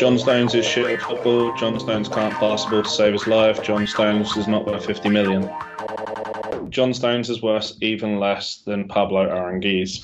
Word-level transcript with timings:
John 0.00 0.18
Stones 0.18 0.54
is 0.54 0.64
shit 0.64 0.86
at 0.86 1.02
football. 1.02 1.54
John 1.58 1.78
Stones 1.78 2.08
can't 2.08 2.32
pass 2.32 2.64
ball 2.64 2.82
to 2.82 2.88
save 2.88 3.12
his 3.12 3.26
life. 3.26 3.62
John 3.62 3.86
Stones 3.86 4.34
is 4.34 4.48
not 4.48 4.64
worth 4.64 4.86
50 4.86 5.10
million. 5.10 5.50
John 6.70 6.94
Stones 6.94 7.28
is 7.28 7.42
worth 7.42 7.74
even 7.82 8.18
less 8.18 8.62
than 8.64 8.88
Pablo 8.88 9.28
Aranguiz. 9.28 10.02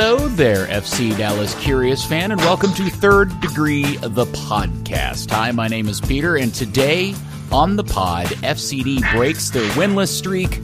Hello 0.00 0.28
there, 0.28 0.68
FC 0.68 1.18
Dallas 1.18 1.56
Curious 1.56 2.04
fan, 2.04 2.30
and 2.30 2.40
welcome 2.42 2.72
to 2.74 2.88
Third 2.88 3.40
Degree, 3.40 3.96
the 3.96 4.26
podcast. 4.26 5.28
Hi, 5.32 5.50
my 5.50 5.66
name 5.66 5.88
is 5.88 6.00
Peter, 6.00 6.36
and 6.36 6.54
today 6.54 7.16
on 7.50 7.74
the 7.74 7.82
pod, 7.82 8.26
FCD 8.26 9.00
breaks 9.12 9.50
their 9.50 9.68
winless 9.72 10.16
streak, 10.16 10.60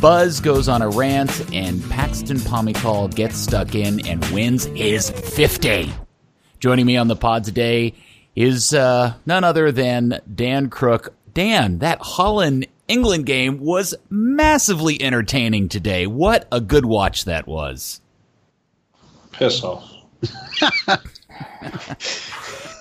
Buzz 0.00 0.38
goes 0.38 0.68
on 0.68 0.80
a 0.80 0.88
rant, 0.88 1.52
and 1.52 1.82
Paxton 1.90 2.36
Pomykal 2.36 3.12
gets 3.12 3.36
stuck 3.36 3.74
in 3.74 4.06
and 4.06 4.24
wins 4.26 4.66
his 4.66 5.10
50. 5.10 5.92
Joining 6.60 6.86
me 6.86 6.96
on 6.96 7.08
the 7.08 7.16
pod 7.16 7.42
today 7.42 7.94
is 8.36 8.72
uh, 8.72 9.14
none 9.26 9.42
other 9.42 9.72
than 9.72 10.20
Dan 10.32 10.70
Crook. 10.70 11.12
Dan, 11.34 11.80
that 11.80 11.98
Holland 12.00 12.68
England 12.86 13.26
game 13.26 13.58
was 13.58 13.96
massively 14.08 15.02
entertaining 15.02 15.68
today. 15.68 16.06
What 16.06 16.46
a 16.52 16.60
good 16.60 16.86
watch 16.86 17.24
that 17.24 17.48
was. 17.48 18.01
Piss 19.32 19.62
off. 19.64 19.90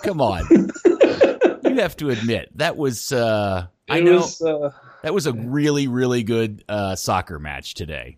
Come 0.04 0.22
on. 0.22 0.44
you 1.64 1.76
have 1.80 1.96
to 1.98 2.10
admit 2.10 2.50
that 2.58 2.76
was 2.78 3.12
uh 3.12 3.68
I 3.90 4.00
know 4.00 4.18
was, 4.18 4.42
uh, 4.42 4.72
that 5.04 5.14
was 5.14 5.28
a 5.28 5.34
really 5.34 5.88
really 5.88 6.24
good 6.24 6.64
uh 6.68 6.96
soccer 6.96 7.40
match 7.40 7.74
today. 7.76 8.18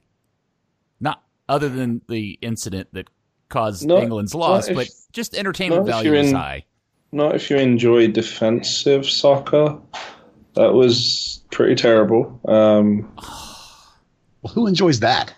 Not 1.00 1.22
other 1.50 1.70
than 1.70 2.02
the 2.08 2.38
incident 2.42 2.90
that 2.94 3.08
caused 3.50 3.86
Not- 3.88 4.04
England's 4.04 4.34
loss, 4.34 4.68
not 4.68 4.72
if- 4.72 4.76
but 4.78 4.88
just 5.12 5.36
entertainment 5.36 5.84
not 5.86 5.90
if 5.90 5.94
value 5.96 6.12
you're 6.12 6.20
is 6.22 6.32
high. 6.32 6.66
not 7.12 7.36
if 7.36 7.50
you 7.50 7.58
enjoy 7.58 8.08
defensive 8.08 9.06
soccer. 9.06 9.78
That 10.56 10.74
was 10.74 11.42
pretty 11.52 11.76
terrible. 11.76 12.40
Um, 12.48 13.12
Well, 14.42 14.54
who 14.54 14.68
enjoys 14.68 15.00
that? 15.02 15.34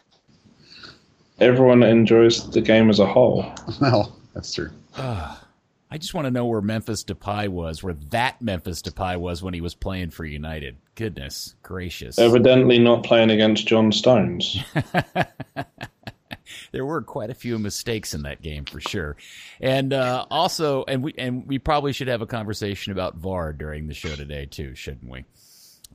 Everyone 1.40 1.84
enjoys 1.84 2.50
the 2.52 2.62
game 2.62 2.90
as 2.90 3.00
a 3.00 3.06
whole. 3.06 3.46
Well, 3.82 4.18
that's 4.34 4.54
true. 4.54 4.72
I 4.98 5.98
just 5.98 6.14
want 6.14 6.26
to 6.26 6.32
know 6.32 6.46
where 6.46 6.62
Memphis 6.62 7.04
Depay 7.04 7.48
was, 7.48 7.84
where 7.84 7.94
that 8.10 8.42
Memphis 8.42 8.82
Depay 8.82 9.18
was 9.18 9.44
when 9.44 9.54
he 9.54 9.62
was 9.62 9.76
playing 9.76 10.10
for 10.10 10.26
United. 10.26 10.78
Goodness 10.96 11.56
gracious. 11.64 12.18
Evidently 12.18 12.80
not 12.80 13.04
playing 13.04 13.30
against 13.30 13.68
John 13.68 13.92
Stones. 13.92 14.58
there 16.72 16.86
were 16.86 17.02
quite 17.02 17.30
a 17.30 17.36
few 17.36 17.60
mistakes 17.60 18.14
in 18.14 18.24
that 18.24 18.42
game 18.42 18.66
for 18.66 18.82
sure. 18.82 19.16
And 19.62 19.94
uh, 19.94 20.26
also, 20.30 20.84
and 20.86 21.04
we 21.04 21.14
and 21.18 21.48
we 21.48 21.60
probably 21.60 21.94
should 21.94 22.08
have 22.08 22.22
a 22.22 22.28
conversation 22.28 22.92
about 22.92 23.16
VAR 23.16 23.54
during 23.54 23.88
the 23.88 23.94
show 23.94 24.16
today 24.16 24.48
too, 24.48 24.76
shouldn't 24.76 25.10
we? 25.10 25.24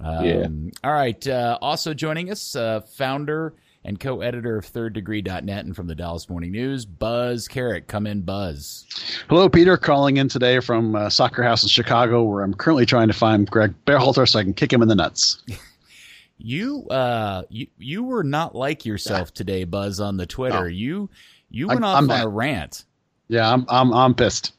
Um, 0.00 0.24
Yeah. 0.24 0.46
All 0.84 0.92
right. 0.92 1.27
Uh, 1.27 1.58
also 1.61 1.94
joining 1.94 2.30
us, 2.30 2.56
uh, 2.56 2.80
founder 2.80 3.55
and 3.84 3.98
co-editor 3.98 4.59
of 4.59 4.67
ThirdDegree.net 4.67 5.64
and 5.64 5.75
from 5.75 5.86
the 5.86 5.95
Dallas 5.95 6.28
Morning 6.28 6.53
News, 6.53 6.84
Buzz 6.84 7.48
Carrick. 7.48 7.86
Come 7.89 8.06
in, 8.06 8.20
Buzz. 8.23 8.86
Hello, 9.28 9.48
Peter. 9.48 9.77
Calling 9.77 10.19
in 10.19 10.28
today 10.28 10.61
from 10.61 10.95
uh, 10.95 11.09
Soccer 11.09 11.42
House 11.42 11.62
in 11.62 11.69
Chicago, 11.69 12.23
where 12.25 12.42
I'm 12.42 12.55
currently 12.55 12.84
trying 12.86 13.08
to 13.08 13.14
find 13.14 13.51
Greg 13.51 13.75
Berhalter 13.86 14.29
so 14.29 14.39
I 14.39 14.42
can 14.45 14.55
kick 14.55 14.73
him 14.73 14.83
in 14.83 14.89
the 14.89 14.95
nuts. 14.96 15.42
You 16.42 16.89
uh 16.89 17.42
you 17.51 17.67
you 17.77 18.02
were 18.02 18.24
not 18.24 18.55
like 18.55 18.86
yourself 18.86 19.35
today, 19.35 19.64
Buzz, 19.64 20.01
on 20.01 20.17
the 20.17 20.24
Twitter. 20.24 20.57
Oh. 20.64 20.64
You 20.68 21.11
you 21.51 21.68
I- 21.68 21.74
went 21.74 21.85
off 21.85 21.98
I'm 21.98 22.05
on 22.05 22.08
mad. 22.17 22.24
a 22.24 22.29
rant. 22.29 22.85
Yeah, 23.29 23.52
I'm 23.52 23.67
I'm 23.68 23.92
I'm 23.92 24.14
pissed. 24.14 24.55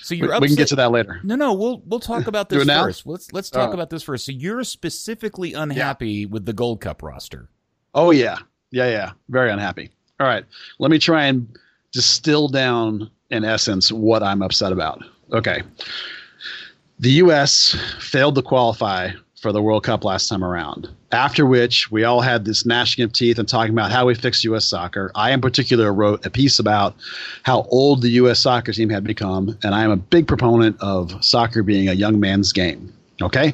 So 0.00 0.14
We, 0.14 0.20
you're 0.20 0.40
we 0.40 0.46
can 0.46 0.56
get 0.56 0.68
to 0.68 0.76
that 0.76 0.92
later. 0.92 1.20
No, 1.22 1.36
no, 1.36 1.52
we'll 1.52 1.82
we'll 1.84 2.00
talk 2.00 2.26
about 2.26 2.48
this 2.48 2.64
first. 2.66 3.06
Let's 3.06 3.30
let's 3.34 3.50
talk 3.50 3.68
Uh, 3.68 3.74
about 3.74 3.90
this 3.90 4.02
first. 4.02 4.24
So 4.24 4.32
you're 4.32 4.64
specifically 4.64 5.52
unhappy 5.52 6.24
with 6.24 6.46
the 6.46 6.54
Gold 6.54 6.80
Cup 6.80 7.02
roster. 7.02 7.50
Oh 7.94 8.10
yeah, 8.10 8.38
yeah, 8.70 8.88
yeah. 8.88 9.12
Very 9.28 9.50
unhappy. 9.50 9.90
All 10.20 10.26
right, 10.26 10.44
let 10.78 10.90
me 10.90 10.98
try 10.98 11.24
and 11.24 11.48
distill 11.92 12.48
down 12.48 13.10
in 13.30 13.44
essence 13.44 13.92
what 13.92 14.22
I'm 14.22 14.42
upset 14.42 14.72
about. 14.72 15.02
Okay, 15.32 15.62
the 16.98 17.10
U.S. 17.10 17.76
failed 18.00 18.34
to 18.36 18.42
qualify 18.42 19.10
for 19.40 19.52
the 19.52 19.60
World 19.60 19.84
Cup 19.84 20.04
last 20.04 20.28
time 20.28 20.42
around. 20.42 20.88
After 21.12 21.44
which, 21.44 21.90
we 21.90 22.02
all 22.02 22.22
had 22.22 22.44
this 22.46 22.64
gnashing 22.64 23.04
of 23.04 23.12
teeth 23.12 23.38
and 23.38 23.46
talking 23.46 23.74
about 23.74 23.92
how 23.92 24.06
we 24.06 24.14
fix 24.14 24.42
U.S. 24.44 24.64
soccer. 24.64 25.12
I, 25.14 25.32
in 25.32 25.40
particular, 25.42 25.92
wrote 25.92 26.24
a 26.24 26.30
piece 26.30 26.58
about 26.58 26.96
how 27.42 27.66
old 27.70 28.00
the 28.00 28.08
U.S. 28.10 28.38
soccer 28.40 28.72
team 28.72 28.88
had 28.88 29.04
become, 29.04 29.56
and 29.62 29.74
I 29.74 29.84
am 29.84 29.90
a 29.90 29.96
big 29.96 30.26
proponent 30.26 30.76
of 30.80 31.22
soccer 31.22 31.62
being 31.62 31.88
a 31.88 31.92
young 31.92 32.18
man's 32.18 32.52
game. 32.52 32.92
Okay, 33.20 33.52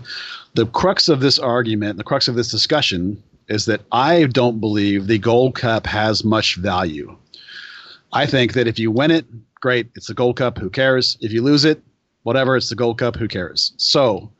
the 0.54 0.66
crux 0.66 1.08
of 1.08 1.20
this 1.20 1.38
argument, 1.38 1.98
the 1.98 2.04
crux 2.04 2.28
of 2.28 2.34
this 2.36 2.50
discussion, 2.50 3.22
is 3.50 3.66
that 3.66 3.82
I 3.92 4.24
don't 4.26 4.60
believe 4.60 5.06
the 5.06 5.18
Gold 5.18 5.56
Cup 5.56 5.86
has 5.86 6.24
much 6.24 6.56
value. 6.56 7.14
I 8.12 8.24
think 8.24 8.54
that 8.54 8.68
if 8.68 8.78
you 8.78 8.90
win 8.90 9.10
it, 9.10 9.26
great, 9.60 9.88
it's 9.96 10.06
the 10.06 10.14
Gold 10.14 10.36
Cup, 10.36 10.56
who 10.56 10.70
cares? 10.70 11.18
If 11.20 11.32
you 11.32 11.42
lose 11.42 11.64
it, 11.64 11.82
whatever, 12.22 12.56
it's 12.56 12.68
the 12.68 12.76
Gold 12.76 12.98
Cup, 12.98 13.16
who 13.16 13.28
cares? 13.28 13.72
So, 13.76 14.30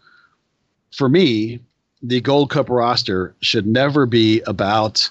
for 0.92 1.08
me, 1.08 1.60
the 2.02 2.20
Gold 2.20 2.50
Cup 2.50 2.70
roster 2.70 3.34
should 3.40 3.66
never 3.66 4.06
be 4.06 4.42
about 4.46 5.10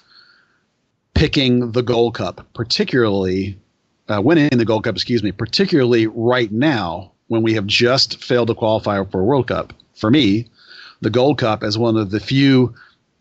picking 1.13 1.73
the 1.73 1.83
Gold 1.83 2.15
Cup, 2.15 2.47
particularly 2.53 3.59
uh, 4.07 4.21
winning 4.21 4.49
the 4.49 4.65
Gold 4.65 4.85
Cup, 4.85 4.95
excuse 4.95 5.21
me, 5.21 5.31
particularly 5.31 6.07
right 6.07 6.51
now 6.51 7.11
when 7.27 7.43
we 7.43 7.53
have 7.53 7.67
just 7.67 8.23
failed 8.23 8.47
to 8.47 8.55
qualify 8.55 9.03
for 9.05 9.19
a 9.21 9.23
World 9.23 9.47
Cup. 9.47 9.73
For 9.95 10.09
me, 10.09 10.47
the 11.01 11.09
Gold 11.09 11.37
Cup 11.37 11.63
is 11.63 11.77
one 11.77 11.97
of 11.97 12.11
the 12.11 12.19
few, 12.19 12.73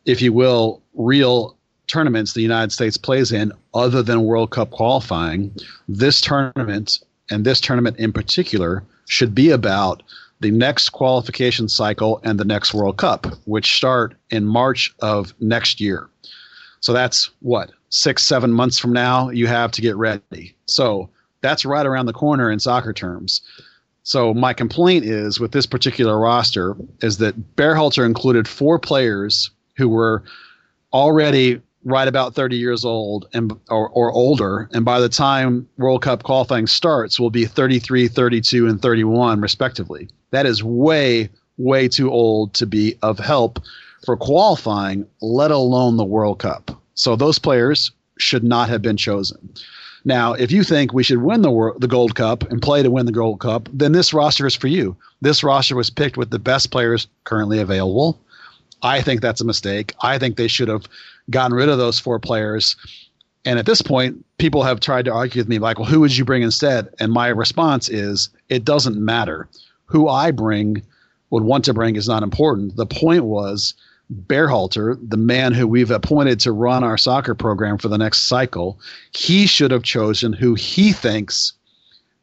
if 0.08 0.22
you 0.22 0.32
will, 0.32 0.82
real 0.94 1.54
tournaments 1.86 2.32
the 2.32 2.40
United 2.40 2.72
States 2.72 2.96
plays 2.96 3.30
in 3.30 3.52
other 3.74 4.02
than 4.02 4.24
World 4.24 4.50
Cup 4.50 4.70
qualifying. 4.70 5.54
This 5.86 6.20
tournament, 6.20 6.98
and 7.30 7.44
this 7.44 7.60
tournament 7.60 7.98
in 7.98 8.12
particular, 8.12 8.82
should 9.06 9.34
be 9.34 9.50
about 9.50 10.02
the 10.40 10.50
next 10.50 10.90
qualification 10.90 11.68
cycle 11.68 12.20
and 12.24 12.40
the 12.40 12.44
next 12.44 12.72
World 12.72 12.96
Cup, 12.96 13.26
which 13.44 13.76
start 13.76 14.14
in 14.30 14.46
March 14.46 14.94
of 15.00 15.34
next 15.40 15.78
year. 15.78 16.08
So 16.80 16.94
that's 16.94 17.30
what, 17.40 17.70
six, 17.90 18.22
seven 18.24 18.50
months 18.50 18.78
from 18.78 18.94
now, 18.94 19.28
you 19.28 19.46
have 19.46 19.72
to 19.72 19.82
get 19.82 19.96
ready. 19.96 20.56
So 20.66 21.10
that's 21.42 21.66
right 21.66 21.84
around 21.84 22.06
the 22.06 22.14
corner 22.14 22.50
in 22.50 22.60
soccer 22.60 22.94
terms. 22.94 23.42
So 24.04 24.32
my 24.32 24.54
complaint 24.54 25.04
is 25.04 25.38
with 25.38 25.52
this 25.52 25.66
particular 25.66 26.18
roster 26.18 26.76
is 27.02 27.18
that 27.18 27.56
Berhalter 27.56 28.06
included 28.06 28.48
four 28.48 28.78
players 28.78 29.50
who 29.78 29.88
were 29.88 30.22
already 30.92 31.60
right 31.84 32.08
about 32.08 32.34
30 32.34 32.56
years 32.56 32.84
old 32.84 33.28
and 33.32 33.52
or, 33.70 33.88
or 33.90 34.12
older. 34.12 34.68
And 34.74 34.84
by 34.84 35.00
the 35.00 35.08
time 35.08 35.66
world 35.78 36.02
cup 36.02 36.24
qualifying 36.24 36.66
starts 36.66 37.18
will 37.18 37.30
be 37.30 37.46
33 37.46 38.08
32 38.08 38.66
and 38.66 38.82
31 38.82 39.40
respectively. 39.40 40.08
That 40.32 40.44
is 40.44 40.62
way 40.62 41.30
way 41.56 41.88
too 41.88 42.10
old 42.10 42.54
to 42.54 42.66
be 42.66 42.96
of 43.02 43.18
help 43.18 43.60
for 44.04 44.16
qualifying 44.16 45.06
let 45.22 45.50
alone 45.50 45.96
the 45.96 46.04
world 46.04 46.40
cup. 46.40 46.70
So 46.94 47.16
those 47.16 47.38
players 47.38 47.90
should 48.18 48.44
not 48.44 48.68
have 48.68 48.82
been 48.82 48.96
chosen. 48.96 49.54
Now 50.04 50.32
if 50.32 50.50
you 50.50 50.64
think 50.64 50.92
we 50.92 51.04
should 51.04 51.22
win 51.22 51.42
the 51.42 51.50
world, 51.50 51.80
the 51.80 51.88
gold 51.88 52.16
cup 52.16 52.42
and 52.50 52.60
play 52.60 52.82
to 52.82 52.90
win 52.90 53.06
the 53.06 53.12
gold 53.12 53.40
cup 53.40 53.68
then 53.72 53.92
this 53.92 54.12
roster 54.12 54.46
is 54.46 54.56
for 54.56 54.68
you. 54.68 54.96
This 55.20 55.44
roster 55.44 55.76
was 55.76 55.90
picked 55.90 56.16
with 56.16 56.30
the 56.30 56.38
best 56.38 56.70
players 56.70 57.06
currently 57.24 57.60
available 57.60 58.20
I 58.82 59.02
think 59.02 59.20
that's 59.20 59.40
a 59.40 59.44
mistake. 59.44 59.94
I 60.00 60.18
think 60.18 60.36
they 60.36 60.48
should 60.48 60.68
have 60.68 60.86
gotten 61.30 61.56
rid 61.56 61.68
of 61.68 61.78
those 61.78 61.98
four 61.98 62.18
players. 62.18 62.76
And 63.44 63.58
at 63.58 63.66
this 63.66 63.82
point, 63.82 64.24
people 64.38 64.62
have 64.62 64.80
tried 64.80 65.04
to 65.06 65.12
argue 65.12 65.40
with 65.40 65.48
me, 65.48 65.58
like, 65.58 65.78
well, 65.78 65.88
who 65.88 66.00
would 66.00 66.16
you 66.16 66.24
bring 66.24 66.42
instead? 66.42 66.88
And 67.00 67.12
my 67.12 67.28
response 67.28 67.88
is, 67.88 68.30
it 68.48 68.64
doesn't 68.64 68.96
matter. 68.96 69.48
Who 69.86 70.08
I 70.08 70.30
bring, 70.30 70.82
would 71.30 71.44
want 71.44 71.64
to 71.66 71.74
bring, 71.74 71.96
is 71.96 72.08
not 72.08 72.22
important. 72.22 72.76
The 72.76 72.86
point 72.86 73.24
was, 73.24 73.74
Berhalter, 74.26 74.98
the 75.02 75.16
man 75.16 75.52
who 75.52 75.66
we've 75.66 75.90
appointed 75.90 76.40
to 76.40 76.52
run 76.52 76.82
our 76.82 76.96
soccer 76.98 77.34
program 77.34 77.78
for 77.78 77.88
the 77.88 77.98
next 77.98 78.22
cycle, 78.22 78.78
he 79.12 79.46
should 79.46 79.70
have 79.70 79.82
chosen 79.82 80.32
who 80.32 80.54
he 80.54 80.92
thinks 80.92 81.52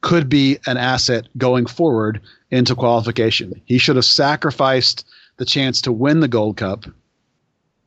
could 0.02 0.30
be 0.30 0.58
an 0.68 0.78
asset 0.78 1.28
going 1.38 1.66
forward 1.66 2.22
into 2.52 2.76
qualification. 2.76 3.60
He 3.66 3.78
should 3.78 3.96
have 3.96 4.06
sacrificed 4.06 5.06
the 5.38 5.46
chance 5.46 5.82
to 5.82 5.92
win 5.92 6.20
the 6.20 6.28
Gold 6.28 6.58
Cup 6.58 6.86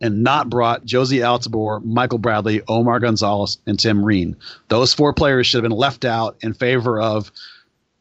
and 0.01 0.23
not 0.23 0.49
brought 0.49 0.87
Jozy 0.87 1.21
Altidore, 1.21 1.85
Michael 1.85 2.19
Bradley, 2.19 2.63
Omar 2.69 3.01
Gonzalez, 3.01 3.59
and 3.67 3.79
Tim 3.79 4.05
Ream. 4.05 4.37
Those 4.69 4.95
four 4.95 5.13
players 5.13 5.47
should 5.47 5.63
have 5.63 5.69
been 5.69 5.79
left 5.79 6.05
out 6.05 6.37
in 6.41 6.55
favor 6.55 7.01
of 7.01 7.33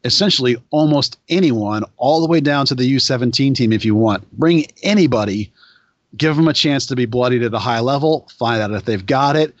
essentially 0.04 0.56
almost 0.70 1.18
anyone, 1.28 1.82
all 1.96 2.20
the 2.20 2.28
way 2.28 2.40
down 2.40 2.66
to 2.66 2.74
the 2.74 2.94
U17 2.96 3.54
team 3.54 3.72
if 3.72 3.84
you 3.84 3.94
want. 3.94 4.30
Bring 4.32 4.66
anybody, 4.82 5.52
give 6.16 6.36
them 6.36 6.48
a 6.48 6.52
chance 6.52 6.86
to 6.86 6.96
be 6.96 7.06
bloodied 7.06 7.42
at 7.42 7.54
a 7.54 7.58
high 7.58 7.80
level, 7.80 8.28
find 8.38 8.62
out 8.62 8.72
if 8.72 8.84
they've 8.84 9.04
got 9.04 9.36
it. 9.36 9.54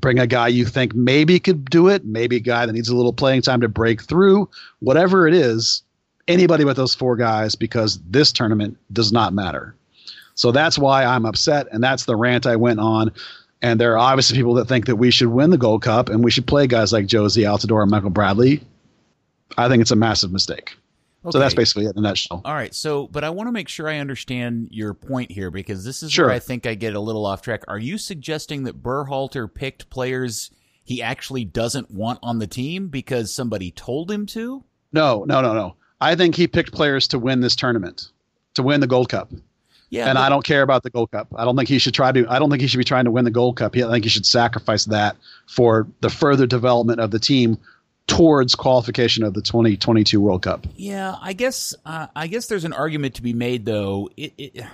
Bring 0.00 0.18
a 0.20 0.26
guy 0.26 0.48
you 0.48 0.64
think 0.64 0.94
maybe 0.94 1.40
could 1.40 1.68
do 1.68 1.88
it, 1.88 2.04
maybe 2.04 2.36
a 2.36 2.40
guy 2.40 2.66
that 2.66 2.72
needs 2.72 2.88
a 2.88 2.94
little 2.94 3.12
playing 3.12 3.42
time 3.42 3.60
to 3.62 3.68
break 3.68 4.02
through, 4.02 4.48
whatever 4.78 5.26
it 5.26 5.34
is, 5.34 5.82
anybody 6.28 6.64
but 6.64 6.76
those 6.76 6.94
four 6.94 7.16
guys 7.16 7.54
because 7.54 7.98
this 8.08 8.30
tournament 8.30 8.76
does 8.92 9.12
not 9.12 9.32
matter. 9.32 9.74
So 10.34 10.52
that's 10.52 10.78
why 10.78 11.04
I'm 11.04 11.26
upset, 11.26 11.66
and 11.72 11.82
that's 11.82 12.04
the 12.04 12.14
rant 12.14 12.46
I 12.46 12.54
went 12.54 12.78
on. 12.78 13.10
And 13.60 13.80
there 13.80 13.94
are 13.94 13.98
obviously 13.98 14.36
people 14.36 14.54
that 14.54 14.66
think 14.66 14.86
that 14.86 14.96
we 14.96 15.10
should 15.10 15.28
win 15.28 15.50
the 15.50 15.58
Gold 15.58 15.82
Cup 15.82 16.08
and 16.08 16.22
we 16.22 16.30
should 16.30 16.46
play 16.46 16.68
guys 16.68 16.92
like 16.92 17.06
Jozy 17.06 17.42
Altidore 17.42 17.82
and 17.82 17.90
Michael 17.90 18.10
Bradley. 18.10 18.62
I 19.56 19.68
think 19.68 19.80
it's 19.80 19.90
a 19.90 19.96
massive 19.96 20.30
mistake. 20.30 20.76
Okay. 21.24 21.32
So 21.32 21.40
that's 21.40 21.54
basically 21.54 21.86
it 21.86 21.90
in 21.90 21.98
a 21.98 22.02
nutshell. 22.02 22.40
All 22.44 22.54
right. 22.54 22.72
So, 22.72 23.08
but 23.08 23.24
I 23.24 23.30
want 23.30 23.48
to 23.48 23.52
make 23.52 23.68
sure 23.68 23.88
I 23.88 23.98
understand 23.98 24.68
your 24.70 24.94
point 24.94 25.32
here 25.32 25.50
because 25.50 25.84
this 25.84 26.04
is 26.04 26.12
sure. 26.12 26.26
where 26.26 26.34
I 26.34 26.38
think 26.38 26.66
I 26.66 26.74
get 26.74 26.94
a 26.94 27.00
little 27.00 27.26
off 27.26 27.42
track. 27.42 27.64
Are 27.66 27.78
you 27.78 27.98
suggesting 27.98 28.62
that 28.64 28.80
Berhalter 28.80 29.52
picked 29.52 29.90
players 29.90 30.52
he 30.84 31.02
actually 31.02 31.44
doesn't 31.44 31.90
want 31.90 32.20
on 32.22 32.38
the 32.38 32.46
team 32.46 32.88
because 32.88 33.34
somebody 33.34 33.72
told 33.72 34.10
him 34.10 34.26
to? 34.26 34.62
No, 34.92 35.24
no, 35.24 35.40
no, 35.40 35.52
no. 35.52 35.74
I 36.00 36.14
think 36.14 36.34
he 36.34 36.46
picked 36.46 36.72
players 36.72 37.08
to 37.08 37.18
win 37.18 37.40
this 37.40 37.56
tournament, 37.56 38.10
to 38.54 38.62
win 38.62 38.80
the 38.80 38.86
Gold 38.86 39.08
Cup. 39.08 39.30
Yeah, 39.90 40.06
and 40.06 40.16
but, 40.16 40.22
I 40.22 40.28
don't 40.28 40.44
care 40.44 40.62
about 40.62 40.82
the 40.82 40.90
Gold 40.90 41.10
Cup. 41.10 41.28
I 41.34 41.44
don't 41.44 41.56
think 41.56 41.68
he 41.68 41.78
should 41.78 41.94
try 41.94 42.12
to. 42.12 42.26
I 42.28 42.38
don't 42.38 42.50
think 42.50 42.60
he 42.60 42.68
should 42.68 42.78
be 42.78 42.84
trying 42.84 43.06
to 43.06 43.10
win 43.10 43.24
the 43.24 43.30
Gold 43.30 43.56
Cup. 43.56 43.74
I 43.74 43.90
think 43.90 44.04
he 44.04 44.10
should 44.10 44.26
sacrifice 44.26 44.84
that 44.86 45.16
for 45.46 45.86
the 46.00 46.10
further 46.10 46.46
development 46.46 47.00
of 47.00 47.10
the 47.10 47.18
team 47.18 47.58
towards 48.06 48.54
qualification 48.54 49.22
of 49.22 49.34
the 49.34 49.42
2022 49.42 50.20
World 50.20 50.42
Cup. 50.42 50.66
Yeah, 50.76 51.16
I 51.20 51.32
guess. 51.32 51.74
Uh, 51.86 52.08
I 52.14 52.26
guess 52.26 52.46
there's 52.46 52.64
an 52.64 52.72
argument 52.72 53.14
to 53.14 53.22
be 53.22 53.32
made, 53.32 53.64
though. 53.64 54.10
It, 54.16 54.34
it, 54.36 54.64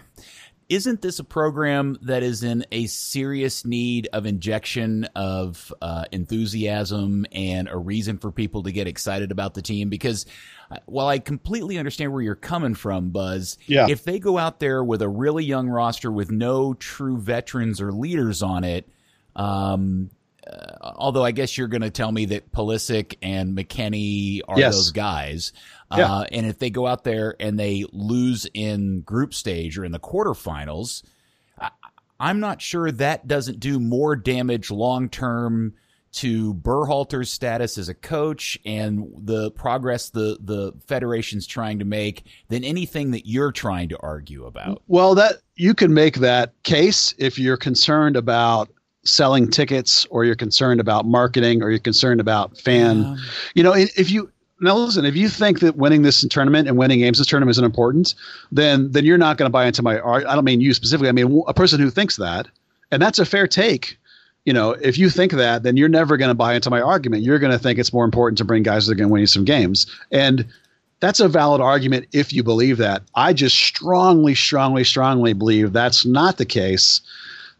isn't 0.68 1.02
this 1.02 1.18
a 1.18 1.24
program 1.24 1.98
that 2.02 2.22
is 2.22 2.42
in 2.42 2.64
a 2.72 2.86
serious 2.86 3.64
need 3.64 4.08
of 4.12 4.26
injection 4.26 5.04
of 5.14 5.72
uh, 5.82 6.04
enthusiasm 6.10 7.26
and 7.32 7.68
a 7.68 7.76
reason 7.76 8.18
for 8.18 8.30
people 8.30 8.62
to 8.64 8.72
get 8.72 8.86
excited 8.86 9.30
about 9.30 9.54
the 9.54 9.62
team? 9.62 9.88
Because 9.88 10.26
uh, 10.70 10.76
while 10.86 11.06
I 11.06 11.18
completely 11.18 11.78
understand 11.78 12.12
where 12.12 12.22
you're 12.22 12.34
coming 12.34 12.74
from, 12.74 13.10
Buzz, 13.10 13.58
yeah. 13.66 13.86
if 13.88 14.04
they 14.04 14.18
go 14.18 14.38
out 14.38 14.60
there 14.60 14.82
with 14.82 15.02
a 15.02 15.08
really 15.08 15.44
young 15.44 15.68
roster 15.68 16.10
with 16.10 16.30
no 16.30 16.74
true 16.74 17.18
veterans 17.18 17.80
or 17.80 17.92
leaders 17.92 18.42
on 18.42 18.64
it, 18.64 18.88
um, 19.36 20.10
uh, 20.46 20.92
although 20.96 21.24
I 21.24 21.30
guess 21.30 21.56
you're 21.56 21.68
going 21.68 21.82
to 21.82 21.90
tell 21.90 22.10
me 22.10 22.26
that 22.26 22.52
Pulisic 22.52 23.16
and 23.22 23.56
McKennie 23.56 24.40
are 24.46 24.58
yes. 24.58 24.74
those 24.74 24.90
guys. 24.90 25.52
Yeah. 25.96 26.12
Uh, 26.12 26.24
and 26.32 26.46
if 26.46 26.58
they 26.58 26.70
go 26.70 26.86
out 26.86 27.04
there 27.04 27.36
and 27.40 27.58
they 27.58 27.84
lose 27.92 28.46
in 28.54 29.00
group 29.02 29.34
stage 29.34 29.78
or 29.78 29.84
in 29.84 29.92
the 29.92 29.98
quarterfinals, 29.98 31.02
I, 31.58 31.70
I'm 32.18 32.40
not 32.40 32.62
sure 32.62 32.90
that 32.92 33.26
doesn't 33.26 33.60
do 33.60 33.80
more 33.80 34.16
damage 34.16 34.70
long 34.70 35.08
term 35.08 35.74
to 36.14 36.54
Berhalter's 36.54 37.30
status 37.30 37.76
as 37.76 37.88
a 37.88 37.94
coach 37.94 38.56
and 38.64 39.12
the 39.18 39.50
progress 39.50 40.10
the 40.10 40.38
the 40.40 40.72
federation's 40.86 41.46
trying 41.46 41.80
to 41.80 41.84
make 41.84 42.24
than 42.48 42.62
anything 42.62 43.10
that 43.10 43.26
you're 43.26 43.50
trying 43.50 43.88
to 43.88 43.98
argue 43.98 44.46
about. 44.46 44.80
Well, 44.86 45.16
that 45.16 45.38
you 45.56 45.74
can 45.74 45.92
make 45.92 46.18
that 46.18 46.54
case 46.62 47.14
if 47.18 47.38
you're 47.38 47.56
concerned 47.56 48.16
about 48.16 48.70
selling 49.04 49.50
tickets 49.50 50.06
or 50.06 50.24
you're 50.24 50.36
concerned 50.36 50.80
about 50.80 51.04
marketing 51.04 51.62
or 51.62 51.70
you're 51.70 51.78
concerned 51.78 52.20
about 52.20 52.58
fan. 52.58 53.18
You 53.54 53.62
know, 53.62 53.74
if 53.74 54.10
you 54.10 54.30
now 54.64 54.76
listen, 54.76 55.04
if 55.04 55.16
you 55.16 55.28
think 55.28 55.60
that 55.60 55.76
winning 55.76 56.02
this 56.02 56.26
tournament 56.28 56.68
and 56.68 56.76
winning 56.76 56.98
games 56.98 57.18
this 57.18 57.26
tournament 57.26 57.50
isn't 57.50 57.64
important, 57.64 58.14
then 58.50 58.90
then 58.92 59.04
you're 59.04 59.18
not 59.18 59.36
going 59.36 59.46
to 59.46 59.52
buy 59.52 59.66
into 59.66 59.82
my. 59.82 60.00
I 60.00 60.34
don't 60.34 60.44
mean 60.44 60.60
you 60.60 60.74
specifically. 60.74 61.08
I 61.08 61.12
mean 61.12 61.42
a 61.46 61.54
person 61.54 61.80
who 61.80 61.90
thinks 61.90 62.16
that, 62.16 62.48
and 62.90 63.00
that's 63.00 63.18
a 63.18 63.24
fair 63.24 63.46
take. 63.46 63.98
You 64.44 64.52
know, 64.52 64.72
if 64.72 64.98
you 64.98 65.08
think 65.08 65.32
that, 65.32 65.62
then 65.62 65.76
you're 65.76 65.88
never 65.88 66.16
going 66.16 66.28
to 66.28 66.34
buy 66.34 66.54
into 66.54 66.68
my 66.68 66.80
argument. 66.80 67.22
You're 67.22 67.38
going 67.38 67.52
to 67.52 67.58
think 67.58 67.78
it's 67.78 67.94
more 67.94 68.04
important 68.04 68.36
to 68.38 68.44
bring 68.44 68.62
guys 68.62 68.86
that 68.86 68.92
are 68.92 68.96
going 68.96 69.08
to 69.08 69.12
win 69.12 69.20
you 69.20 69.26
some 69.26 69.44
games, 69.44 69.86
and 70.10 70.46
that's 71.00 71.20
a 71.20 71.28
valid 71.28 71.60
argument 71.60 72.06
if 72.12 72.32
you 72.32 72.42
believe 72.42 72.78
that. 72.78 73.02
I 73.14 73.32
just 73.32 73.58
strongly, 73.58 74.34
strongly, 74.34 74.84
strongly 74.84 75.32
believe 75.32 75.72
that's 75.72 76.04
not 76.04 76.38
the 76.38 76.46
case 76.46 77.00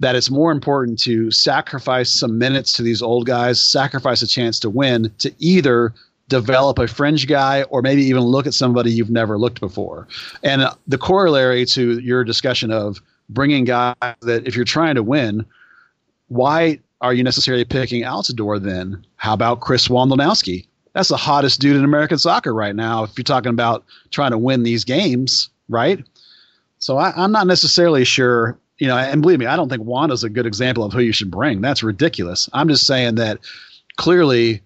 that 0.00 0.16
it's 0.16 0.30
more 0.30 0.50
important 0.50 0.98
to 1.00 1.30
sacrifice 1.30 2.10
some 2.10 2.38
minutes 2.38 2.72
to 2.72 2.82
these 2.82 3.02
old 3.02 3.26
guys, 3.26 3.62
sacrifice 3.62 4.22
a 4.22 4.26
chance 4.26 4.58
to 4.60 4.70
win 4.70 5.12
to 5.18 5.32
either 5.38 5.92
develop 6.28 6.78
a 6.78 6.86
fringe 6.86 7.26
guy 7.26 7.62
or 7.64 7.82
maybe 7.82 8.02
even 8.02 8.22
look 8.22 8.46
at 8.46 8.54
somebody 8.54 8.90
you've 8.90 9.10
never 9.10 9.38
looked 9.38 9.60
before. 9.60 10.08
And 10.42 10.62
uh, 10.62 10.74
the 10.86 10.98
corollary 10.98 11.66
to 11.66 11.98
your 12.00 12.24
discussion 12.24 12.70
of 12.70 13.00
bringing 13.28 13.64
guys 13.64 13.94
that 14.22 14.46
if 14.46 14.56
you're 14.56 14.64
trying 14.64 14.94
to 14.94 15.02
win, 15.02 15.44
why 16.28 16.80
are 17.00 17.12
you 17.12 17.22
necessarily 17.22 17.64
picking 17.64 18.02
Altidore 18.02 18.62
then? 18.62 19.04
How 19.16 19.34
about 19.34 19.60
Chris 19.60 19.88
Wondolowski? 19.88 20.66
That's 20.94 21.08
the 21.08 21.16
hottest 21.16 21.60
dude 21.60 21.76
in 21.76 21.84
American 21.84 22.18
soccer 22.18 22.54
right 22.54 22.74
now. 22.74 23.04
If 23.04 23.12
you're 23.16 23.24
talking 23.24 23.50
about 23.50 23.84
trying 24.10 24.30
to 24.30 24.38
win 24.38 24.62
these 24.62 24.84
games, 24.84 25.50
right? 25.68 26.02
So 26.78 26.98
I, 26.98 27.12
I'm 27.16 27.32
not 27.32 27.46
necessarily 27.46 28.04
sure 28.04 28.58
you 28.78 28.88
know, 28.88 28.96
and 28.96 29.22
believe 29.22 29.38
me, 29.38 29.46
I 29.46 29.56
don't 29.56 29.68
think 29.68 29.82
Wondo's 29.82 30.24
a 30.24 30.28
good 30.28 30.46
example 30.46 30.84
of 30.84 30.92
who 30.92 31.00
you 31.00 31.12
should 31.12 31.30
bring. 31.30 31.60
That's 31.60 31.82
ridiculous. 31.82 32.48
I'm 32.52 32.68
just 32.68 32.86
saying 32.86 33.14
that 33.16 33.38
clearly 33.96 34.62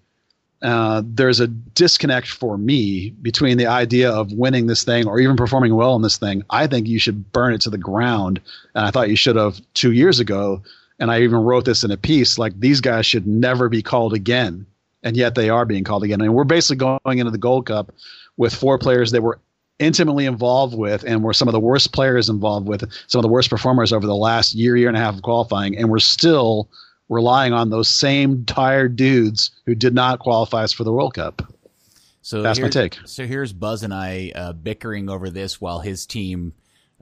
uh, 0.61 1.01
there's 1.05 1.39
a 1.39 1.47
disconnect 1.47 2.27
for 2.27 2.57
me 2.57 3.11
between 3.21 3.57
the 3.57 3.67
idea 3.67 4.11
of 4.11 4.33
winning 4.33 4.67
this 4.67 4.83
thing 4.83 5.07
or 5.07 5.19
even 5.19 5.37
performing 5.37 5.75
well 5.75 5.95
in 5.95 6.01
this 6.01 6.17
thing. 6.17 6.43
I 6.49 6.67
think 6.67 6.87
you 6.87 6.99
should 6.99 7.31
burn 7.31 7.53
it 7.53 7.61
to 7.61 7.69
the 7.69 7.77
ground. 7.77 8.41
And 8.75 8.85
I 8.85 8.91
thought 8.91 9.09
you 9.09 9.15
should 9.15 9.37
have 9.37 9.61
two 9.73 9.93
years 9.93 10.19
ago. 10.19 10.61
And 10.99 11.11
I 11.11 11.21
even 11.21 11.39
wrote 11.39 11.63
this 11.63 11.85
in 11.85 11.91
a 11.91 11.97
piece 11.97 12.37
like 12.37 12.59
these 12.59 12.81
guys 12.81 13.05
should 13.05 13.25
never 13.25 13.69
be 13.69 13.81
called 13.81 14.13
again. 14.13 14.65
And 15.01 15.15
yet 15.15 15.35
they 15.35 15.49
are 15.49 15.65
being 15.65 15.85
called 15.85 16.03
again. 16.03 16.19
And 16.19 16.33
we're 16.33 16.43
basically 16.43 16.75
going 16.75 17.19
into 17.19 17.31
the 17.31 17.37
Gold 17.37 17.65
Cup 17.65 17.93
with 18.35 18.53
four 18.53 18.77
players 18.77 19.11
that 19.11 19.21
were 19.21 19.39
intimately 19.79 20.25
involved 20.25 20.77
with 20.77 21.03
and 21.05 21.23
were 21.23 21.33
some 21.33 21.47
of 21.47 21.53
the 21.53 21.59
worst 21.59 21.93
players 21.93 22.27
involved 22.27 22.67
with 22.67 22.83
some 23.07 23.19
of 23.19 23.23
the 23.23 23.29
worst 23.29 23.49
performers 23.49 23.93
over 23.93 24.05
the 24.05 24.15
last 24.15 24.53
year, 24.53 24.75
year 24.75 24.89
and 24.89 24.97
a 24.97 24.99
half 24.99 25.15
of 25.15 25.21
qualifying, 25.21 25.77
and 25.77 25.89
we're 25.89 25.99
still 25.99 26.69
relying 27.09 27.53
on 27.53 27.69
those 27.69 27.89
same 27.89 28.45
tired 28.45 28.95
dudes 28.95 29.51
who 29.65 29.75
did 29.75 29.93
not 29.93 30.19
qualify 30.19 30.63
us 30.63 30.71
for 30.71 30.83
the 30.83 30.93
World 30.93 31.15
Cup. 31.15 31.41
So 32.21 32.41
that's 32.41 32.59
my 32.59 32.69
take. 32.69 32.97
So 33.05 33.25
here's 33.25 33.51
Buzz 33.53 33.83
and 33.83 33.93
I 33.93 34.31
uh, 34.35 34.53
bickering 34.53 35.09
over 35.09 35.29
this 35.29 35.59
while 35.59 35.79
his 35.79 36.05
team 36.05 36.53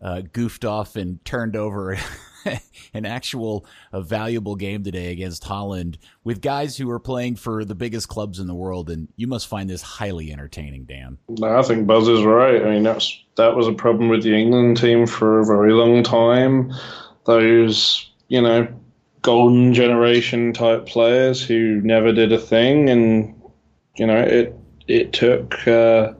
uh, 0.01 0.21
goofed 0.31 0.63
off 0.63 0.95
and 0.95 1.23
turned 1.25 1.55
over 1.55 1.97
an 2.93 3.05
actual 3.05 3.65
a 3.91 4.01
valuable 4.01 4.55
game 4.55 4.83
today 4.83 5.11
against 5.11 5.43
Holland 5.43 5.97
with 6.23 6.41
guys 6.41 6.77
who 6.77 6.89
are 6.91 6.99
playing 6.99 7.35
for 7.35 7.65
the 7.65 7.75
biggest 7.75 8.07
clubs 8.07 8.39
in 8.39 8.47
the 8.47 8.55
world, 8.55 8.89
and 8.89 9.07
you 9.15 9.27
must 9.27 9.47
find 9.47 9.69
this 9.69 9.81
highly 9.81 10.31
entertaining, 10.31 10.85
Dan. 10.85 11.17
I 11.43 11.61
think 11.61 11.87
Buzz 11.87 12.07
is 12.07 12.23
right. 12.23 12.61
I 12.61 12.69
mean, 12.71 12.83
that's 12.83 13.21
that 13.35 13.55
was 13.55 13.67
a 13.67 13.73
problem 13.73 14.09
with 14.09 14.23
the 14.23 14.33
England 14.33 14.77
team 14.77 15.07
for 15.07 15.39
a 15.39 15.45
very 15.45 15.73
long 15.73 16.03
time. 16.03 16.73
Those, 17.25 18.09
you 18.29 18.41
know, 18.41 18.67
golden 19.21 19.73
generation 19.73 20.53
type 20.53 20.85
players 20.85 21.43
who 21.43 21.81
never 21.81 22.11
did 22.11 22.31
a 22.31 22.37
thing, 22.37 22.89
and 22.89 23.33
you 23.95 24.05
know, 24.07 24.17
it 24.17 24.55
it 24.87 25.13
took. 25.13 25.67
Uh, 25.67 26.13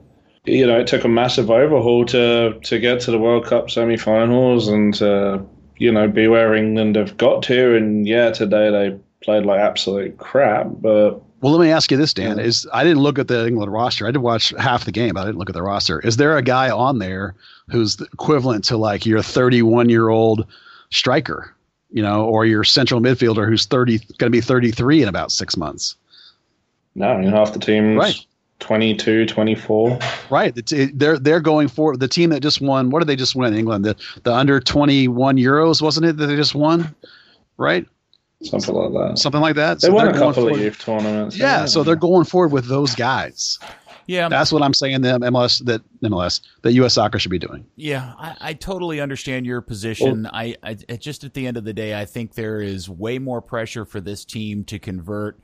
you 0.44 0.66
know, 0.66 0.78
it 0.78 0.86
took 0.86 1.04
a 1.04 1.08
massive 1.08 1.50
overhaul 1.50 2.04
to 2.06 2.58
to 2.62 2.78
get 2.78 3.00
to 3.02 3.10
the 3.10 3.18
World 3.18 3.44
Cup 3.44 3.70
semi-finals 3.70 4.68
and 4.68 5.00
uh, 5.02 5.38
you 5.76 5.92
know 5.92 6.08
be 6.08 6.28
where 6.28 6.54
England 6.54 6.96
have 6.96 7.16
got 7.16 7.42
to. 7.44 7.76
And 7.76 8.06
yeah, 8.06 8.30
today 8.30 8.70
they 8.70 8.98
played 9.22 9.44
like 9.44 9.60
absolute 9.60 10.18
crap. 10.18 10.66
But 10.80 11.20
well, 11.40 11.52
let 11.52 11.64
me 11.64 11.70
ask 11.70 11.90
you 11.90 11.96
this, 11.96 12.14
Dan: 12.14 12.38
Is 12.38 12.66
I 12.72 12.82
didn't 12.82 13.02
look 13.02 13.18
at 13.18 13.28
the 13.28 13.46
England 13.46 13.72
roster. 13.72 14.06
I 14.06 14.10
did 14.10 14.18
watch 14.18 14.52
half 14.58 14.84
the 14.84 14.92
game, 14.92 15.14
but 15.14 15.20
I 15.20 15.26
didn't 15.26 15.38
look 15.38 15.50
at 15.50 15.54
the 15.54 15.62
roster. 15.62 16.00
Is 16.00 16.16
there 16.16 16.36
a 16.36 16.42
guy 16.42 16.70
on 16.70 16.98
there 16.98 17.34
who's 17.70 18.00
equivalent 18.00 18.64
to 18.64 18.76
like 18.76 19.06
your 19.06 19.22
31 19.22 19.88
year 19.88 20.08
old 20.08 20.46
striker, 20.90 21.54
you 21.90 22.02
know, 22.02 22.24
or 22.24 22.44
your 22.44 22.64
central 22.64 23.00
midfielder 23.00 23.48
who's 23.48 23.66
30 23.66 23.98
going 24.18 24.30
to 24.30 24.30
be 24.30 24.40
33 24.40 25.02
in 25.02 25.08
about 25.08 25.32
six 25.32 25.56
months? 25.56 25.96
No, 26.94 27.20
half 27.30 27.52
the 27.52 27.58
teams 27.58 27.96
right. 27.96 28.26
22, 28.60 29.26
24. 29.26 29.98
Right. 30.30 30.54
they're 30.94 31.18
they're 31.18 31.40
going 31.40 31.68
for 31.68 31.96
the 31.96 32.08
team 32.08 32.30
that 32.30 32.40
just 32.40 32.60
won. 32.60 32.90
What 32.90 32.98
did 32.98 33.08
they 33.08 33.16
just 33.16 33.36
win? 33.36 33.52
In 33.52 33.58
England. 33.58 33.84
The 33.84 33.96
the 34.24 34.34
under 34.34 34.60
21 34.60 35.36
Euros 35.36 35.80
wasn't 35.80 36.06
it 36.06 36.16
that 36.16 36.26
they 36.26 36.36
just 36.36 36.54
won? 36.54 36.94
Right. 37.56 37.86
Something 38.42 38.74
like 38.74 38.92
that. 38.92 39.18
Something 39.18 39.40
like 39.40 39.56
that. 39.56 39.80
They 39.80 39.88
so 39.88 39.94
won 39.94 40.08
a 40.08 40.12
couple 40.12 40.48
of 40.48 40.60
youth 40.60 40.78
tournaments. 40.78 41.36
Yeah, 41.36 41.60
yeah, 41.60 41.66
so 41.66 41.82
they're 41.82 41.96
going 41.96 42.24
forward 42.24 42.52
with 42.52 42.66
those 42.66 42.94
guys. 42.94 43.58
Yeah, 44.08 44.28
that's 44.30 44.50
what 44.50 44.62
I'm 44.62 44.72
saying. 44.72 45.02
The 45.02 45.18
MLS 45.18 45.62
that 45.66 45.82
MLS 46.02 46.40
that 46.62 46.72
U.S. 46.72 46.94
Soccer 46.94 47.18
should 47.18 47.30
be 47.30 47.38
doing. 47.38 47.66
Yeah, 47.76 48.14
I, 48.18 48.36
I 48.40 48.52
totally 48.54 49.00
understand 49.02 49.44
your 49.44 49.60
position. 49.60 50.22
Well, 50.22 50.32
I, 50.34 50.56
I 50.62 50.74
just 50.74 51.24
at 51.24 51.34
the 51.34 51.46
end 51.46 51.58
of 51.58 51.64
the 51.64 51.74
day, 51.74 51.94
I 51.94 52.06
think 52.06 52.34
there 52.34 52.60
is 52.62 52.88
way 52.88 53.18
more 53.18 53.42
pressure 53.42 53.84
for 53.84 54.00
this 54.00 54.24
team 54.24 54.64
to 54.64 54.78
convert 54.78 55.38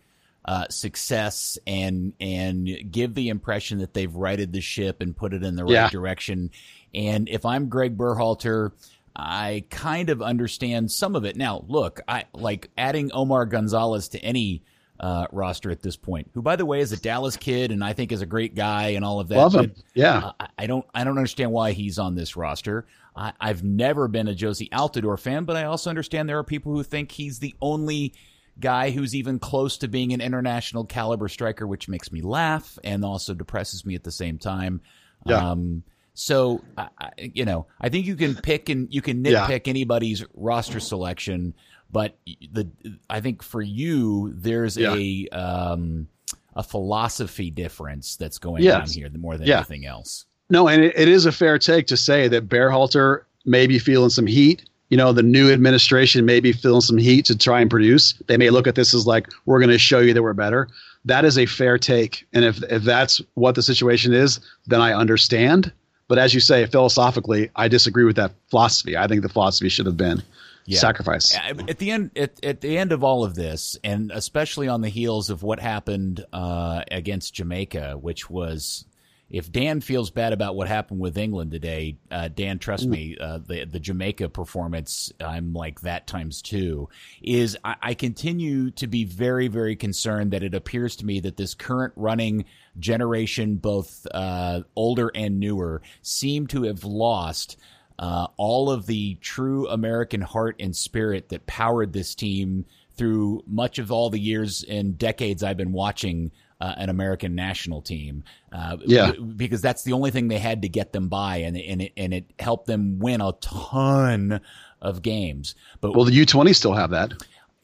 uh, 0.47 0.67
success 0.71 1.59
and 1.67 2.15
and 2.21 2.69
give 2.91 3.15
the 3.15 3.29
impression 3.29 3.79
that 3.79 3.93
they've 3.93 4.15
righted 4.15 4.53
the 4.55 4.63
ship 4.63 5.03
and 5.03 5.15
put 5.15 5.35
it 5.35 5.45
in 5.45 5.57
the 5.57 5.65
right 5.65 5.71
Yeah. 5.73 5.91
direction. 5.91 6.51
And 6.95 7.29
if 7.29 7.45
I'm 7.45 7.69
Greg 7.69 7.99
Berhalter, 7.99 8.73
I 9.15 9.65
kind 9.69 10.09
of 10.09 10.23
understand 10.23 10.91
some 10.91 11.17
of 11.17 11.27
it. 11.27 11.37
Now, 11.37 11.65
look, 11.69 12.01
I 12.09 12.25
like 12.33 12.71
adding 12.79 13.11
Omar 13.13 13.45
Gonzalez 13.47 14.09
to 14.09 14.19
any 14.21 14.63
uh, 15.01 15.27
roster 15.33 15.71
at 15.71 15.83
this 15.83 15.97
point, 15.97 16.31
who, 16.35 16.43
by 16.43 16.57
the 16.57 16.65
way, 16.65 16.81
is 16.81 16.93
a 16.93 16.97
Dallas 16.97 17.37
kid 17.37 17.73
and 17.73 17.83
I 17.83 17.93
think 17.95 18.13
is 18.13 18.23
a 18.23 18.27
great 18.27 18.55
guy 18.55 18.91
and 18.91 19.05
all 19.05 19.21
of 19.21 19.29
that. 19.29 19.37
Love 19.37 19.55
him. 19.55 19.73
but, 19.75 19.85
Yeah. 19.95 20.31
uh, 20.41 20.47
I- 20.59 20.67
don't. 20.67 20.87
I 20.95 21.05
don't 21.05 21.17
understand 21.19 21.51
why 21.53 21.73
he's 21.73 21.99
on 21.99 22.15
this 22.15 22.37
roster. 22.37 22.87
I, 23.17 23.33
I've 23.41 23.63
never 23.65 24.09
been 24.09 24.29
a 24.29 24.35
Jozy 24.35 24.69
Altidore 24.71 25.19
fan, 25.19 25.45
but 25.45 25.57
I 25.57 25.65
also 25.65 25.91
understand 25.91 26.29
there 26.29 26.39
are 26.39 26.45
people 26.45 26.73
who 26.73 26.83
think 26.83 27.11
he's 27.13 27.39
the 27.41 27.55
only 27.61 28.13
guy 28.61 28.91
who's 28.91 29.15
even 29.17 29.39
close 29.41 29.79
to 29.79 29.89
being 29.89 30.13
an 30.13 30.21
international 30.21 30.85
caliber 30.85 31.29
striker, 31.29 31.67
which 31.67 31.89
makes 31.89 32.13
me 32.13 32.23
laugh 32.23 32.79
and 32.85 33.05
also 33.05 33.35
depresses 33.35 33.85
me 33.85 33.95
at 33.97 34.05
the 34.05 34.13
same 34.13 34.39
time. 34.39 34.81
Yeah. 35.27 35.51
Um, 35.51 35.83
so, 36.17 36.63
I, 36.79 36.89
you 37.19 37.45
know, 37.45 37.67
I 37.81 37.89
think 37.89 38.07
you 38.07 38.15
can 38.15 38.37
pick 38.37 38.69
and 38.69 38.93
you 38.95 39.03
can 39.03 39.25
Yeah. 39.25 39.47
nitpick 39.49 39.67
anybody's 39.67 40.25
roster 40.35 40.79
selection, 40.79 41.55
but 41.95 42.19
the 42.53 42.69
I 43.09 43.21
think 43.21 43.43
for 43.43 43.63
you 43.63 44.35
there's 44.37 44.77
Yeah. 44.77 44.95
a 44.95 45.29
um, 45.31 46.09
a 46.57 46.63
philosophy 46.63 47.51
difference 47.51 48.17
that's 48.17 48.39
going 48.39 48.69
on 48.71 48.87
here 48.89 49.09
more 49.17 49.37
than 49.39 49.47
Yeah. 49.47 49.59
anything 49.59 49.87
else. 49.87 50.27
No, 50.51 50.69
and 50.69 50.85
it, 50.85 50.93
it 50.97 51.09
is 51.09 51.25
a 51.25 51.33
fair 51.33 51.59
take 51.59 51.87
to 51.87 51.97
say 51.97 52.29
that 52.29 52.49
Berhalter 52.49 53.23
may 53.47 53.67
be 53.67 53.79
feeling 53.79 54.11
some 54.11 54.27
heat. 54.27 54.69
You 54.91 54.97
know, 54.99 55.13
the 55.13 55.23
new 55.23 55.51
administration 55.51 56.25
may 56.27 56.41
be 56.41 56.53
feeling 56.53 56.83
some 56.83 56.99
heat 56.99 57.25
to 57.27 57.37
try 57.39 57.61
and 57.61 57.71
produce. 57.71 58.13
They 58.29 58.37
may 58.37 58.51
look 58.51 58.67
at 58.67 58.75
this 58.75 58.93
as 58.95 59.07
like, 59.07 59.27
we're 59.47 59.59
going 59.59 59.71
to 59.71 59.79
show 59.79 60.01
you 60.01 60.13
that 60.15 60.23
we're 60.23 60.35
better. 60.35 60.69
That 61.07 61.25
is 61.25 61.39
a 61.39 61.47
fair 61.47 61.79
take. 61.79 62.27
And 62.35 62.45
if, 62.45 62.63
if 62.65 62.83
that's 62.83 63.21
what 63.35 63.55
the 63.55 63.63
situation 63.63 64.13
is, 64.13 64.39
then 64.67 64.81
I 64.81 64.93
understand. 64.93 65.73
But 66.07 66.19
as 66.19 66.35
you 66.35 66.41
say, 66.41 66.67
philosophically, 66.67 67.51
I 67.57 67.67
disagree 67.67 68.05
with 68.05 68.17
that 68.17 68.33
philosophy. 68.51 68.97
I 68.97 69.07
think 69.09 69.23
the 69.23 69.29
philosophy 69.29 69.71
should 69.71 69.87
have 69.87 69.97
been 69.97 70.23
Yeah. 70.67 70.79
sacrifice. 70.79 71.35
at 71.37 71.79
the 71.79 71.91
end 71.91 72.13
at, 72.17 72.43
at 72.43 72.61
the 72.61 72.79
end 72.79 72.93
of 72.93 73.05
all 73.05 73.25
of 73.25 73.35
this 73.35 73.77
and 73.85 74.11
especially 74.11 74.69
on 74.69 74.81
the 74.81 74.89
heels 74.89 75.29
of 75.29 75.43
what 75.43 75.61
happened 75.61 76.25
uh, 76.33 76.83
against 76.91 77.35
Jamaica 77.35 77.99
which 78.01 78.31
was 78.31 78.87
if 79.31 79.51
Dan 79.51 79.81
feels 79.81 80.11
bad 80.11 80.33
about 80.33 80.55
what 80.55 80.69
happened 80.69 81.01
with 81.01 81.19
England 81.19 81.51
today 81.51 81.99
uh, 82.11 82.29
Dan 82.29 82.59
trust 82.59 82.87
me 82.87 83.17
uh, 83.21 83.39
the 83.47 83.67
the 83.67 83.79
Jamaica 83.79 84.31
performance 84.31 85.13
I'm 85.21 85.53
like 85.53 85.81
that 85.83 86.07
times 86.07 86.41
two 86.41 86.89
is 87.23 87.59
I, 87.63 87.77
I 87.83 87.95
continue 87.95 88.71
to 88.73 88.87
be 88.87 89.05
very 89.05 89.49
very 89.49 89.77
concerned 89.77 90.31
that 90.31 90.43
it 90.43 90.55
appears 90.55 90.97
to 90.97 91.07
me 91.07 91.21
that 91.21 91.37
this 91.37 91.53
current 91.55 91.93
running 91.97 92.47
generation 92.79 93.57
both 93.57 94.07
uh, 94.13 94.63
older 94.77 95.11
and 95.15 95.39
newer 95.39 95.83
seem 96.01 96.47
to 96.49 96.63
have 96.63 96.85
lost 96.85 97.59
uh, 97.99 98.27
all 98.37 98.71
of 98.71 98.87
the 98.87 99.17
true 99.21 99.69
American 99.69 100.21
heart 100.21 100.57
and 100.61 100.75
spirit 100.75 101.29
that 101.29 101.47
powered 101.47 101.93
this 101.93 102.15
team 102.15 102.65
through 102.97 103.43
much 103.47 103.79
of 103.79 103.91
all 103.91 104.11
the 104.11 104.19
years 104.21 104.65
and 104.69 104.97
decades 104.99 105.43
I've 105.43 105.57
been 105.57 105.73
watching 105.73 106.31
uh, 106.61 106.75
an 106.77 106.89
American 106.89 107.35
national 107.35 107.83
team. 107.83 108.25
Uh, 108.53 108.77
Yeah. 108.85 109.13
because 109.37 109.61
that's 109.61 109.83
the 109.83 109.93
only 109.93 110.11
thing 110.11 110.29
they 110.29 110.39
had 110.39 110.63
to 110.63 110.69
get 110.69 110.93
them 110.93 111.09
by, 111.09 111.39
and 111.39 111.57
and 111.57 111.83
it 111.83 111.93
and 111.97 112.15
it 112.15 112.33
helped 112.39 112.67
them 112.67 112.99
win 113.01 113.21
a 113.21 113.33
ton 113.41 114.41
of 114.81 115.03
games. 115.03 115.55
But 115.81 115.95
Well, 115.97 116.05
the 116.05 116.13
U20 116.13 116.55
still 116.55 116.75
have 116.75 116.91
that. 116.91 117.13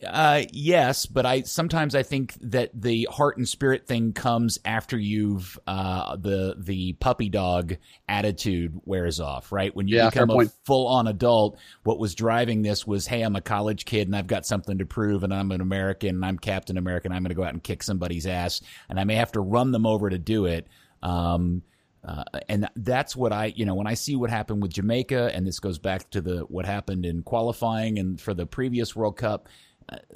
Uh, 0.06 0.42
yes, 0.50 1.04
but 1.04 1.26
I 1.26 1.42
sometimes 1.42 1.94
I 1.94 2.02
think 2.02 2.34
that 2.40 2.70
the 2.74 3.06
heart 3.10 3.36
and 3.36 3.46
spirit 3.46 3.86
thing 3.86 4.12
comes 4.14 4.58
after 4.64 4.98
you've 4.98 5.58
uh, 5.66 6.16
the 6.16 6.54
the 6.58 6.94
puppy 6.94 7.28
dog 7.28 7.76
attitude 8.08 8.80
wears 8.84 9.20
off, 9.20 9.52
right? 9.52 9.74
When 9.76 9.88
you 9.88 9.96
Yeah, 9.96 10.10
become 10.10 10.30
a 10.30 10.40
full 10.64 10.86
on 10.86 11.06
adult, 11.06 11.58
what 11.84 11.98
was 11.98 12.14
driving 12.14 12.62
this 12.62 12.86
was, 12.86 13.06
hey, 13.06 13.20
I'm 13.20 13.36
a 13.36 13.42
college 13.42 13.84
kid 13.84 14.08
and 14.08 14.16
I've 14.16 14.26
got 14.26 14.46
something 14.46 14.78
to 14.78 14.86
prove, 14.86 15.22
and 15.22 15.34
I'm 15.34 15.50
an 15.52 15.60
American, 15.60 16.10
and 16.16 16.24
I'm 16.24 16.38
Captain 16.38 16.78
America, 16.78 17.06
and 17.06 17.14
I'm 17.14 17.22
going 17.22 17.30
to 17.30 17.34
go 17.34 17.44
out 17.44 17.52
and 17.52 17.62
kick 17.62 17.82
somebody's 17.82 18.26
ass, 18.26 18.62
and 18.88 18.98
I 18.98 19.04
may 19.04 19.16
have 19.16 19.32
to 19.32 19.40
run 19.40 19.70
them 19.70 19.84
over 19.86 20.08
to 20.08 20.18
do 20.18 20.46
it. 20.46 20.66
Um, 21.02 21.62
uh, 22.02 22.24
and 22.48 22.66
that's 22.76 23.14
what 23.14 23.30
I, 23.32 23.46
you 23.54 23.66
know, 23.66 23.74
when 23.74 23.86
I 23.86 23.92
see 23.94 24.16
what 24.16 24.30
happened 24.30 24.62
with 24.62 24.72
Jamaica, 24.72 25.32
and 25.34 25.46
this 25.46 25.60
goes 25.60 25.78
back 25.78 26.08
to 26.10 26.22
the 26.22 26.40
what 26.48 26.64
happened 26.64 27.04
in 27.04 27.22
qualifying 27.22 27.98
and 27.98 28.18
for 28.18 28.32
the 28.32 28.46
previous 28.46 28.96
World 28.96 29.18
Cup, 29.18 29.48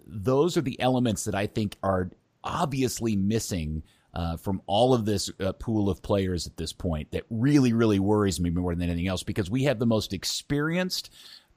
those 0.07 0.57
are 0.57 0.63
the 0.63 0.81
elements 0.81 1.25
that 1.25 1.35
I 1.35 1.47
think 1.47 1.77
are 1.83 2.11
obviously 2.43 3.17
missing 3.17 3.83
uh, 4.15 4.37
from 4.37 4.63
all 4.67 4.95
of 4.95 5.05
this 5.05 5.31
uh, 5.41 5.53
pool 5.53 5.89
of 5.89 6.03
players 6.03 6.47
at 6.47 6.57
this 6.57 6.73
point. 6.73 7.11
That 7.11 7.25
really, 7.31 7.73
really 7.73 7.99
worries 7.99 8.41
me 8.41 8.51
more 8.51 8.75
than 8.75 8.89
anything 8.89 9.09
else 9.09 9.23
because 9.23 9.51
we 9.51 9.65
have 9.65 9.79
the 9.79 9.87
most 9.87 10.13
experienced. 10.13 11.11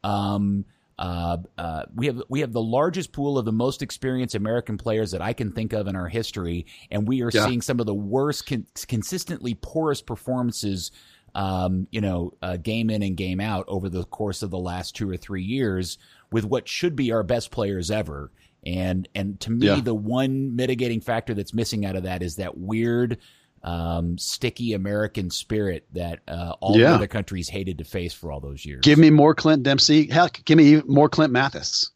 Um, 0.04 0.66
uh, 1.00 1.38
uh, 1.60 1.84
we 1.96 2.08
have 2.08 2.24
we 2.28 2.40
have 2.40 2.52
the 2.52 2.62
largest 2.62 3.12
pool 3.12 3.38
of 3.38 3.46
the 3.46 3.52
most 3.52 3.84
experienced 3.84 4.34
American 4.34 4.78
players 4.78 5.12
that 5.12 5.22
I 5.22 5.34
can 5.34 5.52
think 5.52 5.74
of 5.74 5.88
in 5.88 5.96
our 5.96 6.08
history, 6.08 6.66
and 6.90 7.08
we 7.08 7.22
are 7.22 7.30
Yeah. 7.32 7.46
seeing 7.46 7.62
some 7.62 7.80
of 7.80 7.86
the 7.86 7.94
worst, 7.94 8.48
con- 8.48 8.66
consistently 8.88 9.54
poorest 9.54 10.06
performances. 10.08 10.92
Um, 11.36 11.88
you 11.92 12.02
know, 12.02 12.34
uh, 12.42 12.58
game 12.58 12.90
in 12.90 13.04
and 13.04 13.16
game 13.16 13.40
out 13.40 13.66
over 13.68 13.90
the 13.90 14.06
course 14.06 14.42
of 14.42 14.50
the 14.50 14.58
last 14.58 14.96
two 14.96 15.08
or 15.08 15.18
three 15.18 15.44
years, 15.44 16.00
with 16.32 16.46
what 16.46 16.68
should 16.68 16.96
be 16.96 17.12
our 17.12 17.24
best 17.24 17.52
players 17.52 17.90
ever. 17.92 18.32
And 18.66 19.08
and 19.16 19.40
to 19.42 19.52
me, 19.52 19.68
Yeah. 19.68 19.80
the 19.80 19.94
one 19.96 20.56
mitigating 20.56 21.00
factor 21.02 21.34
that's 21.34 21.54
missing 21.54 21.86
out 21.86 21.96
of 21.96 22.04
that 22.04 22.22
is 22.22 22.36
that 22.38 22.58
weird, 22.58 23.18
um, 23.64 24.18
sticky 24.18 24.74
American 24.74 25.30
spirit 25.30 25.86
that 25.94 26.20
uh, 26.28 26.54
all 26.60 26.74
the 26.74 26.80
Yeah. 26.80 26.96
other 26.96 27.08
countries 27.08 27.50
hated 27.50 27.78
to 27.78 27.84
face 27.84 28.14
for 28.14 28.32
all 28.32 28.40
those 28.40 28.66
years. 28.66 28.82
Give 28.84 29.00
me 29.00 29.10
more 29.10 29.34
Clint 29.36 29.64
Dempsey. 29.64 30.08
Heck, 30.08 30.44
give 30.46 30.58
me 30.58 30.82
more 30.86 31.08
Clint 31.10 31.32
Mathis. 31.32 31.92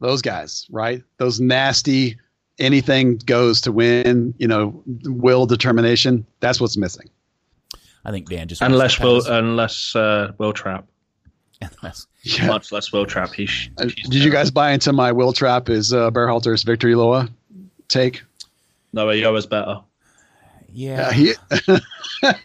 Those 0.00 0.20
guys, 0.22 0.66
right? 0.70 1.02
Those 1.18 1.40
nasty, 1.40 2.18
anything 2.58 3.16
goes 3.24 3.60
to 3.62 3.72
win. 3.72 4.34
You 4.38 4.48
know, 4.48 4.82
will 5.04 5.46
determination. 5.46 6.26
That's 6.40 6.60
what's 6.60 6.76
missing. 6.76 7.08
I 8.04 8.10
think 8.10 8.28
Dan 8.28 8.48
just 8.48 8.60
Unless 8.60 9.00
will 9.00 9.24
unless 9.26 9.96
uh, 9.96 10.32
Wil 10.36 10.52
Trapp, 10.52 10.86
unless 11.60 12.06
Yeah. 12.22 12.46
much 12.46 12.72
less 12.72 12.92
Wil 12.92 13.06
Trapp. 13.06 13.32
He 13.32 13.48
Uh, 13.78 13.84
he's 13.94 14.08
Did 14.08 14.24
you 14.24 14.30
guys 14.30 14.50
buy 14.50 14.72
into 14.72 14.92
my 14.92 15.12
Wil 15.12 15.32
Trapp 15.32 15.68
is 15.68 15.92
uh, 15.92 16.10
Berhalter's 16.10 16.62
Victor 16.62 16.88
Ulloa 16.88 17.28
take? 17.88 18.22
No, 18.92 19.06
Ulloa's 19.06 19.46
better. 19.46 19.80
yeah. 20.72 21.08
Uh, 21.08 21.12
he, 21.12 21.32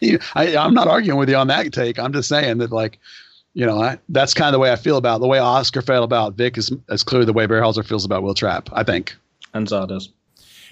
he- 0.00 0.18
I, 0.34 0.56
I'm 0.56 0.74
not 0.74 0.88
arguing 0.88 1.18
with 1.18 1.28
you 1.28 1.36
on 1.36 1.46
that 1.48 1.72
take. 1.72 1.98
I'm 1.98 2.12
just 2.12 2.28
saying 2.28 2.58
that, 2.58 2.70
like, 2.72 2.98
you 3.54 3.64
know, 3.66 3.80
I, 3.80 3.98
that's 4.08 4.34
kind 4.34 4.48
of 4.48 4.52
the 4.52 4.58
way 4.58 4.70
I 4.72 4.76
feel 4.76 4.96
about 4.96 5.16
it. 5.16 5.20
the 5.20 5.28
way 5.28 5.38
Oscar 5.38 5.82
felt 5.82 6.04
about 6.04 6.34
Vic 6.34 6.56
is, 6.58 6.70
is 6.88 7.02
clearly 7.02 7.26
the 7.26 7.32
way 7.32 7.46
Berhalter 7.46 7.84
feels 7.84 8.04
about 8.04 8.22
Wil 8.22 8.34
Trapp. 8.34 8.68
I 8.72 8.82
think. 8.84 9.16
And 9.54 9.66
Zardes. 9.66 10.08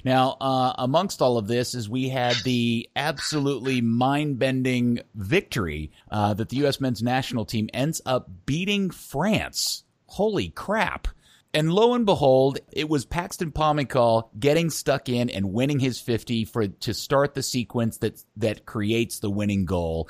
Now, 0.05 0.37
uh, 0.41 0.75
amongst 0.79 1.21
all 1.23 1.39
of 1.39 1.49
this, 1.49 1.75
is 1.75 1.89
we 1.89 2.09
had 2.09 2.37
the 2.45 2.89
absolutely 2.95 3.81
mind-bending 3.81 5.01
victory 5.15 5.91
uh, 6.11 6.35
that 6.35 6.49
the 6.49 6.59
U.S. 6.59 6.81
men's 6.81 7.03
national 7.03 7.45
team 7.45 7.69
ends 7.73 8.01
up 8.07 8.31
beating 8.47 8.91
France. 8.91 9.85
Holy 10.07 10.51
crap! 10.51 11.09
And 11.55 11.73
lo 11.73 11.95
and 11.95 12.05
behold, 12.05 12.59
it 12.73 12.89
was 12.89 13.07
Paxton 13.07 13.53
Pomykal 13.53 14.29
getting 14.39 14.71
stuck 14.71 15.09
in 15.09 15.31
and 15.31 15.53
winning 15.53 15.81
his 15.81 15.99
50 16.01 16.45
for 16.45 16.69
to 16.69 16.93
start 16.93 17.35
the 17.35 17.43
sequence 17.43 17.99
that 17.99 18.23
that 18.37 18.67
creates 18.67 19.21
the 19.21 19.31
winning 19.31 19.65
goal. 19.65 20.09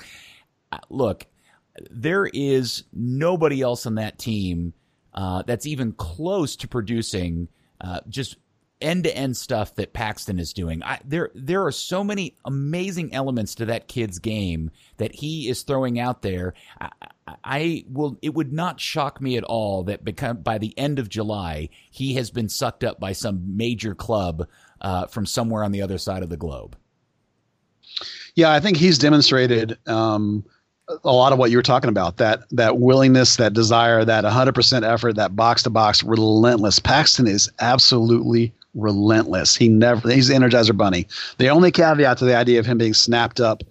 Uh, 0.72 0.78
look, 0.90 1.26
there 1.90 2.26
is 2.26 2.84
nobody 2.92 3.62
else 3.62 3.86
on 3.86 3.94
that 3.96 4.18
team 4.18 4.74
uh, 5.14 5.42
that's 5.46 5.66
even 5.66 5.92
close 5.92 6.56
to 6.56 6.68
producing 6.68 7.48
uh, 7.80 8.00
just 8.08 8.36
end 8.80 9.04
to 9.04 9.16
end 9.16 9.36
stuff 9.36 9.74
that 9.76 9.92
Paxton 9.92 10.38
is 10.38 10.52
doing. 10.52 10.82
I, 10.82 11.00
there, 11.04 11.30
there 11.34 11.64
are 11.66 11.72
so 11.72 12.04
many 12.04 12.36
amazing 12.44 13.12
elements 13.14 13.56
to 13.56 13.66
that 13.66 13.88
kid's 13.88 14.18
game 14.18 14.70
that 14.98 15.14
he 15.14 15.48
is 15.48 15.62
throwing 15.62 15.98
out 15.98 16.22
there. 16.22 16.54
I, 16.80 16.90
I- 17.44 17.84
will. 17.90 18.18
It 18.22 18.34
would 18.34 18.52
not 18.52 18.80
shock 18.80 19.20
me 19.20 19.36
at 19.36 19.44
all 19.44 19.84
that 19.84 20.04
become 20.04 20.38
by 20.38 20.58
the 20.58 20.76
end 20.78 20.98
of 20.98 21.08
July 21.08 21.68
he 21.90 22.14
has 22.14 22.30
been 22.30 22.48
sucked 22.48 22.84
up 22.84 22.98
by 23.00 23.12
some 23.12 23.56
major 23.56 23.94
club 23.94 24.46
uh, 24.80 25.06
from 25.06 25.26
somewhere 25.26 25.64
on 25.64 25.72
the 25.72 25.82
other 25.82 25.98
side 25.98 26.22
of 26.22 26.30
the 26.30 26.36
globe. 26.36 26.76
Yeah, 28.34 28.52
I 28.52 28.60
think 28.60 28.76
he's 28.76 28.98
demonstrated 28.98 29.78
um, 29.88 30.44
a 31.04 31.12
lot 31.12 31.32
of 31.32 31.38
what 31.38 31.50
you 31.50 31.56
were 31.56 31.62
talking 31.62 31.90
about 31.90 32.18
that 32.18 32.44
that 32.52 32.78
willingness, 32.78 33.36
that 33.36 33.52
desire, 33.52 34.04
that 34.04 34.24
100% 34.24 34.82
effort, 34.90 35.16
that 35.16 35.36
box 35.36 35.64
to 35.64 35.70
box, 35.70 36.02
relentless. 36.02 36.78
Paxton 36.78 37.26
is 37.26 37.50
absolutely 37.60 38.54
relentless. 38.74 39.56
He 39.56 39.68
never 39.68 40.10
he's 40.10 40.28
the 40.28 40.34
Energizer 40.34 40.76
Bunny. 40.76 41.06
The 41.38 41.48
only 41.48 41.70
caveat 41.70 42.18
to 42.18 42.24
the 42.24 42.36
idea 42.36 42.60
of 42.60 42.66
him 42.66 42.78
being 42.78 42.94
snapped 42.94 43.40
up 43.40 43.62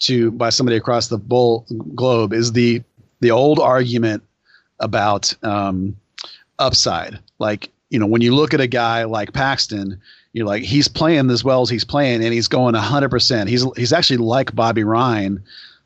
to 0.00 0.30
by 0.32 0.50
somebody 0.50 0.76
across 0.76 1.08
the 1.08 1.18
bull 1.18 1.66
globe 1.94 2.32
is 2.32 2.52
the 2.52 2.82
the 3.20 3.30
old 3.30 3.58
argument 3.58 4.22
about 4.80 5.34
um, 5.44 5.96
upside. 6.58 7.18
Like 7.38 7.70
you 7.90 7.98
know, 7.98 8.06
when 8.06 8.22
you 8.22 8.34
look 8.34 8.54
at 8.54 8.60
a 8.60 8.66
guy 8.66 9.04
like 9.04 9.32
Paxton, 9.32 10.00
you're 10.32 10.46
like 10.46 10.62
he's 10.62 10.88
playing 10.88 11.30
as 11.30 11.44
well 11.44 11.62
as 11.62 11.70
he's 11.70 11.84
playing, 11.84 12.24
and 12.24 12.32
he's 12.32 12.48
going 12.48 12.74
hundred 12.74 13.10
percent. 13.10 13.48
He's 13.48 13.64
he's 13.76 13.92
actually 13.92 14.18
like 14.18 14.54
Bobby 14.54 14.84
Ryan 14.84 15.42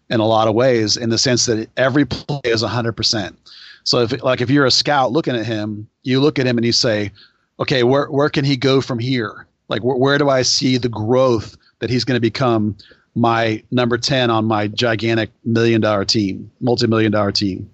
in 0.09 0.21
a 0.21 0.27
lot 0.27 0.49
of 0.49 0.55
ways, 0.55 0.97
in 0.97 1.11
the 1.11 1.19
sense 1.19 1.47
that 1.47 1.69
every 1.77 2.05
play 2.05 2.41
is 2.45 2.63
hundred 2.63 2.93
percent. 2.93 3.37
So 3.85 4.01
if 4.01 4.23
like 4.23 4.41
if 4.41 4.51
you're 4.51 4.67
a 4.67 4.71
scout 4.71 5.13
looking 5.13 5.37
at 5.37 5.47
him, 5.47 5.89
you 6.03 6.21
look 6.21 6.39
at 6.39 6.47
him 6.47 6.59
and 6.59 6.65
you 6.65 6.73
say, 6.73 7.13
okay, 7.61 7.83
where 7.83 8.07
where 8.07 8.29
can 8.29 8.45
he 8.45 8.57
go 8.57 8.81
from 8.81 8.99
here? 8.99 9.47
Like 9.69 9.83
where, 9.83 9.97
where 9.97 10.19
do 10.19 10.29
I 10.29 10.43
see 10.43 10.77
the 10.77 10.89
growth 10.89 11.57
that 11.81 11.91
he's 11.91 12.05
going 12.05 12.17
to 12.17 12.21
become 12.21 12.77
my 13.17 13.63
number 13.71 13.97
10 13.97 14.31
on 14.31 14.45
my 14.45 14.69
gigantic 14.69 15.31
million 15.45 15.81
dollar 15.81 16.05
team, 16.05 16.51
multi-million 16.61 17.11
dollar 17.11 17.33
team. 17.33 17.69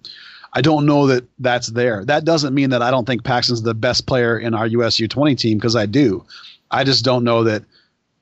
I 0.55 0.61
don't 0.61 0.87
know 0.87 1.07
that 1.09 1.25
that's 1.41 1.69
there. 1.69 2.05
That 2.05 2.25
doesn't 2.25 2.55
mean 2.55 2.71
that 2.71 2.83
I 2.83 2.91
don't 2.91 3.07
think 3.07 3.25
Paxton's 3.25 3.62
the 3.62 3.75
best 3.75 4.07
player 4.07 4.39
in 4.39 4.55
our 4.55 4.67
US 4.69 4.97
U20 4.97 5.37
team 5.37 5.59
because 5.59 5.77
I 5.77 5.87
do. 5.87 6.25
I 6.71 6.85
just 6.85 7.05
don't 7.05 7.25
know 7.25 7.43
that 7.45 7.62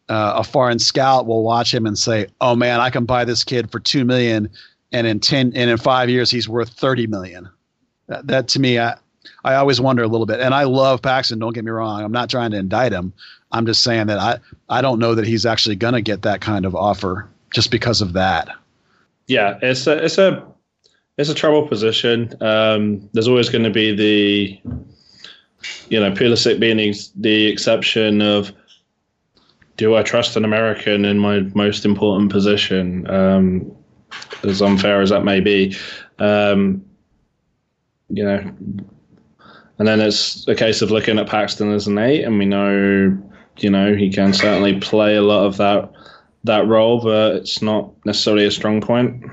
uh, 0.08 0.34
a 0.36 0.44
foreign 0.44 0.78
scout 0.78 1.26
will 1.26 1.42
watch 1.42 1.72
him 1.72 1.86
and 1.86 1.98
say, 1.98 2.26
"Oh 2.40 2.56
man, 2.56 2.80
I 2.80 2.90
can 2.90 3.04
buy 3.04 3.24
this 3.24 3.44
kid 3.44 3.70
for 3.70 3.78
2 3.78 4.04
million 4.04 4.48
and 4.90 5.06
in 5.06 5.20
10 5.20 5.52
and 5.54 5.70
in 5.70 5.76
5 5.76 6.10
years 6.10 6.30
he's 6.30 6.48
worth 6.48 6.70
30 6.70 7.06
million." 7.06 7.48
That, 8.06 8.26
that 8.28 8.48
to 8.48 8.60
me 8.60 8.78
I 8.78 8.96
I 9.44 9.54
always 9.54 9.80
wonder 9.80 10.02
a 10.02 10.08
little 10.08 10.26
bit. 10.26 10.40
And 10.40 10.54
I 10.54 10.64
love 10.64 11.02
Paxton, 11.02 11.38
don't 11.38 11.52
get 11.52 11.64
me 11.64 11.70
wrong. 11.70 12.02
I'm 12.02 12.12
not 12.12 12.30
trying 12.30 12.50
to 12.52 12.58
indict 12.58 12.92
him. 12.92 13.12
I'm 13.52 13.66
just 13.66 13.82
saying 13.82 14.06
that 14.06 14.18
I, 14.18 14.38
I 14.68 14.80
don't 14.80 14.98
know 14.98 15.14
that 15.14 15.26
he's 15.26 15.44
actually 15.44 15.76
going 15.76 15.94
to 15.94 16.00
get 16.00 16.22
that 16.22 16.40
kind 16.40 16.64
of 16.64 16.74
offer 16.74 17.28
just 17.52 17.70
because 17.70 18.00
of 18.00 18.12
that. 18.14 18.48
Yeah, 19.26 19.58
it's 19.62 19.86
a 19.86 20.04
it's 20.04 20.18
a 20.18 20.44
it's 21.18 21.30
a 21.30 21.34
trouble 21.34 21.68
position. 21.68 22.34
Um, 22.40 23.08
there's 23.12 23.28
always 23.28 23.48
going 23.48 23.64
to 23.64 23.70
be 23.70 23.94
the 23.94 24.60
you 25.88 26.00
know 26.00 26.10
Pulisic 26.12 26.58
being 26.58 26.78
the, 26.78 27.08
the 27.16 27.46
exception 27.46 28.22
of 28.22 28.52
do 29.76 29.96
I 29.96 30.02
trust 30.02 30.36
an 30.36 30.44
American 30.44 31.04
in 31.04 31.18
my 31.18 31.40
most 31.54 31.84
important 31.84 32.30
position? 32.30 33.08
Um, 33.10 33.76
as 34.42 34.60
unfair 34.62 35.00
as 35.00 35.10
that 35.10 35.24
may 35.24 35.40
be, 35.40 35.76
um, 36.18 36.84
you 38.08 38.24
know, 38.24 38.52
and 39.80 39.88
then 39.88 39.98
it's 39.98 40.46
a 40.46 40.54
case 40.54 40.82
of 40.82 40.90
looking 40.90 41.18
at 41.18 41.26
Paxton 41.26 41.72
as 41.72 41.86
an 41.86 41.96
eight, 41.96 42.22
and 42.22 42.38
we 42.38 42.44
know 42.44 43.18
you 43.56 43.70
know 43.70 43.94
he 43.96 44.12
can 44.12 44.34
certainly 44.34 44.78
play 44.78 45.16
a 45.16 45.22
lot 45.22 45.46
of 45.46 45.56
that 45.56 45.90
that 46.44 46.66
role, 46.66 47.00
but 47.00 47.36
it's 47.36 47.62
not 47.62 47.90
necessarily 48.04 48.44
a 48.44 48.50
strong 48.50 48.82
point. 48.82 49.24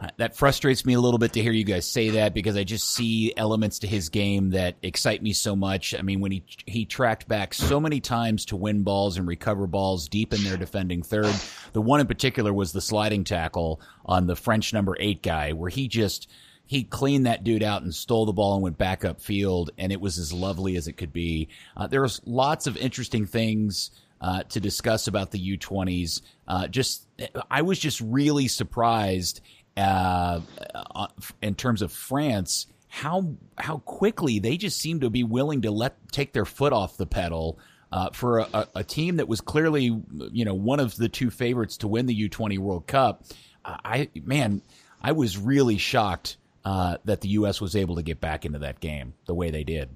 Uh, 0.00 0.08
that 0.16 0.34
frustrates 0.34 0.86
me 0.86 0.94
a 0.94 1.00
little 1.00 1.18
bit 1.18 1.34
to 1.34 1.42
hear 1.42 1.52
you 1.52 1.64
guys 1.64 1.86
say 1.86 2.08
that 2.10 2.32
because 2.32 2.56
I 2.56 2.64
just 2.64 2.94
see 2.94 3.34
elements 3.36 3.78
to 3.80 3.86
his 3.86 4.08
game 4.08 4.50
that 4.50 4.76
excite 4.82 5.22
me 5.22 5.34
so 5.34 5.54
much. 5.54 5.94
I 5.94 6.00
mean, 6.00 6.20
when 6.20 6.32
he 6.32 6.42
he 6.64 6.86
tracked 6.86 7.28
back 7.28 7.52
so 7.52 7.78
many 7.78 8.00
times 8.00 8.46
to 8.46 8.56
win 8.56 8.82
balls 8.82 9.18
and 9.18 9.28
recover 9.28 9.66
balls 9.66 10.08
deep 10.08 10.32
in 10.32 10.42
their 10.42 10.56
defending 10.56 11.02
third. 11.02 11.34
The 11.74 11.82
one 11.82 12.00
in 12.00 12.06
particular 12.06 12.54
was 12.54 12.72
the 12.72 12.80
sliding 12.80 13.24
tackle 13.24 13.82
on 14.06 14.26
the 14.26 14.36
French 14.36 14.72
number 14.72 14.96
eight 14.98 15.22
guy, 15.22 15.52
where 15.52 15.68
he 15.68 15.86
just 15.86 16.30
he 16.66 16.82
cleaned 16.82 17.26
that 17.26 17.44
dude 17.44 17.62
out 17.62 17.82
and 17.82 17.94
stole 17.94 18.26
the 18.26 18.32
ball 18.32 18.54
and 18.54 18.62
went 18.62 18.76
back 18.76 19.04
up 19.04 19.20
field, 19.20 19.70
and 19.78 19.92
it 19.92 20.00
was 20.00 20.18
as 20.18 20.32
lovely 20.32 20.76
as 20.76 20.88
it 20.88 20.94
could 20.94 21.12
be. 21.12 21.48
Uh, 21.76 21.86
there 21.86 22.02
was 22.02 22.20
lots 22.26 22.66
of 22.66 22.76
interesting 22.76 23.24
things 23.24 23.92
uh, 24.20 24.42
to 24.44 24.60
discuss 24.60 25.06
about 25.06 25.30
the 25.30 25.56
U20s. 25.56 26.22
Uh, 26.48 26.66
just, 26.66 27.06
I 27.50 27.62
was 27.62 27.78
just 27.78 28.00
really 28.00 28.48
surprised 28.48 29.40
uh, 29.76 30.40
uh, 30.74 31.06
in 31.40 31.54
terms 31.54 31.82
of 31.82 31.92
France 31.92 32.66
how 32.88 33.34
how 33.58 33.78
quickly 33.78 34.38
they 34.38 34.56
just 34.56 34.78
seem 34.78 35.00
to 35.00 35.10
be 35.10 35.22
willing 35.22 35.62
to 35.62 35.70
let 35.70 35.96
take 36.12 36.32
their 36.32 36.46
foot 36.46 36.72
off 36.72 36.96
the 36.96 37.06
pedal. 37.06 37.58
Uh, 37.92 38.10
for 38.10 38.40
a, 38.40 38.68
a, 38.74 38.82
team 38.82 39.16
that 39.16 39.28
was 39.28 39.40
clearly, 39.40 39.96
you 40.32 40.44
know, 40.44 40.54
one 40.54 40.80
of 40.80 40.96
the 40.96 41.08
two 41.08 41.30
favorites 41.30 41.76
to 41.76 41.86
win 41.86 42.06
the 42.06 42.28
U20 42.28 42.58
World 42.58 42.86
Cup, 42.88 43.24
I 43.64 44.10
man, 44.24 44.60
I 45.00 45.12
was 45.12 45.38
really 45.38 45.78
shocked 45.78 46.36
uh, 46.66 46.96
that 47.04 47.20
the 47.20 47.28
U.S. 47.28 47.60
was 47.60 47.76
able 47.76 47.94
to 47.94 48.02
get 48.02 48.20
back 48.20 48.44
into 48.44 48.58
that 48.58 48.80
game 48.80 49.14
the 49.26 49.34
way 49.34 49.50
they 49.50 49.62
did. 49.62 49.88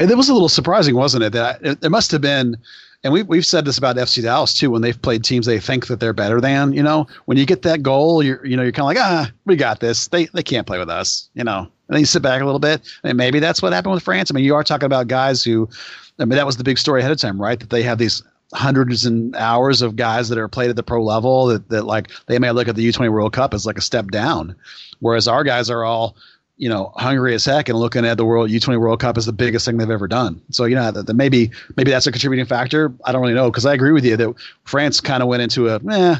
And 0.00 0.10
it 0.10 0.16
was 0.16 0.30
a 0.30 0.32
little 0.32 0.48
surprising, 0.48 0.96
wasn't 0.96 1.22
it? 1.22 1.34
That 1.34 1.60
it, 1.62 1.80
there 1.82 1.90
must 1.90 2.10
have 2.12 2.22
been, 2.22 2.56
and 3.04 3.12
we, 3.12 3.22
we've 3.22 3.44
said 3.44 3.66
this 3.66 3.76
about 3.76 3.96
FC 3.96 4.22
Dallas 4.22 4.54
too. 4.54 4.70
When 4.70 4.80
they've 4.80 5.00
played 5.00 5.22
teams 5.22 5.44
they 5.44 5.60
think 5.60 5.88
that 5.88 6.00
they're 6.00 6.14
better 6.14 6.40
than, 6.40 6.72
you 6.72 6.82
know, 6.82 7.06
when 7.26 7.36
you 7.36 7.44
get 7.44 7.60
that 7.62 7.82
goal, 7.82 8.22
you're 8.22 8.44
you 8.44 8.56
know 8.56 8.62
you're 8.62 8.72
kind 8.72 8.84
of 8.84 8.86
like 8.86 8.96
ah, 8.98 9.30
we 9.44 9.54
got 9.54 9.80
this. 9.80 10.08
They 10.08 10.26
they 10.26 10.42
can't 10.42 10.66
play 10.66 10.78
with 10.78 10.88
us, 10.88 11.28
you 11.34 11.44
know. 11.44 11.58
And 11.58 11.96
then 11.96 12.00
you 12.00 12.06
sit 12.06 12.22
back 12.22 12.40
a 12.40 12.46
little 12.46 12.58
bit, 12.58 12.80
and 13.04 13.18
maybe 13.18 13.38
that's 13.38 13.60
what 13.60 13.74
happened 13.74 13.92
with 13.92 14.02
France. 14.02 14.30
I 14.30 14.34
mean, 14.34 14.44
you 14.44 14.54
are 14.54 14.64
talking 14.64 14.86
about 14.86 15.08
guys 15.08 15.44
who, 15.44 15.68
I 16.18 16.24
mean, 16.24 16.36
that 16.36 16.46
was 16.46 16.56
the 16.56 16.64
big 16.64 16.78
story 16.78 17.00
ahead 17.00 17.12
of 17.12 17.18
time, 17.18 17.38
right? 17.38 17.60
That 17.60 17.68
they 17.68 17.82
have 17.82 17.98
these 17.98 18.22
hundreds 18.54 19.06
and 19.06 19.34
hours 19.36 19.82
of 19.82 19.96
guys 19.96 20.28
that 20.28 20.38
are 20.38 20.48
played 20.48 20.70
at 20.70 20.76
the 20.76 20.82
pro 20.82 21.02
level 21.02 21.46
that, 21.46 21.68
that 21.70 21.84
like 21.84 22.10
they 22.26 22.38
may 22.38 22.50
look 22.50 22.68
at 22.68 22.76
the 22.76 22.86
U20 22.88 23.10
World 23.10 23.32
Cup 23.32 23.54
as 23.54 23.66
like 23.66 23.78
a 23.78 23.82
step 23.82 24.10
down. 24.10 24.54
Whereas 25.00 25.26
our 25.26 25.42
guys 25.42 25.70
are 25.70 25.84
all, 25.84 26.16
you 26.56 26.68
know, 26.68 26.92
hungry 26.96 27.34
as 27.34 27.44
heck 27.44 27.68
and 27.68 27.78
looking 27.78 28.04
at 28.04 28.16
the 28.16 28.24
World 28.24 28.50
U20 28.50 28.78
World 28.78 29.00
Cup 29.00 29.16
as 29.16 29.26
the 29.26 29.32
biggest 29.32 29.64
thing 29.64 29.78
they've 29.78 29.90
ever 29.90 30.06
done. 30.06 30.40
So 30.50 30.64
you 30.64 30.74
know 30.74 30.90
that, 30.90 31.06
that 31.06 31.14
maybe 31.14 31.50
maybe 31.76 31.90
that's 31.90 32.06
a 32.06 32.12
contributing 32.12 32.46
factor. 32.46 32.92
I 33.04 33.12
don't 33.12 33.22
really 33.22 33.34
know 33.34 33.50
because 33.50 33.66
I 33.66 33.74
agree 33.74 33.92
with 33.92 34.04
you 34.04 34.16
that 34.16 34.34
France 34.64 35.00
kind 35.00 35.22
of 35.22 35.28
went 35.28 35.42
into 35.42 35.68
a 35.68 35.80
eh, 35.90 36.16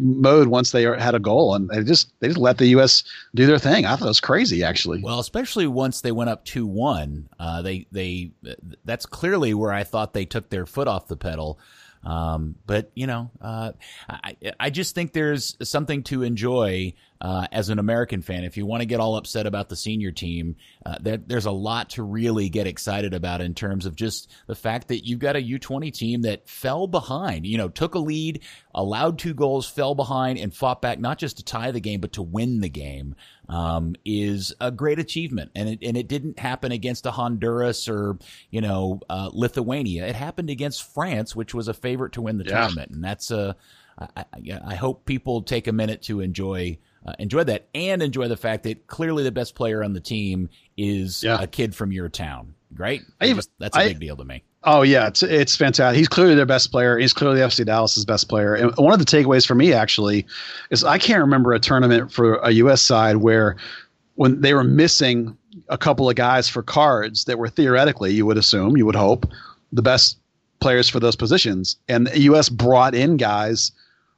mode 0.00 0.48
once 0.48 0.72
they 0.72 0.82
had 0.82 1.14
a 1.14 1.18
goal 1.18 1.54
and 1.54 1.68
they 1.68 1.82
just 1.82 2.12
they 2.20 2.28
just 2.28 2.38
let 2.38 2.58
the 2.58 2.66
U.S. 2.68 3.04
do 3.34 3.46
their 3.46 3.58
thing. 3.58 3.86
I 3.86 3.96
thought 3.96 4.06
it 4.06 4.08
was 4.08 4.20
crazy 4.20 4.62
actually. 4.64 5.02
Well, 5.02 5.20
especially 5.20 5.66
once 5.66 6.00
they 6.00 6.12
went 6.12 6.30
up 6.30 6.44
two 6.44 6.66
one, 6.66 7.28
uh, 7.38 7.62
they 7.62 7.86
they 7.92 8.30
that's 8.84 9.06
clearly 9.06 9.54
where 9.54 9.72
I 9.72 9.84
thought 9.84 10.12
they 10.14 10.24
took 10.24 10.50
their 10.50 10.66
foot 10.66 10.88
off 10.88 11.08
the 11.08 11.16
pedal. 11.16 11.58
Um, 12.04 12.56
but 12.66 12.90
you 12.94 13.06
know, 13.06 13.30
uh, 13.40 13.72
I, 14.08 14.36
I 14.60 14.70
just 14.70 14.94
think 14.94 15.12
there's 15.12 15.56
something 15.62 16.02
to 16.04 16.22
enjoy 16.22 16.92
uh, 17.24 17.46
as 17.52 17.70
an 17.70 17.78
American 17.78 18.20
fan. 18.20 18.44
If 18.44 18.58
you 18.58 18.66
want 18.66 18.82
to 18.82 18.86
get 18.86 19.00
all 19.00 19.16
upset 19.16 19.46
about 19.46 19.70
the 19.70 19.76
senior 19.76 20.12
team, 20.12 20.56
uh, 20.84 20.96
there, 21.00 21.16
there's 21.16 21.46
a 21.46 21.50
lot 21.50 21.88
to 21.90 22.02
really 22.02 22.50
get 22.50 22.66
excited 22.66 23.14
about 23.14 23.40
in 23.40 23.54
terms 23.54 23.86
of 23.86 23.96
just 23.96 24.30
the 24.46 24.54
fact 24.54 24.88
that 24.88 25.06
you've 25.06 25.20
got 25.20 25.34
a 25.34 25.42
U20 25.42 25.90
team 25.90 26.20
that 26.22 26.46
fell 26.50 26.86
behind. 26.86 27.46
You 27.46 27.56
know, 27.56 27.70
took 27.70 27.94
a 27.94 27.98
lead, 27.98 28.42
allowed 28.74 29.18
two 29.18 29.32
goals, 29.32 29.66
fell 29.66 29.94
behind, 29.94 30.38
and 30.38 30.54
fought 30.54 30.82
back 30.82 30.98
not 30.98 31.16
just 31.16 31.38
to 31.38 31.44
tie 31.44 31.70
the 31.70 31.80
game 31.80 31.98
but 31.98 32.12
to 32.12 32.22
win 32.22 32.60
the 32.60 32.68
game. 32.68 33.16
Um, 33.48 33.94
is 34.04 34.54
a 34.60 34.70
great 34.70 34.98
achievement, 34.98 35.50
and 35.54 35.68
it 35.68 35.78
and 35.82 35.96
it 35.96 36.08
didn't 36.08 36.38
happen 36.38 36.72
against 36.72 37.06
a 37.06 37.10
Honduras 37.10 37.88
or 37.88 38.18
you 38.50 38.60
know 38.60 39.00
uh, 39.08 39.30
Lithuania. 39.32 40.06
It 40.06 40.14
happened 40.14 40.50
against 40.50 40.92
France, 40.92 41.34
which 41.34 41.54
was 41.54 41.68
a 41.68 41.74
favorite 41.74 42.12
to 42.12 42.22
win 42.22 42.36
the 42.36 42.44
yeah. 42.44 42.60
tournament, 42.60 42.90
and 42.90 43.02
that's 43.02 43.30
a. 43.30 43.56
I, 43.96 44.24
I 44.66 44.74
hope 44.74 45.06
people 45.06 45.42
take 45.42 45.68
a 45.68 45.72
minute 45.72 46.02
to 46.02 46.20
enjoy 46.20 46.78
uh, 47.04 47.12
enjoy 47.18 47.44
that 47.44 47.68
and 47.74 48.02
enjoy 48.02 48.28
the 48.28 48.36
fact 48.36 48.64
that 48.64 48.86
clearly 48.86 49.22
the 49.22 49.32
best 49.32 49.54
player 49.54 49.82
on 49.82 49.92
the 49.92 50.00
team 50.00 50.48
is 50.76 51.22
yeah. 51.22 51.40
a 51.40 51.46
kid 51.46 51.74
from 51.74 51.92
your 51.92 52.08
town. 52.08 52.54
Right? 52.76 53.02
Even, 53.22 53.36
just, 53.36 53.50
that's 53.58 53.76
a 53.76 53.80
I, 53.80 53.88
big 53.88 54.00
deal 54.00 54.16
to 54.16 54.24
me. 54.24 54.42
Oh 54.64 54.82
yeah, 54.82 55.06
it's 55.06 55.22
it's 55.22 55.54
fantastic. 55.54 55.98
He's 55.98 56.08
clearly 56.08 56.34
their 56.34 56.46
best 56.46 56.72
player. 56.72 56.98
He's 56.98 57.12
clearly 57.12 57.40
FC 57.40 57.64
Dallas's 57.64 58.04
best 58.04 58.28
player. 58.28 58.54
And 58.54 58.74
one 58.76 58.92
of 58.92 58.98
the 58.98 59.04
takeaways 59.04 59.46
for 59.46 59.54
me 59.54 59.72
actually 59.72 60.26
is 60.70 60.82
I 60.82 60.98
can't 60.98 61.20
remember 61.20 61.52
a 61.52 61.60
tournament 61.60 62.10
for 62.10 62.36
a 62.36 62.50
U.S. 62.52 62.80
side 62.80 63.18
where 63.18 63.56
when 64.16 64.40
they 64.40 64.54
were 64.54 64.64
missing 64.64 65.36
a 65.68 65.78
couple 65.78 66.08
of 66.08 66.16
guys 66.16 66.48
for 66.48 66.62
cards 66.62 67.26
that 67.26 67.38
were 67.38 67.48
theoretically 67.48 68.12
you 68.12 68.26
would 68.26 68.38
assume 68.38 68.76
you 68.76 68.86
would 68.86 68.96
hope 68.96 69.26
the 69.72 69.82
best 69.82 70.18
players 70.64 70.88
for 70.88 70.98
those 70.98 71.14
positions, 71.14 71.76
and 71.88 72.06
the 72.06 72.20
U.S. 72.20 72.48
brought 72.48 72.94
in 72.94 73.18
guys 73.18 73.70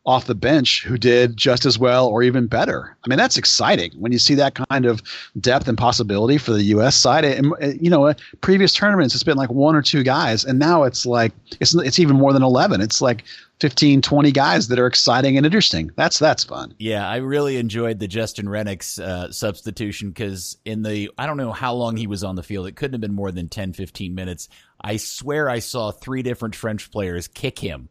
off 0.07 0.27
the 0.27 0.35
bench 0.35 0.85
who 0.85 0.97
did 0.97 1.37
just 1.37 1.67
as 1.67 1.79
well 1.79 2.07
or 2.07 2.23
even 2.23 2.47
better. 2.47 2.97
I 3.05 3.09
mean, 3.09 3.19
that's 3.19 3.37
exciting 3.37 3.91
when 3.99 4.13
you 4.13 4.19
see 4.19 4.37
that 4.37 4.55
kind 4.55 4.87
of 4.87 5.03
depth 5.41 5.67
and 5.67 5.77
possibility 5.77 6.39
for 6.39 6.53
the 6.53 6.63
U.S. 6.65 6.95
side. 6.95 7.25
And 7.25 7.53
you 7.81 7.91
know, 7.91 8.15
previous 8.41 8.73
tournaments 8.73 9.15
it's 9.15 9.25
been 9.25 9.37
like 9.37 9.51
one 9.51 9.75
or 9.75 9.83
two 9.83 10.05
guys, 10.05 10.45
and 10.45 10.59
now 10.59 10.85
it's 10.85 11.07
like 11.07 11.33
it's 11.61 11.75
it's 11.75 11.99
even 11.99 12.17
more 12.17 12.33
than 12.33 12.43
eleven. 12.43 12.81
It's 12.81 13.01
like 13.01 13.25
15, 13.61 14.03
20 14.03 14.33
guys 14.33 14.69
that 14.69 14.79
are 14.79 14.87
exciting 14.87 15.37
and 15.37 15.47
interesting. 15.47 15.91
That's 15.97 16.19
that's 16.19 16.45
fun. 16.45 16.75
Yeah, 16.79 17.09
I 17.09 17.17
really 17.17 17.57
enjoyed 17.57 17.99
the 17.99 18.07
Justin 18.07 18.47
Rennicks 18.47 19.01
uh, 19.01 19.33
substitution 19.33 20.11
because 20.11 20.57
in 20.65 20.83
the 20.83 21.11
I 21.19 21.27
don't 21.27 21.39
know 21.39 21.53
how 21.53 21.75
long 21.75 21.97
he 21.97 22.07
was 22.07 22.23
on 22.23 22.37
the 22.37 22.43
field. 22.43 22.67
It 22.67 22.77
couldn't 22.77 22.95
have 22.95 23.01
been 23.01 23.15
more 23.15 23.33
than 23.33 23.49
10, 23.49 23.73
15 23.73 24.15
minutes. 24.15 24.49
I 24.81 24.99
swear 24.99 25.49
I 25.49 25.59
saw 25.59 25.91
three 25.91 26.23
different 26.23 26.55
French 26.55 26.91
players 26.91 27.29
kick 27.29 27.59
him 27.59 27.89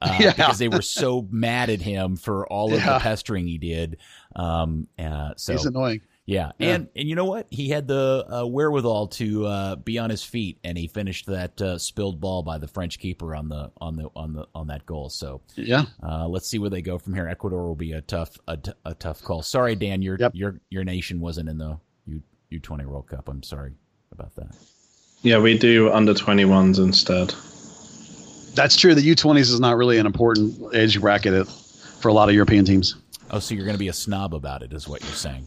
uh, 0.00 0.16
yeah. 0.20 0.32
because 0.32 0.58
they 0.58 0.68
were 0.68 0.82
so 0.82 1.26
mad 1.30 1.70
at 1.70 1.80
him 1.80 2.16
for 2.16 2.46
all 2.46 2.72
of 2.72 2.80
yeah. 2.80 2.94
the 2.94 2.98
pestering 3.00 3.46
he 3.46 3.58
did. 3.58 3.98
Um, 4.36 4.88
uh, 4.98 5.34
so 5.36 5.52
he's 5.52 5.66
annoying. 5.66 6.00
Yeah. 6.26 6.52
yeah. 6.58 6.74
and 6.74 6.88
and 6.96 7.08
you 7.08 7.14
know 7.14 7.26
what? 7.26 7.46
He 7.50 7.68
had 7.68 7.86
the 7.86 8.26
uh, 8.30 8.46
wherewithal 8.46 9.08
to 9.08 9.46
uh, 9.46 9.76
be 9.76 9.98
on 9.98 10.10
his 10.10 10.24
feet, 10.24 10.58
and 10.64 10.76
he 10.78 10.88
finished 10.88 11.26
that 11.26 11.60
uh, 11.60 11.78
spilled 11.78 12.20
ball 12.20 12.42
by 12.42 12.58
the 12.58 12.66
French 12.66 12.98
keeper 12.98 13.34
on 13.34 13.48
the 13.48 13.70
on 13.78 13.96
the 13.96 14.08
on 14.16 14.32
the 14.32 14.46
on 14.54 14.68
that 14.68 14.86
goal. 14.86 15.10
So 15.10 15.42
yeah, 15.54 15.84
uh, 16.02 16.26
let's 16.26 16.48
see 16.48 16.58
where 16.58 16.70
they 16.70 16.82
go 16.82 16.98
from 16.98 17.14
here. 17.14 17.28
Ecuador 17.28 17.66
will 17.66 17.74
be 17.74 17.92
a 17.92 18.00
tough 18.00 18.38
a, 18.48 18.56
t- 18.56 18.72
a 18.84 18.94
tough 18.94 19.22
call. 19.22 19.42
Sorry, 19.42 19.76
Dan, 19.76 20.00
your 20.00 20.16
yep. 20.18 20.32
your 20.34 20.60
your 20.70 20.84
nation 20.84 21.20
wasn't 21.20 21.48
in 21.48 21.58
the 21.58 21.78
U 22.06 22.22
U 22.50 22.60
twenty 22.60 22.86
World 22.86 23.06
Cup. 23.06 23.28
I'm 23.28 23.42
sorry 23.42 23.72
about 24.10 24.34
that. 24.36 24.56
Yeah, 25.20 25.38
we 25.38 25.58
do 25.58 25.92
under 25.92 26.14
twenty 26.14 26.46
ones 26.46 26.78
instead. 26.78 27.34
That's 28.54 28.76
true. 28.76 28.94
The 28.94 29.14
U20s 29.14 29.40
is 29.40 29.60
not 29.60 29.76
really 29.76 29.98
an 29.98 30.06
important 30.06 30.74
age 30.74 31.00
bracket 31.00 31.48
for 31.48 32.08
a 32.08 32.12
lot 32.12 32.28
of 32.28 32.34
European 32.34 32.64
teams. 32.64 32.96
Oh, 33.30 33.38
so 33.38 33.54
you're 33.54 33.64
going 33.64 33.74
to 33.74 33.78
be 33.78 33.88
a 33.88 33.92
snob 33.92 34.34
about 34.34 34.62
it, 34.62 34.72
is 34.72 34.86
what 34.86 35.02
you're 35.02 35.12
saying? 35.12 35.46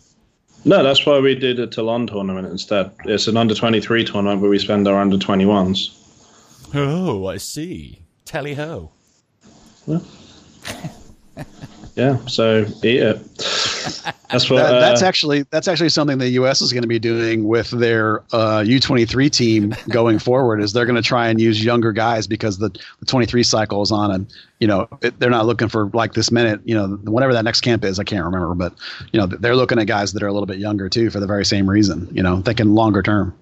No, 0.66 0.84
that's 0.84 1.06
why 1.06 1.20
we 1.20 1.36
did 1.36 1.60
a 1.60 1.68
Toulon 1.68 2.08
tournament 2.08 2.48
instead. 2.48 2.92
It's 3.06 3.28
an 3.28 3.38
under 3.38 3.54
23 3.54 4.04
tournament 4.04 4.42
where 4.42 4.50
we 4.50 4.60
spend 4.60 4.88
our 4.88 5.00
under 5.00 5.18
21s. 5.18 5.94
Oh, 6.76 7.28
I 7.28 7.38
see. 7.38 8.02
Tally 8.26 8.54
ho. 8.56 8.92
Yeah. 9.86 10.00
yeah, 11.98 12.24
so 12.28 12.64
eat 12.84 13.02
it. 13.02 13.18
That's 14.30 14.50
what. 14.50 14.58
That, 14.58 14.80
that's 14.80 15.02
uh, 15.02 15.06
actually 15.06 15.44
that's 15.44 15.68
actually 15.68 15.90
something 15.90 16.18
the 16.18 16.30
U.S. 16.32 16.62
is 16.62 16.74
going 16.74 16.84
to 16.84 16.88
be 16.88 17.00
doing 17.00 17.48
with 17.48 17.72
their 17.72 18.20
uh, 18.34 18.60
U23 18.60 19.32
team 19.32 19.74
going 19.90 20.20
forward. 20.20 20.62
Is 20.62 20.74
they're 20.74 20.86
going 20.86 20.98
to 20.98 21.02
try 21.02 21.30
and 21.30 21.40
use 21.40 21.64
younger 21.64 21.94
guys 21.94 22.28
because 22.28 22.58
the, 22.58 22.70
the 23.00 23.06
23 23.06 23.42
cycle 23.42 23.82
is 23.82 23.92
on, 23.92 24.12
and 24.12 24.34
you 24.60 24.68
know 24.68 24.88
it, 25.02 25.18
they're 25.20 25.30
not 25.30 25.46
looking 25.46 25.70
for 25.70 25.88
like 25.94 26.14
this 26.14 26.30
minute. 26.30 26.60
You 26.66 26.76
know, 26.76 26.88
whatever 27.06 27.34
that 27.34 27.46
next 27.46 27.62
camp 27.62 27.86
is, 27.86 28.00
I 28.00 28.04
can't 28.04 28.26
remember, 28.26 28.54
but 28.54 28.74
you 29.14 29.20
know 29.20 29.26
they're 29.26 29.56
looking 29.56 29.80
at 29.80 29.88
guys 29.88 30.12
that 30.12 30.22
are 30.22 30.28
a 30.28 30.34
little 30.34 30.46
bit 30.46 30.58
younger 30.60 30.90
too 30.90 31.10
for 31.10 31.22
the 31.22 31.28
very 31.28 31.46
same 31.46 31.70
reason. 31.70 32.10
You 32.12 32.22
know, 32.22 32.42
thinking 32.42 32.76
longer 32.76 33.02
term. 33.02 33.34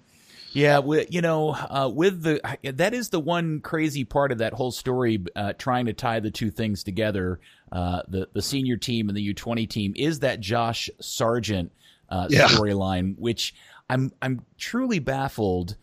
Yeah, 0.55 0.79
you 1.09 1.19
know, 1.19 1.49
uh, 1.49 1.91
with 1.93 2.21
the 2.21 2.39
that 2.63 2.93
is 2.93 3.09
the 3.09 3.19
one 3.19 3.59
crazy 3.59 4.05
part 4.05 4.31
of 4.31 4.37
that 4.37 4.53
whole 4.53 4.71
story, 4.71 5.21
uh, 5.35 5.51
trying 5.57 5.87
to 5.87 5.93
tie 5.93 6.21
the 6.21 6.31
two 6.31 6.49
things 6.49 6.81
together. 6.83 7.41
Uh, 7.75 8.01
the 8.07 8.29
the 8.31 8.41
senior 8.41 8.77
team 8.77 9.09
and 9.09 9.17
the 9.17 9.21
U 9.23 9.33
twenty 9.33 9.67
team 9.67 9.91
is 9.97 10.19
that 10.19 10.39
Josh 10.39 10.89
Sargent 11.01 11.73
uh, 12.07 12.27
yeah. 12.29 12.47
storyline, 12.47 13.17
which 13.19 13.53
I'm 13.89 14.13
I'm 14.21 14.45
truly 14.57 14.99
baffled 14.99 15.75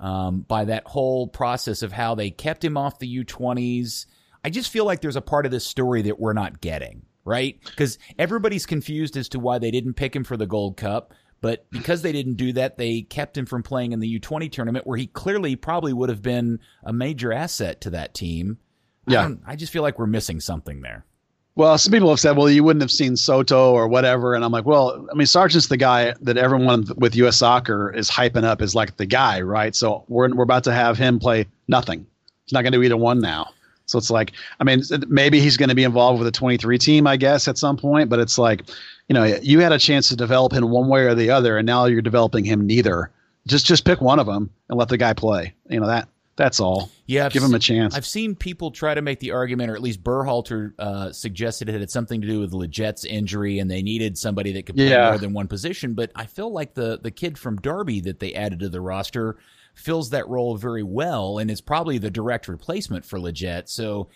um, 0.00 0.40
by 0.40 0.64
that 0.64 0.84
whole 0.88 1.28
process 1.28 1.82
of 1.82 1.92
how 1.92 2.16
they 2.16 2.30
kept 2.30 2.64
him 2.64 2.76
off 2.76 2.98
the 2.98 3.06
U 3.06 3.22
twenties. 3.22 4.08
I 4.42 4.50
just 4.50 4.72
feel 4.72 4.84
like 4.84 5.00
there's 5.00 5.14
a 5.14 5.20
part 5.20 5.46
of 5.46 5.52
this 5.52 5.64
story 5.64 6.02
that 6.02 6.18
we're 6.18 6.32
not 6.32 6.60
getting 6.60 7.02
right 7.24 7.56
because 7.62 8.00
everybody's 8.18 8.66
confused 8.66 9.16
as 9.16 9.28
to 9.28 9.38
why 9.38 9.60
they 9.60 9.70
didn't 9.70 9.94
pick 9.94 10.16
him 10.16 10.24
for 10.24 10.36
the 10.36 10.46
Gold 10.46 10.76
Cup. 10.76 11.14
But 11.42 11.70
because 11.70 12.02
they 12.02 12.10
didn't 12.10 12.38
do 12.38 12.54
that, 12.54 12.76
they 12.76 13.02
kept 13.02 13.38
him 13.38 13.46
from 13.46 13.62
playing 13.62 13.92
in 13.92 14.00
the 14.00 14.18
U20 14.18 14.50
tournament 14.50 14.84
where 14.84 14.98
he 14.98 15.06
clearly 15.06 15.54
probably 15.54 15.92
would 15.92 16.08
have 16.08 16.22
been 16.22 16.58
a 16.82 16.92
major 16.92 17.32
asset 17.32 17.82
to 17.82 17.90
that 17.90 18.14
team. 18.14 18.58
Yeah. 19.06 19.28
I, 19.46 19.52
I 19.52 19.56
just 19.56 19.72
feel 19.72 19.82
like 19.82 19.96
we're 19.96 20.06
missing 20.06 20.40
something 20.40 20.80
there. 20.80 21.04
Well, 21.56 21.78
some 21.78 21.90
people 21.90 22.10
have 22.10 22.20
said, 22.20 22.36
well, 22.36 22.50
you 22.50 22.62
wouldn't 22.62 22.82
have 22.82 22.90
seen 22.90 23.16
Soto 23.16 23.72
or 23.72 23.88
whatever. 23.88 24.34
And 24.34 24.44
I'm 24.44 24.52
like, 24.52 24.66
well, 24.66 25.06
I 25.10 25.14
mean, 25.14 25.26
Sargent's 25.26 25.68
the 25.68 25.78
guy 25.78 26.14
that 26.20 26.36
everyone 26.36 26.84
with 26.96 27.16
U.S. 27.16 27.38
soccer 27.38 27.90
is 27.94 28.10
hyping 28.10 28.44
up 28.44 28.60
as 28.60 28.74
like 28.74 28.98
the 28.98 29.06
guy, 29.06 29.40
right? 29.40 29.74
So 29.74 30.04
we're, 30.08 30.32
we're 30.34 30.44
about 30.44 30.64
to 30.64 30.72
have 30.74 30.98
him 30.98 31.18
play 31.18 31.46
nothing. 31.66 32.06
He's 32.44 32.52
not 32.52 32.60
going 32.60 32.72
to 32.72 32.78
do 32.78 32.82
either 32.82 32.96
one 32.98 33.20
now. 33.20 33.48
So 33.86 33.96
it's 33.96 34.10
like, 34.10 34.32
I 34.60 34.64
mean, 34.64 34.82
maybe 35.08 35.40
he's 35.40 35.56
going 35.56 35.70
to 35.70 35.74
be 35.74 35.84
involved 35.84 36.18
with 36.18 36.28
a 36.28 36.32
23 36.32 36.76
team, 36.76 37.06
I 37.06 37.16
guess, 37.16 37.48
at 37.48 37.56
some 37.56 37.78
point. 37.78 38.10
But 38.10 38.18
it's 38.18 38.36
like, 38.36 38.68
you 39.08 39.14
know, 39.14 39.24
you 39.24 39.60
had 39.60 39.72
a 39.72 39.78
chance 39.78 40.08
to 40.08 40.16
develop 40.16 40.52
him 40.52 40.68
one 40.68 40.88
way 40.88 41.04
or 41.04 41.14
the 41.14 41.30
other, 41.30 41.56
and 41.56 41.64
now 41.64 41.86
you're 41.86 42.02
developing 42.02 42.44
him 42.44 42.66
neither. 42.66 43.10
Just 43.46 43.64
just 43.64 43.84
pick 43.84 44.00
one 44.00 44.18
of 44.18 44.26
them 44.26 44.50
and 44.68 44.78
let 44.78 44.88
the 44.88 44.98
guy 44.98 45.12
play. 45.12 45.54
You 45.70 45.78
know 45.78 45.86
that 45.86 46.08
that's 46.36 46.60
all. 46.60 46.90
Yeah, 47.06 47.26
I've 47.26 47.32
give 47.32 47.42
him 47.42 47.54
a 47.54 47.58
chance. 47.58 47.94
I've 47.94 48.06
seen 48.06 48.34
people 48.34 48.70
try 48.70 48.94
to 48.94 49.00
make 49.00 49.20
the 49.20 49.30
argument, 49.30 49.70
or 49.70 49.74
at 49.74 49.80
least 49.80 50.02
Burhalter 50.02 50.72
uh, 50.78 51.10
suggested 51.12 51.68
it 51.68 51.80
had 51.80 51.90
something 51.90 52.20
to 52.20 52.26
do 52.26 52.40
with 52.40 52.52
Lletget's 52.52 53.04
injury, 53.06 53.58
and 53.58 53.70
they 53.70 53.82
needed 53.82 54.18
somebody 54.18 54.52
that 54.52 54.66
could 54.66 54.76
play 54.76 54.90
yeah. 54.90 55.08
more 55.08 55.18
than 55.18 55.32
one 55.32 55.48
position. 55.48 55.94
But 55.94 56.12
I 56.14 56.26
feel 56.26 56.52
like 56.52 56.74
the 56.74 56.98
the 57.02 57.10
kid 57.10 57.38
from 57.38 57.56
Derby 57.56 58.00
that 58.02 58.20
they 58.20 58.34
added 58.34 58.60
to 58.60 58.68
the 58.68 58.80
roster 58.80 59.38
fills 59.74 60.10
that 60.10 60.28
role 60.28 60.56
very 60.56 60.82
well, 60.82 61.38
and 61.38 61.50
is 61.50 61.62
probably 61.62 61.96
the 61.98 62.10
direct 62.10 62.48
replacement 62.48 63.04
for 63.04 63.18
Lletget. 63.18 63.68
So 63.68 64.08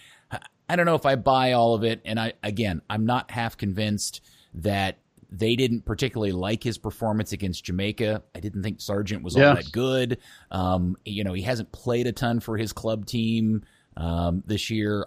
I 0.69 0.77
don't 0.77 0.87
know 0.87 0.95
if 0.95 1.07
I 1.07 1.17
buy 1.17 1.53
all 1.53 1.75
of 1.75 1.85
it, 1.85 2.03
and 2.05 2.21
I 2.21 2.35
again, 2.43 2.83
I'm 2.91 3.07
not 3.07 3.31
half 3.31 3.57
convinced 3.57 4.21
that 4.55 4.99
they 5.33 5.57
didn't 5.57 5.85
particularly 5.85 6.33
like 6.33 6.63
his 6.63 6.79
performance 6.79 7.33
against 7.33 7.65
Jamaica. 7.65 8.23
I 8.35 8.41
didn't 8.41 8.63
think 8.63 8.81
Sargent 8.81 9.23
was 9.23 9.37
yeah. 9.37 9.51
all 9.51 9.55
that 9.57 9.73
good. 9.73 10.19
Um, 10.51 10.97
you 11.05 11.25
know, 11.25 11.33
he 11.33 11.43
hasn't 11.43 11.71
played 11.73 12.07
a 12.07 12.13
ton 12.13 12.41
for 12.41 12.57
his 12.57 12.73
club 12.73 13.07
team 13.07 13.63
um, 13.97 14.43
this 14.47 14.71
year. 14.71 15.07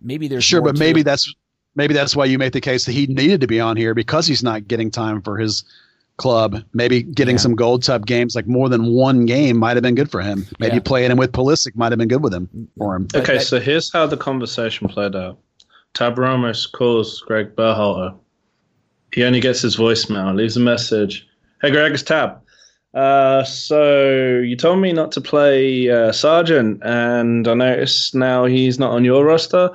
Maybe 0.00 0.28
there's 0.28 0.44
sure, 0.44 0.62
but 0.62 0.78
maybe 0.78 1.00
it. 1.00 1.04
that's 1.04 1.32
maybe 1.76 1.94
that's 1.94 2.16
why 2.16 2.24
you 2.24 2.38
make 2.38 2.52
the 2.52 2.60
case 2.60 2.84
that 2.86 2.92
he 2.92 3.06
needed 3.06 3.40
to 3.40 3.46
be 3.46 3.60
on 3.60 3.76
here 3.76 3.94
because 3.94 4.26
he's 4.26 4.42
not 4.42 4.66
getting 4.66 4.90
time 4.90 5.22
for 5.22 5.38
his 5.38 5.64
club. 6.16 6.62
Maybe 6.74 7.02
getting 7.02 7.36
yeah. 7.36 7.40
some 7.40 7.54
Gold 7.54 7.84
Cup 7.84 8.06
games, 8.06 8.34
like 8.34 8.46
more 8.46 8.68
than 8.68 8.92
one 8.92 9.24
game, 9.24 9.56
might 9.56 9.76
have 9.76 9.82
been 9.82 9.94
good 9.94 10.10
for 10.10 10.20
him. 10.20 10.46
Maybe 10.58 10.76
yeah. 10.76 10.82
playing 10.84 11.10
him 11.10 11.18
with 11.18 11.32
Pulisic 11.32 11.76
might 11.76 11.92
have 11.92 11.98
been 11.98 12.08
good 12.08 12.22
with 12.22 12.34
him 12.34 12.68
for 12.76 12.96
him. 12.96 13.08
Okay, 13.14 13.34
but, 13.34 13.42
so 13.42 13.60
here's 13.60 13.92
how 13.92 14.06
the 14.06 14.16
conversation 14.16 14.88
played 14.88 15.14
out. 15.14 15.38
Tab 15.94 16.18
Ramos 16.18 16.66
calls 16.66 17.20
Greg 17.20 17.56
Berhalter 17.56 18.16
he 19.12 19.24
only 19.24 19.40
gets 19.40 19.62
his 19.62 19.76
voicemail, 19.76 20.34
leaves 20.34 20.56
a 20.56 20.60
message. 20.60 21.28
Hey, 21.60 21.70
Greg, 21.70 21.92
it's 21.92 22.02
Tab. 22.02 22.40
Uh, 22.94 23.44
so 23.44 24.38
you 24.38 24.56
told 24.56 24.80
me 24.80 24.92
not 24.92 25.12
to 25.12 25.20
play 25.20 25.88
uh, 25.88 26.12
Sargent, 26.12 26.82
and 26.82 27.46
I 27.46 27.54
notice 27.54 28.14
now 28.14 28.44
he's 28.44 28.78
not 28.78 28.92
on 28.92 29.04
your 29.04 29.24
roster. 29.24 29.70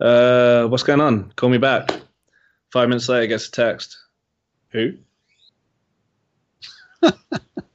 Uh, 0.00 0.66
what's 0.66 0.82
going 0.82 1.00
on? 1.00 1.32
Call 1.36 1.48
me 1.48 1.58
back. 1.58 1.90
Five 2.70 2.88
minutes 2.88 3.08
later, 3.08 3.26
gets 3.26 3.48
a 3.48 3.52
text. 3.52 3.96
Who? 4.70 4.92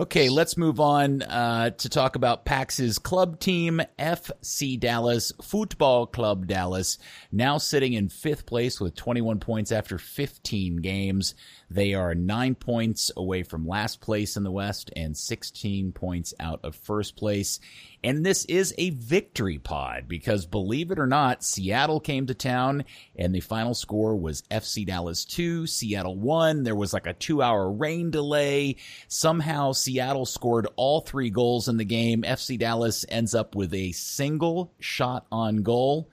Okay, 0.00 0.30
let's 0.30 0.56
move 0.56 0.80
on 0.80 1.20
uh, 1.20 1.68
to 1.68 1.88
talk 1.90 2.16
about 2.16 2.46
Pax's 2.46 2.98
club 2.98 3.38
team, 3.38 3.82
FC 3.98 4.80
Dallas 4.80 5.30
Football 5.42 6.06
Club 6.06 6.46
Dallas, 6.46 6.96
now 7.30 7.58
sitting 7.58 7.92
in 7.92 8.08
fifth 8.08 8.46
place 8.46 8.80
with 8.80 8.94
21 8.94 9.40
points 9.40 9.70
after 9.70 9.98
15 9.98 10.76
games. 10.76 11.34
They 11.72 11.94
are 11.94 12.16
nine 12.16 12.56
points 12.56 13.12
away 13.16 13.44
from 13.44 13.64
last 13.64 14.00
place 14.00 14.36
in 14.36 14.42
the 14.42 14.50
West 14.50 14.90
and 14.96 15.16
16 15.16 15.92
points 15.92 16.34
out 16.40 16.58
of 16.64 16.74
first 16.74 17.16
place. 17.16 17.60
And 18.02 18.26
this 18.26 18.44
is 18.46 18.74
a 18.76 18.90
victory 18.90 19.58
pod 19.58 20.08
because 20.08 20.46
believe 20.46 20.90
it 20.90 20.98
or 20.98 21.06
not, 21.06 21.44
Seattle 21.44 22.00
came 22.00 22.26
to 22.26 22.34
town 22.34 22.84
and 23.14 23.32
the 23.32 23.38
final 23.38 23.74
score 23.74 24.16
was 24.16 24.42
FC 24.50 24.84
Dallas 24.84 25.24
2, 25.24 25.68
Seattle 25.68 26.16
1. 26.16 26.64
There 26.64 26.74
was 26.74 26.92
like 26.92 27.06
a 27.06 27.12
two 27.12 27.40
hour 27.40 27.70
rain 27.70 28.10
delay. 28.10 28.74
Somehow 29.06 29.70
Seattle 29.70 30.26
scored 30.26 30.66
all 30.74 31.02
three 31.02 31.30
goals 31.30 31.68
in 31.68 31.76
the 31.76 31.84
game. 31.84 32.22
FC 32.22 32.58
Dallas 32.58 33.04
ends 33.08 33.32
up 33.32 33.54
with 33.54 33.72
a 33.74 33.92
single 33.92 34.72
shot 34.80 35.24
on 35.30 35.62
goal, 35.62 36.10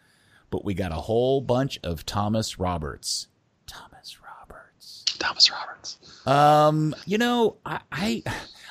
but 0.52 0.64
we 0.64 0.76
got 0.76 0.92
a 0.92 0.96
whole 0.96 1.42
bunch 1.42 1.80
of 1.84 2.06
Thomas 2.06 2.60
Roberts. 2.60 3.28
Thomas 5.18 5.52
Roberts. 5.52 5.98
Um, 6.26 6.96
you 7.06 7.18
know, 7.18 7.58
I, 7.66 7.80
I 7.92 8.24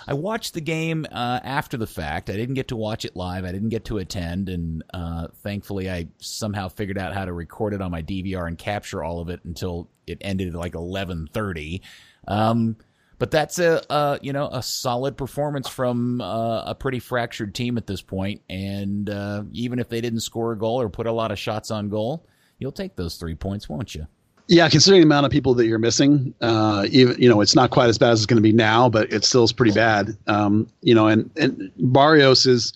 I 0.08 0.14
watched 0.14 0.54
the 0.54 0.60
game 0.60 1.06
uh, 1.10 1.40
after 1.42 1.76
the 1.76 1.86
fact. 1.86 2.30
I 2.30 2.34
didn't 2.36 2.54
get 2.54 2.68
to 2.68 2.76
watch 2.76 3.04
it 3.04 3.16
live. 3.16 3.44
I 3.44 3.52
didn't 3.52 3.70
get 3.70 3.86
to 3.86 3.98
attend, 3.98 4.48
and 4.48 4.84
uh, 4.94 5.28
thankfully, 5.42 5.90
I 5.90 6.08
somehow 6.18 6.68
figured 6.68 6.98
out 6.98 7.14
how 7.14 7.24
to 7.24 7.32
record 7.32 7.74
it 7.74 7.82
on 7.82 7.90
my 7.90 8.02
DVR 8.02 8.46
and 8.46 8.56
capture 8.56 9.02
all 9.02 9.20
of 9.20 9.28
it 9.28 9.40
until 9.44 9.88
it 10.06 10.18
ended 10.20 10.48
at 10.48 10.54
like 10.54 10.74
eleven 10.74 11.28
thirty. 11.32 11.82
Um, 12.28 12.76
but 13.18 13.30
that's 13.30 13.58
a, 13.58 13.82
a, 13.88 14.18
you 14.22 14.32
know 14.32 14.48
a 14.48 14.62
solid 14.62 15.16
performance 15.16 15.68
from 15.68 16.20
uh, 16.20 16.62
a 16.64 16.74
pretty 16.74 16.98
fractured 16.98 17.54
team 17.54 17.78
at 17.78 17.86
this 17.86 18.02
point. 18.02 18.42
And 18.48 19.08
uh, 19.10 19.44
even 19.52 19.78
if 19.78 19.88
they 19.88 20.00
didn't 20.00 20.20
score 20.20 20.52
a 20.52 20.58
goal 20.58 20.80
or 20.80 20.88
put 20.88 21.06
a 21.06 21.12
lot 21.12 21.32
of 21.32 21.38
shots 21.38 21.70
on 21.70 21.88
goal, 21.88 22.26
you'll 22.58 22.72
take 22.72 22.96
those 22.96 23.16
three 23.16 23.34
points, 23.34 23.68
won't 23.68 23.94
you? 23.94 24.06
Yeah, 24.48 24.68
considering 24.68 25.00
the 25.00 25.06
amount 25.06 25.26
of 25.26 25.32
people 25.32 25.54
that 25.54 25.66
you're 25.66 25.78
missing, 25.78 26.32
uh, 26.40 26.86
even 26.90 27.20
you 27.20 27.28
know 27.28 27.40
it's 27.40 27.56
not 27.56 27.70
quite 27.70 27.88
as 27.88 27.98
bad 27.98 28.10
as 28.10 28.20
it's 28.20 28.26
going 28.26 28.36
to 28.36 28.42
be 28.42 28.52
now, 28.52 28.88
but 28.88 29.12
it 29.12 29.24
still 29.24 29.42
is 29.42 29.52
pretty 29.52 29.72
bad. 29.72 30.16
Um, 30.28 30.68
you 30.82 30.94
know, 30.94 31.08
and 31.08 31.28
and 31.36 31.70
Barrios 31.78 32.46
is 32.46 32.72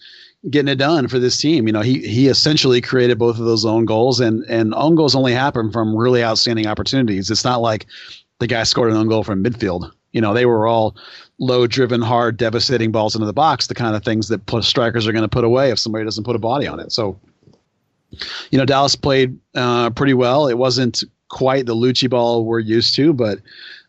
getting 0.48 0.68
it 0.68 0.76
done 0.76 1.06
for 1.06 1.18
this 1.18 1.36
team. 1.36 1.66
You 1.68 1.72
know, 1.72 1.82
he 1.82 2.00
he 2.00 2.26
essentially 2.26 2.80
created 2.80 3.18
both 3.18 3.38
of 3.38 3.44
those 3.44 3.64
own 3.64 3.84
goals, 3.84 4.18
and 4.18 4.44
and 4.44 4.74
own 4.74 4.96
goals 4.96 5.14
only 5.14 5.32
happen 5.32 5.70
from 5.70 5.94
really 5.94 6.24
outstanding 6.24 6.66
opportunities. 6.66 7.30
It's 7.30 7.44
not 7.44 7.60
like 7.60 7.86
the 8.40 8.48
guy 8.48 8.64
scored 8.64 8.90
an 8.90 8.96
own 8.96 9.08
goal 9.08 9.22
from 9.22 9.44
midfield. 9.44 9.92
You 10.12 10.20
know, 10.20 10.34
they 10.34 10.46
were 10.46 10.66
all 10.66 10.96
low 11.38 11.66
driven, 11.66 12.02
hard, 12.02 12.36
devastating 12.36 12.90
balls 12.90 13.14
into 13.14 13.26
the 13.26 13.32
box, 13.32 13.68
the 13.68 13.74
kind 13.74 13.94
of 13.94 14.02
things 14.02 14.28
that 14.28 14.40
strikers 14.62 15.06
are 15.06 15.12
going 15.12 15.22
to 15.22 15.28
put 15.28 15.44
away 15.44 15.70
if 15.70 15.78
somebody 15.78 16.04
doesn't 16.04 16.24
put 16.24 16.36
a 16.36 16.40
body 16.40 16.66
on 16.66 16.80
it. 16.80 16.90
So, 16.90 17.18
you 18.50 18.58
know, 18.58 18.64
Dallas 18.64 18.96
played 18.96 19.38
uh, 19.54 19.90
pretty 19.90 20.14
well. 20.14 20.48
It 20.48 20.58
wasn't 20.58 21.04
quite 21.30 21.64
the 21.66 21.74
Luchi 21.74 22.08
ball 22.10 22.44
we're 22.44 22.58
used 22.58 22.94
to, 22.96 23.14
but 23.14 23.38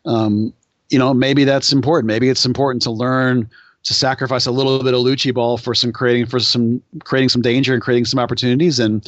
um, 0.06 0.52
you 0.88 0.98
know 0.98 1.12
maybe 1.12 1.44
that's 1.44 1.72
important. 1.72 2.06
Maybe 2.06 2.30
it's 2.30 2.46
important 2.46 2.82
to 2.82 2.90
learn 2.90 3.50
to 3.84 3.94
sacrifice 3.94 4.46
a 4.46 4.52
little 4.52 4.82
bit 4.82 4.94
of 4.94 5.00
Luchi 5.00 5.34
ball 5.34 5.58
for 5.58 5.74
some 5.74 5.92
creating 5.92 6.26
for 6.26 6.40
some 6.40 6.82
creating 7.04 7.28
some 7.28 7.42
danger 7.42 7.74
and 7.74 7.82
creating 7.82 8.06
some 8.06 8.18
opportunities. 8.18 8.78
And 8.78 9.06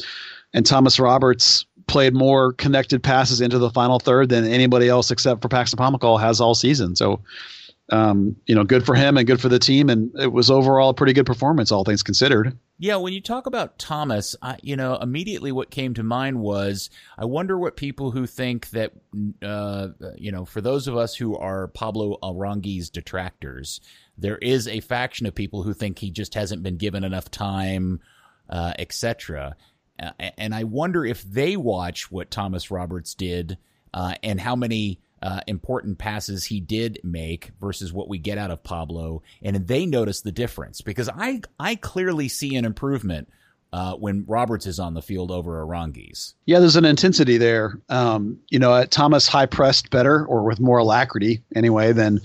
and 0.53 0.65
Thomas 0.65 0.99
Roberts 0.99 1.65
played 1.87 2.13
more 2.13 2.53
connected 2.53 3.03
passes 3.03 3.41
into 3.41 3.57
the 3.57 3.69
final 3.69 3.99
third 3.99 4.29
than 4.29 4.45
anybody 4.45 4.89
else 4.89 5.11
except 5.11 5.41
for 5.41 5.49
Paxton 5.49 5.77
Pomykal 5.77 6.19
has 6.19 6.41
all 6.41 6.55
season. 6.55 6.95
So 6.95 7.21
um, 7.91 8.35
you 8.47 8.55
know, 8.55 8.63
good 8.63 8.85
for 8.85 8.95
him 8.95 9.17
and 9.17 9.27
good 9.27 9.39
for 9.39 9.49
the 9.49 9.59
team. 9.59 9.89
And 9.89 10.11
it 10.19 10.31
was 10.31 10.49
overall 10.49 10.89
a 10.89 10.93
pretty 10.93 11.13
good 11.13 11.25
performance, 11.25 11.71
all 11.71 11.83
things 11.83 12.01
considered. 12.01 12.57
Yeah, 12.77 12.97
when 12.97 13.13
you 13.13 13.21
talk 13.21 13.45
about 13.45 13.77
Thomas, 13.77 14.35
I, 14.41 14.57
you 14.61 14.75
know, 14.75 14.97
immediately 14.97 15.51
what 15.51 15.69
came 15.69 15.93
to 15.93 16.03
mind 16.03 16.39
was 16.39 16.89
I 17.17 17.25
wonder 17.25 17.57
what 17.57 17.77
people 17.77 18.11
who 18.11 18.25
think 18.25 18.69
that, 18.71 18.93
uh, 19.43 19.89
you 20.17 20.31
know, 20.31 20.45
for 20.45 20.61
those 20.61 20.87
of 20.87 20.97
us 20.97 21.15
who 21.15 21.37
are 21.37 21.67
Pablo 21.67 22.17
Aranguiz 22.23 22.89
detractors, 22.89 23.81
there 24.17 24.37
is 24.37 24.67
a 24.67 24.79
faction 24.79 25.25
of 25.25 25.35
people 25.35 25.63
who 25.63 25.73
think 25.73 25.99
he 25.99 26.09
just 26.09 26.33
hasn't 26.33 26.63
been 26.63 26.77
given 26.77 27.03
enough 27.03 27.29
time, 27.29 28.01
uh, 28.49 28.73
etc. 28.79 29.55
And 30.27 30.53
I 30.53 30.63
wonder 30.63 31.05
if 31.05 31.23
they 31.23 31.55
watch 31.55 32.11
what 32.11 32.31
Thomas 32.31 32.71
Roberts 32.71 33.13
did 33.13 33.57
uh, 33.93 34.15
and 34.23 34.39
how 34.39 34.55
many 34.55 34.99
uh, 35.21 35.41
important 35.47 35.97
passes 35.97 36.45
he 36.45 36.59
did 36.59 36.99
make 37.03 37.51
versus 37.59 37.91
what 37.91 38.09
we 38.09 38.17
get 38.17 38.37
out 38.37 38.51
of 38.51 38.63
Pablo, 38.63 39.23
and 39.41 39.67
they 39.67 39.85
notice 39.85 40.21
the 40.21 40.31
difference 40.31 40.81
because 40.81 41.09
I 41.09 41.41
I 41.59 41.75
clearly 41.75 42.27
see 42.27 42.55
an 42.55 42.65
improvement 42.65 43.29
uh, 43.73 43.93
when 43.95 44.23
Roberts 44.25 44.65
is 44.65 44.79
on 44.79 44.93
the 44.93 45.01
field 45.01 45.31
over 45.31 45.61
Aranguiz. 45.61 46.33
Yeah, 46.45 46.59
there's 46.59 46.77
an 46.77 46.85
intensity 46.85 47.37
there. 47.37 47.77
Um, 47.89 48.39
you 48.49 48.57
know, 48.57 48.85
Thomas 48.85 49.27
high 49.27 49.47
pressed 49.47 49.89
better 49.89 50.25
or 50.25 50.43
with 50.43 50.61
more 50.61 50.77
alacrity 50.77 51.43
anyway 51.55 51.91
than 51.91 52.21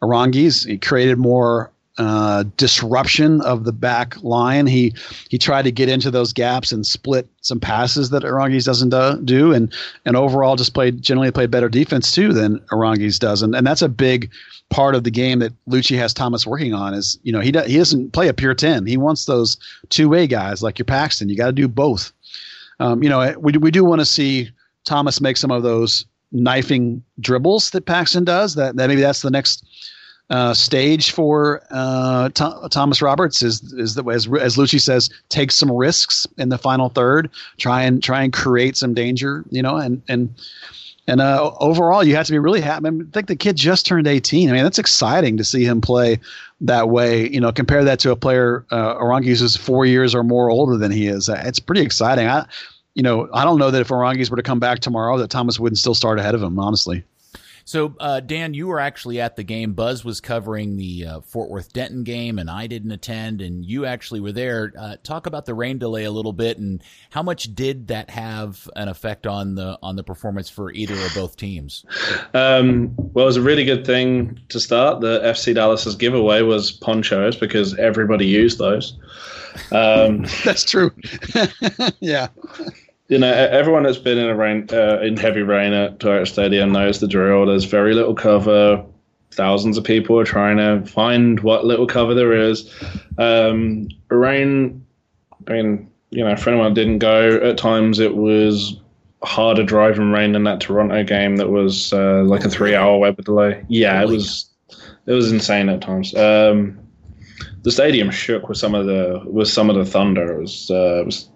Aranguiz. 0.00 0.64
He 0.64 0.78
created 0.78 1.18
more 1.18 1.71
uh, 1.98 2.44
disruption 2.56 3.40
of 3.42 3.64
the 3.64 3.72
back 3.72 4.22
line. 4.22 4.66
He 4.66 4.94
he 5.28 5.38
tried 5.38 5.62
to 5.62 5.72
get 5.72 5.88
into 5.88 6.10
those 6.10 6.32
gaps 6.32 6.72
and 6.72 6.86
split 6.86 7.28
some 7.42 7.60
passes 7.60 8.10
that 8.10 8.22
Aranguiz 8.22 8.64
doesn't 8.64 8.88
do, 8.88 9.20
do, 9.24 9.52
and 9.52 9.72
and 10.06 10.16
overall 10.16 10.56
just 10.56 10.74
played 10.74 11.02
generally 11.02 11.30
played 11.30 11.50
better 11.50 11.68
defense 11.68 12.12
too 12.12 12.32
than 12.32 12.58
Aranguiz 12.72 13.18
does, 13.18 13.42
and 13.42 13.54
and 13.54 13.66
that's 13.66 13.82
a 13.82 13.88
big 13.88 14.30
part 14.70 14.94
of 14.94 15.04
the 15.04 15.10
game 15.10 15.40
that 15.40 15.52
Luchi 15.68 15.98
has 15.98 16.14
Thomas 16.14 16.46
working 16.46 16.72
on. 16.72 16.94
Is 16.94 17.18
you 17.24 17.32
know 17.32 17.40
he 17.40 17.52
do, 17.52 17.60
he 17.60 17.76
doesn't 17.76 18.12
play 18.12 18.28
a 18.28 18.34
pure 18.34 18.54
ten. 18.54 18.86
He 18.86 18.96
wants 18.96 19.26
those 19.26 19.58
two 19.90 20.08
way 20.08 20.26
guys 20.26 20.62
like 20.62 20.78
your 20.78 20.86
Paxton. 20.86 21.28
You 21.28 21.36
got 21.36 21.46
to 21.46 21.52
do 21.52 21.68
both. 21.68 22.12
Um, 22.80 23.02
you 23.02 23.10
know 23.10 23.34
we 23.38 23.52
we 23.52 23.70
do 23.70 23.84
want 23.84 24.00
to 24.00 24.06
see 24.06 24.50
Thomas 24.84 25.20
make 25.20 25.36
some 25.36 25.50
of 25.50 25.62
those 25.62 26.06
knifing 26.32 27.04
dribbles 27.20 27.70
that 27.70 27.84
Paxton 27.84 28.24
does. 28.24 28.54
That 28.54 28.76
that 28.76 28.88
maybe 28.88 29.02
that's 29.02 29.20
the 29.20 29.30
next 29.30 29.66
uh, 30.32 30.54
stage 30.54 31.10
for 31.10 31.62
uh, 31.70 32.30
Th- 32.30 32.70
Thomas 32.70 33.02
Roberts 33.02 33.42
is 33.42 33.74
is 33.74 33.94
that 33.96 34.08
as 34.08 34.26
as 34.26 34.56
Luchi 34.56 34.80
says, 34.80 35.10
take 35.28 35.52
some 35.52 35.70
risks 35.70 36.26
in 36.38 36.48
the 36.48 36.56
final 36.56 36.88
third, 36.88 37.30
try 37.58 37.82
and 37.82 38.02
try 38.02 38.22
and 38.22 38.32
create 38.32 38.76
some 38.78 38.94
danger, 38.94 39.44
you 39.50 39.60
know, 39.60 39.76
and 39.76 40.00
and 40.08 40.34
and 41.06 41.20
uh, 41.20 41.52
overall, 41.60 42.02
you 42.02 42.16
have 42.16 42.24
to 42.26 42.32
be 42.32 42.38
really 42.38 42.62
happy. 42.62 42.86
I, 42.86 42.90
mean, 42.90 43.08
I 43.08 43.12
think 43.12 43.26
the 43.26 43.36
kid 43.36 43.56
just 43.56 43.84
turned 43.84 44.06
18. 44.06 44.48
I 44.48 44.52
mean, 44.52 44.62
that's 44.62 44.78
exciting 44.78 45.36
to 45.36 45.44
see 45.44 45.64
him 45.64 45.82
play 45.82 46.18
that 46.62 46.88
way. 46.88 47.28
You 47.28 47.40
know, 47.40 47.52
compare 47.52 47.84
that 47.84 47.98
to 48.00 48.10
a 48.10 48.16
player, 48.16 48.64
uh, 48.70 48.94
Aranguiz, 48.94 49.40
who's 49.40 49.54
four 49.54 49.84
years 49.84 50.14
or 50.14 50.22
more 50.22 50.48
older 50.48 50.78
than 50.78 50.90
he 50.92 51.08
is. 51.08 51.28
It's 51.28 51.58
pretty 51.58 51.82
exciting. 51.82 52.28
I, 52.28 52.46
you 52.94 53.02
know, 53.02 53.28
I 53.34 53.44
don't 53.44 53.58
know 53.58 53.70
that 53.70 53.82
if 53.82 53.88
Aranguiz 53.88 54.30
were 54.30 54.36
to 54.38 54.42
come 54.42 54.60
back 54.60 54.78
tomorrow, 54.78 55.18
that 55.18 55.28
Thomas 55.28 55.60
wouldn't 55.60 55.78
still 55.78 55.94
start 55.94 56.18
ahead 56.18 56.34
of 56.34 56.42
him. 56.42 56.58
Honestly. 56.58 57.04
So, 57.72 57.94
uh, 58.00 58.20
Dan, 58.20 58.52
you 58.52 58.66
were 58.66 58.80
actually 58.80 59.18
at 59.18 59.36
the 59.36 59.42
game. 59.42 59.72
Buzz 59.72 60.04
was 60.04 60.20
covering 60.20 60.76
the 60.76 61.06
uh, 61.06 61.20
Fort 61.22 61.48
Worth 61.48 61.72
Denton 61.72 62.04
game, 62.04 62.38
and 62.38 62.50
I 62.50 62.66
didn't 62.66 62.90
attend, 62.90 63.40
and 63.40 63.64
you 63.64 63.86
actually 63.86 64.20
were 64.20 64.30
there. 64.30 64.74
Uh, 64.78 64.96
talk 65.02 65.26
about 65.26 65.46
the 65.46 65.54
rain 65.54 65.78
delay 65.78 66.04
a 66.04 66.10
little 66.10 66.34
bit, 66.34 66.58
and 66.58 66.82
how 67.08 67.22
much 67.22 67.54
did 67.54 67.88
that 67.88 68.10
have 68.10 68.68
an 68.76 68.88
effect 68.88 69.26
on 69.26 69.54
the 69.54 69.78
on 69.82 69.96
the 69.96 70.04
performance 70.04 70.50
for 70.50 70.70
either 70.72 70.94
or 70.94 71.08
both 71.14 71.38
teams? 71.38 71.86
Um, 72.34 72.94
well, 73.14 73.24
it 73.24 73.28
was 73.28 73.38
a 73.38 73.42
really 73.42 73.64
good 73.64 73.86
thing 73.86 74.38
to 74.50 74.60
start. 74.60 75.00
The 75.00 75.20
FC 75.20 75.54
Dallas's 75.54 75.96
giveaway 75.96 76.42
was 76.42 76.72
ponchos 76.72 77.36
because 77.36 77.74
everybody 77.78 78.26
used 78.26 78.58
those. 78.58 78.98
Um, 79.70 80.26
That's 80.44 80.64
true. 80.64 80.90
yeah 82.00 82.28
you 83.12 83.18
know, 83.18 83.30
everyone 83.30 83.82
that's 83.82 83.98
been 83.98 84.16
in 84.16 84.26
a 84.26 84.34
rain, 84.34 84.66
uh, 84.72 84.98
in 85.00 85.18
heavy 85.18 85.42
rain 85.42 85.74
at 85.74 85.98
Toyota 85.98 86.26
Stadium 86.26 86.72
knows 86.72 86.98
the 86.98 87.06
drill. 87.06 87.44
There's 87.44 87.64
very 87.64 87.92
little 87.92 88.14
cover. 88.14 88.82
Thousands 89.32 89.76
of 89.76 89.84
people 89.84 90.18
are 90.18 90.24
trying 90.24 90.56
to 90.56 90.90
find 90.90 91.38
what 91.40 91.66
little 91.66 91.86
cover 91.86 92.14
there 92.14 92.32
is. 92.32 92.72
Um, 93.18 93.88
rain, 94.08 94.82
I 95.46 95.52
mean, 95.52 95.90
you 96.08 96.24
know, 96.24 96.34
for 96.36 96.48
anyone 96.48 96.72
didn't 96.72 97.00
go, 97.00 97.36
at 97.42 97.58
times 97.58 97.98
it 97.98 98.16
was 98.16 98.80
harder 99.22 99.62
driving 99.62 100.10
rain 100.10 100.32
than 100.32 100.44
that 100.44 100.62
Toronto 100.62 101.04
game 101.04 101.36
that 101.36 101.50
was 101.50 101.92
uh, 101.92 102.22
like 102.24 102.46
a 102.46 102.48
three-hour 102.48 102.96
weather 102.96 103.20
delay. 103.20 103.62
Yeah, 103.68 104.00
it 104.00 104.08
was 104.08 104.48
it 105.04 105.12
was 105.12 105.30
insane 105.30 105.68
at 105.68 105.82
times. 105.82 106.14
Um, 106.14 106.78
the 107.60 107.70
stadium 107.70 108.10
shook 108.10 108.48
with 108.48 108.56
some 108.56 108.74
of 108.74 108.86
the 108.86 109.22
with 109.26 109.48
some 109.48 109.68
of 109.68 109.76
the 109.76 109.84
thunder. 109.84 110.32
It 110.32 110.40
was 110.40 110.70
uh, 110.70 111.00
it 111.00 111.04
was 111.04 111.28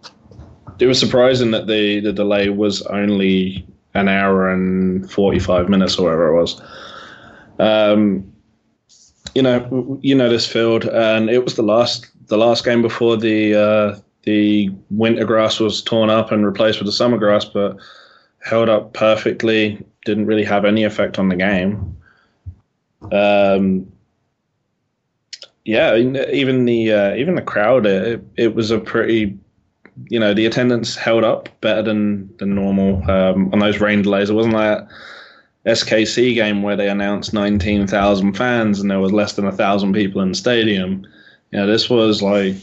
it 0.79 0.87
was 0.87 0.99
surprising 0.99 1.51
that 1.53 1.67
the 1.67 2.01
the 2.01 2.13
delay 2.13 2.49
was 2.49 2.83
only 2.83 3.67
an 3.95 4.09
hour 4.09 4.51
and 4.51 5.11
45 5.11 5.69
minutes 5.69 5.99
or 5.99 6.05
whatever 6.05 6.29
it 6.29 6.41
was. 6.41 6.61
Um, 7.59 8.33
you 9.35 9.43
know, 9.43 9.99
you 10.03 10.15
know 10.15 10.29
this 10.29 10.47
field, 10.47 10.85
and 10.85 11.31
it 11.31 11.45
was 11.45 11.57
the 11.57 11.63
last 11.63 12.07
the 12.29 12.39
last 12.39 12.65
game 12.65 12.83
before 12.83 13.17
the 13.17 13.55
uh, 13.55 13.99
the 14.23 14.71
winter 14.91 15.25
grass 15.25 15.61
was 15.61 15.83
torn 15.83 16.11
up 16.11 16.33
and 16.33 16.45
replaced 16.45 16.79
with 16.79 16.87
the 16.87 16.93
summer 16.93 17.19
grass, 17.19 17.45
but 17.45 17.77
held 18.43 18.69
up 18.69 18.93
perfectly. 18.93 19.85
Didn't 20.05 20.27
really 20.27 20.45
have 20.45 20.65
any 20.65 20.85
effect 20.85 21.19
on 21.19 21.29
the 21.29 21.37
game. 21.37 21.97
Um, 23.13 23.91
yeah, 25.65 25.97
even 25.97 26.65
the 26.65 26.93
uh, 26.93 27.15
even 27.17 27.35
the 27.35 27.43
crowd, 27.43 27.87
it, 27.87 28.23
it 28.37 28.55
was 28.55 28.71
a 28.71 28.79
pretty 28.79 29.39
you 30.09 30.21
know, 30.21 30.35
the 30.35 30.47
attendance 30.47 30.95
held 30.95 31.25
up 31.25 31.49
better 31.61 31.83
than 31.83 32.35
than 32.39 32.55
normal 32.55 33.09
um, 33.11 33.53
on 33.53 33.59
those 33.59 33.81
rain 33.81 34.03
delays. 34.03 34.31
It 34.31 34.35
wasn't 34.35 34.55
like 34.55 34.87
SKC 35.67 36.35
game 36.35 36.63
where 36.63 36.77
they 36.77 36.89
announced 36.89 37.35
19,000 37.35 38.35
fans 38.35 38.81
and 38.81 38.91
there 38.91 39.01
was 39.01 39.13
less 39.13 39.33
than 39.33 39.47
a 39.47 39.53
thousand 39.53 39.93
people 39.93 40.21
in 40.21 40.29
the 40.31 40.35
stadium. 40.35 41.07
You 41.51 41.61
know, 41.61 41.67
this 41.67 41.91
was 41.91 42.23
like 42.23 42.55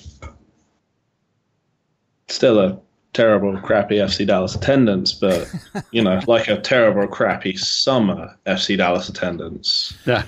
still 2.27 2.59
a 2.59 2.79
terrible, 3.13 3.57
crappy 3.59 3.95
FC 3.95 4.25
Dallas 4.25 4.55
attendance, 4.55 5.13
but 5.13 5.51
you 5.91 6.03
know, 6.03 6.19
like 6.27 6.47
a 6.47 6.59
terrible, 6.59 7.07
crappy 7.07 7.57
summer 7.57 8.35
FC 8.45 8.77
Dallas 8.77 9.09
attendance. 9.09 9.93
Yeah. 10.05 10.23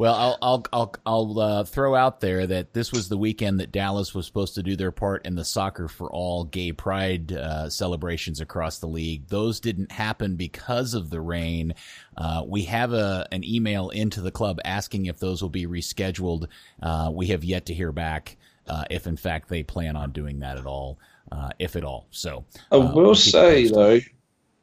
Well, 0.00 0.14
I'll 0.14 0.38
I'll 0.40 0.64
I'll, 0.72 0.94
I'll 1.04 1.40
uh, 1.40 1.64
throw 1.64 1.94
out 1.94 2.20
there 2.20 2.46
that 2.46 2.72
this 2.72 2.90
was 2.90 3.10
the 3.10 3.18
weekend 3.18 3.60
that 3.60 3.70
Dallas 3.70 4.14
was 4.14 4.24
supposed 4.24 4.54
to 4.54 4.62
do 4.62 4.74
their 4.74 4.92
part 4.92 5.26
in 5.26 5.34
the 5.34 5.44
Soccer 5.44 5.88
for 5.88 6.10
All 6.10 6.44
Gay 6.44 6.72
Pride 6.72 7.34
uh, 7.34 7.68
celebrations 7.68 8.40
across 8.40 8.78
the 8.78 8.86
league. 8.86 9.28
Those 9.28 9.60
didn't 9.60 9.92
happen 9.92 10.36
because 10.36 10.94
of 10.94 11.10
the 11.10 11.20
rain. 11.20 11.74
Uh, 12.16 12.44
we 12.46 12.62
have 12.62 12.94
a 12.94 13.28
an 13.30 13.44
email 13.44 13.90
into 13.90 14.22
the 14.22 14.30
club 14.30 14.58
asking 14.64 15.04
if 15.04 15.18
those 15.18 15.42
will 15.42 15.50
be 15.50 15.66
rescheduled. 15.66 16.46
Uh, 16.82 17.10
we 17.12 17.26
have 17.26 17.44
yet 17.44 17.66
to 17.66 17.74
hear 17.74 17.92
back 17.92 18.38
uh, 18.68 18.84
if, 18.88 19.06
in 19.06 19.18
fact, 19.18 19.50
they 19.50 19.62
plan 19.62 19.96
on 19.96 20.12
doing 20.12 20.40
that 20.40 20.56
at 20.56 20.64
all, 20.64 20.98
uh, 21.30 21.50
if 21.58 21.76
at 21.76 21.84
all. 21.84 22.06
So 22.10 22.46
I 22.72 22.78
will 22.78 22.94
we'll 22.94 23.14
say 23.14 23.68
though 23.68 24.00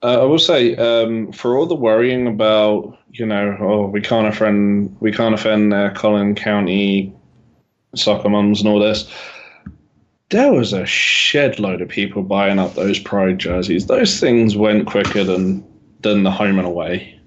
uh, 0.03 0.21
I 0.21 0.25
will 0.25 0.39
say, 0.39 0.75
um, 0.75 1.31
for 1.31 1.57
all 1.57 1.65
the 1.65 1.75
worrying 1.75 2.27
about, 2.27 2.97
you 3.11 3.25
know, 3.25 3.57
oh, 3.59 3.87
we 3.87 4.01
can't 4.01 4.27
offend, 4.27 4.95
we 4.99 5.11
can't 5.11 5.33
offend 5.33 5.73
uh, 5.73 5.91
Collin 5.93 6.35
County 6.35 7.13
soccer 7.95 8.29
mums 8.29 8.59
and 8.61 8.69
all 8.69 8.79
this. 8.79 9.11
There 10.29 10.51
was 10.51 10.73
a 10.73 10.85
shed 10.85 11.57
load 11.57 11.81
of 11.81 11.89
people 11.89 12.21
buying 12.21 12.59
up 12.59 12.75
those 12.75 12.99
Pride 12.99 13.39
jerseys. 13.39 13.87
Those 13.87 14.19
things 14.19 14.55
went 14.55 14.85
quicker 14.85 15.23
than 15.23 15.65
than 16.01 16.23
the 16.23 16.31
home 16.31 16.59
and 16.59 16.67
away. 16.67 17.17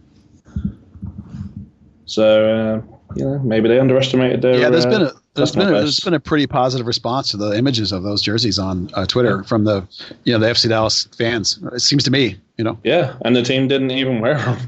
So, 2.04 2.84
uh, 2.84 2.96
you 3.16 3.24
know, 3.24 3.38
maybe 3.38 3.68
they 3.68 3.80
underestimated 3.80 4.42
their. 4.42 4.58
Yeah, 4.58 4.68
there's 4.68 4.84
been 4.84 5.02
a 5.02 5.06
uh, 5.06 5.19
there's 5.40 5.56
been 5.56 5.68
a, 5.68 5.78
there's 5.78 6.00
been 6.00 6.14
a 6.14 6.20
pretty 6.20 6.46
positive 6.46 6.86
response 6.86 7.30
to 7.30 7.36
the 7.36 7.56
images 7.56 7.92
of 7.92 8.02
those 8.02 8.22
jerseys 8.22 8.58
on 8.58 8.90
uh, 8.94 9.06
Twitter 9.06 9.38
yeah. 9.38 9.42
from 9.42 9.64
the 9.64 9.86
you 10.24 10.32
know 10.32 10.38
the 10.38 10.46
FC 10.46 10.68
Dallas 10.68 11.08
fans. 11.16 11.58
It 11.72 11.80
seems 11.80 12.04
to 12.04 12.10
me, 12.10 12.38
you 12.56 12.64
know. 12.64 12.78
Yeah, 12.84 13.16
and 13.24 13.34
the 13.34 13.42
team 13.42 13.68
didn't 13.68 13.90
even 13.90 14.20
wear 14.20 14.38
them. 14.38 14.58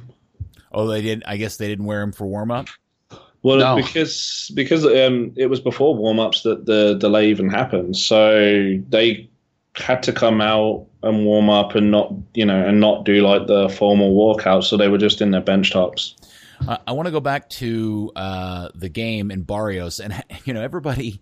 Oh, 0.73 0.87
they 0.87 1.03
did. 1.03 1.23
I 1.27 1.37
guess 1.37 1.59
they 1.59 1.69
didn't 1.69 1.85
wear 1.85 2.01
them 2.01 2.13
for 2.13 2.27
warm 2.27 2.51
up. 2.51 2.67
Well, 3.43 3.59
no. 3.59 3.77
because 3.77 4.51
because 4.55 4.87
um, 4.87 5.33
it 5.37 5.47
was 5.47 5.61
before 5.61 5.95
warm 5.95 6.21
ups 6.21 6.43
that 6.43 6.67
the 6.67 6.95
delay 6.95 7.29
even 7.29 7.51
happened, 7.51 7.97
so 7.97 8.79
they 8.89 9.29
had 9.75 10.03
to 10.05 10.13
come 10.13 10.41
out 10.41 10.87
and 11.03 11.25
warm 11.25 11.51
up 11.51 11.75
and 11.75 11.91
not 11.91 12.13
you 12.35 12.45
know 12.45 12.65
and 12.65 12.81
not 12.81 13.05
do 13.05 13.27
like 13.27 13.49
the 13.49 13.69
formal 13.69 14.15
walkout. 14.15 14.65
So 14.65 14.77
they 14.77 14.89
were 14.89 14.99
just 14.99 15.21
in 15.21 15.33
their 15.33 15.41
bench 15.41 15.73
tops. 15.73 16.15
Uh, 16.67 16.79
I 16.87 16.93
want 16.93 17.07
to 17.07 17.13
go 17.13 17.21
back 17.21 17.49
to 17.51 18.13
uh, 18.15 18.69
the 18.75 18.89
game 18.89 19.31
in 19.31 19.43
Barrios, 19.43 20.01
and 20.01 20.23
you 20.45 20.55
know 20.55 20.63
everybody. 20.63 21.21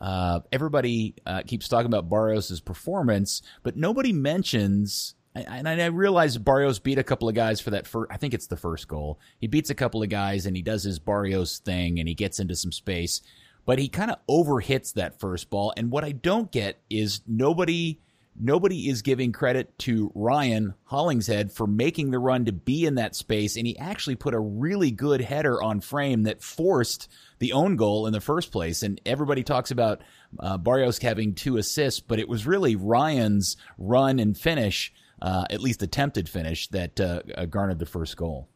Uh, 0.00 0.40
everybody 0.50 1.14
uh, 1.24 1.42
keeps 1.46 1.68
talking 1.68 1.86
about 1.86 2.10
Barrios' 2.10 2.60
performance, 2.60 3.40
but 3.62 3.76
nobody 3.76 4.12
mentions 4.12 5.14
and 5.34 5.68
I 5.68 5.86
realize 5.86 6.36
Barrios 6.36 6.78
beat 6.78 6.98
a 6.98 7.02
couple 7.02 7.28
of 7.28 7.34
guys 7.34 7.60
for 7.60 7.70
that 7.70 7.86
first, 7.86 8.10
I 8.12 8.16
think 8.16 8.34
it's 8.34 8.48
the 8.48 8.56
first 8.56 8.86
goal. 8.86 9.18
He 9.38 9.46
beats 9.46 9.70
a 9.70 9.74
couple 9.74 10.02
of 10.02 10.08
guys 10.08 10.44
and 10.44 10.54
he 10.54 10.62
does 10.62 10.82
his 10.82 10.98
Barrios 10.98 11.58
thing 11.58 11.98
and 11.98 12.08
he 12.08 12.14
gets 12.14 12.38
into 12.38 12.54
some 12.54 12.72
space, 12.72 13.22
but 13.64 13.78
he 13.78 13.88
kind 13.88 14.10
of 14.10 14.18
overhits 14.28 14.92
that 14.94 15.20
first 15.20 15.48
ball. 15.48 15.72
And 15.76 15.90
what 15.90 16.04
I 16.04 16.12
don't 16.12 16.52
get 16.52 16.80
is 16.90 17.22
nobody, 17.26 17.98
nobody 18.38 18.88
is 18.88 19.02
giving 19.02 19.32
credit 19.32 19.78
to 19.80 20.10
Ryan 20.14 20.74
Hollingshead 20.84 21.52
for 21.52 21.66
making 21.66 22.10
the 22.10 22.18
run 22.18 22.46
to 22.46 22.52
be 22.52 22.86
in 22.86 22.96
that 22.96 23.14
space. 23.14 23.56
And 23.56 23.66
he 23.66 23.78
actually 23.78 24.16
put 24.16 24.34
a 24.34 24.40
really 24.40 24.90
good 24.90 25.20
header 25.20 25.62
on 25.62 25.80
frame 25.80 26.24
that 26.24 26.42
forced 26.42 27.08
the 27.38 27.52
own 27.52 27.76
goal 27.76 28.06
in 28.06 28.12
the 28.12 28.20
first 28.20 28.52
place. 28.52 28.82
And 28.82 29.00
everybody 29.04 29.42
talks 29.42 29.70
about 29.70 30.02
uh, 30.38 30.58
Barrios 30.58 30.98
having 30.98 31.34
two 31.34 31.56
assists, 31.56 32.00
but 32.00 32.18
it 32.18 32.28
was 32.28 32.46
really 32.46 32.76
Ryan's 32.76 33.56
run 33.78 34.18
and 34.18 34.36
finish 34.36 34.92
uh, 35.22 35.44
at 35.50 35.60
least 35.60 35.82
attempted 35.82 36.28
finish 36.28 36.68
that 36.68 37.00
uh, 37.00 37.22
uh, 37.36 37.46
garnered 37.46 37.78
the 37.78 37.86
first 37.86 38.16
goal. 38.16 38.48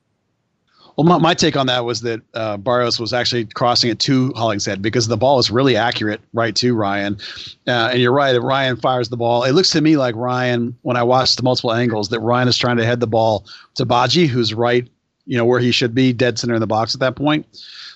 Well, 0.97 1.05
my, 1.05 1.19
my, 1.19 1.35
take 1.35 1.57
on 1.57 1.67
that 1.67 1.85
was 1.85 2.01
that 2.01 2.23
uh, 2.33 2.57
Barrios 2.57 2.99
was 2.99 3.13
actually 3.13 3.45
crossing 3.45 3.91
it 3.91 3.99
to 4.01 4.33
Hollingshead 4.35 4.81
because 4.81 5.07
the 5.09 5.17
ball 5.19 5.39
is 5.39 5.51
really 5.51 5.77
accurate 5.77 6.23
right 6.33 6.57
to 6.57 6.75
Ryan. 6.75 7.19
Uh, 7.67 7.91
and 7.93 8.01
you're 8.01 8.13
right, 8.13 8.35
Ryan 8.41 8.77
fires 8.77 9.11
the 9.11 9.17
ball, 9.19 9.45
it 9.45 9.53
looks 9.53 9.71
to 9.71 9.83
me 9.83 9.99
like 9.99 10.15
Ryan, 10.17 10.75
when 10.83 10.97
I 10.97 11.03
watched 11.03 11.37
the 11.37 11.43
multiple 11.43 11.73
angles, 11.73 12.09
that 12.09 12.21
Ryan 12.21 12.49
is 12.49 12.57
trying 12.57 12.79
to 12.79 12.87
head 12.87 13.01
the 13.01 13.07
ball 13.07 13.45
to 13.75 13.85
Badji, 13.85 14.27
who's 14.27 14.55
right, 14.55 14.89
you 15.27 15.37
know, 15.37 15.45
where 15.45 15.61
he 15.61 15.71
should 15.71 15.95
be, 15.95 16.15
dead 16.15 16.39
center 16.39 16.55
in 16.55 16.61
the 16.61 16.67
box 16.67 16.95
at 16.95 17.01
that 17.01 17.15
point. 17.15 17.47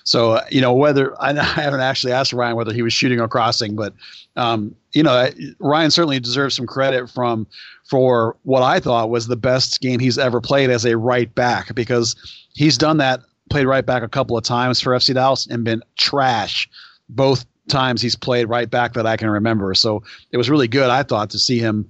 So, 0.03 0.31
uh, 0.33 0.45
you 0.49 0.61
know, 0.61 0.73
whether 0.73 1.19
I, 1.21 1.29
I 1.37 1.43
haven't 1.43 1.81
actually 1.81 2.13
asked 2.13 2.33
Ryan 2.33 2.55
whether 2.55 2.73
he 2.73 2.81
was 2.81 2.93
shooting 2.93 3.19
or 3.19 3.27
crossing, 3.27 3.75
but, 3.75 3.93
um, 4.35 4.75
you 4.93 5.03
know, 5.03 5.29
Ryan 5.59 5.91
certainly 5.91 6.19
deserves 6.19 6.55
some 6.55 6.67
credit 6.67 7.09
from 7.09 7.47
for 7.89 8.37
what 8.43 8.63
I 8.63 8.79
thought 8.79 9.09
was 9.09 9.27
the 9.27 9.35
best 9.35 9.81
game 9.81 9.99
he's 9.99 10.17
ever 10.17 10.39
played 10.41 10.69
as 10.69 10.85
a 10.85 10.97
right 10.97 11.33
back 11.35 11.73
because 11.75 12.15
he's 12.53 12.77
done 12.77 12.97
that, 12.97 13.21
played 13.49 13.65
right 13.65 13.85
back 13.85 14.03
a 14.03 14.07
couple 14.07 14.37
of 14.37 14.43
times 14.43 14.79
for 14.79 14.91
FC 14.91 15.13
Dallas 15.13 15.45
and 15.47 15.63
been 15.63 15.83
trash 15.97 16.69
both 17.09 17.45
times 17.67 18.01
he's 18.01 18.15
played 18.15 18.45
right 18.45 18.69
back 18.69 18.93
that 18.93 19.05
I 19.05 19.17
can 19.17 19.29
remember. 19.29 19.73
So 19.73 20.03
it 20.31 20.37
was 20.37 20.49
really 20.49 20.67
good, 20.67 20.89
I 20.89 21.03
thought, 21.03 21.29
to 21.31 21.39
see 21.39 21.59
him 21.59 21.89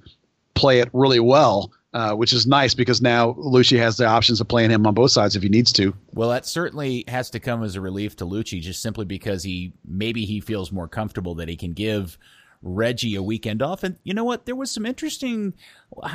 play 0.53 0.79
it 0.79 0.89
really 0.93 1.19
well. 1.19 1.71
Uh, 1.93 2.13
which 2.13 2.31
is 2.31 2.47
nice 2.47 2.73
because 2.73 3.01
now 3.01 3.33
Luchi 3.33 3.77
has 3.77 3.97
the 3.97 4.05
options 4.05 4.39
of 4.39 4.47
playing 4.47 4.69
him 4.69 4.87
on 4.87 4.93
both 4.93 5.11
sides 5.11 5.35
if 5.35 5.43
he 5.43 5.49
needs 5.49 5.73
to. 5.73 5.93
Well, 6.13 6.29
that 6.29 6.45
certainly 6.45 7.03
has 7.09 7.29
to 7.31 7.39
come 7.41 7.63
as 7.63 7.75
a 7.75 7.81
relief 7.81 8.15
to 8.17 8.25
Luchi, 8.25 8.61
just 8.61 8.81
simply 8.81 9.03
because 9.03 9.43
he 9.43 9.73
maybe 9.85 10.23
he 10.23 10.39
feels 10.39 10.71
more 10.71 10.87
comfortable 10.87 11.35
that 11.35 11.49
he 11.49 11.57
can 11.57 11.73
give 11.73 12.17
Reggie 12.61 13.15
a 13.15 13.23
weekend 13.23 13.61
off. 13.61 13.83
And 13.83 13.97
you 14.03 14.13
know 14.13 14.23
what? 14.23 14.45
There 14.45 14.55
was 14.55 14.71
some 14.71 14.85
interesting, 14.85 15.53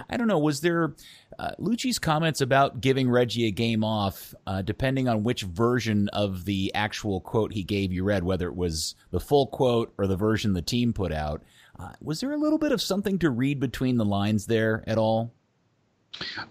I 0.09 0.17
don't 0.17 0.29
know, 0.29 0.39
was 0.39 0.61
there 0.61 0.95
uh, 1.39 1.51
Luchi's 1.61 1.99
comments 1.99 2.41
about 2.41 2.81
giving 2.81 3.11
Reggie 3.11 3.47
a 3.47 3.51
game 3.51 3.85
off, 3.85 4.35
uh, 4.47 4.63
depending 4.63 5.09
on 5.09 5.25
which 5.25 5.43
version 5.43 6.09
of 6.09 6.45
the 6.45 6.73
actual 6.75 7.21
quote 7.21 7.53
he 7.53 7.63
gave 7.63 7.93
you 7.93 8.05
read, 8.05 8.25
whether 8.25 8.49
it 8.49 8.57
was 8.57 8.95
the 9.11 9.21
full 9.21 9.49
quote 9.49 9.93
or 9.99 10.07
the 10.07 10.17
version 10.17 10.53
the 10.53 10.63
team 10.63 10.93
put 10.93 11.13
out. 11.13 11.43
Uh, 11.79 11.93
was 12.01 12.21
there 12.21 12.33
a 12.33 12.39
little 12.39 12.59
bit 12.59 12.73
of 12.73 12.81
something 12.81 13.19
to 13.19 13.29
read 13.29 13.61
between 13.61 13.99
the 13.99 14.05
lines 14.05 14.47
there 14.47 14.83
at 14.87 14.97
all? 14.97 15.35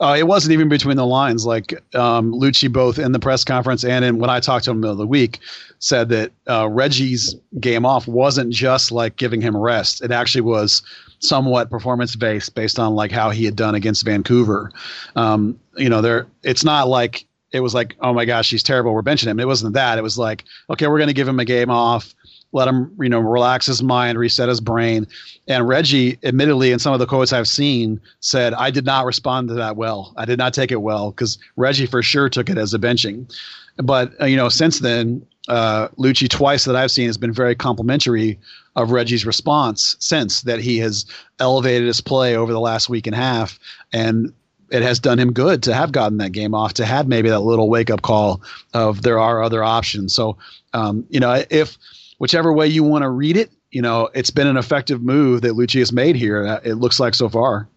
Uh, 0.01 0.15
it 0.17 0.27
wasn't 0.27 0.53
even 0.53 0.69
between 0.69 0.97
the 0.97 1.05
lines. 1.05 1.45
Like 1.45 1.73
um, 1.95 2.33
Luchi, 2.33 2.71
both 2.71 2.99
in 2.99 3.11
the 3.11 3.19
press 3.19 3.43
conference 3.43 3.83
and 3.83 4.03
in 4.03 4.19
when 4.19 4.29
I 4.29 4.39
talked 4.39 4.65
to 4.65 4.71
him 4.71 4.77
the 4.77 4.81
middle 4.81 4.93
of 4.93 4.97
the 4.99 5.07
week, 5.07 5.39
said 5.79 6.09
that 6.09 6.31
uh, 6.47 6.67
Reggie's 6.67 7.35
game 7.59 7.85
off 7.85 8.07
wasn't 8.07 8.51
just 8.53 8.91
like 8.91 9.15
giving 9.17 9.41
him 9.41 9.55
rest. 9.55 10.03
It 10.03 10.11
actually 10.11 10.41
was 10.41 10.81
somewhat 11.19 11.69
performance 11.69 12.15
based, 12.15 12.55
based 12.55 12.79
on 12.79 12.95
like 12.95 13.11
how 13.11 13.29
he 13.29 13.45
had 13.45 13.55
done 13.55 13.75
against 13.75 14.05
Vancouver. 14.05 14.71
Um, 15.15 15.59
you 15.77 15.89
know, 15.89 16.01
there. 16.01 16.27
It's 16.43 16.63
not 16.63 16.87
like 16.87 17.25
it 17.51 17.61
was 17.61 17.73
like, 17.73 17.95
oh 18.01 18.13
my 18.13 18.25
gosh, 18.25 18.49
he's 18.49 18.63
terrible. 18.63 18.93
We're 18.93 19.01
benching 19.01 19.27
him. 19.27 19.39
It 19.39 19.47
wasn't 19.47 19.73
that. 19.73 19.97
It 19.97 20.01
was 20.01 20.17
like, 20.17 20.43
okay, 20.69 20.87
we're 20.87 20.97
going 20.97 21.07
to 21.07 21.13
give 21.13 21.27
him 21.27 21.39
a 21.39 21.45
game 21.45 21.69
off 21.69 22.13
let 22.55 22.69
him, 22.69 22.89
you 23.01 23.09
know, 23.09 23.19
relax 23.19 23.65
his 23.65 23.83
mind, 23.83 24.17
reset 24.17 24.47
his 24.47 24.61
brain. 24.61 25.05
And 25.45 25.67
Reggie, 25.67 26.17
admittedly, 26.23 26.71
in 26.71 26.79
some 26.79 26.93
of 26.93 26.99
the 26.99 27.05
quotes 27.05 27.33
I've 27.33 27.49
seen, 27.49 27.99
said, 28.21 28.53
I 28.53 28.71
did 28.71 28.85
not 28.85 29.05
respond 29.05 29.49
to 29.49 29.55
that 29.55 29.75
well. 29.75 30.13
I 30.15 30.23
did 30.23 30.39
not 30.39 30.53
take 30.53 30.71
it 30.71 30.81
well 30.81 31.11
because 31.11 31.37
Reggie 31.57 31.85
for 31.85 32.01
sure 32.01 32.29
took 32.29 32.49
it 32.49 32.57
as 32.57 32.73
a 32.73 32.79
benching. 32.79 33.29
But, 33.75 34.13
uh, 34.21 34.25
you 34.25 34.37
know, 34.37 34.47
since 34.47 34.79
then, 34.79 35.25
uh, 35.49 35.89
Luchi 35.99 36.29
twice 36.29 36.63
that 36.63 36.77
I've 36.77 36.91
seen 36.91 37.07
has 37.07 37.17
been 37.17 37.33
very 37.33 37.55
complimentary 37.55 38.39
of 38.77 38.91
Reggie's 38.91 39.25
response 39.25 39.97
since 39.99 40.43
that 40.43 40.61
he 40.61 40.77
has 40.77 41.05
elevated 41.41 41.87
his 41.87 41.99
play 41.99 42.37
over 42.37 42.53
the 42.53 42.61
last 42.61 42.87
week 42.87 43.05
and 43.05 43.13
a 43.13 43.19
half. 43.19 43.59
And 43.91 44.33
it 44.71 44.81
has 44.81 44.97
done 44.97 45.19
him 45.19 45.33
good 45.33 45.61
to 45.63 45.73
have 45.73 45.91
gotten 45.91 46.19
that 46.19 46.31
game 46.31 46.55
off, 46.55 46.73
to 46.75 46.85
have 46.85 47.09
maybe 47.09 47.27
that 47.27 47.41
little 47.41 47.69
wake 47.69 47.89
up 47.89 48.01
call 48.01 48.41
of 48.73 49.01
there 49.01 49.19
are 49.19 49.43
other 49.43 49.61
options. 49.61 50.15
So, 50.15 50.37
um, 50.73 51.05
you 51.09 51.19
know, 51.19 51.43
if 51.49 51.77
whichever 52.17 52.51
way 52.53 52.67
you 52.67 52.83
want 52.83 53.03
to 53.03 53.09
read 53.09 53.37
it, 53.37 53.51
you 53.71 53.81
know, 53.81 54.09
it's 54.13 54.31
been 54.31 54.47
an 54.47 54.57
effective 54.57 55.01
move 55.01 55.41
that 55.41 55.53
Luchi 55.53 55.79
has 55.79 55.91
made 55.91 56.15
here. 56.15 56.45
Uh, 56.45 56.59
it 56.63 56.75
looks 56.75 56.99
like 56.99 57.13
so 57.13 57.27
far. 57.29 57.67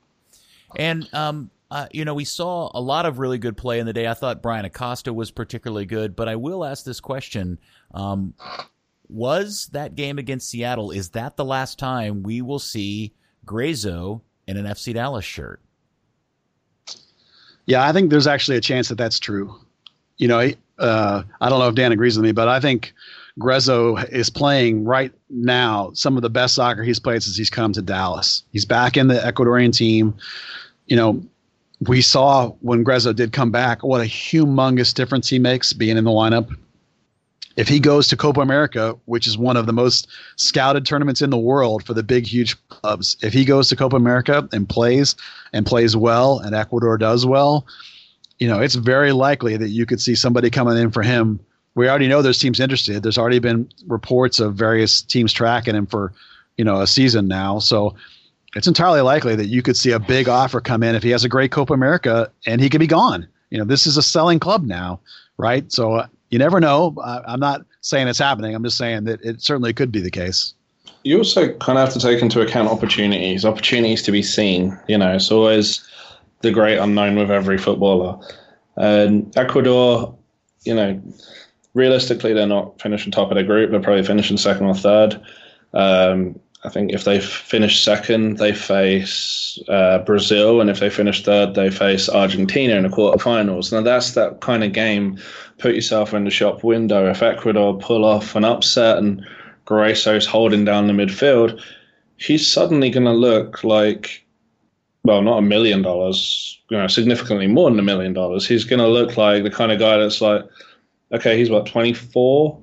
And 0.76 1.12
um, 1.12 1.50
uh, 1.70 1.86
you 1.92 2.04
know, 2.04 2.14
we 2.14 2.24
saw 2.24 2.70
a 2.72 2.80
lot 2.80 3.04
of 3.04 3.18
really 3.18 3.38
good 3.38 3.56
play 3.56 3.78
in 3.78 3.86
the 3.86 3.92
day. 3.92 4.06
I 4.06 4.14
thought 4.14 4.42
Bryan 4.42 4.64
Acosta 4.64 5.12
was 5.12 5.30
particularly 5.30 5.86
good, 5.86 6.16
but 6.16 6.28
I 6.28 6.36
will 6.36 6.64
ask 6.64 6.84
this 6.84 7.00
question: 7.00 7.58
um, 7.92 8.34
Was 9.08 9.68
that 9.72 9.94
game 9.94 10.18
against 10.18 10.48
Seattle? 10.48 10.90
Is 10.90 11.10
that 11.10 11.36
the 11.36 11.44
last 11.44 11.78
time 11.78 12.22
we 12.22 12.40
will 12.42 12.58
see 12.58 13.12
Gruezo 13.44 14.22
in 14.46 14.56
an 14.56 14.66
FC 14.66 14.94
Dallas 14.94 15.24
shirt? 15.24 15.60
Yeah, 17.66 17.86
I 17.86 17.92
think 17.92 18.08
there's 18.08 18.26
actually 18.26 18.56
a 18.56 18.62
chance 18.62 18.88
that 18.88 18.96
that's 18.96 19.18
true. 19.18 19.54
You 20.16 20.28
know, 20.28 20.50
uh, 20.78 21.22
I 21.40 21.48
don't 21.50 21.58
know 21.58 21.68
if 21.68 21.74
Dan 21.74 21.92
agrees 21.92 22.16
with 22.16 22.24
me, 22.24 22.32
but 22.32 22.48
I 22.48 22.60
think 22.60 22.94
Gruezo 23.38 24.08
is 24.10 24.30
playing 24.30 24.84
right 24.84 25.12
now 25.30 25.90
some 25.94 26.16
of 26.16 26.22
the 26.22 26.30
best 26.30 26.54
soccer 26.54 26.82
he's 26.82 26.98
played 26.98 27.22
since 27.22 27.36
he's 27.36 27.50
come 27.50 27.72
to 27.72 27.82
Dallas. 27.82 28.42
He's 28.52 28.64
back 28.64 28.96
in 28.96 29.08
the 29.08 29.14
Ecuadorian 29.14 29.72
team. 29.72 30.14
You 30.86 30.96
know, 30.96 31.22
we 31.80 32.02
saw 32.02 32.50
when 32.60 32.84
Gruezo 32.84 33.14
did 33.14 33.32
come 33.32 33.50
back 33.50 33.84
what 33.84 34.00
a 34.00 34.04
humongous 34.04 34.92
difference 34.92 35.28
he 35.28 35.38
makes 35.38 35.72
being 35.72 35.96
in 35.96 36.04
the 36.04 36.10
lineup. 36.10 36.54
If 37.56 37.68
he 37.68 37.80
goes 37.80 38.06
to 38.08 38.16
Copa 38.16 38.40
America, 38.40 38.96
which 39.06 39.26
is 39.26 39.36
one 39.36 39.56
of 39.56 39.66
the 39.66 39.72
most 39.72 40.08
scouted 40.36 40.86
tournaments 40.86 41.22
in 41.22 41.30
the 41.30 41.38
world 41.38 41.84
for 41.84 41.92
the 41.92 42.04
big, 42.04 42.26
huge 42.26 42.56
clubs, 42.68 43.16
if 43.20 43.32
he 43.32 43.44
goes 43.44 43.68
to 43.68 43.76
Copa 43.76 43.96
America 43.96 44.48
and 44.52 44.68
plays 44.68 45.16
and 45.52 45.66
plays 45.66 45.96
well, 45.96 46.38
and 46.38 46.54
Ecuador 46.54 46.96
does 46.96 47.26
well, 47.26 47.66
you 48.38 48.46
know, 48.46 48.60
it's 48.60 48.76
very 48.76 49.10
likely 49.10 49.56
that 49.56 49.70
you 49.70 49.86
could 49.86 50.00
see 50.00 50.14
somebody 50.14 50.50
coming 50.50 50.76
in 50.76 50.92
for 50.92 51.02
him 51.02 51.40
we 51.78 51.88
already 51.88 52.08
know 52.08 52.22
there's 52.22 52.40
teams 52.40 52.58
interested. 52.58 53.04
There's 53.04 53.16
already 53.16 53.38
been 53.38 53.68
reports 53.86 54.40
of 54.40 54.56
various 54.56 55.00
teams 55.00 55.32
tracking 55.32 55.76
him 55.76 55.86
for, 55.86 56.12
you 56.56 56.64
know, 56.64 56.80
a 56.80 56.88
season 56.88 57.28
now. 57.28 57.60
So 57.60 57.94
it's 58.56 58.66
entirely 58.66 59.00
likely 59.00 59.36
that 59.36 59.46
you 59.46 59.62
could 59.62 59.76
see 59.76 59.92
a 59.92 60.00
big 60.00 60.28
offer 60.28 60.60
come 60.60 60.82
in 60.82 60.96
if 60.96 61.04
he 61.04 61.10
has 61.10 61.22
a 61.22 61.28
great 61.28 61.52
Copa 61.52 61.72
America 61.72 62.32
and 62.46 62.60
he 62.60 62.68
could 62.68 62.80
be 62.80 62.88
gone. 62.88 63.28
You 63.50 63.58
know, 63.58 63.64
this 63.64 63.86
is 63.86 63.96
a 63.96 64.02
selling 64.02 64.40
club 64.40 64.64
now, 64.64 64.98
right? 65.36 65.70
So 65.70 65.92
uh, 65.92 66.06
you 66.30 66.38
never 66.40 66.58
know. 66.58 66.96
I, 67.02 67.32
am 67.32 67.38
not 67.38 67.64
saying 67.80 68.08
it's 68.08 68.18
happening. 68.18 68.56
I'm 68.56 68.64
just 68.64 68.76
saying 68.76 69.04
that 69.04 69.22
it 69.22 69.40
certainly 69.40 69.72
could 69.72 69.92
be 69.92 70.00
the 70.00 70.10
case. 70.10 70.54
You 71.04 71.18
also 71.18 71.52
kind 71.58 71.78
of 71.78 71.84
have 71.84 71.92
to 71.92 72.00
take 72.00 72.20
into 72.20 72.40
account 72.40 72.68
opportunities, 72.68 73.44
opportunities 73.44 74.02
to 74.02 74.10
be 74.10 74.22
seen. 74.22 74.76
You 74.88 74.98
know, 74.98 75.14
it's 75.14 75.30
always 75.30 75.88
the 76.40 76.50
great 76.50 76.78
unknown 76.78 77.14
with 77.14 77.30
every 77.30 77.56
footballer. 77.56 78.18
And 78.76 79.32
Ecuador, 79.38 80.18
you 80.64 80.74
know, 80.74 81.00
realistically, 81.78 82.34
they're 82.34 82.46
not 82.46 82.80
finishing 82.80 83.12
top 83.12 83.30
of 83.30 83.36
their 83.36 83.44
group. 83.44 83.70
They're 83.70 83.80
probably 83.80 84.02
finishing 84.02 84.36
second 84.36 84.66
or 84.66 84.74
third. 84.74 85.20
Um, 85.72 86.38
I 86.64 86.70
think 86.70 86.92
if 86.92 87.04
they 87.04 87.20
finish 87.20 87.84
second, 87.84 88.38
they 88.38 88.52
face 88.52 89.58
uh, 89.68 90.00
Brazil, 90.00 90.60
and 90.60 90.68
if 90.68 90.80
they 90.80 90.90
finish 90.90 91.22
third, 91.22 91.54
they 91.54 91.70
face 91.70 92.08
Argentina 92.08 92.74
in 92.74 92.82
the 92.82 92.88
quarterfinals. 92.88 93.70
Now 93.70 93.80
that's 93.80 94.12
that 94.12 94.40
kind 94.40 94.64
of 94.64 94.72
game. 94.72 95.18
Put 95.58 95.76
yourself 95.76 96.12
in 96.12 96.24
the 96.24 96.30
shop 96.30 96.64
window. 96.64 97.08
If 97.08 97.22
Ecuador 97.22 97.78
pull 97.78 98.04
off 98.04 98.34
an 98.34 98.44
upset 98.44 98.98
and 98.98 99.24
Gruezo's 99.66 100.26
holding 100.26 100.64
down 100.64 100.88
the 100.88 100.92
midfield, 100.92 101.62
he's 102.16 102.50
suddenly 102.50 102.90
going 102.90 103.06
to 103.06 103.12
look 103.12 103.62
like, 103.62 104.26
well, 105.04 105.22
not 105.22 105.38
a 105.38 105.42
million 105.42 105.82
dollars, 105.82 106.60
you 106.70 106.76
know, 106.76 106.88
significantly 106.88 107.46
more 107.46 107.70
than 107.70 107.78
a 107.78 107.84
million 107.84 108.12
dollars. 108.12 108.48
He's 108.48 108.64
going 108.64 108.80
to 108.80 108.88
look 108.88 109.16
like 109.16 109.44
the 109.44 109.50
kind 109.50 109.70
of 109.70 109.78
guy 109.78 109.96
that's 109.96 110.20
like 110.20 110.42
okay, 111.12 111.38
he's 111.38 111.50
what 111.50 111.66
24. 111.66 112.62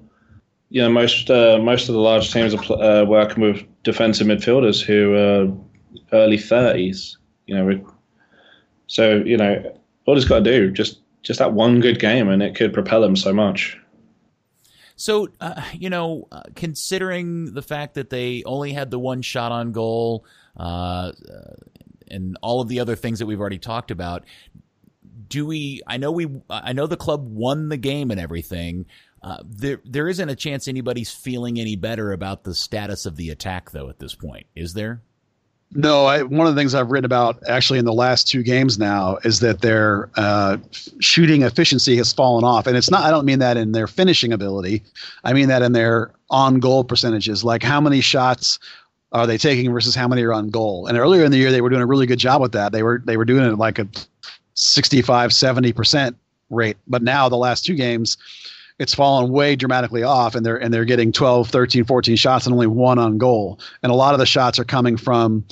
You 0.70 0.82
know, 0.82 0.90
most 0.90 1.30
uh, 1.30 1.60
most 1.62 1.90
of 1.90 1.96
the 1.96 2.02
large 2.02 2.32
teams 2.32 2.54
are 2.54 2.82
uh, 2.82 3.06
working 3.06 3.44
with 3.44 3.64
defensive 3.84 4.28
midfielders 4.28 4.82
who 4.82 5.14
are 5.14 6.18
early 6.20 6.38
30s. 6.38 7.18
You 7.46 7.56
know, 7.56 7.94
so 8.88 9.18
you 9.18 9.38
know 9.38 9.80
all 10.06 10.16
he's 10.16 10.26
got 10.26 10.40
to 10.40 10.44
do 10.44 10.72
just 10.72 11.00
just 11.24 11.40
that 11.40 11.54
one 11.54 11.80
good 11.80 12.00
game, 12.00 12.30
and 12.30 12.42
it 12.44 12.56
could 12.56 12.74
propel 12.74 13.04
him 13.04 13.16
so 13.16 13.34
much. 13.34 13.78
So, 14.98 15.28
uh, 15.42 15.62
you 15.74 15.90
know, 15.90 16.28
uh, 16.32 16.44
considering 16.56 17.54
the 17.54 17.62
fact 17.62 17.96
that 17.96 18.10
they 18.10 18.44
only 18.46 18.72
had 18.72 18.92
the 18.92 19.00
one 19.00 19.22
shot 19.22 19.52
on 19.52 19.74
goal, 19.74 20.26
uh, 20.56 21.12
and 22.10 22.38
all 22.42 22.62
of 22.62 22.68
the 22.68 22.80
other 22.80 22.96
things 22.96 23.20
that 23.20 23.26
we've 23.26 23.40
already 23.40 23.58
talked 23.58 23.92
about. 23.92 24.24
Do 25.28 25.46
we? 25.46 25.82
I 25.88 25.98
know 25.98 26.12
we. 26.12 26.28
I 26.50 26.74
know 26.74 26.88
the 26.88 26.98
club 26.98 27.28
won 27.28 27.70
the 27.70 27.78
game 27.78 28.12
and 28.12 28.20
everything. 28.20 28.86
Uh, 29.22 29.38
there, 29.44 29.82
there 29.86 30.08
isn't 30.08 30.30
a 30.30 30.36
chance 30.36 30.68
anybody's 30.68 31.12
feeling 31.12 31.60
any 31.60 31.76
better 31.76 32.12
about 32.12 32.44
the 32.44 32.54
status 32.54 33.06
of 33.06 33.16
the 33.16 33.32
attack, 33.32 33.72
though. 33.72 33.90
At 33.90 34.00
this 34.00 34.14
point, 34.14 34.46
is 34.56 34.74
there? 34.74 35.02
No, 35.72 36.06
I, 36.06 36.24
one 36.24 36.48
of 36.48 36.56
the 36.56 36.62
things 36.62 36.76
I've 36.76 36.92
written 36.92 37.06
about 37.06 37.42
actually 37.50 37.80
in 37.80 37.86
the 37.86 37.94
last 37.94 38.28
two 38.28 38.44
games 38.44 38.78
now 38.78 39.18
is 39.24 39.40
that 39.40 39.62
their 39.62 40.10
uh, 40.16 40.58
shooting 41.00 41.42
efficiency 41.42 41.98
has 41.98 42.14
fallen 42.14 42.44
off, 42.44 42.68
and 42.68 42.78
it's 42.78 42.90
not. 42.92 43.04
I 43.04 43.10
don't 43.10 43.26
mean 43.26 43.40
that 43.40 43.58
in 43.58 43.72
their 43.72 43.88
finishing 43.88 44.32
ability. 44.32 44.84
I 45.24 45.34
mean 45.34 45.48
that 45.48 45.62
in 45.64 45.72
their 45.74 46.12
on 46.30 46.60
goal 46.60 46.84
percentages, 46.84 47.44
like 47.44 47.64
how 47.64 47.82
many 47.82 48.02
shots 48.02 48.60
are 49.12 49.26
they 49.26 49.38
taking 49.38 49.72
versus 49.72 49.96
how 49.96 50.08
many 50.08 50.24
are 50.24 50.34
on 50.34 50.50
goal. 50.50 50.88
And 50.88 50.98
earlier 50.98 51.24
in 51.24 51.32
the 51.32 51.38
year, 51.38 51.52
they 51.52 51.62
were 51.62 51.70
doing 51.70 51.82
a 51.82 51.86
really 51.86 52.06
good 52.06 52.20
job 52.20 52.42
with 52.42 52.52
that. 52.52 52.72
They 52.72 52.84
were 52.84 53.02
they 53.06 53.18
were 53.18 53.26
doing 53.26 53.46
it 53.46 53.58
like 53.58 53.80
a 53.80 53.88
65, 54.56 55.34
70 55.34 55.74
percent 55.74 56.18
rate. 56.50 56.78
But 56.88 57.04
now 57.04 57.30
the 57.30 57.38
last 57.38 57.66
two 57.66 57.76
games, 57.76 58.18
it's 58.80 58.94
fallen 58.94 59.32
way 59.32 59.56
dramatically 59.56 60.04
off 60.04 60.36
and 60.36 60.46
they're 60.46 60.58
and 60.58 60.74
they're 60.74 60.86
getting 60.86 61.12
12 61.12 61.50
13 61.50 61.86
14 61.86 62.16
shots 62.16 62.46
and 62.46 62.54
only 62.54 62.68
one 62.68 63.00
on 63.00 63.18
goal. 63.18 63.60
And 63.84 63.92
a 63.92 63.96
lot 63.96 64.14
of 64.14 64.20
the 64.20 64.26
shots 64.26 64.60
are 64.60 64.66
coming 64.66 64.98
from 64.98 65.46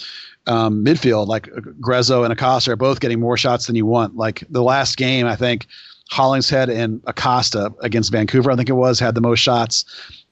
um, 0.46 0.84
midfield 0.84 1.28
like 1.28 1.46
Gruezo 1.80 2.24
and 2.24 2.34
Acosta 2.34 2.72
are 2.72 2.76
both 2.76 3.00
getting 3.00 3.20
more 3.20 3.38
shots 3.38 3.68
than 3.68 3.76
you 3.76 3.86
want. 3.86 4.18
Like 4.18 4.44
the 4.50 4.64
last 4.64 4.98
game 4.98 5.26
I 5.26 5.36
think 5.36 5.68
Hollingshead 6.10 6.70
and 6.70 7.02
Acosta 7.08 7.74
against 7.80 8.12
Vancouver 8.12 8.52
I 8.52 8.56
think 8.56 8.70
it 8.70 8.74
was 8.74 9.00
had 9.00 9.16
the 9.16 9.22
most 9.22 9.40
shots 9.40 9.86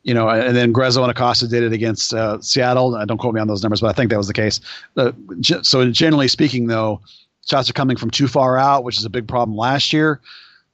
you 0.04 0.14
know 0.14 0.28
and 0.28 0.56
then 0.56 0.74
Gruezo 0.74 1.02
and 1.02 1.12
Acosta 1.12 1.48
did 1.48 1.64
it 1.64 1.72
against 1.72 2.14
uh, 2.14 2.42
Seattle. 2.42 3.06
Don't 3.06 3.20
quote 3.20 3.34
me 3.34 3.40
on 3.40 3.48
those 3.48 3.64
numbers 3.64 3.80
but 3.80 3.88
I 3.88 3.94
think 3.94 4.10
that 4.10 4.18
was 4.18 4.28
the 4.28 4.34
case. 4.34 4.60
Uh, 4.98 5.14
so 5.62 5.90
generally 5.90 6.28
speaking 6.28 6.68
though 6.68 7.00
shots 7.48 7.70
are 7.70 7.74
coming 7.74 7.98
from 7.98 8.10
too 8.10 8.28
far 8.28 8.58
out 8.58 8.84
which 8.84 8.98
is 8.98 9.06
a 9.06 9.10
big 9.10 9.28
problem 9.28 9.58
last 9.58 9.94
year 9.94 10.22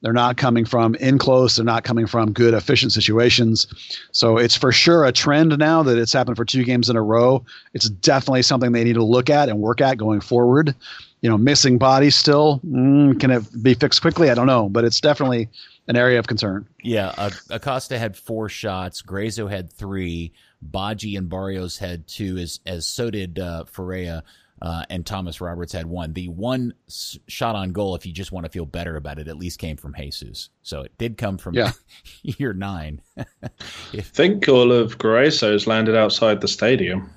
they're 0.00 0.12
not 0.12 0.36
coming 0.36 0.64
from 0.64 0.94
in 0.96 1.18
close. 1.18 1.56
They're 1.56 1.64
not 1.64 1.82
coming 1.82 2.06
from 2.06 2.32
good, 2.32 2.54
efficient 2.54 2.92
situations. 2.92 3.66
So 4.12 4.38
it's 4.38 4.56
for 4.56 4.70
sure 4.70 5.04
a 5.04 5.12
trend 5.12 5.56
now 5.58 5.82
that 5.82 5.98
it's 5.98 6.12
happened 6.12 6.36
for 6.36 6.44
two 6.44 6.64
games 6.64 6.88
in 6.88 6.96
a 6.96 7.02
row. 7.02 7.44
It's 7.74 7.88
definitely 7.88 8.42
something 8.42 8.72
they 8.72 8.84
need 8.84 8.94
to 8.94 9.04
look 9.04 9.28
at 9.28 9.48
and 9.48 9.58
work 9.58 9.80
at 9.80 9.98
going 9.98 10.20
forward. 10.20 10.74
You 11.20 11.28
know, 11.28 11.36
missing 11.36 11.78
bodies 11.78 12.14
still. 12.14 12.60
Mm, 12.64 13.18
can 13.18 13.32
it 13.32 13.44
be 13.60 13.74
fixed 13.74 14.00
quickly? 14.00 14.30
I 14.30 14.34
don't 14.34 14.46
know, 14.46 14.68
but 14.68 14.84
it's 14.84 15.00
definitely 15.00 15.48
an 15.88 15.96
area 15.96 16.20
of 16.20 16.28
concern. 16.28 16.68
Yeah, 16.84 17.12
uh, 17.18 17.30
Acosta 17.50 17.98
had 17.98 18.16
four 18.16 18.48
shots. 18.48 19.02
Gruezo 19.02 19.50
had 19.50 19.72
three. 19.72 20.32
Badji 20.64 21.18
and 21.18 21.28
Barrios 21.28 21.78
had 21.78 22.06
two, 22.06 22.36
as 22.36 22.60
as 22.66 22.86
so 22.86 23.10
did 23.10 23.38
uh, 23.38 23.64
Ferreira 23.64 24.22
uh, 24.60 24.84
and 24.90 25.06
Thomas 25.06 25.40
Roberts 25.40 25.72
had 25.72 25.86
one. 25.86 26.12
The 26.12 26.28
one 26.28 26.74
shot 26.88 27.54
on 27.54 27.72
goal, 27.72 27.94
if 27.94 28.06
you 28.06 28.12
just 28.12 28.32
want 28.32 28.44
to 28.44 28.50
feel 28.50 28.66
better 28.66 28.96
about 28.96 29.18
it, 29.18 29.28
at 29.28 29.36
least 29.36 29.58
came 29.58 29.76
from 29.76 29.94
Jesus. 29.94 30.50
So 30.62 30.82
it 30.82 30.96
did 30.98 31.16
come 31.16 31.38
from 31.38 31.54
yeah. 31.54 31.72
year 32.22 32.52
nine. 32.52 33.00
if, 33.16 33.94
I 33.94 34.00
think 34.00 34.48
all 34.48 34.72
of 34.72 34.98
Gruezo's 34.98 35.66
landed 35.66 35.96
outside 35.96 36.40
the 36.40 36.48
stadium. 36.48 37.10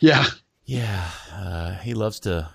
Yeah. 0.00 0.26
Yeah. 0.64 1.10
Uh, 1.32 1.74
he 1.76 1.94
loves 1.94 2.20
to 2.20 2.48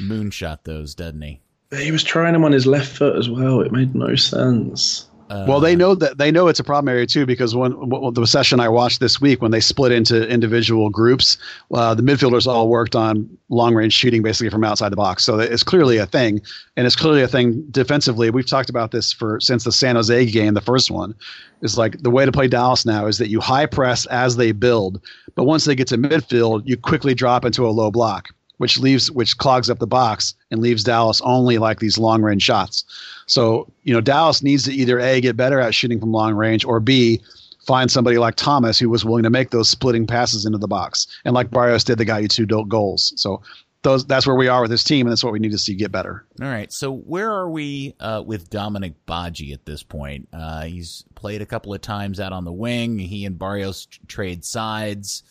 moonshot 0.00 0.64
those, 0.64 0.94
doesn't 0.94 1.22
he? 1.22 1.40
He 1.76 1.90
was 1.90 2.04
trying 2.04 2.34
them 2.34 2.44
on 2.44 2.52
his 2.52 2.66
left 2.66 2.96
foot 2.96 3.16
as 3.16 3.30
well. 3.30 3.60
It 3.60 3.72
made 3.72 3.94
no 3.94 4.14
sense. 4.14 5.08
Well, 5.46 5.60
they 5.60 5.74
know 5.74 5.94
that 5.94 6.18
they 6.18 6.30
know 6.30 6.48
it's 6.48 6.60
a 6.60 6.64
problem 6.64 6.88
area 6.88 7.06
too 7.06 7.24
because 7.24 7.54
when, 7.54 7.72
when 7.88 8.14
the 8.14 8.26
session 8.26 8.60
I 8.60 8.68
watched 8.68 9.00
this 9.00 9.20
week, 9.20 9.40
when 9.40 9.50
they 9.50 9.60
split 9.60 9.90
into 9.90 10.28
individual 10.28 10.90
groups, 10.90 11.38
uh, 11.72 11.94
the 11.94 12.02
midfielders 12.02 12.46
all 12.46 12.68
worked 12.68 12.94
on 12.94 13.28
long 13.48 13.74
range 13.74 13.92
shooting 13.92 14.22
basically 14.22 14.50
from 14.50 14.64
outside 14.64 14.90
the 14.90 14.96
box. 14.96 15.24
So 15.24 15.38
it's 15.38 15.62
clearly 15.62 15.96
a 15.96 16.06
thing, 16.06 16.40
and 16.76 16.86
it's 16.86 16.96
clearly 16.96 17.22
a 17.22 17.28
thing 17.28 17.64
defensively. 17.70 18.30
We've 18.30 18.46
talked 18.46 18.70
about 18.70 18.90
this 18.90 19.12
for 19.12 19.40
since 19.40 19.64
the 19.64 19.72
San 19.72 19.96
Jose 19.96 20.26
game, 20.26 20.54
the 20.54 20.60
first 20.60 20.90
one. 20.90 21.14
Is 21.62 21.78
like 21.78 22.02
the 22.02 22.10
way 22.10 22.26
to 22.26 22.32
play 22.32 22.48
Dallas 22.48 22.84
now 22.84 23.06
is 23.06 23.18
that 23.18 23.28
you 23.28 23.40
high 23.40 23.66
press 23.66 24.04
as 24.06 24.36
they 24.36 24.50
build, 24.50 25.00
but 25.36 25.44
once 25.44 25.64
they 25.64 25.76
get 25.76 25.86
to 25.88 25.98
midfield, 25.98 26.62
you 26.64 26.76
quickly 26.76 27.14
drop 27.14 27.44
into 27.44 27.66
a 27.66 27.70
low 27.70 27.90
block 27.90 28.30
which 28.62 28.78
leaves 28.78 29.10
which 29.10 29.38
clogs 29.38 29.68
up 29.68 29.80
the 29.80 29.88
box 29.88 30.34
and 30.52 30.60
leaves 30.60 30.84
Dallas 30.84 31.20
only 31.22 31.58
like 31.58 31.80
these 31.80 31.98
long 31.98 32.22
range 32.22 32.42
shots. 32.42 32.84
So, 33.26 33.68
you 33.82 33.92
know, 33.92 34.00
Dallas 34.00 34.40
needs 34.40 34.62
to 34.66 34.72
either 34.72 35.00
A 35.00 35.20
get 35.20 35.36
better 35.36 35.58
at 35.58 35.74
shooting 35.74 35.98
from 35.98 36.12
long 36.12 36.34
range 36.34 36.64
or 36.64 36.78
B 36.78 37.20
find 37.66 37.90
somebody 37.90 38.18
like 38.18 38.36
Thomas 38.36 38.78
who 38.78 38.88
was 38.88 39.04
willing 39.04 39.24
to 39.24 39.30
make 39.30 39.50
those 39.50 39.68
splitting 39.68 40.06
passes 40.06 40.46
into 40.46 40.58
the 40.58 40.68
box. 40.68 41.08
And 41.24 41.34
like 41.34 41.50
Barrios 41.50 41.82
did, 41.82 41.98
they 41.98 42.04
got 42.04 42.22
you 42.22 42.28
two 42.28 42.46
goals. 42.46 43.12
So 43.16 43.42
those 43.82 44.06
that's 44.06 44.28
where 44.28 44.36
we 44.36 44.46
are 44.46 44.60
with 44.60 44.70
this 44.70 44.84
team, 44.84 45.06
and 45.06 45.12
that's 45.12 45.24
what 45.24 45.32
we 45.32 45.40
need 45.40 45.50
to 45.50 45.58
see 45.58 45.74
get 45.74 45.90
better. 45.90 46.24
All 46.40 46.46
right. 46.46 46.72
So 46.72 46.98
where 46.98 47.32
are 47.32 47.50
we 47.50 47.96
uh, 47.98 48.22
with 48.24 48.48
Dominique 48.48 48.94
Badji 49.08 49.52
at 49.52 49.66
this 49.66 49.82
point? 49.82 50.28
Uh, 50.32 50.66
he's 50.66 51.02
played 51.16 51.42
a 51.42 51.46
couple 51.46 51.74
of 51.74 51.80
times 51.80 52.20
out 52.20 52.32
on 52.32 52.44
the 52.44 52.52
wing. 52.52 52.96
He 53.00 53.26
and 53.26 53.36
Barrios 53.36 53.88
trade 54.06 54.44
sides. 54.44 55.24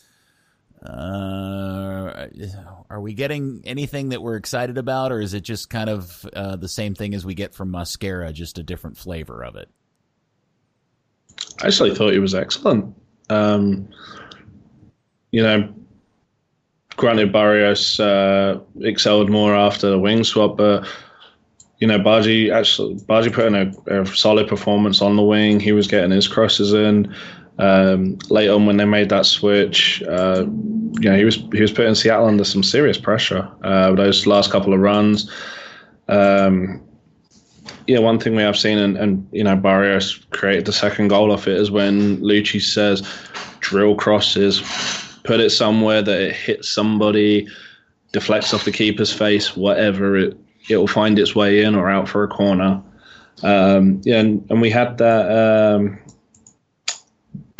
Uh, 0.84 2.26
are 2.90 3.00
we 3.00 3.14
getting 3.14 3.62
anything 3.64 4.08
that 4.08 4.20
we're 4.20 4.36
excited 4.36 4.78
about, 4.78 5.12
or 5.12 5.20
is 5.20 5.32
it 5.34 5.42
just 5.42 5.70
kind 5.70 5.88
of 5.88 6.26
uh, 6.34 6.56
the 6.56 6.68
same 6.68 6.94
thing 6.94 7.14
as 7.14 7.24
we 7.24 7.34
get 7.34 7.54
from 7.54 7.70
Mosquera, 7.70 8.32
just 8.32 8.58
a 8.58 8.62
different 8.62 8.96
flavor 8.96 9.44
of 9.44 9.56
it? 9.56 9.68
I 11.62 11.68
actually 11.68 11.94
thought 11.94 12.12
he 12.12 12.18
was 12.18 12.34
excellent. 12.34 12.94
Um, 13.30 13.88
you 15.30 15.42
know, 15.42 15.72
granted, 16.96 17.32
Barrios 17.32 18.00
uh, 18.00 18.60
excelled 18.80 19.30
more 19.30 19.54
after 19.54 19.88
the 19.88 19.98
wing 19.98 20.24
swap, 20.24 20.56
but 20.56 20.86
you 21.78 21.86
know, 21.86 21.98
Badji 21.98 22.52
actually 22.52 22.94
Badji 22.94 23.32
put 23.32 23.46
in 23.46 23.54
a, 23.54 24.02
a, 24.02 24.06
solid 24.06 24.48
performance 24.48 25.00
on 25.02 25.16
the 25.16 25.22
wing. 25.22 25.58
He 25.58 25.72
was 25.72 25.86
getting 25.86 26.10
his 26.10 26.28
crosses 26.28 26.72
in. 26.72 27.14
Um, 27.58 28.18
late 28.30 28.48
on 28.48 28.66
when 28.66 28.78
they 28.78 28.84
made 28.84 29.10
that 29.10 29.26
switch, 29.26 30.02
uh, 30.08 30.46
you 31.00 31.10
know, 31.10 31.16
he 31.16 31.24
was 31.24 31.36
he 31.52 31.60
was 31.60 31.72
putting 31.72 31.94
Seattle 31.94 32.26
under 32.26 32.44
some 32.44 32.62
serious 32.62 32.98
pressure 32.98 33.48
uh, 33.62 33.92
those 33.94 34.26
last 34.26 34.50
couple 34.50 34.72
of 34.72 34.80
runs. 34.80 35.30
Um, 36.08 36.82
yeah, 37.86 37.98
one 37.98 38.18
thing 38.18 38.36
we 38.36 38.42
have 38.42 38.56
seen, 38.56 38.78
and, 38.78 38.96
and 38.96 39.28
you 39.32 39.44
know, 39.44 39.56
Barrios 39.56 40.14
created 40.30 40.64
the 40.64 40.72
second 40.72 41.08
goal 41.08 41.32
off 41.32 41.48
it, 41.48 41.56
is 41.56 41.70
when 41.70 42.18
Luchi 42.18 42.60
says, 42.60 43.06
drill 43.60 43.96
crosses, 43.96 44.62
put 45.24 45.40
it 45.40 45.50
somewhere 45.50 46.02
that 46.02 46.20
it 46.20 46.34
hits 46.34 46.68
somebody, 46.68 47.46
deflects 48.12 48.54
off 48.54 48.64
the 48.64 48.72
keeper's 48.72 49.12
face, 49.12 49.56
whatever, 49.56 50.16
it 50.16 50.36
it 50.68 50.76
will 50.76 50.86
find 50.86 51.18
its 51.18 51.34
way 51.34 51.62
in 51.62 51.74
or 51.74 51.90
out 51.90 52.08
for 52.08 52.22
a 52.22 52.28
corner. 52.28 52.80
Um, 53.42 54.00
yeah, 54.04 54.20
and, 54.20 54.46
and 54.50 54.60
we 54.60 54.70
had 54.70 54.98
that 54.98 55.76
um, 55.76 55.98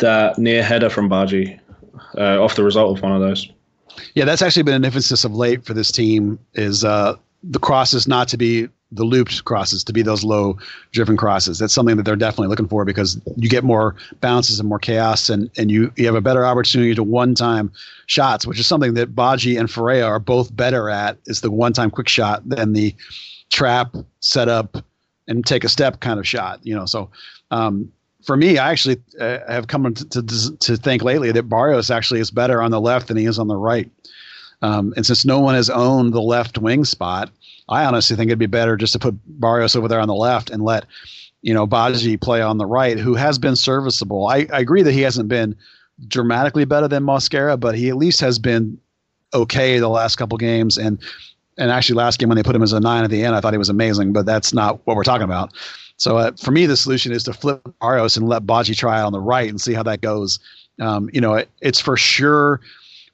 that 0.03 0.37
near 0.37 0.61
header 0.61 0.89
from 0.89 1.09
Badji 1.09 1.59
uh, 2.17 2.43
off 2.43 2.55
the 2.55 2.63
result 2.63 2.97
of 2.97 3.03
one 3.03 3.13
of 3.13 3.21
those. 3.21 3.49
Yeah, 4.13 4.25
that's 4.25 4.41
actually 4.41 4.63
been 4.63 4.75
an 4.75 4.85
emphasis 4.85 5.23
of 5.23 5.33
late 5.33 5.65
for 5.65 5.73
this 5.73 5.91
team 5.91 6.39
is 6.53 6.83
uh, 6.83 7.15
the 7.43 7.59
crosses 7.59 8.07
not 8.07 8.27
to 8.29 8.37
be 8.37 8.67
the 8.91 9.03
looped 9.03 9.43
crosses, 9.45 9.83
to 9.83 9.93
be 9.93 10.03
those 10.03 10.23
low 10.23 10.57
driven 10.91 11.17
crosses. 11.17 11.57
That's 11.57 11.73
something 11.73 11.97
that 11.97 12.03
they're 12.03 12.15
definitely 12.15 12.47
looking 12.47 12.67
for 12.67 12.85
because 12.85 13.19
you 13.37 13.49
get 13.49 13.63
more 13.63 13.95
bounces 14.21 14.59
and 14.59 14.69
more 14.69 14.77
chaos, 14.79 15.29
and, 15.29 15.49
and 15.57 15.71
you, 15.71 15.91
you 15.95 16.05
have 16.05 16.15
a 16.15 16.21
better 16.21 16.45
opportunity 16.45 16.93
to 16.95 17.03
one 17.03 17.33
time 17.33 17.71
shots, 18.05 18.45
which 18.45 18.59
is 18.59 18.67
something 18.67 18.93
that 18.93 19.15
Badji 19.15 19.59
and 19.59 19.69
Ferreira 19.69 20.05
are 20.05 20.19
both 20.19 20.55
better 20.55 20.89
at, 20.89 21.17
is 21.25 21.41
the 21.41 21.49
one 21.49 21.73
time 21.73 21.89
quick 21.89 22.07
shot 22.07 22.47
than 22.47 22.73
the 22.73 22.95
trap, 23.51 23.95
set 24.19 24.47
up, 24.47 24.77
and 25.27 25.45
take 25.45 25.63
a 25.63 25.69
step 25.69 25.99
kind 25.99 26.19
of 26.19 26.27
shot. 26.27 26.59
You 26.63 26.75
know, 26.75 26.85
so 26.85 27.09
um, 27.49 27.91
for 28.23 28.37
me, 28.37 28.57
I 28.57 28.71
actually 28.71 29.01
uh, 29.19 29.39
have 29.47 29.67
come 29.67 29.93
to, 29.93 30.21
to, 30.21 30.57
to 30.57 30.77
think 30.77 31.03
lately 31.03 31.31
that 31.31 31.43
Barrios 31.43 31.91
actually 31.91 32.19
is 32.19 32.31
better 32.31 32.61
on 32.61 32.71
the 32.71 32.81
left 32.81 33.07
than 33.07 33.17
he 33.17 33.25
is 33.25 33.37
on 33.37 33.47
the 33.47 33.57
right. 33.57 33.89
Um, 34.61 34.93
and 34.95 35.05
since 35.05 35.25
no 35.25 35.39
one 35.39 35.55
has 35.55 35.69
owned 35.69 36.13
the 36.13 36.21
left 36.21 36.57
wing 36.57 36.85
spot, 36.85 37.29
I 37.69 37.85
honestly 37.85 38.15
think 38.15 38.29
it'd 38.29 38.39
be 38.39 38.45
better 38.45 38.77
just 38.77 38.93
to 38.93 38.99
put 38.99 39.15
Barrios 39.39 39.75
over 39.75 39.87
there 39.87 39.99
on 39.99 40.07
the 40.07 40.15
left 40.15 40.49
and 40.49 40.63
let 40.63 40.85
you 41.41 41.53
know 41.53 41.67
Badji 41.67 42.19
play 42.19 42.41
on 42.41 42.57
the 42.57 42.65
right, 42.65 42.97
who 42.97 43.15
has 43.15 43.37
been 43.37 43.55
serviceable. 43.55 44.27
I, 44.27 44.47
I 44.53 44.59
agree 44.59 44.81
that 44.81 44.93
he 44.93 45.01
hasn't 45.01 45.27
been 45.27 45.55
dramatically 46.07 46.65
better 46.65 46.87
than 46.87 47.03
Mosquera, 47.03 47.59
but 47.59 47.75
he 47.75 47.89
at 47.89 47.97
least 47.97 48.21
has 48.21 48.39
been 48.39 48.79
okay 49.33 49.79
the 49.79 49.89
last 49.89 50.15
couple 50.15 50.37
games. 50.37 50.77
And 50.77 50.99
and 51.57 51.69
actually, 51.69 51.95
last 51.95 52.19
game 52.19 52.29
when 52.29 52.37
they 52.37 52.43
put 52.43 52.55
him 52.55 52.63
as 52.63 52.73
a 52.73 52.79
nine 52.79 53.03
at 53.03 53.09
the 53.09 53.23
end, 53.23 53.35
I 53.35 53.41
thought 53.41 53.53
he 53.53 53.59
was 53.59 53.69
amazing. 53.69 54.13
But 54.13 54.25
that's 54.25 54.53
not 54.53 54.79
what 54.85 54.95
we're 54.95 55.03
talking 55.03 55.25
about. 55.25 55.53
So 56.03 56.17
uh, 56.17 56.31
for 56.37 56.51
me, 56.51 56.65
the 56.65 56.75
solution 56.75 57.13
is 57.13 57.23
to 57.23 57.33
flip 57.33 57.65
Barrios 57.79 58.17
and 58.17 58.27
let 58.27 58.43
Badji 58.43 58.75
try 58.75 59.01
on 59.01 59.13
the 59.13 59.21
right 59.21 59.49
and 59.49 59.61
see 59.61 59.73
how 59.73 59.83
that 59.83 60.01
goes. 60.01 60.37
Um, 60.81 61.09
you 61.13 61.21
know, 61.21 61.35
it, 61.35 61.49
it's 61.61 61.79
for 61.79 61.95
sure 61.95 62.59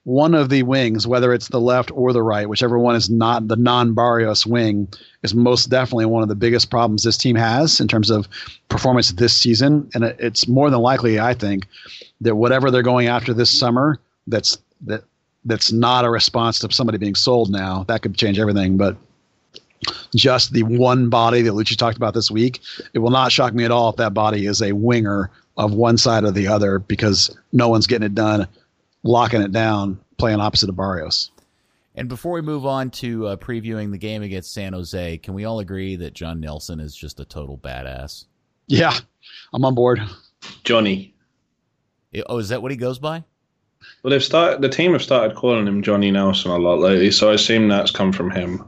one 0.05 0.33
of 0.33 0.49
the 0.49 0.63
wings, 0.63 1.05
whether 1.05 1.31
it's 1.31 1.49
the 1.49 1.61
left 1.61 1.91
or 1.91 2.13
the 2.13 2.23
right, 2.23 2.49
whichever 2.49 2.79
one 2.79 2.95
is 2.95 3.07
not 3.07 3.47
the 3.47 3.55
non 3.55 3.93
Barrios 3.93 4.43
wing, 4.43 4.87
is 5.21 5.35
most 5.35 5.69
definitely 5.69 6.07
one 6.07 6.23
of 6.23 6.29
the 6.29 6.35
biggest 6.35 6.71
problems 6.71 7.03
this 7.03 7.15
team 7.15 7.35
has 7.35 7.79
in 7.79 7.87
terms 7.87 8.09
of 8.09 8.27
performance 8.69 9.11
this 9.11 9.35
season. 9.35 9.87
And 9.93 10.03
it, 10.05 10.15
it's 10.17 10.47
more 10.47 10.71
than 10.71 10.79
likely, 10.79 11.19
I 11.19 11.35
think, 11.35 11.67
that 12.21 12.37
whatever 12.37 12.71
they're 12.71 12.81
going 12.81 13.05
after 13.05 13.35
this 13.35 13.51
summer, 13.51 13.99
that's 14.25 14.57
that 14.87 15.03
that's 15.45 15.71
not 15.71 16.05
a 16.05 16.09
response 16.09 16.57
to 16.59 16.71
somebody 16.71 16.97
being 16.97 17.13
sold 17.13 17.51
now. 17.51 17.83
That 17.83 18.01
could 18.01 18.17
change 18.17 18.39
everything, 18.39 18.77
but 18.77 18.97
just 20.15 20.53
the 20.53 20.63
one 20.63 21.09
body 21.09 21.41
that 21.41 21.53
Luchi 21.53 21.77
talked 21.77 21.97
about 21.97 22.13
this 22.13 22.31
week, 22.31 22.61
it 22.93 22.99
will 22.99 23.11
not 23.11 23.31
shock 23.31 23.53
me 23.53 23.65
at 23.65 23.71
all 23.71 23.89
if 23.89 23.95
that 23.97 24.13
body 24.13 24.45
is 24.45 24.61
a 24.61 24.71
winger 24.71 25.29
of 25.57 25.73
one 25.73 25.97
side 25.97 26.23
or 26.23 26.31
the 26.31 26.47
other 26.47 26.79
because 26.79 27.35
no 27.51 27.67
one's 27.67 27.87
getting 27.87 28.05
it 28.05 28.15
done, 28.15 28.47
locking 29.03 29.41
it 29.41 29.51
down, 29.51 29.99
playing 30.17 30.39
opposite 30.39 30.69
of 30.69 30.75
Barrios. 30.75 31.31
And 31.95 32.07
before 32.07 32.31
we 32.31 32.41
move 32.41 32.65
on 32.65 32.91
to 32.91 33.27
uh, 33.27 33.35
previewing 33.35 33.91
the 33.91 33.97
game 33.97 34.21
against 34.21 34.53
San 34.53 34.71
Jose, 34.73 35.17
can 35.17 35.33
we 35.33 35.43
all 35.43 35.59
agree 35.59 35.97
that 35.97 36.13
John 36.13 36.39
Nelson 36.39 36.79
is 36.79 36.95
just 36.95 37.19
a 37.19 37.25
total 37.25 37.57
badass? 37.57 38.25
Yeah, 38.67 38.93
I'm 39.51 39.65
on 39.65 39.75
board. 39.75 40.01
Johnny. 40.63 41.13
Oh, 42.27 42.37
is 42.37 42.49
that 42.49 42.61
what 42.61 42.71
he 42.71 42.77
goes 42.77 42.99
by? 42.99 43.23
Well, 44.01 44.11
they've 44.11 44.23
started. 44.23 44.61
The 44.61 44.69
team 44.69 44.93
have 44.93 45.01
started 45.01 45.35
calling 45.35 45.67
him 45.67 45.81
Johnny 45.81 46.11
Nelson 46.11 46.51
a 46.51 46.57
lot 46.57 46.79
lately, 46.79 47.11
so 47.11 47.31
I 47.31 47.33
assume 47.33 47.67
that's 47.67 47.91
come 47.91 48.13
from 48.13 48.31
him. 48.31 48.63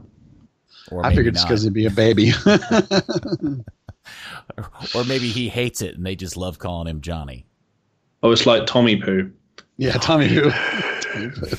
Or 0.92 1.04
I 1.06 1.14
figured 1.14 1.34
it's 1.34 1.44
because 1.44 1.62
he'd 1.62 1.72
be 1.72 1.86
a 1.86 1.90
baby. 1.90 2.32
or 4.94 5.04
maybe 5.04 5.28
he 5.28 5.48
hates 5.48 5.80
it 5.80 5.96
and 5.96 6.04
they 6.04 6.14
just 6.14 6.36
love 6.36 6.58
calling 6.58 6.86
him 6.86 7.00
Johnny. 7.00 7.46
Oh, 8.22 8.30
it's 8.30 8.46
like 8.46 8.66
Tommy 8.66 9.00
Poo. 9.00 9.32
Yeah, 9.78 9.92
Tommy 9.92 10.28
Poo. 10.28 10.50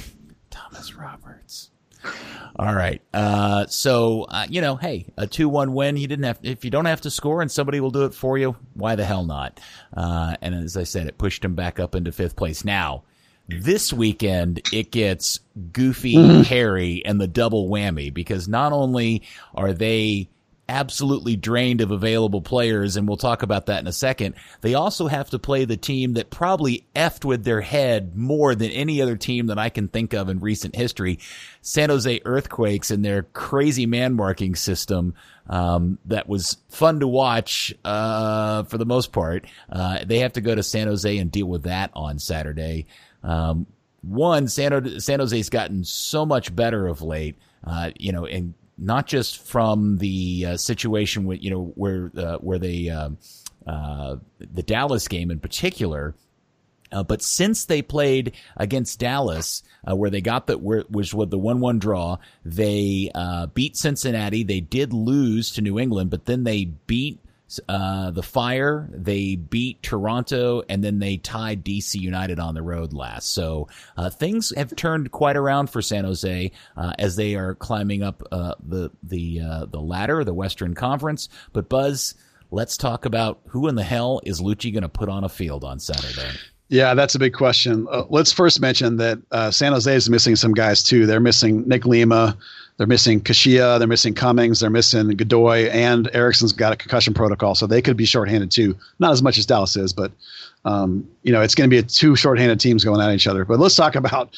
Thomas 0.50 0.94
Roberts. 0.96 1.72
All 2.56 2.76
right. 2.76 3.02
Uh, 3.14 3.66
so 3.68 4.24
uh, 4.30 4.46
you 4.50 4.62
know, 4.62 4.76
hey, 4.76 5.08
a 5.18 5.26
two-one 5.26 5.74
win. 5.74 5.98
You 5.98 6.08
didn't 6.08 6.26
have 6.26 6.40
if 6.44 6.64
you 6.64 6.72
don't 6.72 6.86
have 6.86 7.02
to 7.02 7.10
score 7.10 7.42
and 7.42 7.52
somebody 7.52 7.80
will 7.80 7.92
do 7.92 8.06
it 8.06 8.14
for 8.14 8.38
you. 8.38 8.56
Why 8.76 8.96
the 8.96 9.06
hell 9.06 9.26
not? 9.26 9.60
Uh, 9.96 10.38
and 10.42 10.54
as 10.54 10.78
I 10.78 10.84
said, 10.84 11.08
it 11.08 11.18
pushed 11.18 11.44
him 11.44 11.56
back 11.56 11.80
up 11.80 11.96
into 11.96 12.12
fifth 12.12 12.36
place. 12.36 12.64
Now 12.64 13.04
this 13.48 13.92
weekend, 13.92 14.62
it 14.72 14.92
gets 14.92 15.40
goofy, 15.72 16.16
mm-hmm. 16.16 16.42
hairy, 16.42 17.04
and 17.06 17.20
the 17.20 17.28
double 17.28 17.70
whammy 17.70 18.14
because 18.14 18.48
not 18.48 18.72
only 18.72 19.24
are 19.54 19.74
they 19.74 20.30
absolutely 20.70 21.36
drained 21.36 21.82
of 21.82 21.92
available 21.92 22.42
players, 22.42 22.96
and 22.96 23.08
we'll 23.08 23.18
talk 23.18 23.44
about 23.44 23.66
that 23.66 23.82
in 23.82 23.88
a 23.88 23.94
second. 23.94 24.36
They 24.62 24.76
also 24.76 25.08
have 25.08 25.30
to 25.32 25.40
play 25.40 25.66
the 25.66 25.78
team 25.78 26.14
that 26.14 26.30
probably 26.30 26.86
effed 26.96 27.26
with 27.26 27.44
their 27.44 27.62
head 27.62 28.16
more 28.16 28.56
than 28.56 28.72
any 28.72 29.02
other 29.02 29.18
team 29.18 29.48
that 29.48 29.60
I 29.60 29.70
can 29.70 29.88
think 29.88 30.14
of 30.14 30.30
in 30.30 30.40
recent 30.40 30.76
history. 30.76 31.20
San 31.62 31.90
Jose 31.90 32.22
Earthquakes 32.24 32.92
and 32.92 33.04
their 33.04 33.24
crazy 33.24 33.86
man 33.86 34.14
marking 34.14 34.56
system. 34.56 35.16
Um, 35.48 36.00
that 36.06 36.30
was 36.30 36.58
fun 36.70 37.02
to 37.02 37.08
watch, 37.08 37.74
uh, 37.84 38.64
for 38.64 38.78
the 38.78 38.86
most 38.86 39.12
part. 39.12 39.46
Uh, 39.70 40.00
they 40.06 40.20
have 40.20 40.34
to 40.34 40.42
go 40.42 40.56
to 40.56 40.64
San 40.64 40.88
Jose 40.88 41.18
and 41.18 41.30
deal 41.30 41.48
with 41.48 41.64
that 41.64 41.92
on 41.94 42.18
Saturday. 42.18 42.88
Um, 43.24 43.68
one, 44.02 44.48
San, 44.48 45.00
San 45.00 45.20
Jose's 45.20 45.50
gotten 45.50 45.84
so 45.84 46.26
much 46.26 46.56
better 46.56 46.88
of 46.88 47.02
late, 47.02 47.38
uh, 47.64 47.92
you 47.98 48.12
know, 48.12 48.26
and 48.26 48.54
not 48.78 49.08
just 49.08 49.38
from 49.38 49.98
the 49.98 50.46
uh, 50.50 50.58
situation 50.58 51.26
with, 51.26 51.42
you 51.42 51.50
know, 51.50 51.72
where, 51.76 52.12
uh, 52.18 52.38
where 52.38 52.60
they, 52.60 52.90
um, 52.90 53.18
uh, 53.66 54.18
the 54.40 54.64
Dallas 54.64 55.08
game 55.08 55.32
in 55.32 55.40
particular, 55.40 56.16
uh, 56.94 57.04
but 57.04 57.22
since 57.22 57.66
they 57.66 57.82
played 57.82 58.34
against 58.56 59.00
Dallas, 59.00 59.64
uh, 59.90 59.96
where 59.96 60.12
they 60.12 60.22
got 60.22 60.46
the 60.48 60.58
where, 60.58 60.84
was 60.90 61.10
the 61.12 61.40
one-one 61.40 61.80
draw, 61.80 62.18
they 62.46 63.10
uh, 63.16 63.48
beat 63.48 63.76
Cincinnati. 63.76 64.44
They 64.44 64.60
did 64.60 64.94
lose 64.94 65.52
to 65.52 65.62
New 65.62 65.80
England, 65.80 66.12
but 66.12 66.26
then 66.26 66.44
they 66.44 66.66
beat 66.66 67.20
uh, 67.68 68.12
the 68.12 68.24
Fire, 68.24 68.90
they 68.92 69.36
beat 69.36 69.82
Toronto, 69.84 70.64
and 70.70 70.84
then 70.84 71.00
they 71.00 71.18
tied 71.18 71.64
DC 71.64 72.00
United 72.00 72.40
on 72.40 72.56
the 72.56 72.62
road 72.62 72.94
last. 72.94 73.34
So 73.34 73.68
uh, 73.98 74.10
things 74.10 74.54
have 74.56 74.76
turned 74.76 75.12
quite 75.12 75.36
around 75.36 75.70
for 75.70 75.82
San 75.82 76.06
Jose 76.06 76.52
uh, 76.78 76.94
as 77.00 77.16
they 77.16 77.36
are 77.36 77.56
climbing 77.56 78.04
up 78.04 78.24
uh, 78.32 78.56
the 78.66 78.92
the 79.04 79.42
uh, 79.42 79.66
the 79.66 79.82
ladder, 79.82 80.24
the 80.24 80.34
Western 80.34 80.74
Conference. 80.74 81.30
But 81.52 81.70
Buzz, 81.70 82.16
let's 82.52 82.78
talk 82.78 83.06
about 83.06 83.42
who 83.48 83.68
in 83.68 83.76
the 83.76 83.84
hell 83.84 84.22
is 84.24 84.42
Luchi 84.42 84.72
going 84.72 84.84
to 84.84 84.90
put 84.90 85.10
on 85.10 85.24
a 85.24 85.30
field 85.30 85.64
on 85.64 85.80
Saturday. 85.80 86.38
Yeah, 86.70 86.94
that's 86.94 87.14
a 87.14 87.20
big 87.20 87.34
question. 87.34 87.88
Uh, 87.92 88.04
let's 88.10 88.32
first 88.32 88.60
mention 88.60 88.98
that 88.98 89.20
San 89.54 89.74
Jose 89.74 89.94
is 89.94 90.10
missing 90.10 90.36
some 90.36 90.54
guys 90.54 90.82
too. 90.82 91.06
They're 91.06 91.20
missing 91.20 91.68
Nick 91.68 91.86
Lima. 91.86 92.38
They're 92.78 92.88
missing 92.88 93.22
Kashia, 93.22 93.78
they're 93.78 93.88
missing 93.88 94.14
Cummings, 94.14 94.60
they're 94.60 94.70
missing 94.70 95.10
Godoy, 95.10 95.70
and 95.70 96.10
Eriksson's 96.14 96.54
got 96.54 96.74
a 96.74 96.76
concussion 96.76 97.14
protocol, 97.14 97.54
so 97.56 97.68
they 97.68 97.82
could 97.82 97.96
be 97.96 98.06
shorthanded 98.06 98.50
too. 98.50 98.76
Not 99.00 99.12
as 99.12 99.22
much 99.22 99.38
as 99.38 99.46
Dallas 99.46 99.76
is, 99.76 99.94
but 99.94 100.12
um, 100.66 101.08
you 101.24 101.32
know 101.32 101.42
it's 101.42 101.56
going 101.56 101.70
to 101.70 101.76
be 101.76 101.84
two 101.84 102.16
shorthanded 102.16 102.60
teams 102.60 102.84
going 102.84 103.00
at 103.00 103.14
each 103.14 103.28
other. 103.28 103.46
But 103.46 103.60
let's 103.60 103.76
talk 103.76 103.96
about 103.96 104.36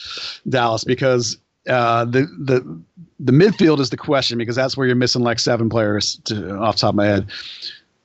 Dallas 0.49 0.83
because 0.83 1.37
uh, 1.69 2.05
the 2.05 2.21
the 2.39 2.81
the 3.19 3.31
midfield 3.31 3.79
is 3.79 3.89
the 3.89 3.97
question 3.97 4.37
because 4.37 4.55
that's 4.55 4.75
where 4.75 4.85
you're 4.85 4.95
missing 4.95 5.23
like 5.23 5.39
seven 5.39 5.69
players 5.69 6.17
to, 6.25 6.57
off 6.57 6.75
top 6.75 6.89
of 6.89 6.95
my 6.95 7.05
head. 7.05 7.27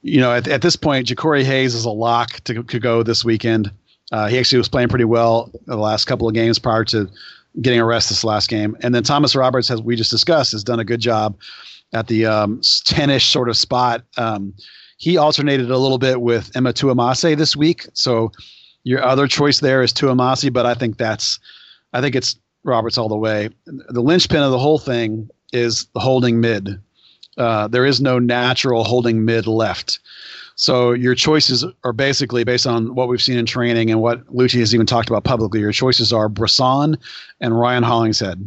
You 0.03 0.21
know, 0.21 0.33
at, 0.33 0.49
at 0.49 0.63
this 0.63 0.77
point, 0.77 1.09
Jacori 1.09 1.45
Hayes 1.45 1.75
is 1.75 1.85
a 1.85 1.91
lock 1.91 2.41
to, 2.45 2.63
to 2.63 2.79
go 2.79 3.03
this 3.03 3.25
weekend. 3.25 3.71
Uh, 4.13 4.29
he 4.29 4.39
actually 4.39 4.59
was 4.59 4.69
playing 4.69 4.89
pretty 4.89 5.05
well 5.05 5.51
the 5.67 5.77
last 5.77 6.07
couple 6.07 6.27
of 6.27 6.35
games 6.35 6.59
prior 6.59 6.85
to 6.87 7.09
getting 7.61 7.81
a 7.81 7.85
rest 7.85 8.09
this 8.09 8.25
last 8.25 8.49
game. 8.49 8.77
And 8.83 8.95
then 8.95 9.03
Thomas 9.03 9.35
Roberts, 9.35 9.71
as 9.71 9.83
we 9.83 9.97
just 9.97 10.11
discussed, 10.11 10.53
has 10.53 10.65
done 10.65 10.81
a 10.81 10.85
good 10.85 11.01
job 11.01 11.37
at 11.93 12.07
the 12.07 12.27
um, 12.27 12.61
10-ish 12.61 13.29
sort 13.29 13.49
of 13.49 13.57
spot. 13.57 14.05
Um, 14.17 14.55
he 14.99 15.17
alternated 15.17 15.71
a 15.71 15.79
little 15.79 15.99
bit 15.99 16.21
with 16.21 16.55
Ema 16.57 16.73
Twumasi 16.73 17.37
this 17.37 17.57
week. 17.57 17.87
So 17.95 18.31
your 18.85 19.03
other 19.03 19.27
choice 19.27 19.61
there 19.61 19.83
is 19.83 19.93
Twumasi, 19.93 20.53
but 20.53 20.67
I 20.67 20.75
think 20.75 20.99
that's 20.99 21.39
I 21.93 22.01
think 22.01 22.15
it's 22.15 22.39
Roberts 22.63 22.99
all 22.99 23.09
the 23.09 23.17
way. 23.17 23.49
The 23.67 24.03
linchpin 24.03 24.43
of 24.43 24.51
the 24.51 24.59
whole 24.59 24.79
thing 24.79 25.29
is 25.53 25.87
the 25.95 26.01
holding 26.01 26.41
mid. 26.41 26.81
Uh, 27.37 27.69
there 27.69 27.87
is 27.87 28.01
no 28.01 28.19
natural 28.19 28.85
holding 28.85 29.25
mid 29.25 29.47
left. 29.47 29.99
So 30.61 30.93
your 30.93 31.15
choices 31.15 31.65
are 31.85 31.95
basically 31.95 32.45
based 32.45 32.67
on 32.67 32.95
what 32.95 33.09
we've 33.09 33.23
seen 33.23 33.39
in 33.39 33.47
training 33.47 33.91
and 33.91 34.03
what 34.03 34.27
Luchi 34.27 34.59
has 34.59 34.75
even 34.75 34.85
talked 34.85 35.09
about 35.09 35.25
publicly. 35.25 35.59
Your 35.61 35.73
choices 35.73 36.13
are 36.13 36.29
Bressan 36.29 36.99
and 37.41 37.59
Ryan 37.59 37.83
Hollingshead. 37.83 38.47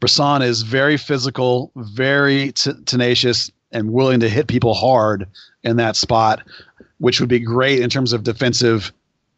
Bressan 0.00 0.42
is 0.42 0.62
very 0.62 0.96
physical, 0.96 1.70
very 1.76 2.50
t- 2.50 2.72
tenacious, 2.86 3.52
and 3.70 3.92
willing 3.92 4.18
to 4.18 4.28
hit 4.28 4.48
people 4.48 4.74
hard 4.74 5.28
in 5.62 5.76
that 5.76 5.94
spot, 5.94 6.42
which 6.98 7.20
would 7.20 7.28
be 7.28 7.38
great 7.38 7.78
in 7.78 7.88
terms 7.88 8.12
of 8.12 8.24
defensive 8.24 8.92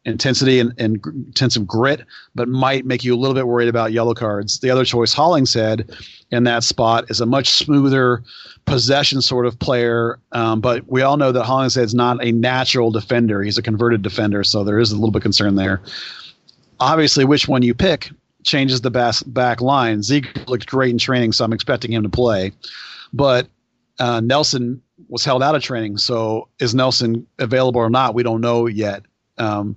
intensity 0.04 0.60
and, 0.60 0.72
and 0.78 1.04
intensive 1.04 1.66
grit, 1.66 2.02
but 2.34 2.48
might 2.48 2.86
make 2.86 3.04
you 3.04 3.14
a 3.14 3.18
little 3.18 3.34
bit 3.34 3.46
worried 3.46 3.68
about 3.68 3.92
yellow 3.92 4.14
cards. 4.14 4.60
The 4.60 4.70
other 4.70 4.84
choice, 4.84 5.12
Hollingshead, 5.12 5.90
in 6.30 6.44
that 6.44 6.64
spot 6.64 7.10
is 7.10 7.20
a 7.20 7.26
much 7.26 7.50
smoother 7.50 8.22
possession 8.64 9.20
sort 9.20 9.46
of 9.46 9.58
player. 9.58 10.18
Um, 10.32 10.60
but 10.60 10.88
we 10.88 11.02
all 11.02 11.16
know 11.16 11.32
that 11.32 11.44
Hollingshead's 11.44 11.94
not 11.94 12.24
a 12.24 12.32
natural 12.32 12.90
defender. 12.90 13.42
He's 13.42 13.58
a 13.58 13.62
converted 13.62 14.02
defender, 14.02 14.44
so 14.44 14.64
there 14.64 14.78
is 14.78 14.92
a 14.92 14.94
little 14.94 15.10
bit 15.10 15.18
of 15.18 15.24
concern 15.24 15.56
there. 15.56 15.82
Obviously, 16.78 17.24
which 17.24 17.46
one 17.46 17.62
you 17.62 17.74
pick 17.74 18.10
changes 18.42 18.80
the 18.80 18.90
back, 18.90 19.16
back 19.26 19.60
line. 19.60 20.02
Zeke 20.02 20.48
looked 20.48 20.66
great 20.66 20.90
in 20.90 20.98
training, 20.98 21.32
so 21.32 21.44
I'm 21.44 21.52
expecting 21.52 21.92
him 21.92 22.02
to 22.02 22.08
play. 22.08 22.52
But 23.12 23.48
uh, 23.98 24.20
Nelson 24.20 24.80
was 25.08 25.24
held 25.24 25.42
out 25.42 25.54
of 25.54 25.62
training, 25.62 25.98
so 25.98 26.48
is 26.58 26.74
Nelson 26.74 27.26
available 27.38 27.80
or 27.80 27.90
not? 27.90 28.14
We 28.14 28.22
don't 28.22 28.40
know 28.40 28.66
yet. 28.66 29.02
Um, 29.40 29.76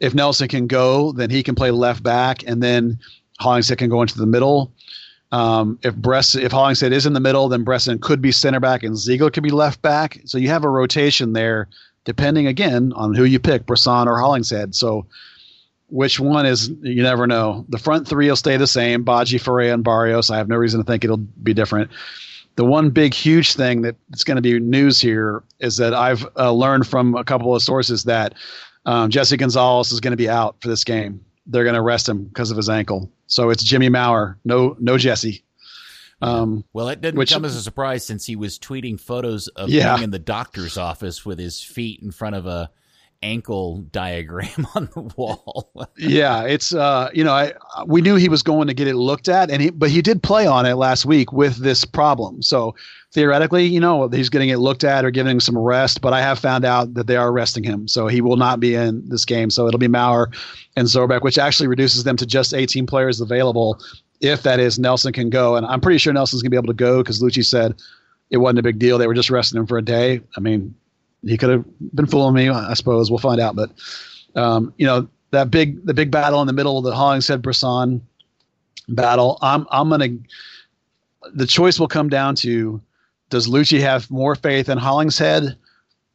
if 0.00 0.14
Nelson 0.14 0.48
can 0.48 0.66
go, 0.66 1.12
then 1.12 1.30
he 1.30 1.42
can 1.42 1.54
play 1.54 1.70
left 1.70 2.02
back, 2.02 2.42
and 2.46 2.62
then 2.62 2.98
Hollingshead 3.38 3.78
can 3.78 3.88
go 3.88 4.02
into 4.02 4.18
the 4.18 4.26
middle. 4.26 4.72
Um, 5.32 5.78
if 5.82 5.96
Bress, 5.96 6.34
if 6.34 6.52
Hollingshead 6.52 6.92
is 6.92 7.06
in 7.06 7.14
the 7.14 7.20
middle, 7.20 7.48
then 7.48 7.64
Bressan 7.64 8.00
could 8.00 8.20
be 8.20 8.32
center 8.32 8.60
back 8.60 8.82
and 8.82 8.96
Ziegler 8.96 9.30
could 9.30 9.42
be 9.42 9.50
left 9.50 9.80
back. 9.80 10.20
So 10.26 10.36
you 10.36 10.48
have 10.48 10.64
a 10.64 10.68
rotation 10.68 11.32
there, 11.32 11.68
depending 12.04 12.46
again 12.46 12.92
on 12.94 13.14
who 13.14 13.24
you 13.24 13.38
pick, 13.38 13.64
Bressan 13.64 14.06
or 14.06 14.18
Hollingshead. 14.18 14.74
So 14.74 15.06
which 15.88 16.20
one 16.20 16.44
is 16.46 16.68
you 16.82 17.02
never 17.02 17.26
know. 17.26 17.64
The 17.70 17.78
front 17.78 18.06
three 18.06 18.28
will 18.28 18.36
stay 18.36 18.56
the 18.58 18.66
same: 18.66 19.04
Badji, 19.04 19.40
Ferreira, 19.40 19.74
and 19.74 19.84
Barrios. 19.84 20.30
I 20.30 20.36
have 20.36 20.48
no 20.48 20.56
reason 20.56 20.80
to 20.80 20.84
think 20.84 21.04
it'll 21.04 21.16
be 21.16 21.54
different. 21.54 21.90
The 22.56 22.64
one 22.66 22.90
big, 22.90 23.14
huge 23.14 23.54
thing 23.54 23.80
that's 23.80 24.24
going 24.24 24.36
to 24.36 24.42
be 24.42 24.60
news 24.60 25.00
here 25.00 25.42
is 25.60 25.78
that 25.78 25.94
I've 25.94 26.26
uh, 26.36 26.52
learned 26.52 26.86
from 26.86 27.14
a 27.14 27.24
couple 27.24 27.54
of 27.54 27.62
sources 27.62 28.04
that 28.04 28.34
um, 28.84 29.10
Jesse 29.10 29.36
Gonzalez 29.36 29.92
is 29.92 30.00
going 30.00 30.12
to 30.12 30.16
be 30.16 30.28
out 30.28 30.56
for 30.60 30.68
this 30.68 30.84
game. 30.84 31.24
They're 31.46 31.64
going 31.64 31.74
to 31.74 31.80
arrest 31.80 32.08
him 32.08 32.24
because 32.24 32.50
of 32.50 32.56
his 32.56 32.68
ankle. 32.68 33.10
So 33.26 33.50
it's 33.50 33.62
Jimmy 33.62 33.88
Maurer, 33.88 34.38
no 34.44 34.76
no 34.78 34.98
Jesse. 34.98 35.44
Um, 36.20 36.64
well, 36.72 36.88
it 36.88 37.00
didn't 37.00 37.18
which, 37.18 37.32
come 37.32 37.44
as 37.44 37.56
a 37.56 37.62
surprise 37.62 38.04
since 38.04 38.24
he 38.24 38.36
was 38.36 38.56
tweeting 38.56 39.00
photos 39.00 39.48
of 39.48 39.70
yeah. 39.70 39.94
being 39.94 40.04
in 40.04 40.10
the 40.12 40.20
doctor's 40.20 40.78
office 40.78 41.26
with 41.26 41.38
his 41.38 41.60
feet 41.60 42.00
in 42.00 42.12
front 42.12 42.36
of 42.36 42.46
a 42.46 42.70
ankle 43.22 43.78
diagram 43.92 44.66
on 44.74 44.88
the 44.94 45.00
wall. 45.16 45.70
yeah, 45.96 46.42
it's 46.42 46.74
uh, 46.74 47.10
you 47.14 47.24
know, 47.24 47.32
I 47.32 47.52
we 47.86 48.00
knew 48.00 48.16
he 48.16 48.28
was 48.28 48.42
going 48.42 48.66
to 48.68 48.74
get 48.74 48.88
it 48.88 48.96
looked 48.96 49.28
at, 49.28 49.50
and 49.50 49.62
he 49.62 49.70
but 49.70 49.90
he 49.90 50.02
did 50.02 50.22
play 50.22 50.46
on 50.46 50.66
it 50.66 50.74
last 50.74 51.04
week 51.04 51.32
with 51.32 51.56
this 51.58 51.84
problem. 51.84 52.42
So 52.42 52.74
theoretically, 53.12 53.66
you 53.66 53.80
know, 53.80 54.08
he's 54.08 54.28
getting 54.28 54.48
it 54.48 54.58
looked 54.58 54.84
at 54.84 55.04
or 55.04 55.10
giving 55.10 55.32
him 55.32 55.40
some 55.40 55.56
rest. 55.56 56.00
But 56.00 56.12
I 56.12 56.20
have 56.20 56.38
found 56.38 56.64
out 56.64 56.94
that 56.94 57.06
they 57.06 57.16
are 57.16 57.32
resting 57.32 57.64
him, 57.64 57.88
so 57.88 58.08
he 58.08 58.20
will 58.20 58.36
not 58.36 58.60
be 58.60 58.74
in 58.74 59.08
this 59.08 59.24
game. 59.24 59.50
So 59.50 59.66
it'll 59.66 59.78
be 59.78 59.88
Maurer 59.88 60.30
and 60.76 60.86
Zobeck, 60.86 61.22
which 61.22 61.38
actually 61.38 61.68
reduces 61.68 62.04
them 62.04 62.16
to 62.16 62.26
just 62.26 62.54
18 62.54 62.86
players 62.86 63.20
available. 63.20 63.78
If 64.20 64.42
that 64.44 64.60
is 64.60 64.78
Nelson 64.78 65.12
can 65.12 65.30
go, 65.30 65.56
and 65.56 65.66
I'm 65.66 65.80
pretty 65.80 65.98
sure 65.98 66.12
Nelson's 66.12 66.42
gonna 66.42 66.50
be 66.50 66.56
able 66.56 66.68
to 66.68 66.74
go 66.74 66.98
because 66.98 67.20
Luchi 67.20 67.44
said 67.44 67.74
it 68.30 68.38
wasn't 68.38 68.60
a 68.60 68.62
big 68.62 68.78
deal. 68.78 68.96
They 68.98 69.06
were 69.06 69.14
just 69.14 69.30
resting 69.30 69.60
him 69.60 69.66
for 69.66 69.78
a 69.78 69.82
day. 69.82 70.20
I 70.36 70.40
mean, 70.40 70.74
he 71.24 71.36
could 71.36 71.50
have 71.50 71.64
been 71.94 72.06
fooling 72.06 72.34
me. 72.34 72.48
I 72.48 72.74
suppose 72.74 73.10
we'll 73.10 73.18
find 73.18 73.40
out. 73.40 73.56
But 73.56 73.70
um, 74.34 74.72
you 74.76 74.86
know 74.86 75.08
that 75.30 75.50
big 75.50 75.84
the 75.86 75.94
big 75.94 76.10
battle 76.10 76.40
in 76.40 76.46
the 76.46 76.52
middle 76.52 76.78
of 76.78 76.84
the 76.84 76.94
Hollingshead 76.94 77.42
Bressan 77.42 78.00
battle. 78.88 79.38
I'm 79.42 79.66
I'm 79.70 79.88
gonna. 79.88 80.08
The 81.34 81.46
choice 81.46 81.78
will 81.78 81.88
come 81.88 82.08
down 82.08 82.34
to 82.36 82.80
does 83.30 83.48
Luchi 83.48 83.80
have 83.80 84.10
more 84.10 84.34
faith 84.34 84.68
in 84.68 84.78
Hollingshead, 84.78 85.56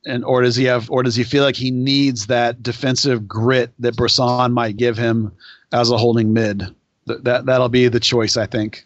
and 0.05 0.23
or 0.23 0.41
does 0.41 0.55
he 0.55 0.65
have 0.65 0.89
or 0.91 1.03
does 1.03 1.15
he 1.15 1.23
feel 1.23 1.43
like 1.43 1.55
he 1.55 1.71
needs 1.71 2.27
that 2.27 2.61
defensive 2.61 3.27
grit 3.27 3.71
that 3.79 3.95
Bressan 3.95 4.51
might 4.51 4.77
give 4.77 4.97
him 4.97 5.31
as 5.71 5.89
a 5.89 5.97
holding 5.97 6.33
mid? 6.33 6.63
That, 7.07 7.23
that 7.23 7.45
that'll 7.45 7.69
be 7.69 7.87
the 7.87 7.99
choice, 7.99 8.37
I 8.37 8.45
think. 8.45 8.85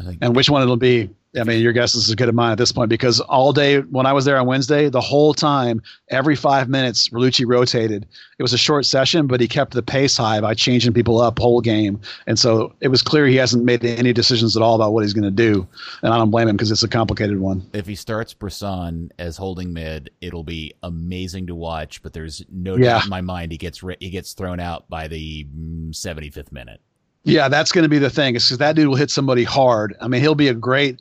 I 0.00 0.04
think 0.04 0.18
and 0.20 0.34
which 0.34 0.50
one 0.50 0.62
it'll 0.62 0.76
be, 0.76 1.10
I 1.36 1.44
mean, 1.44 1.60
your 1.62 1.72
guess 1.72 1.94
is 1.94 2.08
as 2.08 2.14
good 2.14 2.28
as 2.28 2.34
mine 2.34 2.52
at 2.52 2.58
this 2.58 2.70
point 2.72 2.88
because 2.88 3.20
all 3.20 3.52
day 3.52 3.80
when 3.80 4.06
I 4.06 4.12
was 4.12 4.24
there 4.24 4.36
on 4.38 4.46
Wednesday, 4.46 4.88
the 4.88 5.00
whole 5.00 5.34
time, 5.34 5.82
every 6.08 6.36
five 6.36 6.68
minutes, 6.68 7.08
Relucci 7.08 7.44
rotated. 7.46 8.06
It 8.38 8.42
was 8.42 8.52
a 8.52 8.58
short 8.58 8.86
session, 8.86 9.26
but 9.26 9.40
he 9.40 9.48
kept 9.48 9.72
the 9.74 9.82
pace 9.82 10.16
high 10.16 10.40
by 10.40 10.54
changing 10.54 10.92
people 10.92 11.20
up 11.20 11.38
whole 11.38 11.60
game. 11.60 12.00
And 12.26 12.38
so 12.38 12.72
it 12.80 12.88
was 12.88 13.02
clear 13.02 13.26
he 13.26 13.36
hasn't 13.36 13.64
made 13.64 13.84
any 13.84 14.12
decisions 14.12 14.56
at 14.56 14.62
all 14.62 14.74
about 14.74 14.92
what 14.92 15.02
he's 15.02 15.12
going 15.12 15.24
to 15.24 15.30
do. 15.30 15.66
And 16.02 16.12
I 16.12 16.18
don't 16.18 16.30
blame 16.30 16.48
him 16.48 16.56
because 16.56 16.70
it's 16.70 16.82
a 16.82 16.88
complicated 16.88 17.40
one. 17.40 17.68
If 17.72 17.86
he 17.86 17.94
starts 17.94 18.32
Bressan 18.34 19.10
as 19.18 19.36
holding 19.36 19.72
mid, 19.72 20.10
it'll 20.20 20.44
be 20.44 20.74
amazing 20.82 21.46
to 21.48 21.54
watch. 21.54 22.02
But 22.02 22.12
there's 22.12 22.44
no 22.50 22.76
Yeah. 22.76 22.84
doubt 22.94 23.04
in 23.04 23.10
my 23.10 23.20
mind 23.20 23.52
he 23.52 23.58
gets 23.58 23.80
he 24.00 24.10
gets 24.10 24.32
thrown 24.34 24.60
out 24.60 24.88
by 24.88 25.08
the 25.08 25.44
mm, 25.46 25.90
75th 25.90 26.52
minute. 26.52 26.80
Yeah, 27.24 27.48
that's 27.48 27.72
going 27.72 27.84
to 27.84 27.88
be 27.88 27.98
the 27.98 28.10
thing. 28.10 28.34
Is 28.36 28.44
because 28.44 28.58
that 28.58 28.76
dude 28.76 28.86
will 28.86 28.96
hit 28.96 29.10
somebody 29.10 29.44
hard. 29.44 29.96
I 30.00 30.08
mean, 30.08 30.20
he'll 30.20 30.34
be 30.34 30.48
a 30.48 30.54
great 30.54 31.00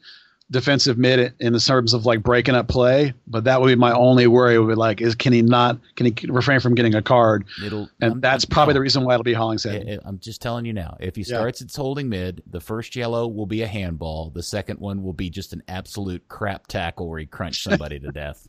defensive 0.54 0.98
mid 0.98 1.34
in 1.42 1.52
the 1.52 1.60
terms 1.60 1.94
of 1.94 2.06
like 2.06 2.24
breaking 2.24 2.56
up 2.56 2.70
play, 2.70 3.14
but 3.28 3.44
that 3.44 3.60
would 3.60 3.68
be 3.68 3.76
my 3.76 3.92
only 3.92 4.28
worry. 4.28 4.58
Would 4.58 4.70
be 4.70 4.76
like, 4.76 5.02
is 5.02 5.16
can 5.16 5.34
he 5.34 5.42
not? 5.42 5.78
Can 5.98 6.06
he 6.06 6.28
refrain 6.28 6.62
from 6.62 6.76
getting 6.76 6.96
a 6.96 7.02
card? 7.02 7.46
It'll 7.66 7.90
And 8.02 8.12
I'm- 8.14 8.22
that's 8.22 8.46
I'm- 8.46 8.50
probably 8.52 8.74
the 8.76 8.80
reason 8.80 9.04
why 9.04 9.16
it'll 9.16 9.24
be 9.24 9.34
Hollingshead. 9.34 9.86
I- 9.88 9.92
I- 9.96 10.00
I'm 10.06 10.20
just 10.20 10.42
telling 10.42 10.64
you 10.66 10.72
now. 10.74 10.96
If 11.02 11.16
he 11.18 11.22
Yeah. 11.24 11.38
starts 11.40 11.60
its 11.60 11.76
holding 11.76 12.08
mid, 12.08 12.42
the 12.50 12.62
first 12.62 12.96
yellow 12.96 13.28
will 13.28 13.46
be 13.48 13.62
a 13.64 13.68
handball. 13.68 14.30
The 14.34 14.44
second 14.44 14.80
one 14.80 15.04
will 15.04 15.14
be 15.14 15.30
just 15.30 15.52
an 15.52 15.64
absolute 15.68 16.28
crap 16.30 16.68
tackle 16.68 17.10
where 17.10 17.20
he 17.20 17.26
crunched 17.26 17.64
somebody 17.70 18.00
to 18.00 18.12
death. 18.12 18.48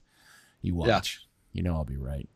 You 0.63 0.73
Yeah. 0.85 0.95
watch. 0.97 1.27
You 1.53 1.63
know 1.63 1.75
I'll 1.75 1.85
be 1.85 1.97
right. 1.97 2.29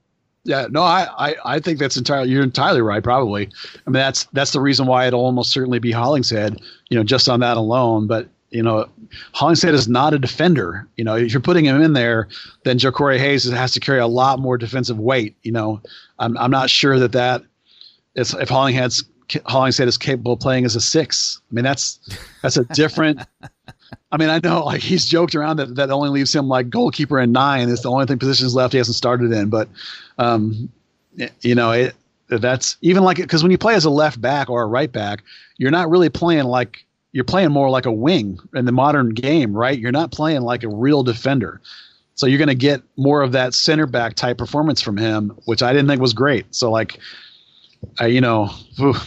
Yeah, 0.45 0.67
no, 0.71 0.83
I, 0.83 1.07
I, 1.19 1.35
I 1.45 1.59
think 1.61 1.79
that's 1.79 1.97
entirely 1.99 2.31
you're 2.31 2.43
entirely 2.43 2.81
right. 2.81 3.03
Probably, 3.03 3.51
I 3.87 3.91
mean 3.91 3.93
that's 3.95 4.25
that's 4.33 4.53
the 4.53 4.61
reason 4.61 4.87
why 4.87 5.07
it'll 5.07 5.21
almost 5.21 5.53
certainly 5.53 5.79
be 5.79 5.91
Hollingshead. 5.93 6.61
You 6.89 6.97
know, 6.97 7.05
just 7.05 7.29
on 7.29 7.41
that 7.41 7.59
alone. 7.59 8.07
But 8.07 8.29
you 8.51 8.63
know, 8.63 8.89
Hollingshead 9.33 9.75
is 9.75 9.89
not 9.89 10.15
a 10.15 10.19
defender. 10.19 10.87
You 10.97 11.05
know, 11.05 11.17
if 11.17 11.33
you're 11.33 11.41
putting 11.41 11.67
him 11.67 11.83
in 11.83 11.93
there, 11.93 12.29
then 12.65 12.79
Jacori 12.79 13.19
Hayes 13.19 13.45
has 13.45 13.73
to 13.73 13.81
carry 13.81 13.99
a 13.99 14.07
lot 14.07 14.39
more 14.39 14.57
defensive 14.57 14.99
weight. 14.99 15.37
You 15.43 15.53
know, 15.53 15.81
I'm 16.19 16.37
I'm 16.39 16.51
not 16.51 16.71
sure 16.71 16.99
that 16.99 17.13
that 17.13 17.43
is 18.15 18.35
if 18.35 18.49
Hollingshead's 18.49 19.05
Hollingshead 19.45 19.89
is 19.89 19.99
capable 19.99 20.33
of 20.33 20.41
playing 20.41 20.65
as 20.65 20.75
a 20.77 20.81
six. 20.81 21.41
I 21.51 21.55
mean, 21.55 21.65
that's 21.65 22.01
that's 22.43 22.57
a 22.57 22.65
different. 22.65 23.21
I 24.11 24.17
mean, 24.17 24.31
I 24.31 24.41
know 24.43 24.65
like 24.65 24.81
he's 24.81 25.05
joked 25.05 25.35
around 25.35 25.59
that 25.59 25.75
that 25.77 25.91
only 25.91 26.09
leaves 26.09 26.35
him 26.35 26.49
like 26.49 26.71
goalkeeper 26.71 27.19
and 27.19 27.33
nine. 27.33 27.69
It's 27.69 27.83
the 27.83 27.91
only 27.91 28.07
thing 28.07 28.19
positions 28.19 28.55
left 28.55 28.73
he 28.73 28.79
hasn't 28.79 28.97
started 28.97 29.33
in. 29.33 29.51
But 29.51 29.69
um, 30.17 30.71
you 31.43 31.55
know, 31.55 31.73
it 31.73 31.95
that's 32.29 32.77
even 32.81 33.03
like 33.03 33.19
because 33.19 33.43
when 33.43 33.51
you 33.51 33.59
play 33.59 33.75
as 33.75 33.85
a 33.85 33.91
left 33.91 34.21
back 34.21 34.49
or 34.49 34.63
a 34.63 34.67
right 34.67 34.91
back, 34.91 35.23
you're 35.59 35.71
not 35.71 35.91
really 35.91 36.09
playing 36.09 36.45
like 36.45 36.85
you're 37.13 37.25
playing 37.25 37.51
more 37.51 37.71
like 37.71 37.87
a 37.87 37.93
wing 37.93 38.39
in 38.55 38.65
the 38.65 38.73
modern 38.73 39.11
game, 39.11 39.55
right? 39.57 39.79
You're 39.79 39.93
not 39.93 40.13
playing 40.13 40.43
like 40.43 40.63
a 40.63 40.69
real 40.69 41.03
defender. 41.03 41.61
So 42.15 42.27
you're 42.27 42.39
going 42.39 42.49
to 42.49 42.55
get 42.55 42.83
more 42.97 43.23
of 43.23 43.33
that 43.33 43.55
center 43.55 43.87
back 43.87 44.15
type 44.15 44.39
performance 44.39 44.81
from 44.83 44.97
him, 44.97 45.39
which 45.45 45.63
I 45.63 45.73
didn't 45.73 45.89
think 45.89 46.01
was 46.01 46.13
great. 46.13 46.53
So 46.55 46.71
like, 46.71 46.99
I, 48.01 48.07
you 48.07 48.21
know, 48.21 48.51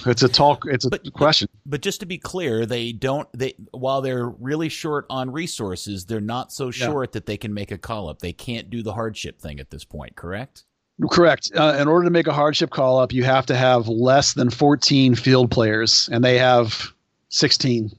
it's 0.05 0.23
a 0.23 0.29
talk, 0.29 0.63
it's 0.67 0.85
a 0.85 0.89
But- 0.89 1.11
question. 1.13 1.47
But 1.65 1.81
just 1.81 1.99
to 1.99 2.05
be 2.05 2.17
clear, 2.17 2.65
they 2.65 2.91
don't 2.91 3.27
they 3.33 3.53
while 3.71 4.01
they're 4.01 4.27
really 4.27 4.67
short 4.67 5.05
on 5.09 5.29
resources, 5.29 6.05
they're 6.05 6.19
not 6.19 6.51
so 6.51 6.71
short 6.71 7.11
that 7.11 7.25
they 7.27 7.37
can 7.37 7.53
make 7.53 7.71
a 7.71 7.77
call 7.77 8.09
up. 8.09 8.19
They 8.19 8.33
can't 8.33 8.69
do 8.69 8.81
the 8.81 8.93
hardship 8.93 9.39
thing 9.39 9.59
at 9.59 9.69
this 9.69 9.83
point, 9.85 10.15
correct? 10.15 10.63
Correct. 11.11 11.51
Uh, 11.55 11.77
in 11.79 11.87
order 11.87 12.05
to 12.05 12.11
make 12.11 12.27
a 12.27 12.33
hardship 12.33 12.71
call 12.71 12.99
up, 12.99 13.13
you 13.13 13.23
have 13.23 13.45
to 13.47 13.55
have 13.55 13.87
less 13.87 14.33
than 14.33 14.49
14 14.49 15.15
field 15.15 15.49
players, 15.51 16.09
and 16.11 16.23
they 16.23 16.37
have 16.37 16.91
16 17.31 17.91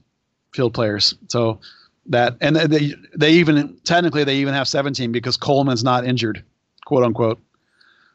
field 0.53 0.73
players. 0.73 1.15
So 1.27 1.59
that, 2.07 2.37
and 2.41 2.55
they 2.55 2.93
they 3.15 3.33
even 3.33 3.77
technically 3.83 4.23
they 4.23 4.37
even 4.37 4.53
have 4.53 4.67
17 4.67 5.11
because 5.11 5.37
Coleman's 5.37 5.83
not 5.83 6.05
injured, 6.05 6.43
quote 6.85 7.03
unquote, 7.03 7.39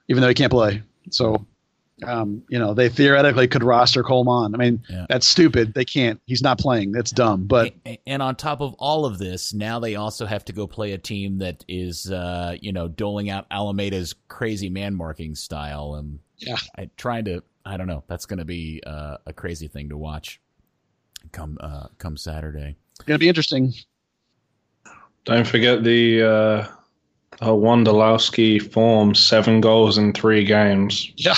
even 0.08 0.22
though 0.22 0.28
he 0.28 0.34
can't 0.34 0.50
play. 0.52 0.82
So, 1.10 1.46
um, 2.06 2.42
you 2.48 2.58
know, 2.58 2.74
they 2.74 2.88
theoretically 2.88 3.48
could 3.48 3.64
roster 3.64 4.02
Coleman. 4.04 4.54
I 4.54 4.58
mean, 4.58 4.82
Yeah. 4.88 5.06
that's 5.08 5.26
stupid. 5.26 5.74
They 5.74 5.84
can't. 5.84 6.20
He's 6.26 6.42
not 6.42 6.58
playing. 6.58 6.92
That's 6.92 7.10
dumb. 7.10 7.46
But 7.46 7.74
and 8.06 8.22
on 8.22 8.36
top 8.36 8.60
of 8.60 8.74
all 8.74 9.04
of 9.06 9.18
this, 9.18 9.52
now 9.54 9.80
they 9.80 9.96
also 9.96 10.26
have 10.26 10.44
to 10.46 10.52
go 10.52 10.66
play 10.66 10.92
a 10.92 10.98
team 10.98 11.38
that 11.38 11.64
is, 11.66 12.10
uh, 12.12 12.56
you 12.60 12.72
know, 12.72 12.88
doling 12.88 13.30
out 13.30 13.48
Almeyda's 13.50 14.14
crazy 14.28 14.68
man 14.70 14.94
marking 14.94 15.34
style, 15.34 15.94
and 15.96 16.18
Yeah. 16.36 16.56
I 16.76 16.88
trying 16.98 17.24
to, 17.24 17.42
I 17.64 17.76
don't 17.76 17.88
know, 17.88 18.04
that's 18.06 18.26
going 18.26 18.38
to 18.38 18.44
be 18.44 18.80
uh, 18.86 19.16
a 19.26 19.32
crazy 19.32 19.66
thing 19.66 19.88
to 19.88 19.96
watch 19.96 20.40
come 21.32 21.58
uh, 21.60 21.88
come 21.98 22.16
Saturday. 22.16 22.76
gonna 23.06 23.18
be 23.18 23.28
interesting. 23.28 23.72
Don't 25.24 25.46
forget 25.46 25.84
the 25.84 26.22
uh, 26.22 26.66
uh, 27.40 27.50
Wondolowski 27.50 28.60
form 28.72 29.14
seven 29.14 29.60
goals 29.60 29.98
in 29.98 30.12
three 30.12 30.44
games. 30.44 31.12
Yeah. 31.16 31.34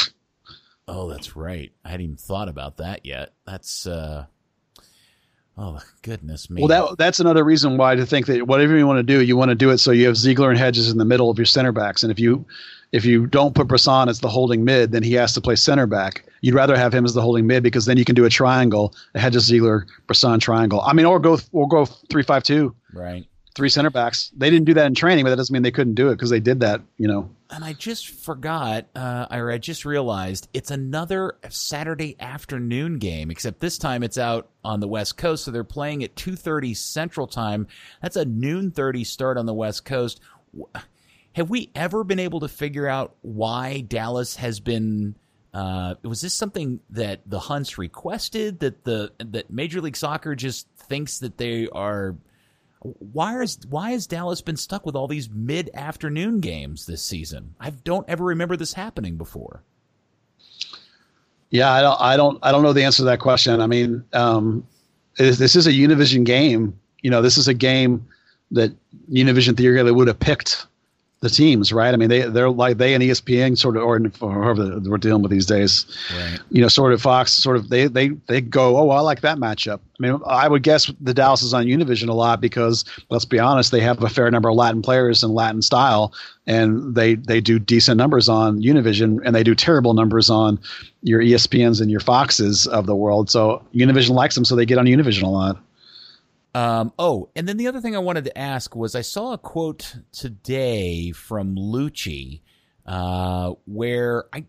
Oh, 0.87 1.09
that's 1.09 1.37
right. 1.37 1.73
I 1.85 1.91
hadn't 1.91 2.05
even 2.05 2.17
thought 2.17 2.49
about 2.49 2.77
that 2.79 3.05
yet. 3.05 3.33
That's, 3.47 3.87
uh, 3.87 4.27
oh 5.57 5.79
goodness 6.03 6.51
me. 6.51 6.63
Well, 6.63 6.69
that 6.69 6.99
that's 6.99 7.21
another 7.21 7.45
reason 7.45 7.77
why 7.77 7.95
to 7.95 8.07
think 8.07 8.27
that 8.27 8.47
whatever 8.47 8.77
you 8.77 8.87
want 8.87 8.99
to 8.99 9.03
do, 9.03 9.23
you 9.23 9.37
want 9.37 9.51
to 9.51 9.55
do 9.55 9.71
it 9.71 9.79
so 9.79 9.91
you 9.91 10.07
have 10.07 10.17
Ziegler 10.17 10.51
and 10.51 10.59
Hedges 10.59 10.91
in 10.91 10.99
the 10.99 11.05
middle 11.05 11.31
of 11.31 11.39
your 11.39 11.47
center 11.47 11.73
backs. 11.73 12.03
And 12.03 12.11
if 12.11 12.19
you 12.19 12.47
if 12.93 13.05
you 13.05 13.27
don't 13.27 13.55
put 13.55 13.69
Bressan 13.69 14.09
as 14.09 14.21
the 14.21 14.29
holding 14.29 14.65
mid, 14.65 14.93
then 14.93 15.03
he 15.03 15.15
has 15.15 15.33
to 15.35 15.41
play 15.41 15.57
center 15.57 15.87
back. 15.87 16.25
You'd 16.41 16.55
rather 16.55 16.77
have 16.77 16.93
him 16.93 17.05
as 17.05 17.15
the 17.15 17.23
holding 17.23 17.47
mid 17.47 17.63
because 17.63 17.87
then 17.87 17.97
you 17.97 18.05
can 18.05 18.15
do 18.15 18.25
a 18.25 18.31
triangle, 18.31 18.95
a 19.15 19.21
Hedges 19.21 19.45
Ziegler 19.45 19.87
Bressan 20.09 20.41
triangle. 20.41 20.81
I 20.81 20.93
mean, 20.93 21.07
or 21.07 21.21
go 21.21 21.39
or 21.53 21.69
go 21.69 21.85
three 21.85 22.23
five 22.23 22.43
two, 22.43 22.75
right. 22.93 23.27
three 23.55 23.69
center 23.69 23.91
backs. 23.91 24.33
They 24.37 24.51
didn't 24.51 24.65
do 24.65 24.75
that 24.75 24.87
in 24.87 24.95
training, 24.95 25.25
but 25.25 25.31
that 25.31 25.37
doesn't 25.37 25.53
mean 25.53 25.63
they 25.63 25.71
couldn't 25.71 25.95
do 25.95 26.09
it 26.09 26.17
because 26.17 26.31
they 26.31 26.41
did 26.41 26.61
that. 26.61 26.81
You 26.97 27.09
know. 27.09 27.31
And 27.51 27.65
I 27.65 27.73
just 27.73 28.09
forgot, 28.11 28.87
uh, 28.95 29.27
or 29.31 29.51
I 29.51 29.59
just 29.59 29.85
realized 29.85 30.49
it's 30.55 30.71
another 30.71 31.37
Saturday 31.49 32.17
afternoon 32.21 32.99
game, 32.99 33.31
except 33.31 33.61
this 33.61 33.77
time 33.77 34.03
it's 34.03 34.19
out 34.19 34.49
on 34.65 34.81
the 34.81 34.89
West 34.89 35.17
Coast, 35.17 35.45
so 35.45 35.51
they're 35.51 35.65
playing 35.65 36.05
at 36.05 36.15
2.30 36.15 36.77
Central 36.77 37.27
Time. 37.27 37.67
That's 38.03 38.15
a 38.15 38.25
noon 38.25 38.71
30 38.71 39.03
start 39.03 39.37
on 39.37 39.47
the 39.47 39.55
West 39.55 39.85
Coast. 39.85 40.21
Have 41.33 41.51
we 41.51 41.71
ever 41.75 42.05
been 42.05 42.19
able 42.19 42.41
to 42.41 42.49
figure 42.49 42.87
out 42.87 43.15
why 43.23 43.81
Dallas 43.83 44.37
has 44.37 44.61
been... 44.61 45.17
Uh, 45.53 45.95
was 46.05 46.21
this 46.21 46.33
something 46.33 46.79
that 46.91 47.23
the 47.27 47.41
Hunts 47.41 47.77
requested 47.77 48.61
that 48.61 48.85
the 48.85 49.11
that 49.19 49.51
Major 49.51 49.81
League 49.81 49.97
Soccer 49.97 50.37
just 50.37 50.69
thinks 50.77 51.19
that 51.19 51.39
they 51.39 51.69
are 51.71 52.15
why 52.81 53.41
is 53.43 53.59
why 53.69 53.91
has 53.91 54.07
Dallas 54.07 54.41
been 54.41 54.57
stuck 54.57 54.87
with 54.87 54.95
all 54.95 55.09
these 55.09 55.29
mid 55.29 55.69
afternoon 55.75 56.41
games 56.41 56.87
this 56.87 57.03
season? 57.03 57.55
I 57.61 57.71
don't 57.71 58.09
ever 58.09 58.25
remember 58.25 58.57
this 58.57 58.73
happening 58.73 59.17
before. 59.17 59.63
Yeah, 61.51 61.71
I 61.71 61.83
don't, 61.83 62.01
I 62.01 62.17
don't, 62.17 62.39
I 62.43 62.53
don't 62.53 62.63
know 62.63 62.73
the 62.73 62.85
answer 62.85 62.99
to 62.99 63.05
that 63.07 63.19
question. 63.19 63.61
I 63.61 63.67
mean, 63.67 64.05
um, 64.13 64.67
is, 65.19 65.39
this 65.39 65.57
is 65.57 65.67
a 65.67 65.73
Univision 65.73 66.25
game. 66.25 66.79
You 67.03 67.11
know, 67.11 67.23
this 67.23 67.37
is 67.37 67.49
a 67.49 67.55
game 67.55 68.07
that 68.53 68.73
Univision 69.11 69.57
theoretically 69.57 69.93
would 69.93 70.07
have 70.07 70.19
picked 70.19 70.67
the 71.23 71.29
teams, 71.29 71.71
right? 71.71 71.93
I 71.93 71.99
mean, 71.99 72.09
they 72.09 72.23
they're 72.23 72.49
like 72.49 72.79
they 72.79 72.95
and 72.95 73.03
ESPN 73.03 73.59
sort 73.59 73.77
of, 73.77 73.83
or, 73.83 73.97
or 73.97 74.33
whoever 74.55 74.81
we're 74.81 74.97
dealing 74.97 75.21
with 75.21 75.31
these 75.31 75.45
days, 75.45 75.85
right. 76.17 76.39
you 76.49 76.63
know, 76.63 76.69
sort 76.69 76.95
of 76.95 77.03
Fox, 77.03 77.33
sort 77.33 77.57
of 77.57 77.69
they 77.69 77.89
they 77.89 78.09
they 78.27 78.41
go, 78.41 78.79
oh, 78.79 78.89
I 78.89 79.01
like 79.01 79.21
that 79.21 79.37
matchup. 79.37 79.81
I 79.81 80.03
mean, 80.07 80.19
I 80.27 80.49
would 80.49 80.63
guess 80.63 80.91
the 80.99 81.13
Dallas 81.13 81.43
is 81.43 81.53
on 81.53 81.67
Univision 81.67 82.09
a 82.09 82.15
lot 82.15 82.41
because 82.41 82.87
let's 83.11 83.27
be 83.27 83.39
honest, 83.39 83.71
they 83.71 83.81
have 83.81 84.03
a 84.03 84.09
fair 84.09 84.31
number 84.31 84.49
of 84.49 84.57
Latin 84.57 84.81
players 84.81 85.23
in 85.23 85.35
Latin 85.35 85.61
style, 85.61 86.15
and 86.47 86.95
they 86.95 87.17
they 87.17 87.43
do 87.43 87.59
decent 87.59 87.99
numbers 87.99 88.27
on 88.31 88.63
Univision, 88.63 89.19
and 89.23 89.35
they 89.35 89.43
do 89.43 89.55
terrible 89.55 89.93
numbers 89.93 90.31
on 90.31 90.59
your 91.03 91.21
ESPNs 91.21 91.83
and 91.83 91.91
your 91.91 92.01
Foxes 92.01 92.67
of 92.67 92.87
the 92.87 92.97
world. 92.97 93.29
So 93.29 93.63
Univision 93.75 94.11
likes 94.11 94.37
them, 94.37 94.47
so 94.47 94.57
they 94.57 94.65
get 94.65 94.79
on 94.79 94.87
Univision 94.87 95.25
a 95.25 95.29
lot. 95.29 95.63
Um, 96.55 96.93
oh, 96.99 97.31
and 97.37 97.47
then 97.47 97.57
the 97.57 97.69
other 97.69 97.81
thing 97.81 97.95
I 97.95 98.01
wanted 98.01 98.25
to 98.25 98.37
ask 98.37 98.75
was 98.75 98.95
I 98.95 99.03
saw 99.03 99.33
a 99.33 99.39
quote 99.39 99.97
today 100.13 101.13
from 101.13 101.55
Luchi, 101.55 102.41
uh, 102.87 103.55
where 103.67 104.25
I, 104.33 104.45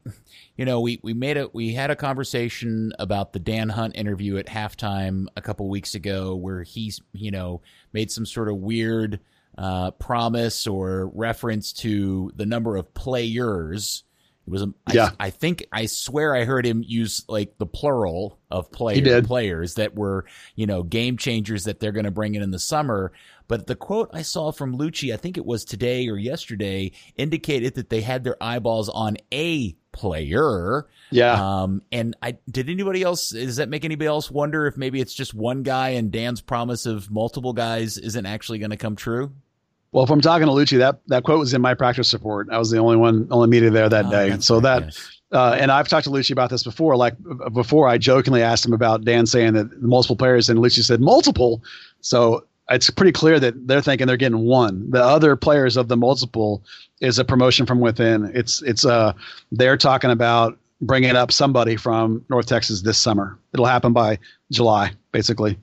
you 0.58 0.66
know, 0.66 0.82
we, 0.82 1.00
we 1.04 1.14
made 1.14 1.38
a, 1.38 1.48
we 1.54 1.74
had 1.74 1.92
a 1.92 1.96
conversation 1.96 2.92
about 2.98 3.34
the 3.34 3.40
Dan 3.40 3.70
Hunt 3.70 3.96
interview 3.96 4.38
at 4.38 4.48
halftime 4.48 5.28
a 5.38 5.42
couple 5.42 5.70
weeks 5.70 5.94
ago 5.94 6.36
where 6.36 6.64
he's, 6.64 7.02
you 7.14 7.30
know, 7.30 7.62
made 7.94 8.10
some 8.10 8.26
sort 8.26 8.50
of 8.50 8.56
weird, 8.56 9.20
uh, 9.58 9.92
promise 9.92 10.66
or 10.66 11.08
reference 11.14 11.74
to 11.74 12.32
the 12.36 12.46
number 12.46 12.78
of 12.78 12.94
players 12.94 14.04
it 14.48 14.50
was, 14.50 14.64
a, 14.64 14.74
yeah. 14.92 15.12
I, 15.20 15.28
I, 15.28 15.30
think, 15.30 15.66
I 15.72 15.86
swear 15.86 16.36
I 16.36 16.46
heard 16.46 16.66
him 16.66 16.84
use 16.86 17.24
like 17.28 17.58
the 17.58 17.66
plural 17.68 18.40
of 18.50 18.72
player, 18.72 19.22
players 19.22 19.76
that 19.76 19.96
were, 19.96 20.26
you 20.56 20.66
know, 20.66 20.82
game 20.84 21.18
changers 21.18 21.66
that 21.66 21.80
they're 21.80 21.92
going 21.92 22.06
to 22.06 22.12
bring 22.12 22.36
in 22.36 22.42
in 22.42 22.52
the 22.52 22.60
summer. 22.60 23.12
But 23.48 23.68
the 23.68 23.76
quote 23.76 24.10
I 24.14 24.24
saw 24.24 24.52
from 24.52 24.78
Luchi, 24.78 25.14
I 25.14 25.18
think 25.18 25.38
it 25.38 25.46
was 25.46 25.64
today 25.64 26.08
or 26.08 26.18
yesterday, 26.18 26.94
indicated 27.18 27.76
that 27.76 27.90
they 27.90 28.02
had 28.02 28.24
their 28.24 28.42
eyeballs 28.42 28.90
on 28.90 29.18
a 29.32 29.76
player. 29.92 30.88
Yeah. 31.12 31.34
Um, 31.34 31.84
and 31.92 32.16
I, 32.22 32.38
did 32.50 32.70
anybody 32.70 33.04
else, 33.04 33.30
does 33.30 33.58
that 33.58 33.70
make 33.70 33.86
anybody 33.86 34.08
else 34.08 34.32
wonder 34.32 34.66
if 34.66 34.76
maybe 34.76 35.02
it's 35.02 35.14
just 35.14 35.34
one 35.34 35.64
guy 35.64 35.90
and 35.90 36.12
Dan's 36.12 36.42
promise 36.42 36.86
of 36.86 37.12
multiple 37.12 37.54
guys 37.54 37.98
isn't 37.98 38.26
actually 38.26 38.60
going 38.60 38.72
to 38.72 38.78
come 38.78 38.96
true? 38.96 39.34
Well, 39.92 40.04
if 40.04 40.10
I'm 40.10 40.22
talking 40.22 40.48
to 40.48 40.54
Luchi, 40.54 40.78
that 40.78 41.02
that 41.08 41.24
quote 41.24 41.40
was 41.40 41.54
in 41.54 41.62
my 41.62 41.74
practice 41.74 42.14
report. 42.14 42.48
I 42.50 42.58
was 42.58 42.70
the 42.70 42.78
only 42.78 42.96
one, 42.96 43.28
only 43.30 43.50
media 43.50 43.70
there 43.70 43.90
that 43.90 44.06
oh, 44.06 44.10
day. 44.10 44.38
So 44.40 44.60
that, 44.62 44.84
yes. 44.84 45.12
uh, 45.34 45.58
and 45.60 45.72
I've 45.72 45.90
talked 45.90 46.06
to 46.06 46.10
Luchi 46.10 46.32
about 46.32 46.50
this 46.50 46.64
before. 46.64 46.96
Like 46.96 47.16
before, 47.54 47.88
I 47.88 47.98
jokingly 47.98 48.42
asked 48.42 48.66
him 48.66 48.74
about 48.74 49.04
Dan 49.04 49.26
saying 49.26 49.54
that 49.54 49.82
multiple 49.82 50.16
players, 50.16 50.50
and 50.50 50.60
Luchi 50.60 50.84
said 50.84 51.02
multiple. 51.02 51.62
So 52.00 52.46
it's 52.70 52.90
pretty 52.90 53.12
clear 53.12 53.40
that 53.40 53.68
they're 53.68 53.82
thinking 53.82 54.08
they're 54.08 54.18
getting 54.18 54.46
one. 54.46 54.90
The 54.90 55.04
other 55.04 55.36
players 55.36 55.76
of 55.76 55.90
the 55.90 55.98
multiple 55.98 56.64
is 57.02 57.20
a 57.20 57.26
promotion 57.26 57.66
from 57.66 57.82
within. 57.82 58.32
It's 58.34 58.62
it's 58.62 58.86
uh 58.86 59.14
they're 59.52 59.78
talking 59.78 60.10
about 60.12 60.58
bringing 60.80 61.16
up 61.16 61.32
somebody 61.32 61.76
from 61.76 62.24
North 62.30 62.46
Texas 62.46 62.82
this 62.82 62.98
summer. 62.98 63.38
It'll 63.54 63.66
happen 63.66 63.94
by 63.94 64.20
July, 64.52 64.92
basically. 65.12 65.58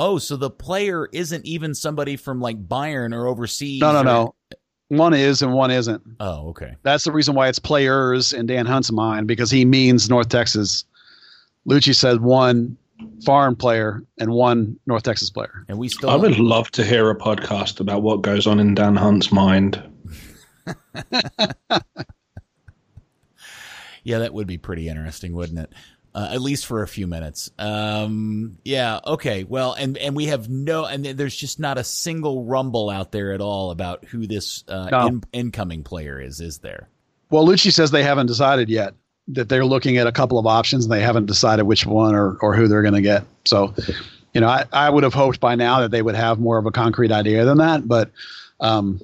Oh, 0.00 0.16
so 0.16 0.36
the 0.36 0.48
player 0.48 1.10
isn't 1.12 1.44
even 1.44 1.74
somebody 1.74 2.16
from 2.16 2.40
like 2.40 2.66
Bayern 2.66 3.14
or 3.14 3.26
overseas. 3.26 3.82
No, 3.82 3.92
no, 3.92 3.98
or... 3.98 4.04
no. 4.04 4.34
One 4.88 5.12
is 5.12 5.42
and 5.42 5.52
one 5.52 5.70
isn't. 5.70 6.02
Oh, 6.20 6.48
okay. 6.48 6.74
That's 6.82 7.04
the 7.04 7.12
reason 7.12 7.34
why 7.34 7.48
it's 7.48 7.58
players 7.58 8.32
in 8.32 8.46
Dan 8.46 8.64
Hunt's 8.64 8.90
mind 8.90 9.28
because 9.28 9.50
he 9.50 9.66
means 9.66 10.08
North 10.08 10.30
Texas. 10.30 10.84
Luchi 11.68 11.94
said 11.94 12.22
one 12.22 12.78
foreign 13.26 13.54
player 13.54 14.02
and 14.18 14.30
one 14.32 14.80
North 14.86 15.02
Texas 15.02 15.28
player. 15.28 15.66
And 15.68 15.78
we 15.78 15.88
still. 15.88 16.08
I 16.08 16.16
would 16.16 16.38
love 16.38 16.70
to 16.72 16.82
hear 16.82 17.10
a 17.10 17.14
podcast 17.14 17.78
about 17.78 18.00
what 18.00 18.22
goes 18.22 18.46
on 18.46 18.58
in 18.58 18.74
Dan 18.74 18.96
Hunt's 18.96 19.30
mind. 19.30 19.82
yeah, 24.02 24.18
that 24.18 24.32
would 24.32 24.46
be 24.46 24.56
pretty 24.56 24.88
interesting, 24.88 25.34
wouldn't 25.34 25.58
it? 25.58 25.72
Uh, 26.12 26.28
at 26.32 26.40
least 26.40 26.66
for 26.66 26.82
a 26.82 26.88
few 26.88 27.06
minutes. 27.06 27.52
Um, 27.56 28.58
yeah, 28.64 28.98
okay. 29.06 29.44
Well, 29.44 29.74
and 29.74 29.96
and 29.96 30.16
we 30.16 30.26
have 30.26 30.48
no, 30.48 30.84
and 30.84 31.04
there's 31.04 31.36
just 31.36 31.60
not 31.60 31.78
a 31.78 31.84
single 31.84 32.44
rumble 32.44 32.90
out 32.90 33.12
there 33.12 33.32
at 33.32 33.40
all 33.40 33.70
about 33.70 34.04
who 34.06 34.26
this 34.26 34.64
uh, 34.66 34.88
no. 34.90 35.06
in, 35.06 35.22
incoming 35.32 35.84
player 35.84 36.20
is. 36.20 36.40
Is 36.40 36.58
there? 36.58 36.88
Well, 37.30 37.46
Luchi 37.46 37.72
says 37.72 37.92
they 37.92 38.02
haven't 38.02 38.26
decided 38.26 38.68
yet. 38.68 38.94
That 39.28 39.48
they're 39.48 39.64
looking 39.64 39.98
at 39.98 40.08
a 40.08 40.12
couple 40.12 40.40
of 40.40 40.46
options 40.48 40.84
and 40.84 40.92
they 40.92 41.00
haven't 41.00 41.26
decided 41.26 41.62
which 41.62 41.86
one 41.86 42.16
or 42.16 42.36
or 42.40 42.56
who 42.56 42.66
they're 42.66 42.82
going 42.82 42.94
to 42.94 43.02
get. 43.02 43.22
So, 43.44 43.72
you 44.34 44.40
know, 44.40 44.48
I, 44.48 44.64
I 44.72 44.90
would 44.90 45.04
have 45.04 45.14
hoped 45.14 45.38
by 45.38 45.54
now 45.54 45.82
that 45.82 45.92
they 45.92 46.02
would 46.02 46.16
have 46.16 46.40
more 46.40 46.58
of 46.58 46.66
a 46.66 46.72
concrete 46.72 47.12
idea 47.12 47.44
than 47.44 47.58
that. 47.58 47.86
But, 47.86 48.10
um, 48.58 49.00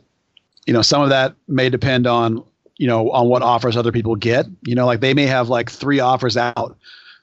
you 0.67 0.73
know, 0.73 0.83
some 0.83 1.03
of 1.03 1.11
that 1.11 1.37
may 1.47 1.71
depend 1.71 2.09
on 2.09 2.43
you 2.79 2.87
know, 2.87 3.11
on 3.11 3.29
what 3.29 3.43
offers 3.43 3.77
other 3.77 3.93
people 3.93 4.17
get. 4.17 4.47
You 4.63 4.75
know, 4.75 4.87
like 4.87 5.01
they 5.01 5.15
may 5.15 5.27
have 5.27 5.49
like 5.49 5.71
three 5.71 6.01
offers 6.01 6.37
out 6.37 6.77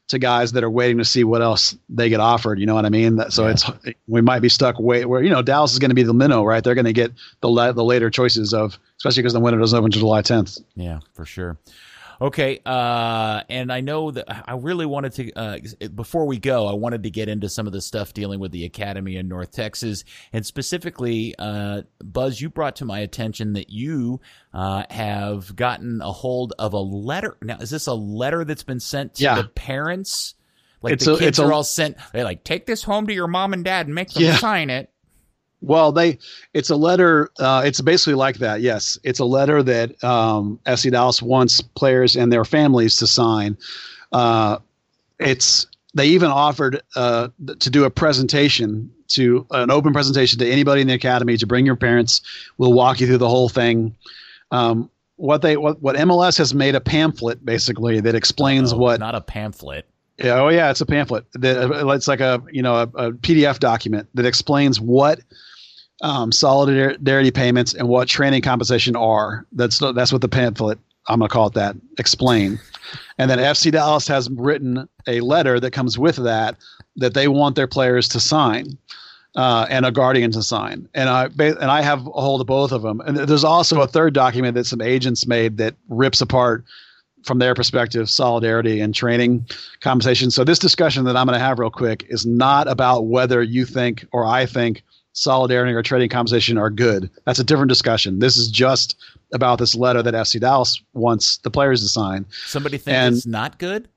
to 0.09 0.19
guys 0.19 0.51
that 0.51 0.63
are 0.63 0.69
waiting 0.69 0.97
to 0.97 1.05
see 1.05 1.23
what 1.23 1.41
else 1.41 1.75
they 1.89 2.09
get 2.09 2.19
offered. 2.19 2.59
You 2.59 2.65
know 2.65 2.75
what 2.75 2.85
I 2.85 2.89
mean? 2.89 3.19
So 3.29 3.45
yeah. 3.45 3.51
it's 3.51 3.71
we 4.07 4.21
might 4.21 4.39
be 4.39 4.49
stuck 4.49 4.75
wait 4.79 5.05
where 5.05 5.23
you 5.23 5.29
know 5.29 5.41
Dallas 5.41 5.73
is 5.73 5.79
going 5.79 5.89
to 5.89 5.95
be 5.95 6.03
the 6.03 6.13
minnow, 6.13 6.43
right? 6.43 6.63
They're 6.63 6.75
going 6.75 6.85
to 6.85 6.93
get 6.93 7.11
the 7.41 7.49
la- 7.49 7.71
the 7.71 7.83
later 7.83 8.09
choices 8.09 8.53
of, 8.53 8.77
especially 8.97 9.23
because 9.23 9.33
the 9.33 9.39
window 9.39 9.59
doesn't 9.59 9.77
open 9.77 9.87
until 9.87 10.01
July 10.01 10.21
10th. 10.21 10.61
Yeah, 10.75 10.99
for 11.13 11.25
sure. 11.25 11.57
Okay, 12.21 12.59
uh, 12.65 13.41
and 13.49 13.71
I 13.71 13.81
know 13.81 14.11
that 14.11 14.49
I 14.49 14.53
really 14.53 14.85
wanted 14.85 15.13
to. 15.13 15.33
Uh, 15.33 15.57
before 15.93 16.25
we 16.25 16.39
go, 16.39 16.67
I 16.67 16.73
wanted 16.73 17.03
to 17.03 17.09
get 17.09 17.29
into 17.29 17.49
some 17.49 17.67
of 17.67 17.73
the 17.73 17.81
stuff 17.81 18.13
dealing 18.13 18.39
with 18.39 18.51
the 18.51 18.65
academy 18.65 19.15
in 19.15 19.27
North 19.27 19.51
Texas, 19.51 20.03
and 20.31 20.45
specifically, 20.45 21.35
uh, 21.37 21.83
Buzz, 22.03 22.39
you 22.39 22.49
brought 22.49 22.77
to 22.77 22.85
my 22.85 22.99
attention 22.99 23.53
that 23.53 23.69
you 23.69 24.21
uh, 24.53 24.83
have 24.89 25.55
gotten 25.55 26.01
a 26.01 26.11
hold 26.11 26.53
of 26.59 26.73
a 26.73 26.79
letter. 26.79 27.37
Now, 27.41 27.57
is 27.57 27.69
this 27.69 27.87
a 27.87 27.93
letter 27.93 28.45
that's 28.45 28.63
been 28.63 28.79
sent 28.79 29.15
to 29.15 29.23
yeah. 29.23 29.41
the 29.41 29.47
parents? 29.47 30.35
Like 30.81 30.93
it's 30.93 31.05
the 31.05 31.15
a, 31.15 31.19
kids 31.19 31.39
are 31.39 31.51
all 31.51 31.63
sent. 31.63 31.97
They 32.11 32.23
like 32.23 32.43
take 32.43 32.65
this 32.65 32.83
home 32.83 33.07
to 33.07 33.13
your 33.13 33.27
mom 33.27 33.53
and 33.53 33.63
dad 33.63 33.87
and 33.87 33.95
make 33.95 34.09
them 34.09 34.23
yeah. 34.23 34.37
sign 34.37 34.69
it. 34.69 34.92
Well, 35.63 35.93
they 35.93 36.19
it's 36.53 36.69
a 36.69 36.75
letter. 36.75 37.31
Uh, 37.39 37.63
it's 37.65 37.79
basically 37.79 38.15
like 38.15 38.37
that. 38.37 38.61
Yes, 38.61 38.97
it's 39.03 39.19
a 39.19 39.25
letter 39.25 39.63
that 39.63 40.03
um, 40.03 40.59
FC 40.65 40.91
Dallas 40.91 41.21
wants 41.21 41.61
players 41.61 42.17
and 42.17 42.31
their 42.31 42.43
families 42.43 42.97
to 42.97 43.07
sign. 43.07 43.57
Uh, 44.11 44.59
it's 45.19 45.65
they 45.93 46.07
even 46.07 46.31
offered 46.31 46.81
uh, 46.95 47.29
to 47.59 47.69
do 47.69 47.85
a 47.85 47.89
presentation 47.89 48.91
to 49.09 49.47
an 49.51 49.71
open 49.71 49.93
presentation 49.93 50.37
to 50.39 50.49
anybody 50.49 50.81
in 50.81 50.87
the 50.87 50.93
academy 50.93 51.37
to 51.37 51.47
bring 51.47 51.65
your 51.65 51.77
parents. 51.77 52.21
We'll 52.57 52.73
walk 52.73 52.99
you 52.99 53.07
through 53.07 53.19
the 53.19 53.29
whole 53.29 53.47
thing. 53.49 53.95
Um, 54.51 54.89
what 55.15 55.41
they 55.41 55.55
what, 55.55 55.81
what 55.81 55.95
MLS 55.95 56.37
has 56.39 56.53
made 56.53 56.75
a 56.75 56.81
pamphlet 56.81 57.45
basically 57.45 58.01
that 58.01 58.15
explains 58.15 58.73
what 58.73 58.99
not 58.99 59.15
a 59.15 59.21
pamphlet. 59.21 59.85
Yeah, 60.17 60.41
oh 60.41 60.49
yeah, 60.49 60.69
it's 60.69 60.81
a 60.81 60.85
pamphlet. 60.85 61.25
That 61.33 61.71
it's 61.95 62.07
like 62.09 62.19
a 62.19 62.43
you 62.51 62.61
know 62.61 62.75
a, 62.75 62.83
a 62.83 63.11
PDF 63.13 63.59
document 63.59 64.09
that 64.13 64.25
explains 64.25 64.81
what 64.81 65.21
um, 66.03 66.31
solidarity 66.31 67.31
payments 67.31 67.73
and 67.73 67.87
what 67.87 68.07
training 68.07 68.41
compensation 68.41 68.95
are. 68.95 69.47
That's 69.53 69.79
that's 69.79 70.11
what 70.11 70.21
the 70.21 70.29
pamphlet 70.29 70.77
I'm 71.07 71.19
going 71.19 71.29
to 71.29 71.33
call 71.33 71.47
it 71.47 71.53
that 71.53 71.75
explain. 71.97 72.59
And 73.17 73.29
then 73.29 73.39
FC 73.39 73.71
Dallas 73.71 74.07
has 74.07 74.29
written 74.29 74.87
a 75.07 75.21
letter 75.21 75.59
that 75.59 75.71
comes 75.71 75.97
with 75.97 76.17
that 76.17 76.57
that 76.97 77.13
they 77.13 77.27
want 77.27 77.55
their 77.55 77.67
players 77.67 78.07
to 78.09 78.19
sign. 78.19 78.77
Uh, 79.35 79.65
and 79.67 79.83
a 79.83 79.91
guardian 79.91 80.31
to 80.31 80.43
sign, 80.43 80.87
and 80.93 81.09
I 81.09 81.23
and 81.39 81.63
I 81.63 81.81
have 81.81 82.05
a 82.05 82.11
hold 82.11 82.39
of 82.39 82.45
both 82.45 82.71
of 82.71 82.83
them. 82.83 82.99
And 82.99 83.17
there's 83.17 83.43
also 83.43 83.81
a 83.81 83.87
third 83.87 84.13
document 84.13 84.53
that 84.53 84.67
some 84.67 84.79
agents 84.79 85.25
made 85.25 85.57
that 85.57 85.73
rips 85.89 86.21
apart 86.21 86.63
from 87.23 87.39
their 87.39 87.55
perspective, 87.55 88.11
solidarity 88.11 88.79
and 88.79 88.93
training 88.93 89.47
compensation. 89.81 90.29
So 90.29 90.43
this 90.43 90.59
discussion 90.59 91.05
that 91.05 91.17
I'm 91.17 91.25
going 91.25 91.39
to 91.39 91.43
have 91.43 91.57
real 91.57 91.71
quick 91.71 92.05
is 92.09 92.27
not 92.27 92.67
about 92.67 93.07
whether 93.07 93.41
you 93.41 93.65
think 93.65 94.05
or 94.11 94.23
I 94.23 94.45
think 94.45 94.83
solidarity 95.13 95.73
or 95.73 95.81
training 95.81 96.09
compensation 96.09 96.57
are 96.57 96.69
good. 96.69 97.09
That's 97.25 97.39
a 97.39 97.43
different 97.43 97.69
discussion. 97.69 98.19
This 98.19 98.35
is 98.35 98.49
just 98.49 98.97
about 99.31 99.59
this 99.59 99.75
letter 99.75 100.03
that 100.03 100.13
FC 100.13 100.39
Dallas 100.39 100.81
wants 100.93 101.37
the 101.37 101.49
players 101.49 101.81
to 101.81 101.87
sign. 101.87 102.25
Somebody 102.45 102.77
thinks 102.77 102.95
and, 102.95 103.15
it's 103.15 103.25
not 103.25 103.57
good. 103.57 103.87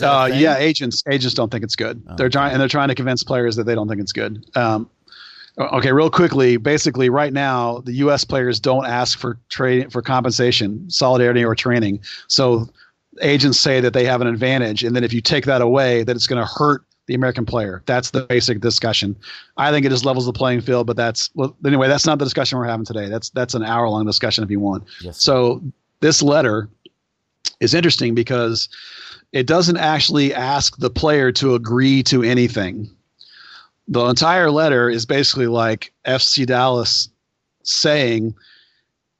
Uh, 0.00 0.30
yeah, 0.32 0.56
agents 0.56 1.02
agents 1.10 1.34
don't 1.34 1.50
think 1.50 1.64
it's 1.64 1.76
good. 1.76 2.02
Oh, 2.08 2.16
they're 2.16 2.30
trying 2.30 2.52
and 2.52 2.60
they're 2.60 2.68
trying 2.68 2.88
to 2.88 2.94
convince 2.94 3.22
players 3.22 3.56
that 3.56 3.64
they 3.64 3.74
don't 3.74 3.88
think 3.88 4.00
it's 4.00 4.12
good. 4.12 4.46
Um, 4.56 4.88
okay, 5.58 5.92
real 5.92 6.08
quickly, 6.08 6.56
basically, 6.56 7.10
right 7.10 7.32
now 7.32 7.80
the 7.80 7.92
U.S. 7.94 8.24
players 8.24 8.58
don't 8.58 8.86
ask 8.86 9.18
for 9.18 9.38
trade 9.50 9.92
for 9.92 10.00
compensation, 10.00 10.88
solidarity, 10.88 11.44
or 11.44 11.54
training. 11.54 12.00
So 12.28 12.70
agents 13.20 13.60
say 13.60 13.80
that 13.80 13.92
they 13.92 14.06
have 14.06 14.22
an 14.22 14.28
advantage, 14.28 14.82
and 14.82 14.96
then 14.96 15.04
if 15.04 15.12
you 15.12 15.20
take 15.20 15.44
that 15.44 15.60
away, 15.60 16.04
that 16.04 16.16
it's 16.16 16.26
going 16.26 16.42
to 16.42 16.50
hurt 16.50 16.84
the 17.06 17.14
American 17.14 17.44
player. 17.44 17.82
That's 17.86 18.10
the 18.10 18.22
basic 18.26 18.60
discussion. 18.60 19.16
I 19.56 19.70
think 19.70 19.84
it 19.84 19.90
just 19.90 20.04
levels 20.04 20.26
the 20.26 20.32
playing 20.32 20.60
field, 20.60 20.86
but 20.86 20.96
that's 20.96 21.30
well 21.34 21.56
anyway, 21.66 21.88
that's 21.88 22.06
not 22.06 22.18
the 22.18 22.24
discussion 22.24 22.58
we're 22.58 22.66
having 22.66 22.86
today. 22.86 23.08
That's 23.08 23.30
that's 23.30 23.54
an 23.54 23.64
hour 23.64 23.88
long 23.88 24.06
discussion 24.06 24.44
if 24.44 24.50
you 24.50 24.60
want. 24.60 24.84
Yes. 25.00 25.22
So 25.22 25.62
this 26.00 26.22
letter 26.22 26.68
is 27.60 27.74
interesting 27.74 28.14
because 28.14 28.68
it 29.32 29.46
doesn't 29.46 29.78
actually 29.78 30.34
ask 30.34 30.76
the 30.78 30.90
player 30.90 31.32
to 31.32 31.54
agree 31.54 32.02
to 32.04 32.22
anything. 32.22 32.90
The 33.88 34.04
entire 34.06 34.50
letter 34.50 34.88
is 34.88 35.06
basically 35.06 35.46
like 35.46 35.92
FC 36.06 36.46
Dallas 36.46 37.08
saying, 37.64 38.34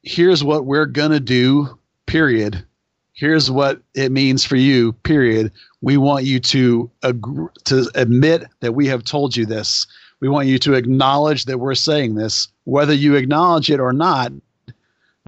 here's 0.02 0.44
what 0.44 0.66
we're 0.66 0.86
gonna 0.86 1.20
do. 1.20 1.78
Period. 2.06 2.64
Here's 3.12 3.50
what 3.50 3.80
it 3.94 4.10
means 4.10 4.44
for 4.44 4.56
you. 4.56 4.92
Period. 5.04 5.52
We 5.80 5.96
want 5.96 6.24
you 6.24 6.40
to 6.40 6.90
agree, 7.02 7.46
to 7.64 7.90
admit 7.94 8.44
that 8.60 8.72
we 8.72 8.86
have 8.86 9.04
told 9.04 9.36
you 9.36 9.44
this. 9.44 9.86
We 10.20 10.28
want 10.28 10.48
you 10.48 10.58
to 10.60 10.74
acknowledge 10.74 11.44
that 11.46 11.58
we're 11.58 11.74
saying 11.74 12.14
this. 12.14 12.48
Whether 12.64 12.94
you 12.94 13.16
acknowledge 13.16 13.70
it 13.70 13.80
or 13.80 13.92
not 13.92 14.32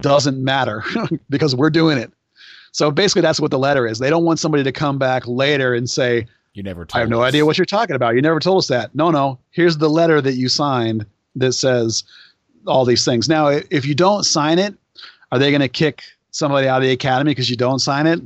doesn't 0.01 0.43
matter 0.43 0.83
because 1.29 1.55
we're 1.55 1.69
doing 1.69 1.97
it. 1.97 2.11
So 2.71 2.91
basically, 2.91 3.21
that's 3.21 3.39
what 3.39 3.51
the 3.51 3.59
letter 3.59 3.87
is. 3.87 3.99
They 3.99 4.09
don't 4.09 4.25
want 4.25 4.39
somebody 4.39 4.63
to 4.63 4.71
come 4.71 4.97
back 4.97 5.27
later 5.27 5.73
and 5.73 5.89
say, 5.89 6.27
You 6.53 6.63
never 6.63 6.85
I 6.93 6.99
have 6.99 7.09
no 7.09 7.21
us. 7.21 7.29
idea 7.29 7.45
what 7.45 7.57
you're 7.57 7.65
talking 7.65 7.95
about. 7.95 8.15
You 8.15 8.21
never 8.21 8.39
told 8.39 8.59
us 8.59 8.67
that. 8.67 8.93
No, 8.95 9.11
no. 9.11 9.39
Here's 9.51 9.77
the 9.77 9.89
letter 9.89 10.21
that 10.21 10.33
you 10.33 10.49
signed 10.49 11.05
that 11.35 11.53
says 11.53 12.03
all 12.67 12.83
these 12.83 13.05
things. 13.05 13.29
Now, 13.29 13.47
if 13.47 13.85
you 13.85 13.95
don't 13.95 14.23
sign 14.23 14.59
it, 14.59 14.75
are 15.31 15.39
they 15.39 15.51
going 15.51 15.61
to 15.61 15.69
kick 15.69 16.03
somebody 16.35 16.67
out 16.67 16.77
of 16.77 16.83
the 16.83 16.91
academy 16.91 17.31
because 17.31 17.49
you 17.49 17.55
don't 17.55 17.79
sign 17.79 18.07
it? 18.07 18.21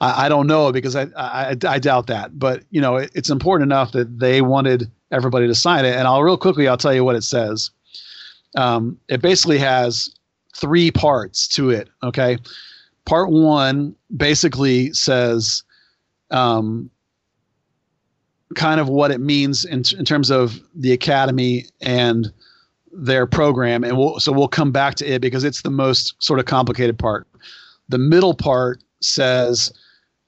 I, 0.00 0.26
I 0.26 0.28
don't 0.28 0.46
know 0.46 0.72
because 0.72 0.94
I, 0.94 1.06
I 1.16 1.56
I 1.66 1.78
doubt 1.78 2.06
that. 2.08 2.38
But 2.38 2.64
you 2.70 2.80
know, 2.80 2.96
it, 2.96 3.10
it's 3.14 3.30
important 3.30 3.70
enough 3.70 3.92
that 3.92 4.18
they 4.18 4.42
wanted 4.42 4.90
everybody 5.10 5.46
to 5.46 5.54
sign 5.54 5.84
it. 5.84 5.96
And 5.96 6.06
I'll 6.06 6.22
real 6.22 6.36
quickly 6.36 6.68
I'll 6.68 6.76
tell 6.76 6.94
you 6.94 7.04
what 7.04 7.16
it 7.16 7.24
says. 7.24 7.70
Um, 8.56 8.98
it 9.08 9.22
basically 9.22 9.58
has 9.58 10.14
three 10.54 10.90
parts 10.90 11.48
to 11.48 11.70
it. 11.70 11.88
Okay, 12.02 12.38
part 13.04 13.30
one 13.30 13.94
basically 14.16 14.92
says. 14.92 15.62
Um, 16.30 16.90
kind 18.54 18.80
of 18.80 18.88
what 18.88 19.10
it 19.10 19.20
means 19.20 19.64
in, 19.64 19.82
in 19.98 20.04
terms 20.04 20.30
of 20.30 20.60
the 20.74 20.92
academy 20.92 21.66
and 21.80 22.32
their 23.04 23.26
program 23.26 23.84
and 23.84 23.96
we'll, 23.96 24.18
so 24.18 24.32
we'll 24.32 24.48
come 24.48 24.72
back 24.72 24.94
to 24.94 25.06
it 25.06 25.20
because 25.20 25.44
it's 25.44 25.62
the 25.62 25.70
most 25.70 26.14
sort 26.22 26.38
of 26.38 26.46
complicated 26.46 26.98
part 26.98 27.26
the 27.88 27.98
middle 27.98 28.34
part 28.34 28.82
says 29.00 29.72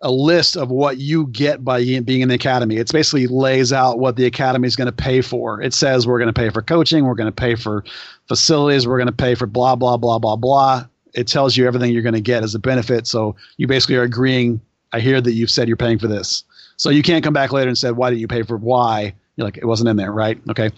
a 0.03 0.11
list 0.11 0.57
of 0.57 0.71
what 0.71 0.99
you 0.99 1.27
get 1.29 1.65
by 1.65 1.83
being 2.01 2.21
in 2.21 2.29
the 2.29 2.35
academy 2.35 2.77
it's 2.77 2.93
basically 2.93 3.27
lays 3.27 3.73
out 3.73 3.99
what 3.99 4.17
the 4.17 4.27
academy 4.27 4.69
is 4.69 4.77
going 4.77 4.87
to 4.87 4.93
pay 4.93 5.21
for 5.21 5.61
it 5.63 5.73
says 5.73 6.07
we're 6.07 6.19
going 6.19 6.33
to 6.33 6.41
pay 6.41 6.51
for 6.51 6.63
coaching 6.63 7.05
we're 7.05 7.15
going 7.15 7.27
to 7.27 7.33
pay 7.33 7.55
for 7.55 7.85
facilities 8.29 8.87
we're 8.87 8.99
going 8.99 9.07
to 9.07 9.13
pay 9.13 9.35
for 9.35 9.47
blah 9.47 9.75
blah 9.75 9.97
blah 9.97 10.19
blah 10.19 10.37
blah 10.37 10.85
it 11.15 11.27
tells 11.27 11.57
you 11.57 11.67
everything 11.67 11.93
you're 11.93 12.03
going 12.03 12.13
to 12.15 12.21
get 12.21 12.45
as 12.45 12.55
a 12.55 12.59
benefit 12.59 13.07
so 13.07 13.35
you 13.57 13.67
basically 13.67 13.97
are 13.97 14.03
agreeing 14.03 14.61
i 14.93 15.01
hear 15.01 15.21
that 15.21 15.33
you've 15.33 15.51
said 15.51 15.67
you're 15.67 15.77
paying 15.77 15.99
for 15.99 16.07
this 16.07 16.45
so 16.79 16.91
you 16.91 17.03
can't 17.03 17.25
come 17.25 17.35
back 17.35 17.53
later 17.53 17.69
and 17.69 17.77
say, 17.77 17.91
why 17.91 18.09
did 18.09 18.21
you 18.21 18.29
pay 18.29 18.43
for 18.43 18.57
why? 18.57 19.13
You're 19.37 19.45
like, 19.45 19.59
it 19.59 19.67
wasn't 19.67 19.91
in 19.91 19.97
there, 19.97 20.13
right? 20.13 20.41
Okay. 20.49 20.71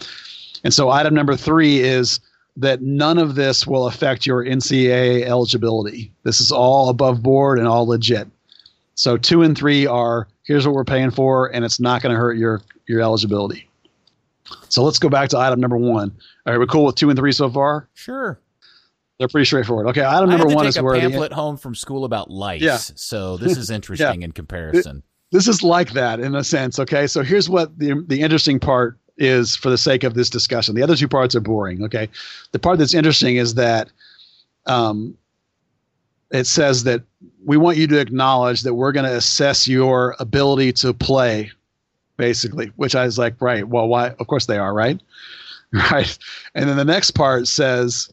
And 0.63 0.73
so 0.73 0.89
item 0.89 1.13
number 1.13 1.35
three 1.35 1.79
is 1.79 2.19
that 2.57 2.81
none 2.81 3.17
of 3.17 3.35
this 3.35 3.65
will 3.65 3.87
affect 3.87 4.25
your 4.25 4.43
NCAA 4.43 5.23
eligibility. 5.23 6.11
This 6.23 6.41
is 6.41 6.51
all 6.51 6.89
above 6.89 7.23
board 7.23 7.59
and 7.59 7.67
all 7.67 7.87
legit. 7.87 8.27
So 8.95 9.17
two 9.17 9.41
and 9.41 9.57
three 9.57 9.87
are 9.87 10.27
here's 10.43 10.65
what 10.65 10.75
we're 10.75 10.83
paying 10.83 11.11
for, 11.11 11.47
and 11.53 11.63
it's 11.63 11.79
not 11.79 12.01
going 12.01 12.13
to 12.13 12.19
hurt 12.19 12.37
your 12.37 12.61
your 12.87 13.01
eligibility. 13.01 13.69
So 14.69 14.83
let's 14.83 14.99
go 14.99 15.09
back 15.09 15.29
to 15.29 15.37
item 15.37 15.59
number 15.59 15.77
one. 15.77 16.11
All 16.45 16.53
right, 16.53 16.59
we're 16.59 16.65
cool 16.65 16.85
with 16.85 16.95
two 16.95 17.09
and 17.09 17.17
three 17.17 17.31
so 17.31 17.49
far. 17.49 17.87
Sure. 17.93 18.39
They're 19.17 19.27
pretty 19.27 19.45
straightforward. 19.45 19.87
Okay, 19.87 20.03
item 20.03 20.29
number 20.29 20.47
one 20.47 20.65
take 20.65 20.69
is 20.69 20.77
a 20.77 20.83
where 20.83 20.95
the, 20.95 21.01
pamphlet 21.01 21.31
home 21.31 21.55
from 21.55 21.75
school 21.75 22.05
about 22.05 22.31
lice. 22.31 22.61
Yeah. 22.61 22.77
So 22.77 23.37
this 23.37 23.55
is 23.55 23.69
interesting 23.69 24.23
in 24.23 24.31
comparison. 24.31 25.03
this 25.31 25.47
is 25.47 25.63
like 25.63 25.91
that 25.91 26.19
in 26.19 26.35
a 26.35 26.43
sense. 26.43 26.79
Okay, 26.79 27.07
so 27.07 27.23
here's 27.23 27.49
what 27.49 27.77
the 27.77 28.03
the 28.07 28.21
interesting 28.21 28.59
part 28.59 28.97
is 29.21 29.55
for 29.55 29.69
the 29.69 29.77
sake 29.77 30.03
of 30.03 30.15
this 30.15 30.29
discussion. 30.29 30.73
The 30.73 30.81
other 30.81 30.95
two 30.95 31.07
parts 31.07 31.35
are 31.35 31.39
boring. 31.39 31.83
Okay, 31.83 32.09
the 32.51 32.59
part 32.59 32.79
that's 32.79 32.93
interesting 32.93 33.37
is 33.37 33.53
that 33.53 33.89
um, 34.65 35.15
it 36.31 36.45
says 36.45 36.83
that 36.85 37.03
we 37.45 37.55
want 37.55 37.77
you 37.77 37.87
to 37.87 37.99
acknowledge 37.99 38.61
that 38.61 38.73
we're 38.73 38.91
going 38.91 39.05
to 39.05 39.15
assess 39.15 39.67
your 39.67 40.15
ability 40.19 40.73
to 40.73 40.93
play, 40.93 41.51
basically. 42.17 42.71
Which 42.75 42.95
I 42.95 43.05
was 43.05 43.19
like, 43.19 43.39
right? 43.39 43.67
Well, 43.67 43.87
why? 43.87 44.09
Of 44.19 44.27
course 44.27 44.47
they 44.47 44.57
are, 44.57 44.73
right? 44.73 44.99
Right. 45.73 46.17
And 46.53 46.67
then 46.67 46.75
the 46.75 46.83
next 46.83 47.11
part 47.11 47.47
says. 47.47 48.11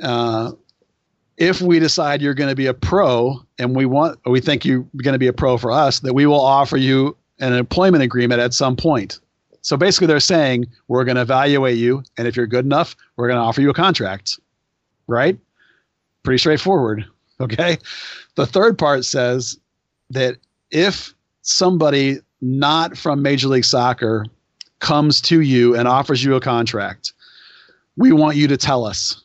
Uh, 0.00 0.52
if 1.36 1.60
we 1.60 1.80
decide 1.80 2.22
you're 2.22 2.34
going 2.34 2.48
to 2.48 2.54
be 2.54 2.66
a 2.66 2.74
pro 2.74 3.44
and 3.58 3.74
we 3.74 3.86
want 3.86 4.18
we 4.26 4.40
think 4.40 4.64
you're 4.64 4.86
going 5.02 5.14
to 5.14 5.18
be 5.18 5.26
a 5.26 5.32
pro 5.32 5.56
for 5.58 5.72
us 5.72 5.98
that 6.00 6.14
we 6.14 6.26
will 6.26 6.40
offer 6.40 6.76
you 6.76 7.16
an 7.40 7.52
employment 7.52 8.04
agreement 8.04 8.40
at 8.40 8.54
some 8.54 8.76
point 8.76 9.18
so 9.64 9.76
basically 9.76 10.06
they're 10.06 10.20
saying 10.20 10.66
we're 10.86 11.04
going 11.04 11.16
to 11.16 11.22
evaluate 11.22 11.76
you 11.76 12.02
and 12.16 12.28
if 12.28 12.36
you're 12.36 12.46
good 12.46 12.64
enough 12.64 12.94
we're 13.16 13.26
going 13.26 13.38
to 13.38 13.42
offer 13.42 13.60
you 13.60 13.70
a 13.70 13.74
contract 13.74 14.38
right 15.08 15.38
pretty 16.22 16.38
straightforward 16.38 17.04
okay 17.40 17.76
the 18.36 18.46
third 18.46 18.78
part 18.78 19.04
says 19.04 19.58
that 20.10 20.36
if 20.70 21.14
somebody 21.42 22.18
not 22.40 22.96
from 22.96 23.22
major 23.22 23.48
league 23.48 23.64
soccer 23.64 24.24
comes 24.78 25.20
to 25.20 25.40
you 25.40 25.74
and 25.74 25.88
offers 25.88 26.22
you 26.22 26.36
a 26.36 26.40
contract 26.40 27.12
we 27.96 28.12
want 28.12 28.36
you 28.36 28.46
to 28.46 28.56
tell 28.56 28.84
us 28.84 29.24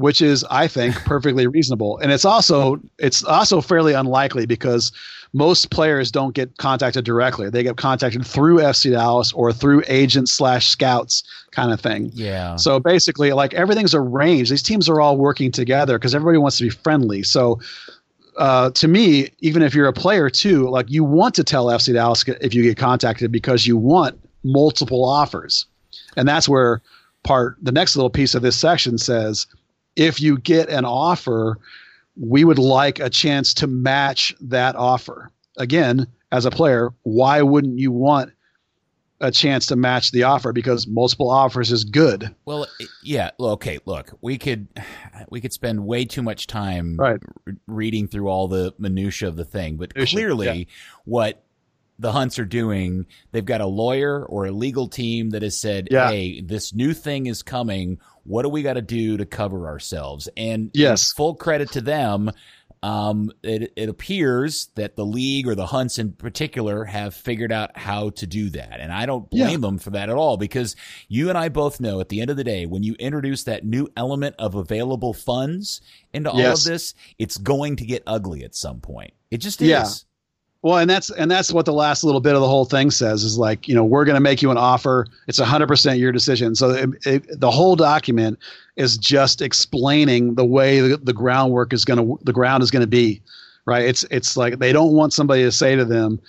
which 0.00 0.22
is 0.22 0.44
I 0.50 0.66
think 0.66 0.94
perfectly 1.04 1.46
reasonable. 1.46 1.98
And 1.98 2.10
it's 2.10 2.24
also 2.24 2.80
it's 2.98 3.22
also 3.22 3.60
fairly 3.60 3.92
unlikely 3.92 4.46
because 4.46 4.92
most 5.32 5.70
players 5.70 6.10
don't 6.10 6.34
get 6.34 6.56
contacted 6.56 7.04
directly. 7.04 7.50
They 7.50 7.62
get 7.62 7.76
contacted 7.76 8.26
through 8.26 8.58
FC 8.58 8.90
Dallas 8.90 9.32
or 9.32 9.52
through 9.52 9.82
agents 9.86 10.32
slash 10.32 10.68
scouts 10.68 11.22
kind 11.52 11.72
of 11.72 11.80
thing. 11.80 12.10
Yeah. 12.14 12.56
So 12.56 12.80
basically, 12.80 13.32
like 13.32 13.54
everything's 13.54 13.94
arranged. 13.94 14.50
These 14.50 14.62
teams 14.62 14.88
are 14.88 15.00
all 15.00 15.16
working 15.16 15.52
together 15.52 15.98
because 15.98 16.14
everybody 16.14 16.38
wants 16.38 16.58
to 16.58 16.64
be 16.64 16.70
friendly. 16.70 17.22
So 17.22 17.60
uh, 18.36 18.70
to 18.70 18.88
me, 18.88 19.28
even 19.40 19.62
if 19.62 19.74
you're 19.74 19.86
a 19.86 19.92
player 19.92 20.30
too, 20.30 20.68
like 20.68 20.90
you 20.90 21.04
want 21.04 21.34
to 21.36 21.44
tell 21.44 21.66
FC 21.66 21.92
Dallas 21.92 22.24
if 22.26 22.54
you 22.54 22.62
get 22.62 22.76
contacted 22.76 23.30
because 23.30 23.66
you 23.66 23.76
want 23.76 24.18
multiple 24.42 25.04
offers, 25.04 25.66
and 26.16 26.26
that's 26.26 26.48
where 26.48 26.80
part 27.22 27.56
the 27.60 27.72
next 27.72 27.96
little 27.96 28.10
piece 28.10 28.34
of 28.34 28.42
this 28.42 28.56
section 28.56 28.96
says 28.98 29.46
if 29.96 30.20
you 30.20 30.38
get 30.38 30.68
an 30.68 30.84
offer, 30.84 31.58
we 32.16 32.44
would 32.44 32.58
like 32.58 32.98
a 33.00 33.10
chance 33.10 33.54
to 33.54 33.66
match 33.66 34.34
that 34.40 34.76
offer. 34.76 35.30
Again, 35.58 36.06
as 36.32 36.44
a 36.44 36.50
player, 36.50 36.90
why 37.02 37.42
wouldn't 37.42 37.78
you 37.78 37.92
want 37.92 38.32
a 39.20 39.30
chance 39.30 39.66
to 39.66 39.76
match 39.76 40.10
the 40.12 40.22
offer? 40.22 40.52
Because 40.52 40.86
multiple 40.86 41.30
offers 41.30 41.70
is 41.72 41.84
good. 41.84 42.34
Well, 42.46 42.66
yeah. 43.02 43.30
Okay. 43.38 43.78
Look, 43.84 44.12
we 44.20 44.38
could 44.38 44.68
we 45.28 45.40
could 45.40 45.52
spend 45.52 45.84
way 45.86 46.04
too 46.04 46.22
much 46.22 46.46
time 46.46 46.96
Right. 46.96 47.20
reading 47.66 48.08
through 48.08 48.28
all 48.28 48.48
the 48.48 48.74
minutia 48.78 49.28
of 49.28 49.36
the 49.36 49.44
thing, 49.44 49.76
but 49.76 49.94
Minutia, 49.94 50.16
clearly, 50.18 50.46
yeah. 50.60 50.64
what 51.04 51.42
the 51.98 52.12
Hunts 52.12 52.38
are 52.38 52.46
doing, 52.46 53.04
they've 53.32 53.44
got 53.44 53.60
a 53.60 53.66
lawyer 53.66 54.24
or 54.24 54.46
a 54.46 54.52
legal 54.52 54.88
team 54.88 55.30
that 55.30 55.42
has 55.42 55.60
said, 55.60 55.88
Yeah. 55.90 56.08
"Hey, 56.08 56.40
this 56.40 56.72
new 56.72 56.94
thing 56.94 57.26
is 57.26 57.42
coming. 57.42 57.98
What 58.24 58.42
do 58.42 58.48
we 58.48 58.62
got 58.62 58.74
to 58.74 58.82
do 58.82 59.16
to 59.16 59.26
cover 59.26 59.66
ourselves?" 59.66 60.28
And 60.36 60.70
Yes. 60.74 61.12
full 61.12 61.34
credit 61.34 61.70
to 61.72 61.80
them. 61.80 62.30
Um, 62.82 63.30
it, 63.42 63.74
it 63.76 63.90
appears 63.90 64.70
that 64.74 64.96
the 64.96 65.04
league 65.04 65.46
or 65.46 65.54
the 65.54 65.66
Hunts 65.66 65.98
in 65.98 66.12
particular 66.12 66.84
have 66.86 67.14
figured 67.14 67.52
out 67.52 67.76
how 67.76 68.08
to 68.08 68.26
do 68.26 68.48
that. 68.50 68.80
And 68.80 68.90
I 68.90 69.04
don't 69.04 69.28
Yeah. 69.30 69.44
blame 69.48 69.60
them 69.60 69.76
for 69.78 69.90
that 69.90 70.08
at 70.08 70.16
all 70.16 70.38
because 70.38 70.76
you 71.06 71.28
and 71.28 71.36
I 71.36 71.50
both 71.50 71.78
know 71.78 72.00
at 72.00 72.08
the 72.08 72.22
end 72.22 72.30
of 72.30 72.38
the 72.38 72.44
day, 72.44 72.64
when 72.64 72.82
you 72.82 72.94
introduce 72.94 73.42
that 73.44 73.66
new 73.66 73.86
element 73.98 74.34
of 74.38 74.54
available 74.54 75.12
funds 75.12 75.82
into 76.14 76.30
all 76.30 76.40
of 76.40 76.64
this, 76.64 76.94
it's 77.18 77.36
going 77.36 77.76
to 77.76 77.84
get 77.84 78.02
ugly 78.06 78.44
at 78.44 78.54
some 78.54 78.80
point. 78.80 79.12
It 79.30 79.42
just 79.42 79.60
Yeah. 79.60 79.82
is. 79.82 80.06
Well, 80.62 80.76
and 80.76 80.90
that's 80.90 81.08
and 81.10 81.30
that's 81.30 81.52
what 81.52 81.64
the 81.64 81.72
last 81.72 82.04
little 82.04 82.20
bit 82.20 82.34
of 82.34 82.42
the 82.42 82.48
whole 82.48 82.66
thing 82.66 82.90
says 82.90 83.24
is 83.24 83.38
like 83.38 83.66
you 83.66 83.74
know 83.74 83.84
we're 83.84 84.04
going 84.04 84.16
to 84.16 84.20
make 84.20 84.42
you 84.42 84.50
an 84.50 84.58
offer. 84.58 85.06
It's 85.26 85.38
hundred 85.38 85.68
percent 85.68 85.98
your 85.98 86.12
decision. 86.12 86.54
So 86.54 86.70
it, 86.70 87.06
it, 87.06 87.40
the 87.40 87.50
whole 87.50 87.76
document 87.76 88.38
is 88.76 88.98
just 88.98 89.40
explaining 89.40 90.34
the 90.34 90.44
way 90.44 90.80
the, 90.80 90.98
the 90.98 91.14
groundwork 91.14 91.72
is 91.72 91.84
going 91.86 91.98
to 91.98 92.22
the 92.24 92.32
ground 92.34 92.62
is 92.62 92.70
going 92.70 92.82
to 92.82 92.86
be, 92.86 93.22
right? 93.64 93.86
It's 93.86 94.04
it's 94.10 94.36
like 94.36 94.58
they 94.58 94.70
don't 94.70 94.92
want 94.92 95.14
somebody 95.14 95.44
to 95.44 95.52
say 95.52 95.76
to 95.76 95.84
them, 95.86 96.20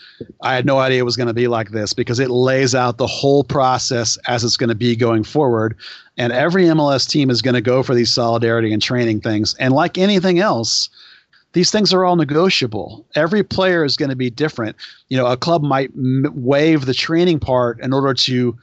"I 0.42 0.56
had 0.56 0.66
no 0.66 0.80
idea 0.80 1.00
it 1.00 1.06
was 1.06 1.18
going 1.18 1.28
to 1.28 1.34
be 1.34 1.50
like 1.50 1.72
this," 1.72 1.92
because 1.92 2.20
it 2.22 2.30
lays 2.30 2.74
out 2.74 2.98
the 2.98 3.08
whole 3.08 3.44
process 3.44 4.18
as 4.28 4.46
it's 4.46 4.56
going 4.56 4.70
to 4.70 4.76
be 4.76 4.96
going 4.96 5.26
forward. 5.26 5.76
And 6.18 6.32
every 6.32 6.64
MLS 6.66 7.06
team 7.06 7.30
is 7.30 7.42
going 7.42 7.56
to 7.56 7.62
go 7.62 7.84
for 7.84 7.94
these 7.94 8.12
solidarity 8.14 8.72
and 8.72 8.82
training 8.82 9.20
things. 9.20 9.56
And 9.56 9.74
like 9.74 9.98
anything 9.98 10.40
else, 10.40 10.90
these 11.54 11.72
things 11.72 11.94
are 11.94 12.06
all 12.06 12.16
negotiable. 12.16 13.06
Every 13.16 13.44
player 13.44 13.84
is 13.84 13.98
going 13.98 14.10
to 14.10 14.16
be 14.16 14.30
different. 14.30 14.76
You 15.10 15.18
know, 15.18 15.26
a 15.26 15.38
club 15.38 15.64
might 15.64 15.92
m- 15.96 16.32
waive 16.34 16.86
the 16.86 16.94
training 16.94 17.40
part 17.40 17.80
in 17.82 17.94
order 17.94 18.14
to 18.14 18.58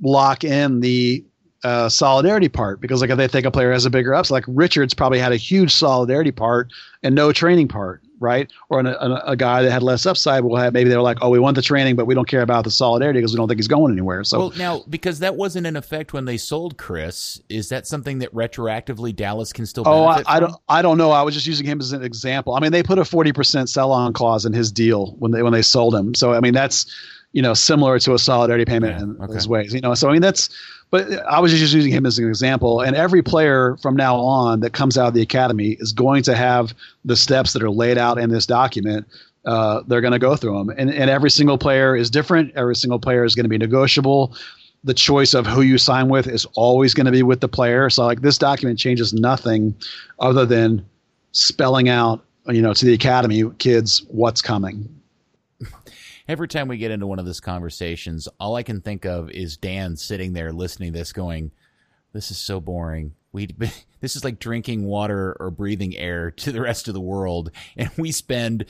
lock 0.00 0.44
in 0.44 0.80
the 0.80 1.24
uh, 1.64 1.88
solidarity 1.88 2.48
part 2.48 2.80
because, 2.80 3.00
like, 3.00 3.10
if 3.10 3.16
they 3.18 3.28
think 3.28 3.46
a 3.46 3.50
player 3.50 3.72
has 3.72 3.84
a 3.84 3.90
bigger 3.90 4.14
ups, 4.14 4.30
like 4.30 4.44
Richards 4.46 4.94
probably 4.94 5.18
had 5.18 5.32
a 5.32 5.36
huge 5.36 5.72
solidarity 5.72 6.30
part 6.32 6.72
and 7.02 7.14
no 7.14 7.32
training 7.32 7.68
part 7.68 8.02
right? 8.20 8.52
Or 8.68 8.80
a, 8.80 8.86
a, 8.86 9.22
a, 9.28 9.36
guy 9.36 9.62
that 9.62 9.70
had 9.70 9.82
less 9.82 10.04
upside 10.06 10.44
will 10.44 10.56
have 10.56 10.74
maybe 10.74 10.90
they 10.90 10.96
were 10.96 11.02
like, 11.02 11.18
oh, 11.22 11.30
we 11.30 11.38
want 11.38 11.56
the 11.56 11.62
training, 11.62 11.96
but 11.96 12.04
we 12.04 12.14
don't 12.14 12.28
care 12.28 12.42
about 12.42 12.64
the 12.64 12.70
solidarity 12.70 13.18
because 13.18 13.32
we 13.32 13.38
don't 13.38 13.48
think 13.48 13.58
he's 13.58 13.66
going 13.66 13.92
anywhere. 13.92 14.22
So 14.22 14.38
well, 14.38 14.52
now 14.56 14.84
because 14.88 15.18
that 15.20 15.36
wasn't 15.36 15.66
in 15.66 15.74
effect 15.74 16.12
when 16.12 16.26
they 16.26 16.36
sold 16.36 16.76
Chris, 16.76 17.40
is 17.48 17.70
that 17.70 17.86
something 17.86 18.18
that 18.18 18.32
retroactively 18.34 19.16
Dallas 19.16 19.52
can 19.52 19.66
still? 19.66 19.84
Oh, 19.86 20.04
I, 20.04 20.22
I, 20.26 20.38
don't, 20.38 20.54
I 20.68 20.82
don't 20.82 20.98
know. 20.98 21.10
I 21.10 21.22
was 21.22 21.34
just 21.34 21.46
using 21.46 21.66
him 21.66 21.80
as 21.80 21.92
an 21.92 22.04
example. 22.04 22.54
I 22.54 22.60
mean, 22.60 22.72
they 22.72 22.82
put 22.82 22.98
a 22.98 23.04
forty 23.04 23.32
percent 23.32 23.70
sell 23.70 23.90
on 23.90 24.12
clause 24.12 24.44
in 24.44 24.52
his 24.52 24.70
deal 24.70 25.16
when 25.18 25.32
they 25.32 25.42
when 25.42 25.52
they 25.52 25.62
sold 25.62 25.94
him. 25.94 26.14
So 26.14 26.34
I 26.34 26.40
mean, 26.40 26.54
that's 26.54 26.86
you 27.32 27.42
know 27.42 27.54
similar 27.54 27.98
to 28.00 28.14
a 28.14 28.18
solidarity 28.18 28.64
payment 28.64 28.96
yeah, 28.96 29.04
in 29.04 29.22
okay. 29.22 29.32
those 29.32 29.48
ways. 29.48 29.74
You 29.74 29.80
know, 29.80 29.94
so 29.94 30.08
I 30.08 30.12
mean 30.12 30.22
that's 30.22 30.48
but 30.90 31.24
I 31.26 31.38
was 31.38 31.52
just 31.52 31.72
using 31.72 31.92
him 31.92 32.04
as 32.04 32.18
an 32.18 32.28
example. 32.28 32.80
And 32.80 32.96
every 32.96 33.22
player 33.22 33.76
from 33.80 33.94
now 33.94 34.16
on 34.16 34.60
that 34.60 34.72
comes 34.72 34.98
out 34.98 35.08
of 35.08 35.14
the 35.14 35.22
academy 35.22 35.76
is 35.78 35.92
going 35.92 36.24
to 36.24 36.34
have 36.34 36.74
the 37.04 37.16
steps 37.16 37.52
that 37.52 37.62
are 37.62 37.70
laid 37.70 37.96
out 37.96 38.18
in 38.18 38.30
this 38.30 38.44
document. 38.44 39.06
Uh, 39.44 39.82
they're 39.86 40.00
going 40.00 40.12
to 40.12 40.18
go 40.18 40.36
through 40.36 40.58
them, 40.58 40.70
and 40.76 40.90
and 40.90 41.08
every 41.08 41.30
single 41.30 41.56
player 41.56 41.96
is 41.96 42.10
different. 42.10 42.52
Every 42.56 42.76
single 42.76 42.98
player 42.98 43.24
is 43.24 43.34
going 43.34 43.44
to 43.44 43.48
be 43.48 43.58
negotiable. 43.58 44.36
The 44.82 44.94
choice 44.94 45.34
of 45.34 45.46
who 45.46 45.62
you 45.62 45.78
sign 45.78 46.08
with 46.08 46.26
is 46.26 46.46
always 46.54 46.94
going 46.94 47.06
to 47.06 47.12
be 47.12 47.22
with 47.22 47.40
the 47.40 47.48
player. 47.48 47.88
So 47.90 48.04
like 48.04 48.22
this 48.22 48.38
document 48.38 48.78
changes 48.78 49.12
nothing 49.12 49.74
other 50.18 50.46
than 50.46 50.84
spelling 51.32 51.88
out, 51.88 52.24
you 52.48 52.62
know, 52.62 52.72
to 52.72 52.84
the 52.84 52.94
academy 52.94 53.44
kids 53.58 54.02
what's 54.08 54.42
coming 54.42 54.99
every 56.28 56.48
time 56.48 56.68
we 56.68 56.78
get 56.78 56.90
into 56.90 57.06
one 57.06 57.18
of 57.18 57.26
these 57.26 57.40
conversations, 57.40 58.28
all 58.38 58.56
I 58.56 58.62
can 58.62 58.80
think 58.80 59.04
of 59.04 59.30
is 59.30 59.56
Dan 59.56 59.96
sitting 59.96 60.32
there 60.32 60.52
listening 60.52 60.92
to 60.92 60.98
this 60.98 61.12
going, 61.12 61.52
this 62.12 62.30
is 62.30 62.38
so 62.38 62.60
boring. 62.60 63.14
We 63.32 63.46
this 64.00 64.16
is 64.16 64.24
like 64.24 64.38
drinking 64.38 64.84
water 64.84 65.36
or 65.38 65.50
breathing 65.50 65.96
air 65.96 66.30
to 66.32 66.52
the 66.52 66.60
rest 66.60 66.88
of 66.88 66.94
the 66.94 67.00
world, 67.00 67.52
and 67.76 67.90
we 67.96 68.10
spend 68.12 68.64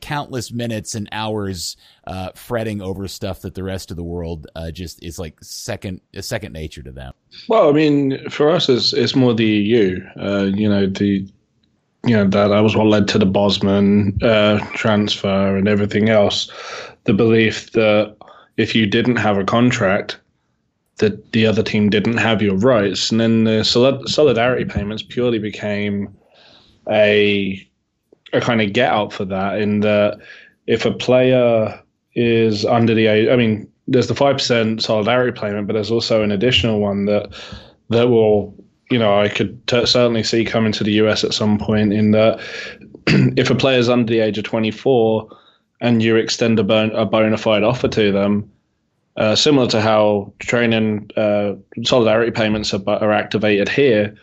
countless 0.00 0.50
minutes 0.50 0.94
and 0.94 1.08
hours 1.12 1.76
uh, 2.06 2.30
fretting 2.34 2.80
over 2.80 3.06
stuff 3.08 3.42
that 3.42 3.54
the 3.54 3.62
rest 3.62 3.90
of 3.90 3.96
the 3.96 4.02
world 4.02 4.46
uh, 4.54 4.70
just 4.70 5.02
is 5.02 5.18
like 5.18 5.42
second 5.42 6.00
second 6.20 6.52
nature 6.52 6.82
to 6.82 6.92
them. 6.92 7.12
Well, 7.48 7.68
I 7.68 7.72
mean, 7.72 8.28
for 8.30 8.50
us, 8.50 8.68
it's 8.68 8.92
it's 8.92 9.14
more 9.14 9.34
the 9.34 9.44
EU. 9.44 10.00
Uh, 10.18 10.44
you 10.44 10.68
know, 10.68 10.86
the 10.86 11.28
you 12.04 12.16
know 12.16 12.24
that 12.24 12.48
that 12.48 12.60
was 12.60 12.76
what 12.76 12.86
led 12.86 13.08
to 13.08 13.18
the 13.18 13.26
Bosman 13.26 14.18
uh, 14.22 14.58
transfer 14.74 15.56
and 15.56 15.68
everything 15.68 16.08
else. 16.08 16.50
The 17.04 17.12
belief 17.12 17.72
that 17.72 18.16
if 18.56 18.74
you 18.74 18.86
didn't 18.86 19.16
have 19.16 19.38
a 19.38 19.44
contract, 19.44 20.18
that 20.96 21.32
the 21.32 21.46
other 21.46 21.62
team 21.62 21.90
didn't 21.90 22.18
have 22.18 22.42
your 22.42 22.56
rights, 22.56 23.10
and 23.10 23.20
then 23.20 23.44
the 23.44 23.64
solidarity 23.64 24.64
payments 24.64 25.02
purely 25.02 25.38
became 25.38 26.14
a 26.90 27.68
a 28.32 28.40
kind 28.40 28.60
of 28.60 28.72
get 28.72 28.90
out 28.90 29.12
for 29.12 29.24
that. 29.26 29.60
In 29.60 29.80
that, 29.80 30.18
if 30.66 30.84
a 30.84 30.92
player 30.92 31.80
is 32.14 32.64
under 32.64 32.94
the 32.94 33.06
age, 33.06 33.28
I 33.28 33.36
mean, 33.36 33.70
there's 33.86 34.08
the 34.08 34.14
five 34.14 34.36
percent 34.36 34.82
solidarity 34.82 35.38
payment, 35.38 35.66
but 35.66 35.74
there's 35.74 35.90
also 35.90 36.22
an 36.22 36.32
additional 36.32 36.80
one 36.80 37.04
that 37.06 37.32
that 37.90 38.08
will 38.08 38.54
you 38.92 38.98
know, 38.98 39.18
I 39.18 39.28
could 39.28 39.66
t- 39.66 39.86
certainly 39.86 40.22
see 40.22 40.44
coming 40.44 40.72
to 40.72 40.84
the 40.84 40.92
US 41.04 41.24
at 41.24 41.32
some 41.32 41.58
point 41.58 41.92
in 41.92 42.10
that 42.10 42.40
if 43.06 43.50
a 43.50 43.54
player's 43.54 43.88
under 43.88 44.12
the 44.12 44.20
age 44.20 44.38
of 44.38 44.44
24 44.44 45.28
and 45.80 46.02
you 46.02 46.16
extend 46.16 46.58
a, 46.58 46.64
bon- 46.64 46.92
a 46.92 47.06
bona 47.06 47.38
fide 47.38 47.62
offer 47.62 47.88
to 47.88 48.12
them, 48.12 48.50
uh, 49.16 49.34
similar 49.34 49.66
to 49.68 49.80
how 49.80 50.32
training 50.38 51.10
uh, 51.16 51.54
solidarity 51.84 52.30
payments 52.30 52.72
are, 52.72 52.82
are 52.88 53.12
activated 53.12 53.68
here, 53.68 54.14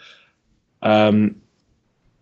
um, 0.84 1.36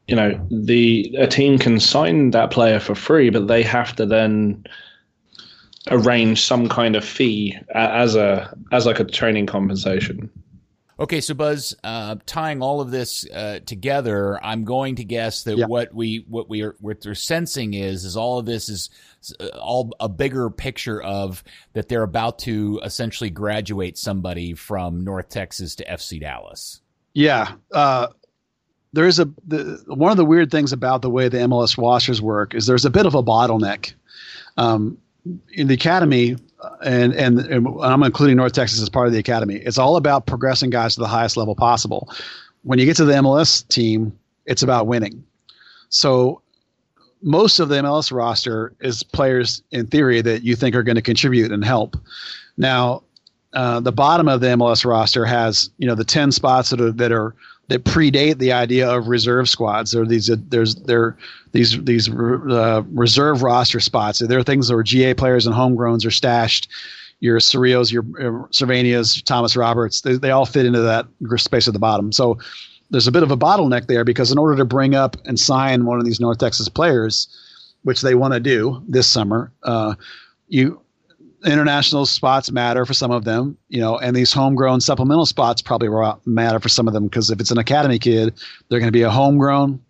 you 0.07 0.15
know, 0.15 0.39
the 0.49 1.13
a 1.17 1.27
team 1.27 1.59
can 1.59 1.79
sign 1.79 2.31
that 2.31 2.49
player 2.49 2.79
for 2.79 2.95
free, 2.95 3.29
but 3.29 3.47
they 3.47 3.61
have 3.61 3.93
to 3.97 4.05
then 4.05 4.65
arrange 5.89 6.41
some 6.41 6.67
kind 6.69 6.95
of 6.95 7.03
fee 7.03 7.57
as 7.75 8.15
a 8.15 8.57
as 8.71 8.85
like 8.85 8.99
a 9.01 9.03
training 9.03 9.45
compensation. 9.45 10.29
Okay, 10.99 11.21
so 11.21 11.35
Buzz, 11.35 11.75
uh, 11.83 12.15
tying 12.25 12.63
all 12.63 12.81
of 12.81 12.89
this 12.89 13.29
uh, 13.29 13.59
together, 13.65 14.43
I'm 14.43 14.63
going 14.63 14.95
to 14.95 15.03
guess 15.03 15.43
that 15.43 15.57
yeah. 15.57 15.65
what 15.65 15.93
we 15.93 16.25
what 16.27 16.49
we 16.49 16.63
are 16.63 16.75
what 16.79 17.01
they're 17.01 17.13
sensing 17.13 17.75
is 17.75 18.03
is 18.03 18.17
all 18.17 18.39
of 18.39 18.47
this 18.47 18.67
is 18.67 18.89
uh, 19.39 19.49
all 19.49 19.91
a 19.99 20.09
bigger 20.09 20.49
picture 20.49 20.99
of 21.01 21.43
that 21.73 21.87
they're 21.87 22.01
about 22.01 22.39
to 22.39 22.81
essentially 22.83 23.29
graduate 23.29 23.95
somebody 23.95 24.55
from 24.55 25.03
North 25.03 25.29
Texas 25.29 25.75
to 25.75 25.85
FC 25.85 26.19
Dallas. 26.19 26.81
Yeah, 27.13 27.53
uh, 27.71 28.07
there 28.91 29.05
is 29.05 29.19
a 29.19 29.29
the, 29.45 29.83
one 29.85 30.09
of 30.09 30.17
the 30.17 30.25
weird 30.25 30.49
things 30.49 30.73
about 30.73 31.03
the 31.03 31.11
way 31.11 31.29
the 31.29 31.37
MLS 31.39 31.77
washers 31.77 32.23
work 32.23 32.55
is 32.55 32.65
there's 32.65 32.85
a 32.85 32.89
bit 32.89 33.05
of 33.05 33.13
a 33.13 33.21
bottleneck. 33.21 33.93
Um, 34.57 34.97
in 35.51 35.67
the 35.67 35.75
academy, 35.75 36.37
and, 36.83 37.13
and, 37.13 37.39
and 37.39 37.67
I'm 37.81 38.03
including 38.03 38.37
North 38.37 38.53
Texas 38.53 38.81
as 38.81 38.89
part 38.89 39.07
of 39.07 39.13
the 39.13 39.19
academy. 39.19 39.55
It's 39.55 39.77
all 39.77 39.95
about 39.95 40.25
progressing 40.25 40.69
guys 40.69 40.95
to 40.95 41.01
the 41.01 41.07
highest 41.07 41.37
level 41.37 41.55
possible. 41.55 42.09
When 42.63 42.79
you 42.79 42.85
get 42.85 42.97
to 42.97 43.05
the 43.05 43.13
MLS 43.13 43.67
team, 43.67 44.17
it's 44.45 44.63
about 44.63 44.87
winning. 44.87 45.23
So 45.89 46.41
most 47.21 47.59
of 47.59 47.69
the 47.69 47.75
MLS 47.75 48.11
roster 48.11 48.73
is 48.79 49.03
players 49.03 49.61
in 49.71 49.87
theory 49.87 50.21
that 50.21 50.43
you 50.43 50.55
think 50.55 50.75
are 50.75 50.83
going 50.83 50.95
to 50.95 51.01
contribute 51.01 51.51
and 51.51 51.63
help. 51.63 51.97
Now, 52.57 53.03
uh, 53.53 53.79
the 53.79 53.91
bottom 53.91 54.27
of 54.27 54.41
the 54.41 54.47
MLS 54.47 54.85
roster 54.85 55.25
has 55.25 55.69
you 55.77 55.87
know 55.87 55.95
the 55.95 56.03
ten 56.03 56.31
spots 56.31 56.69
that 56.69 56.81
are 56.81 56.91
that 56.91 57.11
are 57.11 57.33
that 57.69 57.83
predate 57.83 58.37
the 58.37 58.51
idea 58.51 58.89
of 58.89 59.07
reserve 59.07 59.49
squads. 59.49 59.91
There 59.91 60.03
are 60.03 60.05
these 60.05 60.27
there's 60.49 60.75
there 60.75 61.17
these 61.51 61.81
these 61.83 62.09
uh, 62.09 62.83
reserve 62.91 63.43
roster 63.43 63.79
spots. 63.79 64.19
There 64.19 64.39
are 64.39 64.43
things 64.43 64.71
where 64.71 64.83
GA 64.83 65.13
players 65.13 65.45
and 65.45 65.55
homegrowns 65.55 66.05
are 66.05 66.11
stashed. 66.11 66.69
Your 67.19 67.39
Cerrillos, 67.39 67.91
your 67.91 68.03
uh, 68.03 68.47
Servanias, 68.49 69.23
Thomas 69.23 69.55
Roberts, 69.55 70.01
they, 70.01 70.17
they 70.17 70.29
all 70.29 70.45
fit 70.45 70.67
into 70.67 70.81
that 70.81 71.07
space 71.37 71.67
at 71.67 71.73
the 71.73 71.79
bottom. 71.79 72.11
So 72.11 72.37
there's 72.91 73.07
a 73.07 73.11
bit 73.11 73.23
of 73.23 73.31
a 73.31 73.37
bottleneck 73.37 73.87
there 73.87 74.03
because 74.03 74.31
in 74.31 74.37
order 74.37 74.55
to 74.55 74.65
bring 74.65 74.93
up 74.93 75.17
and 75.25 75.39
sign 75.39 75.85
one 75.85 75.97
of 75.97 76.05
these 76.05 76.19
North 76.19 76.37
Texas 76.37 76.69
players, 76.69 77.27
which 77.81 78.01
they 78.01 78.13
want 78.13 78.35
to 78.35 78.39
do 78.39 78.83
this 78.87 79.07
summer, 79.07 79.51
uh, 79.63 79.95
you 80.47 80.79
international 81.47 82.05
spots 82.05 82.51
matter 82.51 82.85
for 82.85 82.93
some 82.93 83.11
of 83.11 83.23
them, 83.23 83.57
you 83.69 83.79
know, 83.79 83.97
and 83.97 84.15
these 84.15 84.33
homegrown 84.33 84.81
supplemental 84.81 85.25
spots 85.25 85.61
probably 85.61 85.89
matter 86.25 86.59
for 86.59 86.69
some 86.69 86.87
of 86.87 86.93
them 86.93 87.05
because 87.05 87.31
if 87.31 87.39
it's 87.39 87.51
an 87.51 87.57
academy 87.57 87.99
kid, 87.99 88.33
they're 88.69 88.79
going 88.79 88.87
to 88.87 88.97
be 88.97 89.01
a 89.01 89.09
homegrown. 89.09 89.81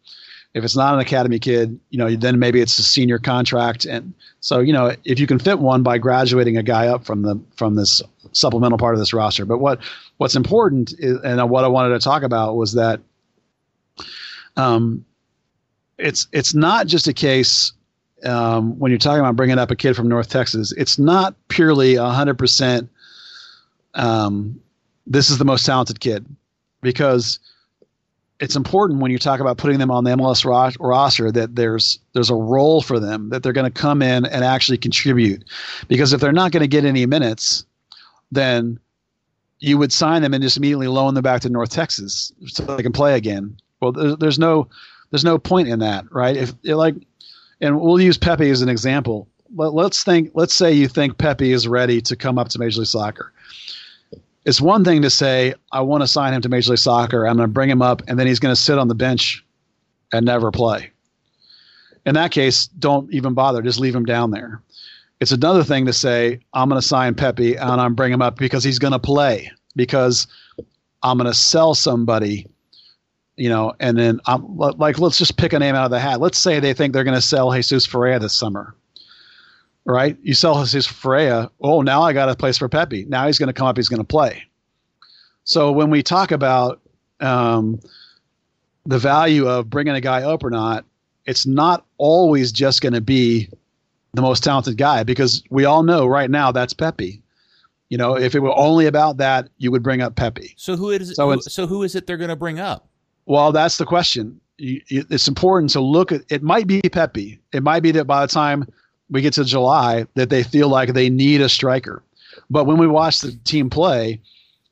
If 0.53 0.64
it's 0.64 0.76
not 0.76 0.93
an 0.93 0.99
academy 0.99 1.39
kid, 1.39 1.80
you 1.89 1.99
know, 1.99 2.16
then 2.16 2.39
maybe 2.39 2.62
it's 2.62 2.80
a 2.80 2.84
senior 2.84 3.20
contract, 3.20 3.86
and 3.86 4.14
so 4.39 4.60
you 4.60 4.74
know, 4.74 4.95
if 5.03 5.20
you 5.20 5.28
can 5.28 5.38
fit 5.38 5.60
one 5.60 5.84
by 5.84 5.99
graduating 5.99 6.58
a 6.58 6.64
guy 6.64 6.88
up 6.88 7.05
from 7.05 7.22
the 7.22 7.39
from 7.55 7.76
this 7.76 8.01
supplemental 8.32 8.78
part 8.78 8.95
of 8.95 8.99
this 8.99 9.14
roster. 9.14 9.45
But 9.45 9.60
what 9.60 9.80
what's 10.18 10.36
important 10.36 10.93
is, 10.97 11.20
and 11.24 11.47
what 11.49 11.64
I 11.64 11.68
wanted 11.68 11.89
to 11.89 11.99
talk 11.99 12.24
about 12.24 12.55
was 12.55 12.74
that, 12.74 13.01
um, 14.55 15.05
it's 15.99 16.28
it's 16.32 16.55
not 16.55 16.88
just 16.88 17.08
a 17.08 17.14
case 17.14 17.74
um, 18.24 18.78
when 18.80 18.91
you're 18.91 18.99
talking 18.99 19.20
about 19.20 19.36
bringing 19.36 19.59
up 19.59 19.72
a 19.72 19.76
kid 19.76 19.95
from 19.95 20.07
North 20.07 20.30
Texas, 20.30 20.72
it's 20.74 20.97
not 20.97 21.36
purely 21.49 21.95
100%. 21.95 22.88
Um, 23.93 24.61
this 25.05 25.30
is 25.30 25.38
the 25.38 25.45
most 25.45 25.65
talented 25.65 25.99
kid. 25.99 26.26
Because 26.82 27.39
it's 28.39 28.55
important 28.55 29.01
when 29.01 29.11
you 29.11 29.18
talk 29.18 29.39
about 29.39 29.57
putting 29.57 29.80
them 29.80 29.89
on 29.89 30.03
the 30.03 30.11
MLS 30.11 30.45
ro- 30.45 30.86
roster 30.86 31.32
that 31.32 31.55
there's 31.55 31.99
there's 32.13 32.30
a 32.30 32.36
role 32.36 32.82
for 32.82 32.99
them 32.99 33.30
that 33.30 33.41
they're 33.41 33.53
going 33.53 33.72
to 33.72 33.82
come 33.82 34.01
in 34.01 34.26
and 34.26 34.43
actually 34.43 34.78
contribute. 34.78 35.43
Because 35.88 36.13
if 36.13 36.22
they're 36.22 36.32
not 36.32 36.51
going 36.51 36.61
to 36.61 36.68
get 36.68 36.86
any 36.86 37.05
minutes 37.05 37.65
then 38.32 38.80
you 39.59 39.78
would 39.78 39.91
sign 39.91 40.22
them 40.22 40.34
and 40.34 40.43
just 40.43 40.57
immediately 40.57 40.88
loan 40.88 41.13
them 41.13 41.24
back 41.24 41.41
to 41.41 41.49
North 41.49 41.70
Texas 41.70 42.32
so 42.45 42.63
they 42.63 42.84
can 42.84 42.91
play 42.91 43.15
again. 43.15 43.57
Well 43.82 43.91
there's, 43.91 44.18
there's 44.18 44.39
no 44.39 44.68
there's 45.09 45.26
no 45.26 45.38
point 45.38 45.68
in 45.68 45.80
that 45.80 46.05
right? 46.11 46.38
If 46.38 46.53
like 46.63 46.95
and 47.62 47.80
we'll 47.80 48.01
use 48.01 48.18
Pepi 48.18 48.49
as 48.49 48.62
an 48.62 48.70
example. 48.70 49.28
Let, 49.55 49.74
let's 49.74 50.03
think. 50.03 50.32
Let's 50.34 50.53
say 50.53 50.72
you 50.74 50.88
think 50.88 51.18
Pepi 51.18 51.51
is 51.51 51.68
ready 51.68 52.01
to 52.01 52.16
come 52.16 52.38
up 52.38 52.49
to 52.49 52.60
Major 52.60 52.80
League 52.80 52.88
Soccer. 52.88 53.32
It's 54.45 54.62
one 54.62 54.84
thing 54.84 55.01
to 55.01 55.10
say 55.10 55.53
I 55.72 55.82
want 55.82 56.03
to 56.03 56.08
sign 56.08 56.34
him 56.34 56.41
to 56.41 56.49
Major 56.49 56.72
League 56.72 56.80
Soccer. 56.80 57.28
I'm 57.28 57.38
going 57.38 57.49
to 57.49 57.53
bring 57.53 57.70
him 57.70 57.82
up, 57.82 58.01
and 58.08 58.18
then 58.18 58.28
he's 58.28 58.39
going 58.39 58.55
to 58.55 58.62
sit 58.62 58.78
on 58.78 58.88
the 58.88 58.95
bench 58.95 59.43
and 60.12 60.26
never 60.26 60.51
play. 60.51 60.91
In 62.05 62.14
that 62.16 62.32
case, 62.32 62.68
don't 62.68 63.12
even 63.14 63.34
bother. 63.34 63.62
Just 63.62 63.80
leave 63.80 63.95
him 63.95 64.05
down 64.05 64.32
there. 64.32 64.62
It's 65.20 65.32
another 65.32 65.64
thing 65.64 65.86
to 65.88 65.93
say 65.93 66.39
I'm 66.53 66.70
going 66.70 66.80
to 66.80 66.88
sign 66.88 67.16
Pepi 67.16 67.55
and 67.55 67.82
I'm 67.82 67.95
bring 67.95 68.14
him 68.14 68.22
up 68.22 68.38
because 68.38 68.64
he's 68.64 68.80
going 68.80 68.93
to 68.93 68.99
play 68.99 69.51
because 69.76 70.28
I'm 71.03 71.18
going 71.18 71.30
to 71.30 71.34
sell 71.34 71.74
somebody 71.74 72.47
you 73.38 73.49
know, 73.49 73.73
and 73.79 73.97
then 73.97 74.19
um, 74.25 74.45
like 74.57 74.99
let's 74.99 75.17
just 75.17 75.38
pick 75.38 75.53
a 75.53 75.59
name 75.59 75.75
out 75.75 75.85
of 75.85 75.91
the 75.91 75.99
hat. 75.99 76.19
Let's 76.19 76.38
say 76.38 76.59
they 76.59 76.73
think 76.73 76.93
they're 76.93 77.03
going 77.03 77.15
to 77.15 77.21
sell 77.21 77.51
Jesus 77.51 77.85
Ferreira 77.85 78.19
this 78.19 78.33
summer, 78.33 78.75
right? 79.85 80.17
You 80.23 80.33
sell 80.33 80.59
Jesus 80.63 80.88
Ferreira. 80.88 81.49
Oh, 81.61 81.81
now 81.81 82.01
I 82.01 82.13
got 82.13 82.29
a 82.29 82.35
place 82.35 82.57
for 82.57 82.67
Pepi. 82.67 83.05
Now 83.05 83.27
he's 83.27 83.38
going 83.38 83.47
to 83.47 83.53
come 83.53 83.67
up. 83.67 83.77
He's 83.77 83.89
going 83.89 84.01
to 84.01 84.03
play. 84.03 84.43
So 85.43 85.71
when 85.71 85.89
we 85.89 86.03
talk 86.03 86.31
about 86.31 86.81
um, 87.19 87.79
the 88.85 88.97
value 88.97 89.47
of 89.47 89.69
bringing 89.69 89.95
a 89.95 90.01
guy 90.01 90.23
up 90.23 90.43
or 90.43 90.49
not, 90.49 90.83
it's 91.25 91.45
not 91.45 91.85
always 91.97 92.51
just 92.51 92.81
going 92.81 92.93
to 92.93 93.01
be 93.01 93.49
the 94.13 94.21
most 94.21 94.43
talented 94.43 94.77
guy 94.77 95.03
because 95.03 95.43
we 95.49 95.65
all 95.65 95.83
know 95.83 96.07
right 96.07 96.29
now 96.29 96.51
that's 96.51 96.73
Pepi. 96.73 97.21
You 97.89 97.97
know, 97.97 98.17
if 98.17 98.35
it 98.35 98.39
were 98.39 98.57
only 98.57 98.88
about 98.88 99.17
that, 99.17 99.47
you 99.57 99.71
would 99.71 99.83
bring 99.83 100.01
up 100.01 100.15
Pepi. 100.15 100.53
So 100.57 100.75
who 100.75 100.89
is 100.89 101.15
so, 101.15 101.31
who, 101.31 101.41
so 101.41 101.67
who 101.67 101.83
is 101.83 101.95
it 101.95 102.07
they're 102.07 102.17
going 102.17 102.29
to 102.29 102.35
bring 102.35 102.59
up? 102.59 102.86
Well, 103.28 103.51
that's 103.51 103.78
the 103.78 103.86
question. 103.86 104.39
It's 104.57 105.28
important 105.28 105.71
to 105.71 105.82
look 105.82 106.11
at. 106.11 106.21
It 106.30 106.41
might 106.41 106.65
be 106.65 106.82
Pepi. 106.82 107.39
It 107.53 107.61
might 107.61 107.84
be 107.84 107.91
that 107.91 108.05
by 108.05 108.25
the 108.25 108.32
time 108.32 108.65
we 109.09 109.21
get 109.21 109.34
to 109.34 109.45
July, 109.45 110.07
that 110.15 110.30
they 110.30 110.41
feel 110.41 110.69
like 110.69 110.93
they 110.93 111.09
need 111.09 111.41
a 111.41 111.49
striker. 111.49 112.01
But 112.49 112.65
when 112.65 112.78
we 112.78 112.88
watch 112.88 113.19
the 113.19 113.34
team 113.43 113.69
play, 113.69 114.19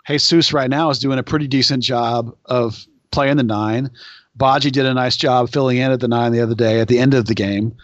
Jesus 0.08 0.54
right 0.54 0.70
now 0.70 0.90
is 0.90 1.00
doing 1.00 1.20
a 1.20 1.24
pretty 1.24 1.48
decent 1.48 1.84
job 1.84 2.36
of 2.46 2.86
playing 3.12 3.38
the 3.38 3.44
nine. 3.44 3.92
Badji 4.38 4.72
did 4.72 4.86
a 4.86 4.94
nice 4.94 5.18
job 5.18 5.50
filling 5.50 5.78
in 5.78 5.92
at 5.92 6.00
the 6.00 6.08
nine 6.08 6.32
the 6.32 6.42
other 6.42 6.56
day 6.56 6.80
at 6.80 6.88
the 6.88 7.00
end 7.00 7.14
of 7.14 7.26
the 7.26 7.36
game. 7.36 7.76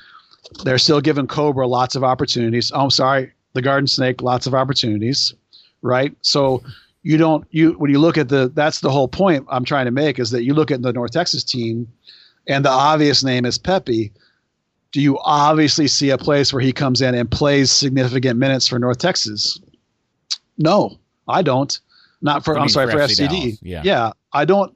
They're 0.63 0.77
still 0.77 1.01
giving 1.01 1.27
Cobra 1.27 1.67
lots 1.67 1.95
of 1.95 2.03
opportunities. 2.03 2.71
Oh, 2.73 2.81
I'm 2.81 2.89
sorry, 2.89 3.31
the 3.53 3.61
Garden 3.61 3.87
Snake 3.87 4.21
lots 4.21 4.47
of 4.47 4.53
opportunities, 4.53 5.33
right? 5.81 6.15
So 6.21 6.63
you 7.03 7.17
don't 7.17 7.45
you 7.51 7.73
when 7.73 7.91
you 7.91 7.99
look 7.99 8.17
at 8.17 8.29
the 8.29 8.51
that's 8.53 8.81
the 8.81 8.91
whole 8.91 9.07
point 9.07 9.45
I'm 9.49 9.65
trying 9.65 9.85
to 9.85 9.91
make 9.91 10.19
is 10.19 10.31
that 10.31 10.43
you 10.43 10.53
look 10.53 10.71
at 10.71 10.81
the 10.81 10.93
North 10.93 11.11
Texas 11.11 11.43
team, 11.43 11.87
and 12.47 12.63
the 12.65 12.69
obvious 12.69 13.23
name 13.23 13.45
is 13.45 13.57
Pepi. 13.57 14.11
Do 14.91 15.01
you 15.01 15.17
obviously 15.19 15.87
see 15.87 16.09
a 16.09 16.17
place 16.17 16.51
where 16.51 16.61
he 16.61 16.73
comes 16.73 17.01
in 17.01 17.15
and 17.15 17.31
plays 17.31 17.71
significant 17.71 18.37
minutes 18.37 18.67
for 18.67 18.77
North 18.77 18.97
Texas? 18.97 19.59
No, 20.57 20.99
I 21.27 21.41
don't. 21.41 21.79
Not 22.21 22.43
for 22.43 22.57
I'm 22.57 22.69
sorry 22.69 22.91
for, 22.91 22.99
for 22.99 23.05
FCD. 23.05 23.57
Yeah, 23.61 23.81
yeah, 23.83 24.11
I 24.33 24.45
don't. 24.45 24.75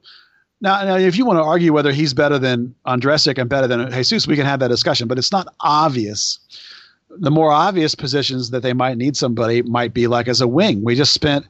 Now, 0.60 0.82
now, 0.84 0.96
if 0.96 1.16
you 1.16 1.26
want 1.26 1.38
to 1.38 1.42
argue 1.42 1.72
whether 1.72 1.92
he's 1.92 2.14
better 2.14 2.38
than 2.38 2.74
Ondrasek 2.86 3.38
and 3.38 3.48
better 3.48 3.66
than 3.66 3.92
Jesus, 3.92 4.26
we 4.26 4.36
can 4.36 4.46
have 4.46 4.58
that 4.60 4.68
discussion. 4.68 5.06
But 5.06 5.18
it's 5.18 5.30
not 5.30 5.54
obvious. 5.60 6.40
The 7.10 7.30
more 7.30 7.52
obvious 7.52 7.94
positions 7.94 8.50
that 8.50 8.62
they 8.62 8.72
might 8.72 8.96
need 8.96 9.16
somebody 9.16 9.62
might 9.62 9.92
be 9.94 10.06
like 10.06 10.28
as 10.28 10.40
a 10.40 10.48
wing. 10.48 10.82
We 10.82 10.94
just 10.94 11.12
spent 11.12 11.46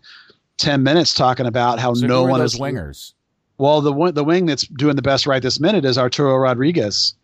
ten 0.58 0.82
minutes 0.82 1.14
talking 1.14 1.46
about 1.46 1.78
how 1.78 1.94
so 1.94 2.06
no 2.06 2.24
one 2.24 2.40
is 2.40 2.58
wingers. 2.58 3.12
Well, 3.58 3.80
the 3.80 4.12
the 4.12 4.24
wing 4.24 4.46
that's 4.46 4.66
doing 4.66 4.96
the 4.96 5.02
best 5.02 5.26
right 5.26 5.42
this 5.42 5.60
minute 5.60 5.84
is 5.84 5.98
Arturo 5.98 6.36
Rodriguez. 6.36 7.14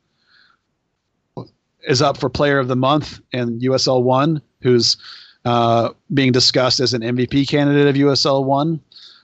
Is 1.89 2.01
up 2.01 2.17
for 2.17 2.31
Player 2.31 2.59
of 2.59 2.69
the 2.69 2.77
Month 2.77 3.21
in 3.33 3.59
USL 3.61 4.03
One, 4.05 4.41
who's 4.61 4.97
uh, 5.45 5.91
being 6.15 6.31
discussed 6.31 6.79
as 6.79 6.95
an 6.95 7.03
MVP 7.03 7.49
candidate 7.49 7.89
of 7.89 7.97
USL 7.97 8.45
One. 8.45 8.81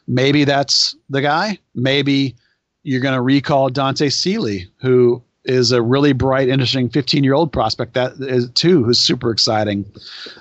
Maybe 0.09 0.45
that's 0.45 0.97
the 1.09 1.23
guy. 1.23 1.59
Maybe 1.75 2.35
you're 2.83 3.01
going 3.01 3.15
to 3.15 3.21
recall 3.21 3.69
Dante 3.69 4.09
Sealy, 4.09 4.67
who 4.81 5.23
is 5.45 5.73
a 5.73 5.83
really 5.83 6.13
bright, 6.13 6.49
interesting 6.49 6.89
15 6.89 7.25
year 7.25 7.35
old 7.35 7.53
prospect 7.53 7.95
that 7.95 8.13
is 8.21 8.51
too, 8.51 8.85
who's 8.85 8.99
super 8.99 9.31
exciting. 9.31 9.85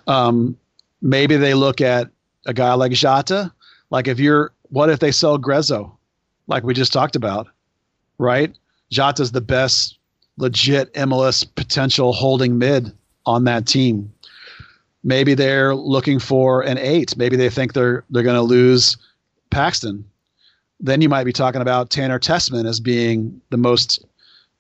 Um, 0.08 0.58
maybe 1.02 1.38
they 1.38 1.54
look 1.54 1.82
at 1.82 2.10
a 2.46 2.54
guy 2.54 2.74
like 2.74 2.94
Jata. 2.94 3.52
Like 3.90 4.08
if 4.08 4.20
you're, 4.20 4.52
what 4.70 4.90
if 4.90 5.00
they 5.00 5.12
sell 5.12 5.38
Gruezo, 5.38 5.92
like 6.48 6.64
we 6.64 6.74
just 6.74 6.94
talked 6.94 7.16
about, 7.16 7.48
right? 8.18 8.56
Jata's 8.92 9.32
the 9.32 9.42
best 9.42 9.98
legit 10.38 10.94
MLS 10.94 11.46
potential 11.56 12.14
holding 12.14 12.58
mid 12.58 12.92
on 13.26 13.44
that 13.46 13.66
team. 13.66 14.12
Maybe 15.04 15.34
they're 15.34 15.76
looking 15.76 16.20
for 16.20 16.62
an 16.62 16.78
eight. 16.78 17.16
Maybe 17.18 17.36
they 17.36 17.50
think 17.50 17.74
they're 17.74 18.04
they're 18.10 18.24
going 18.24 18.36
to 18.36 18.42
lose 18.42 18.98
Paxton 19.50 20.06
then 20.80 21.02
you 21.02 21.10
might 21.10 21.24
be 21.24 21.34
talking 21.34 21.62
about 21.62 21.90
Tanner 21.90 22.20
Tessmann 22.20 22.68
as 22.68 22.80
being 22.80 23.42
the 23.50 23.58
most 23.58 24.06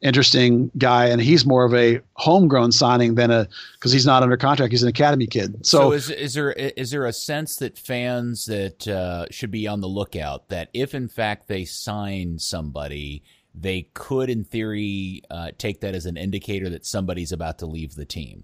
interesting 0.02 0.72
guy, 0.78 1.08
and 1.08 1.22
he's 1.22 1.45
more 1.45 1.66
of 1.66 1.74
a 1.74 2.00
homegrown 2.14 2.72
signing 2.72 3.16
than 3.16 3.32
a 3.32 3.48
because 3.74 3.91
he's 3.91 4.06
not 4.06 4.24
under 4.24 4.38
contract. 4.38 4.72
He's 4.72 4.84
an 4.84 4.89
academy 4.89 5.28
kid. 5.28 5.66
So, 5.66 5.80
so 5.80 5.91
is, 5.93 6.10
is 6.10 6.34
there 6.34 6.52
is 6.52 6.91
there 6.91 7.06
a 7.06 7.14
sense 7.14 7.58
that 7.58 7.78
fans 7.78 8.45
that 8.45 8.88
uh, 8.88 9.26
should 9.32 9.52
be 9.52 9.68
on 9.68 9.82
the 9.82 9.88
lookout 9.88 10.50
that 10.50 10.70
if 10.74 10.93
in 10.93 11.08
fact 11.08 11.48
they 11.48 11.66
sign 11.66 12.39
somebody, 12.39 13.24
they 13.56 13.89
could 13.93 14.30
in 14.30 14.43
theory 14.43 15.22
uh, 15.30 15.52
take 15.58 15.82
that 15.82 15.95
as 15.95 16.06
an 16.06 16.18
indicator 16.18 16.70
that 16.70 16.86
somebody's 16.86 17.32
about 17.32 17.60
to 17.60 17.66
leave 17.66 17.95
the 17.95 18.06
team. 18.06 18.43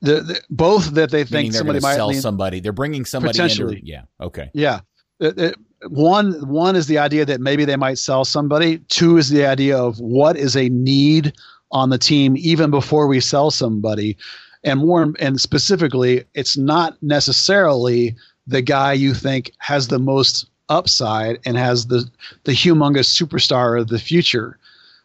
The, 0.00 0.20
the 0.20 0.40
both 0.50 0.90
that 0.92 1.10
they 1.10 1.24
think 1.24 1.54
somebody 1.54 1.80
might 1.80 1.94
sell 1.94 2.12
somebody, 2.12 2.60
they're 2.60 2.72
bringing 2.72 3.04
somebody 3.04 3.32
potentially. 3.32 3.78
In, 3.78 3.86
yeah. 3.86 4.02
Okay. 4.20 4.50
Yeah. 4.52 4.80
It, 5.18 5.38
it, 5.38 5.56
one 5.86 6.32
one 6.48 6.76
is 6.76 6.86
the 6.86 6.98
idea 6.98 7.24
that 7.24 7.40
maybe 7.40 7.64
they 7.64 7.76
might 7.76 7.98
sell 7.98 8.24
somebody. 8.24 8.78
Two 8.88 9.16
is 9.16 9.28
the 9.28 9.46
idea 9.46 9.76
of 9.76 9.98
what 10.00 10.36
is 10.36 10.56
a 10.56 10.68
need 10.68 11.32
on 11.70 11.90
the 11.90 11.98
team 11.98 12.36
even 12.36 12.70
before 12.70 13.06
we 13.06 13.20
sell 13.20 13.50
somebody, 13.50 14.16
and 14.64 14.80
more 14.80 15.12
and 15.20 15.40
specifically, 15.40 16.24
it's 16.34 16.56
not 16.56 17.00
necessarily 17.02 18.16
the 18.46 18.62
guy 18.62 18.92
you 18.92 19.14
think 19.14 19.52
has 19.58 19.88
the 19.88 19.98
most 19.98 20.46
upside 20.68 21.38
and 21.44 21.56
has 21.56 21.86
the 21.86 22.10
the 22.44 22.52
humongous 22.52 23.14
superstar 23.14 23.80
of 23.80 23.88
the 23.88 23.98
future, 23.98 24.58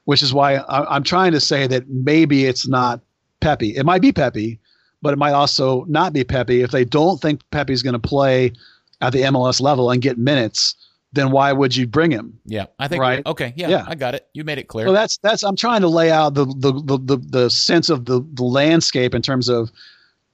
which 0.06 0.24
is 0.24 0.34
why 0.34 0.56
I, 0.56 0.96
I'm 0.96 1.04
trying 1.04 1.34
to 1.34 1.40
say 1.40 1.68
that 1.68 1.88
maybe 1.90 2.46
it's 2.46 2.68
not 2.68 3.00
Pepi. 3.42 3.76
It 3.76 3.86
might 3.86 4.02
be 4.02 4.12
Pepi, 4.12 4.60
but 5.02 5.14
it 5.14 5.20
might 5.20 5.34
also 5.34 5.84
not 5.86 6.14
be 6.14 6.24
Pepi 6.24 6.62
if 6.62 6.72
they 6.72 6.86
don't 6.86 7.22
think 7.22 7.42
Pepi's 7.52 7.84
going 7.84 7.94
to 7.94 8.00
play 8.00 8.54
at 9.04 9.12
the 9.12 9.22
MLS 9.22 9.60
level 9.60 9.92
and 9.92 10.02
get 10.02 10.18
minutes, 10.18 10.76
then 11.12 11.30
why 11.30 11.52
would 11.52 11.76
you 11.76 11.86
bring 11.86 12.10
him? 12.10 12.40
Yeah, 12.46 12.66
I 12.80 12.88
think 12.88 13.02
right. 13.02 13.24
Okay, 13.26 13.54
yeah, 13.56 13.68
yeah, 13.68 13.86
I 13.88 13.96
got 13.96 14.16
it. 14.16 14.28
You 14.34 14.44
made 14.44 14.58
it 14.58 14.68
clear. 14.68 14.86
Well, 14.86 14.96
that's 14.96 15.18
that's. 15.18 15.44
I'm 15.44 15.56
trying 15.56 15.82
to 15.82 15.90
lay 15.90 16.10
out 16.10 16.34
the 16.34 16.46
the 16.46 16.72
the 16.72 16.98
the, 16.98 17.18
the 17.18 17.50
sense 17.50 17.90
of 17.90 18.06
the 18.06 18.26
the 18.34 18.44
landscape 18.44 19.14
in 19.14 19.22
terms 19.22 19.50
of 19.50 19.72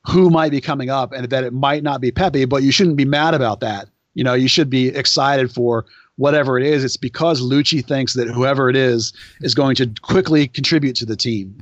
who 0.07 0.29
might 0.29 0.51
be 0.51 0.61
coming 0.61 0.89
up, 0.89 1.11
and 1.11 1.29
that 1.29 1.43
it 1.43 1.51
might 1.51 1.83
not 1.83 1.99
be 1.99 2.11
Pepi, 2.11 2.45
but 2.45 2.63
you 2.63 2.71
shouldn't 2.71 2.95
be 2.95 3.05
mad 3.05 3.33
about 3.33 3.59
that. 3.59 3.89
You 4.13 4.23
know, 4.23 4.33
you 4.33 4.47
should 4.47 4.69
be 4.69 4.89
excited 4.89 5.51
for 5.51 5.85
whatever 6.15 6.57
it 6.57 6.65
is. 6.65 6.83
It's 6.83 6.97
because 6.97 7.41
Luchi 7.41 7.83
thinks 7.83 8.13
that 8.13 8.27
whoever 8.27 8.69
it 8.69 8.75
is 8.75 9.13
is 9.41 9.55
going 9.55 9.75
to 9.75 9.91
quickly 10.01 10.47
contribute 10.47 10.95
to 10.97 11.05
the 11.05 11.15
team. 11.15 11.57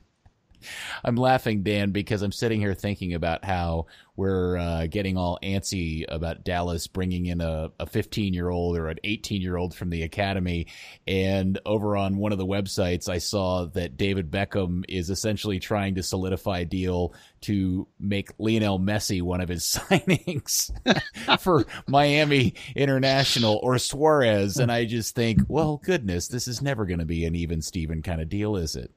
I'm 1.07 1.15
laughing, 1.15 1.63
Dan, 1.63 1.91
because 1.91 2.21
I'm 2.21 2.33
sitting 2.33 2.59
here 2.59 2.73
thinking 2.73 3.13
about 3.13 3.45
how 3.45 3.85
we're 4.17 4.57
uh, 4.57 4.87
getting 4.87 5.15
all 5.15 5.39
antsy 5.41 6.03
about 6.05 6.43
Dallas 6.43 6.87
bringing 6.87 7.27
in 7.27 7.39
a 7.39 7.71
15 7.87 8.33
year 8.33 8.49
old 8.49 8.75
or 8.75 8.89
an 8.89 8.97
18 9.05 9.41
year 9.41 9.55
old 9.55 9.73
from 9.73 9.89
the 9.89 10.03
academy. 10.03 10.67
And 11.07 11.59
over 11.65 11.95
on 11.95 12.17
one 12.17 12.33
of 12.33 12.37
the 12.37 12.45
websites, 12.45 13.07
I 13.07 13.19
saw 13.19 13.67
that 13.67 13.95
David 13.95 14.29
Beckham 14.29 14.83
is 14.89 15.09
essentially 15.09 15.61
trying 15.61 15.95
to 15.95 16.03
solidify 16.03 16.59
a 16.59 16.65
deal 16.65 17.13
to 17.41 17.87
make 18.01 18.31
Lionel 18.37 18.77
Messi 18.77 19.21
one 19.21 19.39
of 19.39 19.47
his 19.47 19.63
signings 19.89 20.71
for 21.39 21.65
Miami 21.87 22.53
International 22.75 23.61
or 23.63 23.77
Suarez. 23.77 24.57
And 24.57 24.69
I 24.69 24.83
just 24.83 25.15
think, 25.15 25.39
well, 25.47 25.77
goodness, 25.77 26.27
this 26.27 26.49
is 26.49 26.61
never 26.61 26.85
going 26.85 26.99
to 26.99 27.05
be 27.05 27.23
an 27.23 27.33
even 27.33 27.61
Steven 27.61 28.01
kind 28.01 28.19
of 28.19 28.27
deal, 28.27 28.57
is 28.57 28.75
it? 28.75 28.91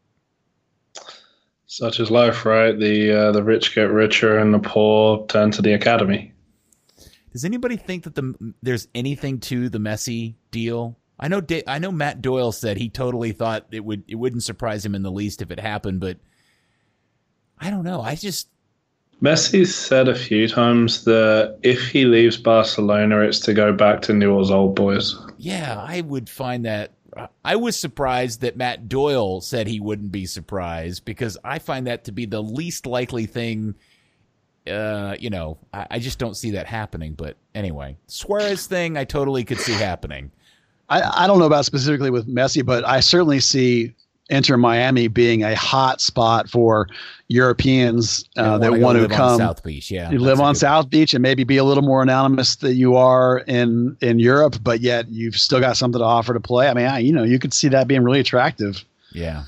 Such 1.73 2.01
is 2.01 2.11
life, 2.11 2.45
right? 2.45 2.77
The 2.77 3.13
uh, 3.13 3.31
the 3.31 3.45
rich 3.45 3.77
get 3.77 3.93
richer 3.93 4.37
and 4.37 4.53
the 4.53 4.59
poor 4.59 5.25
turn 5.29 5.53
to 5.53 5.63
the 5.63 5.73
academy. 5.73 6.33
Does 7.33 7.45
anybody 7.45 7.77
think 7.77 8.03
that 8.03 8.17
the 8.17 8.35
there's 8.61 8.89
anything 8.93 9.39
to 9.43 9.69
the 9.69 9.79
Messi 9.79 10.35
deal? 10.51 10.99
I 11.21 11.29
know 11.29 11.41
I 11.69 11.79
know 11.79 11.93
Matt 11.93 12.23
Doyle 12.23 12.51
said 12.51 12.77
he 12.77 12.89
totally 12.89 13.31
thought 13.31 13.67
it 13.71 13.85
would 13.85 14.03
it 14.09 14.17
wouldn't 14.17 14.43
surprise 14.43 14.85
him 14.85 14.97
in 14.97 15.05
the 15.05 15.13
least 15.13 15.43
if 15.43 15.53
it 15.53 15.61
happened, 15.61 16.01
but 16.01 16.19
I 17.57 17.71
don't 17.71 17.85
know. 17.85 18.01
I 18.01 18.17
just 18.17 18.49
Messi 19.23 19.65
said 19.65 20.09
a 20.09 20.15
few 20.17 20.49
times 20.49 21.05
that 21.05 21.57
if 21.63 21.89
he 21.89 22.05
leaves 22.05 22.37
Barcelona, 22.37 23.21
it's 23.21 23.39
to 23.41 23.55
go 23.55 23.73
back 23.73 24.03
to 24.03 24.13
Newell's 24.13 24.51
old 24.51 24.75
boys. 24.75 25.17
Yeah, 25.39 25.81
I 25.81 26.01
would 26.01 26.29
find 26.29 26.65
that 26.65 26.95
I 27.45 27.57
was 27.57 27.79
surprised 27.79 28.41
that 28.43 28.57
Matt 28.57 28.89
Doyle 28.89 29.41
said 29.41 29.67
he 29.67 29.81
wouldn't 29.81 30.13
be 30.13 30.27
surprised 30.27 31.05
because 31.05 31.37
I 31.45 31.59
find 31.59 31.87
that 31.87 32.05
to 32.05 32.13
be 32.13 32.27
the 32.27 32.43
least 32.43 32.87
likely 32.87 33.27
thing. 33.27 33.75
Uh, 34.67 35.17
you 35.19 35.31
know, 35.31 35.59
I, 35.73 35.87
I 35.93 35.99
just 35.99 36.19
don't 36.19 36.37
see 36.37 36.53
that 36.53 36.67
happening. 36.67 37.15
But 37.15 37.37
anyway, 37.55 37.97
Suarez 38.07 38.67
thing, 38.67 38.97
I 38.97 39.05
totally 39.05 39.45
could 39.45 39.59
see 39.59 39.73
happening. 39.73 40.31
I, 40.89 41.25
I 41.25 41.27
don't 41.27 41.39
know 41.39 41.47
about 41.47 41.65
specifically 41.65 42.11
with 42.11 42.29
Messi, 42.29 42.65
but 42.65 42.85
I 42.85 43.01
certainly 43.01 43.41
see 43.41 43.95
Inter 44.31 44.57
Miami 44.57 45.09
being 45.09 45.43
a 45.43 45.55
hot 45.55 46.01
spot 46.01 46.49
for 46.49 46.89
Europeans 47.29 48.25
uh, 48.37 48.59
that 48.59 48.79
want 48.79 48.99
to 48.99 49.09
come 49.09 49.39
South 49.39 49.63
Beach. 49.63 49.91
Yeah, 49.91 50.11
you 50.11 50.19
live 50.19 50.41
on 50.41 50.55
South 50.55 50.89
Beach 50.89 51.13
and 51.15 51.23
maybe 51.23 51.45
be 51.45 51.57
a 51.57 51.65
little 51.65 51.83
more 51.83 52.03
anonymous 52.03 52.57
than 52.57 52.77
you 52.77 52.97
are 52.97 53.39
in 53.41 53.97
in 54.01 54.19
Europe, 54.19 54.57
but 54.63 54.81
yet 54.81 55.09
you've 55.09 55.37
still 55.37 55.61
got 55.61 55.77
something 55.77 55.99
to 55.99 56.05
offer 56.05 56.33
to 56.33 56.41
play. 56.41 56.69
I 56.69 56.75
mean, 56.75 56.87
I, 56.87 56.99
you 57.01 57.13
know, 57.13 57.25
you 57.25 57.39
could 57.39 57.53
see 57.53 57.69
that 57.69 57.89
being 57.89 58.03
really 58.03 58.21
attractive. 58.21 58.85
Yeah. 59.13 59.45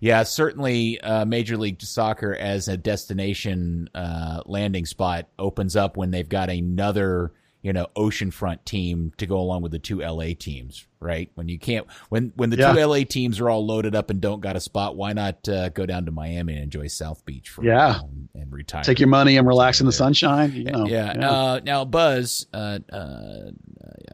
Yeah, 0.00 0.24
certainly 0.24 1.00
uh, 1.00 1.24
Major 1.26 1.56
League 1.56 1.80
Soccer 1.80 2.34
as 2.34 2.66
a 2.66 2.76
destination 2.76 3.88
uh, 3.94 4.42
landing 4.46 4.84
spot 4.84 5.28
opens 5.38 5.76
up 5.76 5.96
when 5.96 6.10
they've 6.10 6.28
got 6.28 6.50
another 6.50 7.30
you 7.62 7.72
know 7.72 7.86
oceanfront 7.96 8.64
team 8.64 9.12
to 9.18 9.26
go 9.26 9.38
along 9.38 9.62
with 9.62 9.70
the 9.72 9.78
two 9.78 10.02
LA 10.02 10.34
teams, 10.38 10.84
right? 10.98 11.30
When 11.36 11.48
you 11.48 11.58
can't 11.58 11.86
when 12.08 12.32
when 12.36 12.50
the 12.50 12.56
Yeah. 12.56 12.72
two 12.72 12.80
LA 12.80 13.04
teams 13.04 13.38
are 13.40 13.48
all 13.48 13.64
loaded 13.64 13.94
up 13.94 14.10
and 14.10 14.20
don't 14.20 14.40
got 14.40 14.56
a 14.56 14.60
spot, 14.60 14.96
why 14.96 15.12
not 15.12 15.48
uh, 15.48 15.68
go 15.68 15.86
down 15.86 16.04
to 16.06 16.10
Miami 16.10 16.54
and 16.54 16.62
enjoy 16.64 16.88
South 16.88 17.24
Beach 17.24 17.48
for 17.48 17.62
a 17.62 17.66
Yeah. 17.66 17.92
while 17.92 18.10
and, 18.12 18.28
and 18.34 18.52
retire? 18.52 18.82
Take 18.82 18.98
your 18.98 19.08
money 19.08 19.36
and 19.36 19.46
relax 19.46 19.80
in 19.80 19.86
the 19.86 19.92
sunshine. 19.92 20.52
You 20.52 20.64
know, 20.64 20.86
yeah. 20.86 21.12
Uh, 21.12 21.60
now, 21.64 21.84
Buzz, 21.84 22.46
uh, 22.52 22.80
uh, 22.92 23.50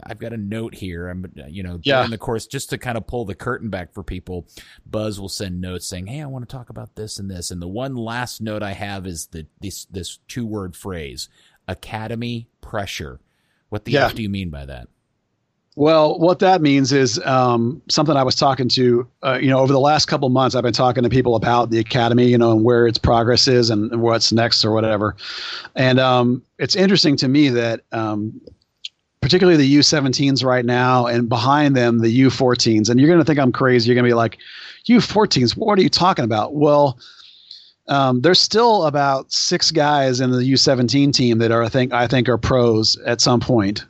I've 0.04 0.18
got 0.18 0.32
a 0.34 0.36
note 0.36 0.74
here. 0.74 1.08
I'm, 1.08 1.32
you 1.48 1.62
know, 1.62 1.80
Yeah. 1.82 1.96
during 1.98 2.10
the 2.10 2.18
course, 2.18 2.46
just 2.46 2.68
to 2.70 2.78
kind 2.78 2.98
of 2.98 3.06
pull 3.06 3.24
the 3.24 3.34
curtain 3.34 3.70
back 3.70 3.94
for 3.94 4.02
people. 4.02 4.46
Buzz 4.84 5.18
will 5.18 5.28
send 5.30 5.60
notes 5.60 5.86
saying, 5.86 6.06
"Hey, 6.06 6.20
I 6.20 6.26
want 6.26 6.46
to 6.48 6.54
talk 6.54 6.68
about 6.68 6.96
this 6.96 7.18
and 7.18 7.30
this." 7.30 7.50
And 7.50 7.62
the 7.62 7.68
one 7.68 7.94
last 7.96 8.42
note 8.42 8.62
I 8.62 8.72
have 8.72 9.06
is 9.06 9.28
the 9.28 9.46
this 9.60 9.86
this 9.86 10.18
two 10.28 10.44
word 10.46 10.76
phrase: 10.76 11.28
academy 11.66 12.48
pressure. 12.60 13.20
What 13.70 13.84
the 13.84 13.92
Yeah. 13.92 14.06
F 14.06 14.14
do 14.14 14.22
you 14.22 14.28
mean 14.28 14.50
by 14.50 14.64
that? 14.66 14.88
Well, 15.76 16.18
what 16.18 16.40
that 16.40 16.60
means 16.60 16.92
is 16.92 17.20
um, 17.24 17.80
something 17.88 18.16
I 18.16 18.24
was 18.24 18.34
talking 18.34 18.68
to, 18.70 19.06
uh, 19.24 19.38
you 19.40 19.48
know, 19.48 19.60
over 19.60 19.72
the 19.72 19.78
last 19.78 20.06
couple 20.06 20.28
months, 20.28 20.56
I've 20.56 20.64
been 20.64 20.72
talking 20.72 21.04
to 21.04 21.08
people 21.08 21.36
about 21.36 21.70
the 21.70 21.78
academy, 21.78 22.26
you 22.26 22.36
know, 22.36 22.50
and 22.50 22.64
where 22.64 22.88
its 22.88 22.98
progress 22.98 23.46
is 23.46 23.70
and 23.70 24.02
what's 24.02 24.32
next 24.32 24.64
or 24.64 24.72
whatever. 24.72 25.14
And 25.76 26.00
um, 26.00 26.42
it's 26.58 26.74
interesting 26.74 27.16
to 27.18 27.28
me 27.28 27.48
that, 27.50 27.82
um, 27.92 28.40
particularly 29.20 29.56
the 29.56 29.76
U17s 29.76 30.44
right 30.44 30.64
now, 30.64 31.06
and 31.06 31.28
behind 31.28 31.76
them 31.76 31.98
the 31.98 32.22
U14s. 32.22 32.90
And 32.90 32.98
you're 32.98 33.08
going 33.08 33.20
to 33.20 33.24
think 33.24 33.38
I'm 33.38 33.52
crazy. 33.52 33.86
You're 33.86 33.94
going 33.94 34.04
to 34.04 34.10
be 34.10 34.14
like, 34.14 34.38
U14s, 34.88 35.56
what 35.56 35.78
are 35.78 35.82
you 35.82 35.88
talking 35.88 36.24
about? 36.24 36.54
Well, 36.54 36.98
um, 37.88 38.20
there's 38.20 38.40
still 38.40 38.84
about 38.84 39.32
six 39.32 39.70
guys 39.70 40.20
in 40.20 40.30
the 40.30 40.38
U17 40.38 41.12
team 41.12 41.38
that 41.38 41.50
are, 41.50 41.62
I 41.62 41.68
think, 41.68 41.92
I 41.92 42.06
think 42.06 42.28
are 42.28 42.38
pros 42.38 42.96
at 43.06 43.20
some 43.20 43.40
point. 43.40 43.84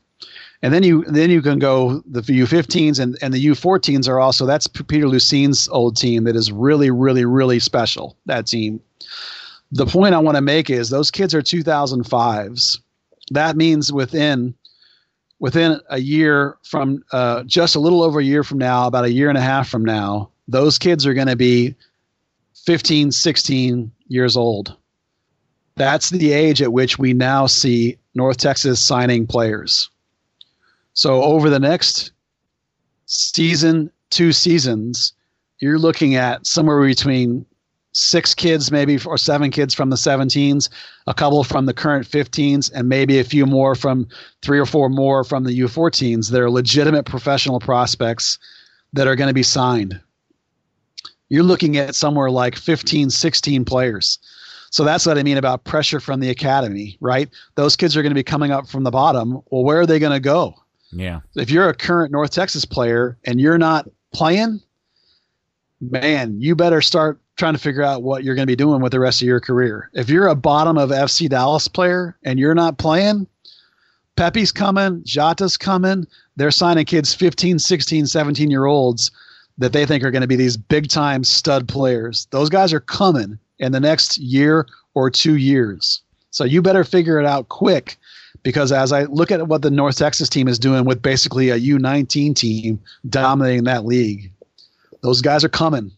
And 0.62 0.74
then 0.74 0.82
you 0.82 1.04
then 1.04 1.30
you 1.30 1.40
can 1.40 1.60
go 1.60 2.02
the 2.04 2.20
U15s 2.20 2.98
and, 2.98 3.16
and 3.22 3.32
the 3.32 3.46
U14s 3.46 4.08
are 4.08 4.18
also 4.18 4.44
that's 4.44 4.66
Peter 4.66 5.06
Luccin's 5.06 5.68
old 5.68 5.96
team 5.96 6.24
that 6.24 6.34
is 6.34 6.50
really 6.50 6.90
really 6.90 7.24
really 7.24 7.60
special 7.60 8.16
that 8.26 8.48
team. 8.48 8.80
The 9.70 9.86
point 9.86 10.16
I 10.16 10.18
want 10.18 10.36
to 10.36 10.40
make 10.40 10.68
is 10.68 10.90
those 10.90 11.12
kids 11.12 11.32
are 11.32 11.42
2005s. 11.42 12.80
That 13.30 13.56
means 13.56 13.92
within 13.92 14.52
within 15.38 15.80
a 15.90 16.00
year 16.00 16.56
from 16.64 17.04
uh, 17.12 17.44
just 17.44 17.76
a 17.76 17.80
little 17.80 18.02
over 18.02 18.18
a 18.18 18.24
year 18.24 18.42
from 18.42 18.58
now, 18.58 18.88
about 18.88 19.04
a 19.04 19.12
year 19.12 19.28
and 19.28 19.38
a 19.38 19.42
half 19.42 19.68
from 19.68 19.84
now, 19.84 20.28
those 20.48 20.76
kids 20.76 21.06
are 21.06 21.14
going 21.14 21.28
to 21.28 21.36
be 21.36 21.76
15, 22.68 23.12
16 23.12 23.90
years 24.08 24.36
old. 24.36 24.76
That's 25.76 26.10
the 26.10 26.32
age 26.32 26.60
at 26.60 26.74
which 26.74 26.98
we 26.98 27.14
now 27.14 27.46
see 27.46 27.96
North 28.14 28.36
Texas 28.36 28.78
signing 28.78 29.26
players. 29.26 29.88
So 30.92 31.22
over 31.22 31.48
the 31.48 31.60
next 31.60 32.12
season, 33.06 33.90
two 34.10 34.32
seasons, 34.32 35.14
you're 35.60 35.78
looking 35.78 36.16
at 36.16 36.46
somewhere 36.46 36.86
between 36.86 37.46
six 37.92 38.34
kids, 38.34 38.70
maybe 38.70 38.98
or 39.06 39.16
seven 39.16 39.50
kids 39.50 39.72
from 39.72 39.88
the 39.88 39.96
17s, 39.96 40.68
a 41.06 41.14
couple 41.14 41.42
from 41.44 41.64
the 41.64 41.72
current 41.72 42.06
15s, 42.06 42.70
and 42.74 42.86
maybe 42.86 43.18
a 43.18 43.24
few 43.24 43.46
more 43.46 43.76
from 43.76 44.06
three 44.42 44.58
or 44.58 44.66
four 44.66 44.90
more 44.90 45.24
from 45.24 45.44
the 45.44 45.58
U14s. 45.58 46.30
That 46.30 46.42
are 46.42 46.50
legitimate 46.50 47.06
professional 47.06 47.60
prospects 47.60 48.38
that 48.92 49.06
are 49.06 49.16
going 49.16 49.28
to 49.28 49.32
be 49.32 49.42
signed. 49.42 49.98
You're 51.28 51.42
looking 51.42 51.76
at 51.76 51.94
somewhere 51.94 52.30
like 52.30 52.56
15, 52.56 53.10
16 53.10 53.64
players. 53.64 54.18
So 54.70 54.84
that's 54.84 55.06
what 55.06 55.18
I 55.18 55.22
mean 55.22 55.38
about 55.38 55.64
pressure 55.64 56.00
from 56.00 56.20
the 56.20 56.30
academy, 56.30 56.96
right? 57.00 57.28
Those 57.54 57.76
kids 57.76 57.96
are 57.96 58.02
going 58.02 58.10
to 58.10 58.14
be 58.14 58.22
coming 58.22 58.50
up 58.50 58.66
from 58.68 58.84
the 58.84 58.90
bottom. 58.90 59.40
Well, 59.50 59.64
where 59.64 59.80
are 59.80 59.86
they 59.86 59.98
going 59.98 60.12
to 60.12 60.20
go? 60.20 60.54
Yeah. 60.90 61.20
if 61.34 61.50
you're 61.50 61.68
a 61.68 61.74
current 61.74 62.12
North 62.12 62.30
Texas 62.30 62.64
player 62.64 63.18
and 63.24 63.40
you're 63.40 63.58
not 63.58 63.86
playing, 64.12 64.60
man, 65.80 66.40
you 66.40 66.56
better 66.56 66.80
start 66.80 67.20
trying 67.36 67.52
to 67.52 67.58
figure 67.58 67.82
out 67.82 68.02
what 68.02 68.24
you're 68.24 68.34
going 68.34 68.46
to 68.46 68.50
be 68.50 68.56
doing 68.56 68.80
with 68.80 68.92
the 68.92 69.00
rest 69.00 69.20
of 69.22 69.28
your 69.28 69.40
career. 69.40 69.90
If 69.94 70.08
you're 70.08 70.28
a 70.28 70.34
bottom 70.34 70.78
of 70.78 70.90
FC 70.90 71.28
Dallas 71.28 71.68
player 71.68 72.16
and 72.24 72.38
you're 72.38 72.54
not 72.54 72.78
playing, 72.78 73.26
Pepi's 74.16 74.50
coming, 74.50 75.02
Jata's 75.04 75.56
coming. 75.56 76.06
They're 76.36 76.50
signing 76.50 76.86
kids 76.86 77.14
15, 77.14 77.58
16, 77.58 78.06
17 78.06 78.50
year 78.50 78.64
olds 78.64 79.10
that 79.58 79.72
they 79.72 79.84
think 79.84 80.04
are 80.04 80.10
going 80.10 80.22
to 80.22 80.28
be 80.28 80.36
these 80.36 80.56
big 80.56 80.88
time 80.88 81.24
stud 81.24 81.68
players. 81.68 82.26
Those 82.30 82.48
guys 82.48 82.72
are 82.72 82.80
coming 82.80 83.38
in 83.58 83.72
the 83.72 83.80
next 83.80 84.18
year 84.18 84.66
or 84.94 85.10
two 85.10 85.36
years. 85.36 86.00
So 86.30 86.44
you 86.44 86.62
better 86.62 86.84
figure 86.84 87.18
it 87.18 87.26
out 87.26 87.48
quick 87.48 87.96
because 88.42 88.70
as 88.70 88.92
I 88.92 89.04
look 89.04 89.30
at 89.30 89.48
what 89.48 89.62
the 89.62 89.70
North 89.70 89.96
Texas 89.96 90.28
team 90.28 90.48
is 90.48 90.58
doing 90.58 90.84
with 90.84 91.02
basically 91.02 91.50
a 91.50 91.58
U19 91.58 92.36
team 92.36 92.80
dominating 93.08 93.64
that 93.64 93.84
league, 93.84 94.32
those 95.02 95.20
guys 95.20 95.44
are 95.44 95.48
coming. 95.48 95.90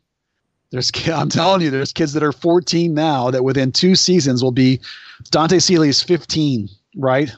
There's, 0.71 0.91
I'm 1.09 1.29
telling 1.29 1.63
you, 1.63 1.71
there's 1.71 1.93
kids 1.93 2.13
that 2.15 2.23
are 2.23 2.33
14 2.33 2.95
now 2.95 3.31
that 3.31 3.45
within 3.45 3.73
two 3.73 3.95
seasons 3.95 4.43
will 4.43 4.53
be. 4.53 4.81
Dante 5.31 5.59
Sealy's 5.59 6.03
15, 6.03 6.69
right? 6.97 7.31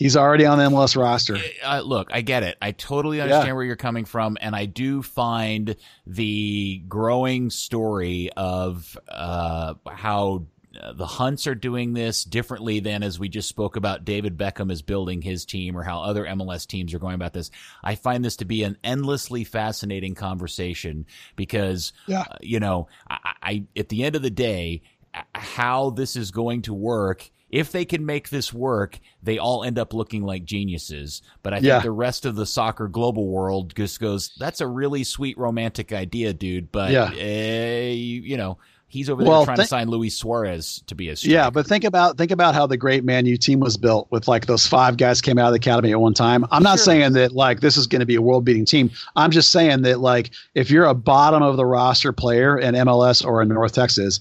He's 0.00 0.16
already 0.16 0.46
on 0.46 0.56
the 0.56 0.64
MLS 0.64 0.96
roster. 0.96 1.36
uh, 1.62 1.82
look, 1.82 2.08
I 2.10 2.22
get 2.22 2.42
it. 2.42 2.56
I 2.62 2.72
totally 2.72 3.20
understand 3.20 3.48
Yeah. 3.48 3.52
where 3.52 3.64
you're 3.64 3.76
coming 3.76 4.06
from, 4.06 4.38
and 4.40 4.56
I 4.56 4.64
do 4.64 5.02
find 5.02 5.76
the 6.06 6.82
growing 6.88 7.50
story 7.50 8.30
of 8.34 8.96
uh, 9.08 9.74
how 9.86 10.46
uh, 10.80 10.92
the 10.94 11.04
Hunts 11.04 11.46
are 11.46 11.54
doing 11.54 11.92
this 11.92 12.24
differently 12.24 12.80
than 12.80 13.02
as 13.02 13.18
we 13.18 13.28
just 13.28 13.46
spoke 13.48 13.76
about. 13.76 14.06
David 14.06 14.38
Beckham 14.38 14.70
is 14.72 14.80
building 14.80 15.20
his 15.20 15.44
team, 15.44 15.76
or 15.76 15.82
how 15.82 16.00
other 16.00 16.24
MLS 16.24 16.66
teams 16.66 16.94
are 16.94 16.98
going 16.98 17.16
about 17.16 17.34
this. 17.34 17.50
I 17.84 17.94
find 17.94 18.24
this 18.24 18.36
to 18.36 18.46
be 18.46 18.62
an 18.62 18.78
endlessly 18.82 19.44
fascinating 19.44 20.14
conversation 20.14 21.04
because, 21.36 21.92
Yeah. 22.06 22.20
uh, 22.22 22.36
you 22.40 22.58
know, 22.58 22.88
I, 23.10 23.18
I 23.42 23.64
at 23.76 23.90
the 23.90 24.02
end 24.04 24.16
of 24.16 24.22
the 24.22 24.30
day, 24.30 24.80
how 25.34 25.90
this 25.90 26.16
is 26.16 26.30
going 26.30 26.62
to 26.62 26.72
work. 26.72 27.30
If 27.50 27.72
they 27.72 27.84
can 27.84 28.06
make 28.06 28.30
this 28.30 28.52
work, 28.54 28.98
they 29.22 29.38
all 29.38 29.64
end 29.64 29.78
up 29.78 29.92
looking 29.92 30.22
like 30.24 30.44
geniuses. 30.44 31.20
But 31.42 31.52
I 31.52 31.56
think 31.56 31.66
Yeah. 31.66 31.80
the 31.80 31.90
rest 31.90 32.24
of 32.24 32.36
the 32.36 32.46
soccer 32.46 32.88
global 32.88 33.26
world 33.26 33.74
just 33.76 34.00
goes, 34.00 34.30
"That's 34.38 34.60
a 34.60 34.66
really 34.66 35.04
sweet 35.04 35.36
romantic 35.36 35.92
idea, 35.92 36.32
dude." 36.32 36.70
But 36.72 36.92
Yeah. 36.92 37.10
eh, 37.18 37.90
you, 37.90 38.22
you 38.22 38.36
know, 38.36 38.58
he's 38.86 39.08
over 39.10 39.22
there 39.22 39.30
Well, 39.30 39.44
trying 39.44 39.56
thi- 39.56 39.62
to 39.64 39.68
sign 39.68 39.88
Luis 39.88 40.16
Suarez 40.16 40.82
to 40.88 40.94
be 40.96 41.08
a 41.10 41.14
Yeah, 41.22 41.48
but 41.50 41.66
think 41.66 41.84
about 41.84 42.18
think 42.18 42.30
about 42.32 42.54
how 42.54 42.66
the 42.66 42.76
great 42.76 43.04
Man 43.04 43.24
U 43.26 43.36
team 43.36 43.60
was 43.60 43.76
built 43.76 44.06
with 44.10 44.26
like 44.28 44.46
those 44.46 44.66
five 44.66 44.96
guys 44.96 45.20
came 45.20 45.38
out 45.38 45.46
of 45.46 45.52
the 45.52 45.56
academy 45.58 45.90
at 45.92 46.00
one 46.00 46.14
time. 46.14 46.44
I'm 46.50 46.62
not 46.62 46.78
Sure. 46.78 46.86
saying 46.86 47.12
that 47.14 47.32
like 47.32 47.60
this 47.60 47.76
is 47.76 47.86
going 47.86 48.00
to 48.00 48.06
be 48.06 48.16
a 48.16 48.22
world 48.22 48.44
beating 48.44 48.64
team. 48.64 48.90
I'm 49.16 49.30
just 49.30 49.50
saying 49.52 49.82
that 49.82 50.00
like 50.00 50.30
if 50.54 50.70
you're 50.70 50.86
a 50.86 50.94
bottom 50.94 51.42
of 51.42 51.56
the 51.56 51.66
roster 51.66 52.12
player 52.12 52.58
in 52.58 52.74
MLS 52.74 53.24
or 53.24 53.42
in 53.42 53.48
North 53.48 53.72
Texas, 53.74 54.18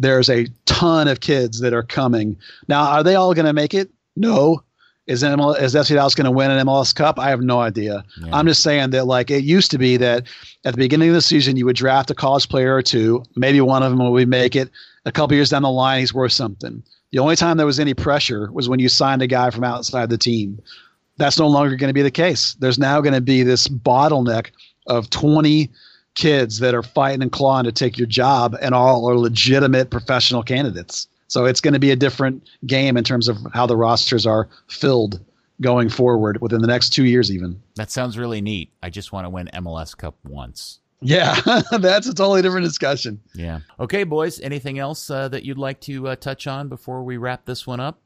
there's 0.00 0.30
a 0.30 0.46
ton 0.64 1.06
of 1.06 1.20
kids 1.20 1.60
that 1.60 1.72
are 1.72 1.82
coming. 1.82 2.36
Now, 2.66 2.90
are 2.90 3.04
they 3.04 3.14
all 3.14 3.34
going 3.34 3.46
to 3.46 3.52
make 3.52 3.74
it? 3.74 3.90
No. 4.16 4.64
Is 5.06 5.22
ML, 5.22 5.60
is 5.60 5.74
FC 5.74 5.94
Dallas 5.94 6.14
going 6.14 6.24
to 6.24 6.30
win 6.30 6.50
an 6.50 6.66
MLS 6.66 6.94
Cup? 6.94 7.18
I 7.18 7.30
have 7.30 7.40
no 7.42 7.60
idea. 7.60 8.04
Yeah. 8.20 8.34
I'm 8.34 8.46
just 8.46 8.62
saying 8.62 8.90
that 8.90 9.06
like 9.06 9.30
it 9.30 9.44
used 9.44 9.70
to 9.72 9.78
be 9.78 9.96
that 9.98 10.26
at 10.64 10.72
the 10.72 10.78
beginning 10.78 11.08
of 11.08 11.14
the 11.14 11.20
season 11.20 11.56
you 11.56 11.66
would 11.66 11.76
draft 11.76 12.10
a 12.10 12.14
college 12.14 12.48
player 12.48 12.74
or 12.74 12.82
two, 12.82 13.24
maybe 13.36 13.60
one 13.60 13.82
of 13.82 13.90
them 13.90 14.10
would 14.10 14.28
make 14.28 14.56
it. 14.56 14.70
A 15.04 15.12
couple 15.12 15.34
years 15.34 15.50
down 15.50 15.62
the 15.62 15.70
line, 15.70 16.00
he's 16.00 16.14
worth 16.14 16.32
something. 16.32 16.82
The 17.12 17.18
only 17.18 17.34
time 17.36 17.56
there 17.56 17.66
was 17.66 17.80
any 17.80 17.94
pressure 17.94 18.50
was 18.52 18.68
when 18.68 18.78
you 18.78 18.88
signed 18.88 19.22
a 19.22 19.26
guy 19.26 19.50
from 19.50 19.64
outside 19.64 20.10
the 20.10 20.18
team. 20.18 20.60
That's 21.16 21.38
no 21.38 21.48
longer 21.48 21.74
going 21.76 21.88
to 21.88 21.94
be 21.94 22.02
the 22.02 22.10
case. 22.10 22.54
There's 22.60 22.78
now 22.78 23.00
going 23.00 23.14
to 23.14 23.20
be 23.20 23.42
this 23.42 23.68
bottleneck 23.68 24.50
of 24.86 25.10
20 25.10 25.68
kids 26.20 26.58
that 26.58 26.74
are 26.74 26.82
fighting 26.82 27.22
and 27.22 27.32
clawing 27.32 27.64
to 27.64 27.72
take 27.72 27.96
your 27.96 28.06
job, 28.06 28.54
and 28.60 28.74
all 28.74 29.08
are 29.08 29.16
legitimate 29.16 29.90
professional 29.90 30.42
candidates. 30.42 31.08
So 31.28 31.46
it's 31.46 31.60
going 31.60 31.74
to 31.74 31.80
be 31.80 31.90
a 31.90 31.96
different 31.96 32.46
game 32.66 32.96
in 32.96 33.04
terms 33.04 33.26
of 33.26 33.38
how 33.54 33.66
the 33.66 33.76
rosters 33.76 34.26
are 34.26 34.48
filled 34.68 35.18
going 35.62 35.88
forward 35.88 36.40
within 36.42 36.60
the 36.60 36.66
next 36.66 36.90
two 36.90 37.04
years, 37.04 37.30
even. 37.30 37.60
that 37.76 37.90
sounds 37.90 38.18
really 38.18 38.40
neat. 38.40 38.70
I 38.82 38.90
just 38.90 39.12
want 39.12 39.24
to 39.24 39.30
win 39.30 39.48
MLS 39.54 39.96
Cup 39.96 40.14
once. 40.24 40.80
Yeah, 41.00 41.40
that's 41.80 42.06
a 42.06 42.14
totally 42.14 42.42
different 42.42 42.66
discussion. 42.66 43.20
Yeah. 43.34 43.60
Okay, 43.78 44.04
boys. 44.04 44.40
Anything 44.40 44.78
else 44.78 45.08
uh, 45.08 45.28
that 45.28 45.44
you'd 45.44 45.56
like 45.56 45.80
to 45.82 46.08
uh, 46.08 46.16
touch 46.16 46.46
on 46.46 46.68
before 46.68 47.02
we 47.02 47.16
wrap 47.16 47.46
this 47.46 47.66
one 47.66 47.80
up? 47.80 47.98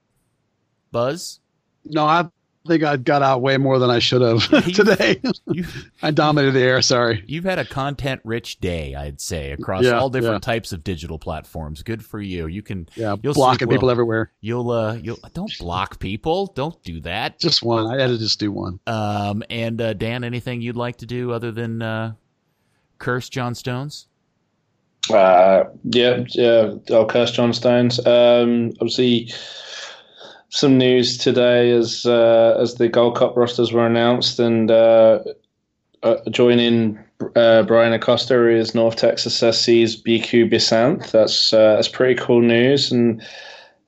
Buzz, 0.92 1.40
No, 1.84 2.06
I 2.06 2.28
think 2.66 2.82
I 2.82 2.96
got 2.96 3.22
out 3.22 3.42
way 3.42 3.56
more 3.58 3.78
than 3.78 3.90
I 3.90 3.98
should 3.98 4.22
have 4.22 4.66
You- 4.66 4.72
today. 4.84 5.20
you 5.52 5.64
I 6.02 6.10
dominated 6.10 6.52
the 6.52 6.62
air. 6.62 6.80
Sorry. 6.82 7.22
You've 7.26 7.44
had 7.44 7.58
a 7.58 7.64
content 7.64 8.20
rich 8.24 8.58
day, 8.60 8.94
I'd 8.94 9.20
say, 9.20 9.52
across 9.52 9.84
Yeah, 9.84 9.98
all 9.98 10.08
different 10.10 10.36
yeah. 10.46 10.52
types 10.52 10.72
of 10.72 10.82
digital 10.82 11.18
platforms. 11.18 11.82
Good 11.82 12.04
for 12.04 12.20
you. 12.20 12.46
You 12.46 12.62
can 12.62 12.88
Yeah, 12.94 13.16
You'll 13.22 13.34
blocking 13.34 13.66
sleep 13.68 13.70
people 13.76 13.86
well. 13.86 13.92
everywhere. 13.92 14.32
you'll 14.40 14.70
uh 14.70 14.94
you'll 14.94 15.18
don't 15.34 15.52
block 15.58 15.98
people. 15.98 16.46
Don't 16.54 16.82
do 16.82 17.00
that. 17.00 17.38
Just 17.38 17.62
one. 17.62 17.86
I 17.86 18.00
had 18.00 18.08
to 18.08 18.18
just 18.18 18.40
do 18.40 18.50
one. 18.50 18.80
Um 18.86 19.42
and 19.50 19.80
uh 19.80 19.92
Dan, 19.92 20.24
anything 20.24 20.62
you'd 20.62 20.76
like 20.76 20.96
to 20.98 21.06
do 21.06 21.32
other 21.32 21.52
than 21.52 21.82
uh 21.82 22.12
curse 22.98 23.28
John 23.28 23.54
Stones? 23.54 24.08
Uh, 25.12 25.64
yeah, 25.84 26.24
yeah. 26.30 26.72
I'll 26.90 27.04
curse 27.04 27.30
John 27.32 27.52
Stones. 27.52 27.98
Um, 28.06 28.70
obviously, 28.80 29.30
some 30.54 30.78
news 30.78 31.18
today 31.18 31.72
as 31.72 32.06
uh, 32.06 32.56
as 32.60 32.76
the 32.76 32.88
Gold 32.88 33.16
Cup 33.16 33.36
rosters 33.36 33.72
were 33.72 33.84
announced, 33.84 34.38
and 34.38 34.70
uh, 34.70 35.18
uh, 36.04 36.16
joining 36.30 36.96
uh, 37.34 37.64
Bryan 37.64 37.92
Acosta 37.92 38.48
is 38.48 38.72
North 38.72 38.94
Texas 38.94 39.34
SC's 39.38 40.00
Bicou 40.00 40.48
Bissainthe. 40.48 41.10
That's 41.10 41.52
uh, 41.52 41.74
that's 41.74 41.88
pretty 41.88 42.14
cool 42.14 42.40
news, 42.40 42.92
and 42.92 43.20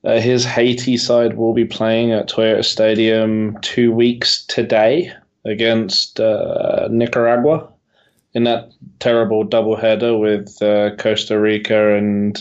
uh, 0.02 0.18
his 0.18 0.44
Haiti 0.44 0.96
side 0.96 1.36
will 1.36 1.54
be 1.54 1.64
playing 1.64 2.10
at 2.10 2.28
Toyota 2.28 2.64
Stadium 2.64 3.56
two 3.60 3.92
weeks 3.92 4.44
today 4.46 5.12
against 5.44 6.18
Nicaragua 6.18 7.72
in 8.34 8.42
that 8.42 8.72
terrible 8.98 9.46
doubleheader 9.46 10.18
with 10.18 10.98
Costa 10.98 11.38
Rica 11.38 11.94
and 11.94 12.36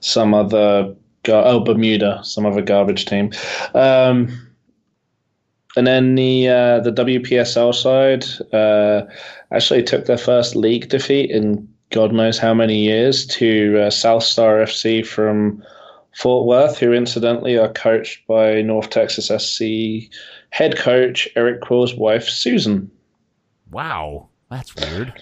some 0.00 0.32
other 0.32 0.94
oh 1.28 1.60
Bermuda, 1.60 2.20
some 2.22 2.46
other 2.46 2.62
garbage 2.62 3.06
team. 3.06 3.32
Um, 3.74 4.28
and 5.76 5.86
then 5.86 6.14
the 6.14 6.48
uh, 6.48 6.80
the 6.80 6.92
WPSL 6.92 7.74
side 7.74 8.24
uh, 8.52 9.06
actually 9.52 9.82
took 9.82 10.06
their 10.06 10.18
first 10.18 10.56
league 10.56 10.88
defeat 10.88 11.30
in 11.30 11.68
God 11.90 12.12
knows 12.12 12.38
how 12.38 12.52
many 12.52 12.78
years 12.78 13.26
to 13.26 13.78
uh, 13.86 13.90
South 13.90 14.22
Star 14.22 14.58
FC 14.58 15.06
from 15.06 15.62
Fort 16.16 16.46
Worth, 16.46 16.78
who 16.78 16.92
incidentally 16.92 17.56
are 17.56 17.72
coached 17.72 18.26
by 18.26 18.60
North 18.62 18.90
Texas 18.90 19.26
SC 19.26 20.10
head 20.50 20.76
coach 20.76 21.28
Eric 21.36 21.60
Quill's 21.60 21.94
wife 21.94 22.28
Susan. 22.28 22.90
Wow, 23.70 24.28
that's 24.50 24.74
weird. 24.74 25.12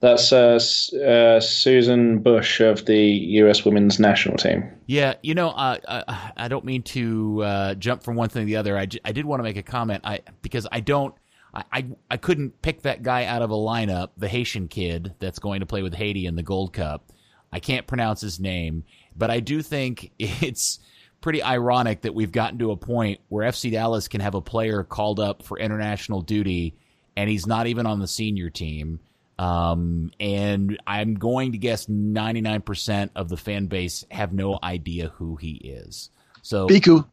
That's 0.00 0.32
uh, 0.32 0.58
uh, 1.06 1.40
Susan 1.40 2.20
Bush 2.20 2.60
of 2.60 2.86
the 2.86 2.98
U.S. 2.98 3.66
Women's 3.66 4.00
National 4.00 4.36
Team. 4.38 4.64
Yeah, 4.86 5.14
you 5.22 5.34
know, 5.34 5.50
uh, 5.50 5.76
I, 5.86 6.32
I 6.36 6.48
don't 6.48 6.64
mean 6.64 6.82
to 6.84 7.42
uh, 7.42 7.74
jump 7.74 8.02
from 8.02 8.16
one 8.16 8.30
thing 8.30 8.42
to 8.42 8.46
the 8.46 8.56
other. 8.56 8.78
I, 8.78 8.86
j- 8.86 9.00
I 9.04 9.12
did 9.12 9.26
want 9.26 9.40
to 9.40 9.44
make 9.44 9.58
a 9.58 9.62
comment 9.62 10.00
I 10.04 10.20
because 10.42 10.66
I 10.72 10.80
don't. 10.80 11.14
I, 11.52 11.64
I, 11.72 11.86
I 12.12 12.16
couldn't 12.16 12.62
pick 12.62 12.82
that 12.82 13.02
guy 13.02 13.24
out 13.24 13.42
of 13.42 13.50
a 13.50 13.54
lineup, 13.54 14.10
the 14.16 14.28
Haitian 14.28 14.68
kid 14.68 15.14
that's 15.18 15.38
going 15.38 15.60
to 15.60 15.66
play 15.66 15.82
with 15.82 15.94
Haiti 15.94 16.26
in 16.26 16.34
the 16.36 16.42
Gold 16.42 16.72
Cup. 16.72 17.12
I 17.52 17.60
can't 17.60 17.86
pronounce 17.86 18.20
his 18.20 18.40
name, 18.40 18.84
but 19.16 19.30
I 19.30 19.40
do 19.40 19.60
think 19.60 20.12
it's 20.18 20.78
pretty 21.20 21.42
ironic 21.42 22.02
that 22.02 22.14
we've 22.14 22.32
gotten 22.32 22.58
to 22.60 22.70
a 22.70 22.76
point 22.76 23.20
where 23.28 23.46
FC 23.46 23.70
Dallas 23.70 24.08
can 24.08 24.22
have 24.22 24.34
a 24.34 24.40
player 24.40 24.82
called 24.82 25.20
up 25.20 25.42
for 25.42 25.58
international 25.58 26.22
duty 26.22 26.74
and 27.16 27.28
he's 27.28 27.46
not 27.46 27.66
even 27.66 27.84
on 27.84 27.98
the 27.98 28.08
senior 28.08 28.48
team 28.48 29.00
um, 29.40 30.10
and 30.20 30.78
I'm 30.86 31.14
going 31.14 31.52
to 31.52 31.58
guess 31.58 31.86
99% 31.86 33.10
of 33.16 33.30
the 33.30 33.38
fan 33.38 33.68
base 33.68 34.04
have 34.10 34.34
no 34.34 34.58
idea 34.62 35.08
who 35.16 35.36
he 35.36 35.52
is. 35.52 36.10
So 36.42 36.66
Bicou. 36.66 37.06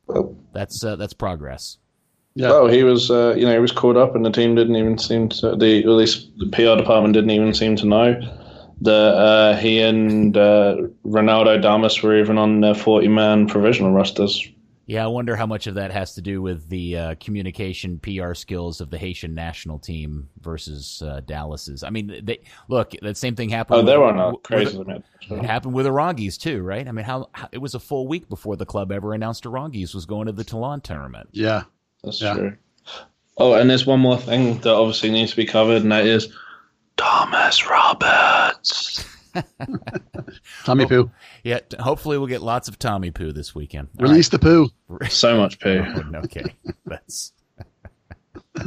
That's 0.52 0.84
uh, 0.84 0.98
that's 0.98 1.14
progress. 1.14 1.78
Yeah. 2.36 2.50
Well, 2.50 2.68
he 2.68 2.84
was, 2.84 3.10
uh, 3.10 3.34
you 3.38 3.46
know, 3.46 3.54
he 3.54 3.60
was 3.60 3.72
caught 3.72 3.96
up, 3.96 4.14
and 4.14 4.26
the 4.26 4.30
team 4.30 4.56
didn't 4.56 4.76
even 4.76 4.98
seem 4.98 5.30
to. 5.30 5.56
The 5.56 5.80
at 5.80 5.88
least 5.88 6.28
the 6.38 6.48
PR 6.48 6.80
department 6.80 7.14
didn't 7.14 7.32
even 7.32 7.54
seem 7.54 7.78
to 7.78 7.86
know 7.88 8.20
that 8.82 8.92
uh, 8.92 9.56
he 9.56 9.80
and 9.80 10.36
uh, 10.36 10.76
Ronaldo 11.06 11.62
Damus 11.62 12.04
were 12.04 12.20
even 12.20 12.38
on 12.38 12.60
their 12.60 12.76
forty-man 12.76 13.48
provisional 13.48 13.94
rosters. 13.94 14.46
Yeah, 14.88 15.04
I 15.04 15.08
wonder 15.08 15.36
how 15.36 15.46
much 15.46 15.68
of 15.68 15.76
that 15.76 15.92
has 15.92 16.14
to 16.14 16.22
do 16.22 16.42
with 16.42 16.70
the 16.70 16.98
uh, 16.98 17.16
communication 17.20 18.00
PR 18.00 18.34
skills 18.34 18.80
of 18.80 18.90
the 18.90 18.98
Haitian 18.98 19.36
national 19.36 19.80
team 19.80 20.30
versus 20.40 21.04
uh, 21.06 21.20
Dallas's. 21.26 21.84
I 21.84 21.90
mean, 21.90 22.22
they 22.24 22.40
look 22.70 22.94
that 23.02 23.18
same 23.18 23.36
thing 23.36 23.50
happened. 23.50 23.82
Oh, 23.82 23.84
they 23.84 23.98
were 23.98 24.14
not 24.14 24.44
crazy. 24.44 24.78
With, 24.78 24.88
it 24.88 25.46
happened 25.46 25.74
with 25.74 25.88
Arangis 25.88 26.40
too, 26.40 26.62
right? 26.62 26.88
I 26.88 26.94
mean, 26.94 27.04
how, 27.04 27.28
how, 27.34 27.50
it 27.52 27.58
was 27.58 27.76
a 27.76 27.82
full 27.82 28.08
week 28.08 28.30
before 28.30 28.56
the 28.56 28.66
club 28.66 28.94
ever 28.94 29.14
announced 29.14 29.44
Arangis 29.44 29.94
was 29.94 30.06
going 30.06 30.28
to 30.28 30.32
the 30.32 30.46
Toulon 30.46 30.80
tournament. 30.80 31.28
Yeah, 31.34 31.64
that's 32.02 32.22
yeah. 32.22 32.34
true. 32.36 32.58
Oh, 33.38 33.56
and 33.56 33.70
there's 33.70 33.86
one 33.86 34.00
more 34.00 34.18
thing 34.18 34.58
that 34.60 34.74
obviously 34.74 35.12
needs 35.12 35.32
to 35.32 35.38
be 35.38 35.46
covered, 35.46 35.82
and 35.82 35.92
that 35.92 36.06
is 36.06 36.30
Thomas 36.96 37.70
Roberts. 37.70 39.04
Tommy 40.66 40.86
oh, 40.86 40.88
Poo. 40.88 41.12
Yeah, 41.44 41.60
hopefully 41.80 42.18
we'll 42.18 42.28
get 42.28 42.42
lots 42.42 42.68
of 42.68 42.80
Tommy 42.80 43.12
Poo 43.12 43.32
this 43.32 43.54
weekend. 43.56 43.90
All 44.00 44.08
Release 44.08 44.32
right. 44.32 44.40
the 44.42 44.70
poo. 44.90 45.08
So 45.10 45.38
much 45.38 45.60
poo. 45.60 45.84
Oh, 45.88 46.20
okay, 46.24 46.44
that's. 46.86 47.34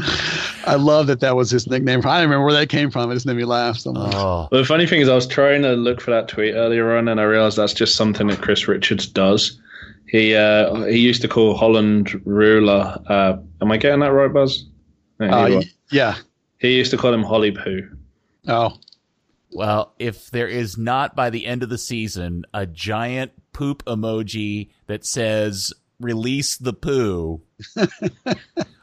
I 0.66 0.76
love 0.76 1.06
that 1.09 1.20
that 1.20 1.36
was 1.36 1.51
his 1.51 1.66
nickname. 1.66 2.01
I 2.01 2.20
don't 2.20 2.22
remember 2.22 2.44
where 2.44 2.55
that 2.55 2.68
came 2.68 2.90
from. 2.90 3.10
It 3.10 3.14
just 3.14 3.26
made 3.26 3.36
me 3.36 3.44
laugh 3.44 3.76
so 3.76 3.92
much. 3.92 4.14
Oh. 4.14 4.48
Well, 4.51 4.60
the 4.60 4.64
funny 4.64 4.86
thing 4.86 5.01
is, 5.01 5.09
I 5.09 5.14
was 5.14 5.26
trying 5.26 5.62
to 5.62 5.72
look 5.72 6.01
for 6.01 6.10
that 6.10 6.28
tweet 6.28 6.55
earlier 6.55 6.97
on, 6.97 7.09
and 7.09 7.20
I 7.20 7.24
realized 7.24 7.56
that's 7.56 7.74
just 7.74 7.97
something 7.97 8.28
that 8.28 8.40
Chris 8.40 8.68
Richards 8.68 9.06
does. 9.06 9.60
He 10.06 10.34
uh, 10.34 10.84
he 10.84 10.98
used 10.98 11.22
to 11.22 11.28
call 11.28 11.56
Holland 11.56 12.20
Ruler. 12.24 13.01
Uh, 13.06 13.36
am 13.60 13.70
I 13.70 13.76
getting 13.76 14.01
that 14.01 14.12
right, 14.12 14.32
Buzz? 14.32 14.66
Uh, 15.20 15.62
yeah. 15.90 16.16
He 16.59 16.76
used 16.76 16.90
to 16.90 16.97
call 16.97 17.12
him 17.12 17.22
Holly 17.22 17.52
Poo. 17.52 17.88
Oh. 18.48 18.76
Well, 19.52 19.94
if 19.98 20.31
there 20.31 20.48
is 20.48 20.78
not 20.78 21.16
by 21.16 21.31
the 21.31 21.47
end 21.47 21.62
of 21.62 21.68
the 21.68 21.78
season 21.78 22.44
a 22.55 22.66
giant 22.66 23.32
poop 23.52 23.85
emoji 23.85 24.70
that 24.86 25.05
says 25.05 25.72
release 25.98 26.56
the 26.56 26.72
poo, 26.72 27.43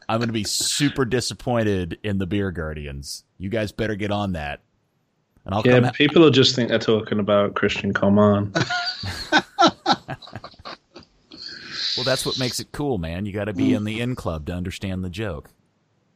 I'm 0.10 0.19
going 0.19 0.27
to 0.27 0.34
be 0.34 0.44
super 0.44 1.06
disappointed 1.06 1.99
in 2.03 2.18
the 2.18 2.27
Beer 2.27 2.52
Guardians. 2.52 3.23
You 3.38 3.49
guys 3.49 3.72
better 3.72 3.95
get 3.95 4.11
on 4.11 4.34
that. 4.34 4.61
And 5.45 5.56
I'll 5.56 5.61
yeah, 5.65 5.91
people 5.91 6.22
will 6.22 6.30
just 6.30 6.56
think 6.56 6.69
they're 6.69 6.80
talking 6.80 7.19
about 7.19 7.53
Cristian 7.53 7.94
Colmán. 7.94 8.53
well, 11.95 12.03
that's 12.03 12.26
what 12.26 12.38
makes 12.38 12.60
it 12.60 12.73
cool, 12.73 12.98
man. 12.98 13.26
You 13.26 13.31
got 13.31 13.45
to 13.45 13.53
be 13.53 13.73
in 13.73 13.85
the 13.85 14.02
in 14.02 14.15
club 14.15 14.48
to 14.48 14.53
understand 14.53 15.06
the 15.06 15.10
joke. 15.10 15.49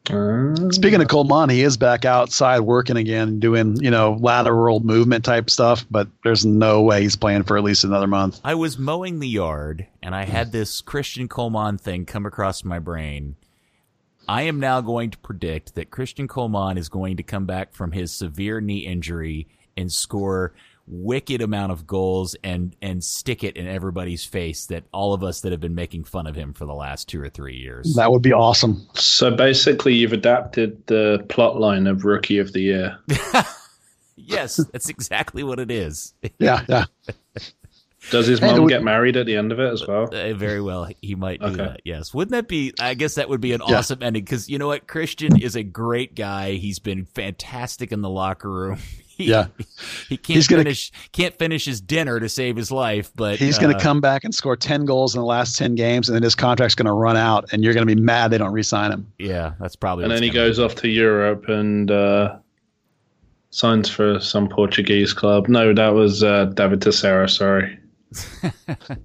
Mm. 0.06 0.74
Speaking 0.74 1.02
of 1.02 1.08
Colmán, 1.08 1.52
he 1.52 1.62
is 1.62 1.78
back 1.78 2.06
outside 2.06 2.62
working 2.62 2.98
again, 2.98 3.40
doing 3.40 3.76
you 3.82 3.92
know 3.92 4.18
lateral 4.20 4.80
movement 4.80 5.24
type 5.24 5.50
stuff. 5.50 5.86
But 5.92 6.08
there's 6.24 6.46
no 6.46 6.82
way 6.82 7.02
he's 7.04 7.16
playing 7.16 7.44
for 7.44 7.58
at 7.58 7.64
least 7.64 7.84
another 7.84 8.08
month. 8.08 8.42
I 8.44 8.56
was 8.56 8.80
mowing 8.80 9.20
the 9.20 9.28
yard 9.28 9.88
and 10.02 10.16
I 10.16 10.26
had 10.26 10.52
this 10.52 10.82
Cristian 10.82 11.28
Colmán 11.28 11.80
thing 11.80 12.06
come 12.06 12.26
across 12.26 12.64
my 12.64 12.80
brain. 12.80 13.36
I 14.28 14.44
am 14.44 14.60
now 14.60 14.82
going 14.82 15.12
to 15.12 15.18
predict 15.18 15.76
that 15.76 15.92
Cristian 15.92 16.28
Colmán 16.28 16.78
is 16.78 16.90
going 16.90 17.18
to 17.18 17.24
come 17.24 17.46
back 17.46 17.74
from 17.74 17.92
his 17.92 18.12
severe 18.12 18.62
knee 18.62 18.86
injury 18.86 19.48
and 19.76 19.92
score 19.92 20.54
wicked 20.88 21.42
amount 21.42 21.72
of 21.72 21.88
goals 21.88 22.36
and 22.44 22.76
and 22.82 23.04
stick 23.04 23.44
it 23.44 23.56
in 23.56 23.68
everybody's 23.68 24.26
face 24.26 24.66
that 24.68 24.84
all 24.92 25.14
of 25.14 25.24
us 25.24 25.42
that 25.42 25.52
have 25.52 25.62
been 25.62 25.76
making 25.76 26.04
fun 26.04 26.28
of 26.28 26.36
him 26.36 26.54
for 26.54 26.66
the 26.66 26.74
last 26.74 27.08
two 27.08 27.22
or 27.22 27.30
three 27.30 27.56
years. 27.56 27.96
That 27.96 28.12
would 28.12 28.22
be 28.22 28.34
awesome. 28.34 28.88
So 28.94 29.36
basically, 29.36 29.96
you've 29.96 30.14
adapted 30.14 30.86
the 30.88 31.26
plot 31.30 31.60
line 31.60 31.88
of 31.88 32.06
Rookie 32.06 32.38
of 32.38 32.54
the 32.54 32.62
Year. 32.62 32.98
yes, 34.16 34.58
that's 34.72 34.90
exactly 34.90 35.44
what 35.44 35.60
it 35.60 35.72
is. 35.72 36.14
yeah, 36.40 36.64
yeah. 36.68 36.86
Does 38.10 38.26
his 38.26 38.42
mom 38.42 38.66
get 38.66 38.84
married 38.84 39.16
at 39.16 39.28
the 39.28 39.38
end 39.38 39.52
of 39.52 39.60
it 39.60 39.72
as 39.72 39.86
well? 39.86 40.10
Uh, 40.12 40.34
very 40.34 40.60
well, 40.60 40.90
he 41.02 41.14
might 41.14 41.40
do 41.40 41.48
okay. 41.48 41.58
that. 41.58 41.82
Yes, 41.86 42.14
wouldn't 42.14 42.32
that 42.32 42.48
be? 42.48 42.74
I 42.80 42.96
guess 42.96 43.16
that 43.16 43.30
would 43.30 43.42
be 43.42 43.54
an 43.54 43.62
yeah. 43.68 43.78
awesome 43.78 44.02
ending 44.02 44.24
because 44.24 44.50
you 44.50 44.58
know 44.58 44.68
what, 44.68 44.88
Christian 44.88 45.40
is 45.40 45.56
a 45.56 45.62
great 45.62 46.16
guy. 46.16 46.54
He's 46.54 46.80
been 46.80 47.06
fantastic 47.06 47.92
in 47.92 48.02
the 48.02 48.10
locker 48.10 48.52
room. 48.52 48.80
He, 49.22 49.30
yeah, 49.30 49.48
he 50.10 50.18
can't 50.18 50.36
he's 50.36 50.48
gonna, 50.48 50.64
finish 50.64 50.92
can't 51.12 51.36
finish 51.38 51.66
his 51.66 51.82
dinner 51.82 52.20
to 52.20 52.30
save 52.30 52.56
his 52.56 52.72
life, 52.72 53.12
but 53.16 53.38
he's 53.38 53.58
uh, 53.58 53.62
going 53.62 53.78
to 53.78 53.82
come 53.82 54.02
back 54.02 54.24
and 54.24 54.34
score 54.34 54.56
ten 54.56 54.86
goals 54.86 55.16
in 55.16 55.20
the 55.20 55.26
last 55.26 55.58
ten 55.58 55.76
games, 55.76 56.10
and 56.10 56.16
then 56.16 56.24
his 56.24 56.36
contract's 56.36 56.76
going 56.76 56.86
to 56.86 56.94
run 56.94 57.18
out, 57.18 57.52
and 57.52 57.64
you're 57.64 57.74
going 57.74 57.88
to 57.88 57.96
be 57.96 58.02
mad 58.02 58.32
they 58.32 58.38
don't 58.38 58.54
re-sign 58.54 58.92
him. 58.92 59.12
Yeah, 59.18 59.54
that's 59.60 59.76
probably. 59.76 60.06
And 60.06 60.14
then 60.14 60.24
he 60.24 60.30
goes 60.30 60.60
off 60.60 60.76
to 60.76 60.88
Europe 60.88 61.48
and 61.48 61.92
uh, 61.92 62.38
signs 63.52 63.90
for 63.90 64.20
some 64.20 64.50
Portuguese 64.50 65.14
club. 65.14 65.48
No, 65.48 65.74
that 65.74 65.90
was 65.90 66.24
uh, 66.24 66.46
David 66.46 66.82
Texeira. 66.82 67.30
Sorry. 67.30 67.78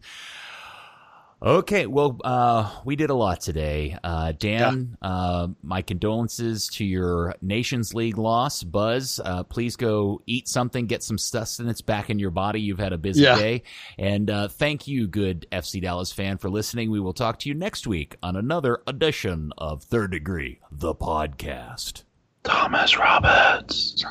Okay, 1.42 1.86
well, 1.86 2.18
uh, 2.24 2.80
we 2.86 2.96
did 2.96 3.10
a 3.10 3.14
lot 3.14 3.40
today. 3.42 3.98
Uh, 4.02 4.32
Dan, 4.32 4.96
yeah. 5.02 5.08
uh, 5.08 5.48
my 5.62 5.82
condolences 5.82 6.68
to 6.68 6.84
your 6.84 7.34
Nations 7.42 7.92
League 7.92 8.16
loss. 8.16 8.62
Buzz, 8.62 9.20
uh, 9.22 9.42
please 9.42 9.76
go 9.76 10.22
eat 10.26 10.48
something, 10.48 10.86
get 10.86 11.02
some 11.02 11.18
sustenance 11.18 11.82
back 11.82 12.08
in 12.08 12.18
your 12.18 12.30
body. 12.30 12.60
You've 12.62 12.78
had 12.78 12.94
a 12.94 12.98
busy 12.98 13.22
yeah. 13.22 13.36
day. 13.36 13.62
And 13.98 14.30
uh, 14.30 14.48
thank 14.48 14.88
you, 14.88 15.06
good 15.06 15.46
FC 15.52 15.82
Dallas 15.82 16.10
fan, 16.10 16.38
for 16.38 16.48
listening. 16.48 16.90
We 16.90 17.00
will 17.00 17.12
talk 17.12 17.38
to 17.40 17.50
you 17.50 17.54
next 17.54 17.86
week 17.86 18.16
on 18.22 18.36
another 18.36 18.80
edition 18.86 19.52
of 19.58 19.82
Third 19.82 20.12
Degree, 20.12 20.60
the 20.72 20.94
podcast. 20.94 22.04
Thomas 22.44 22.96
Roberts. 22.96 24.04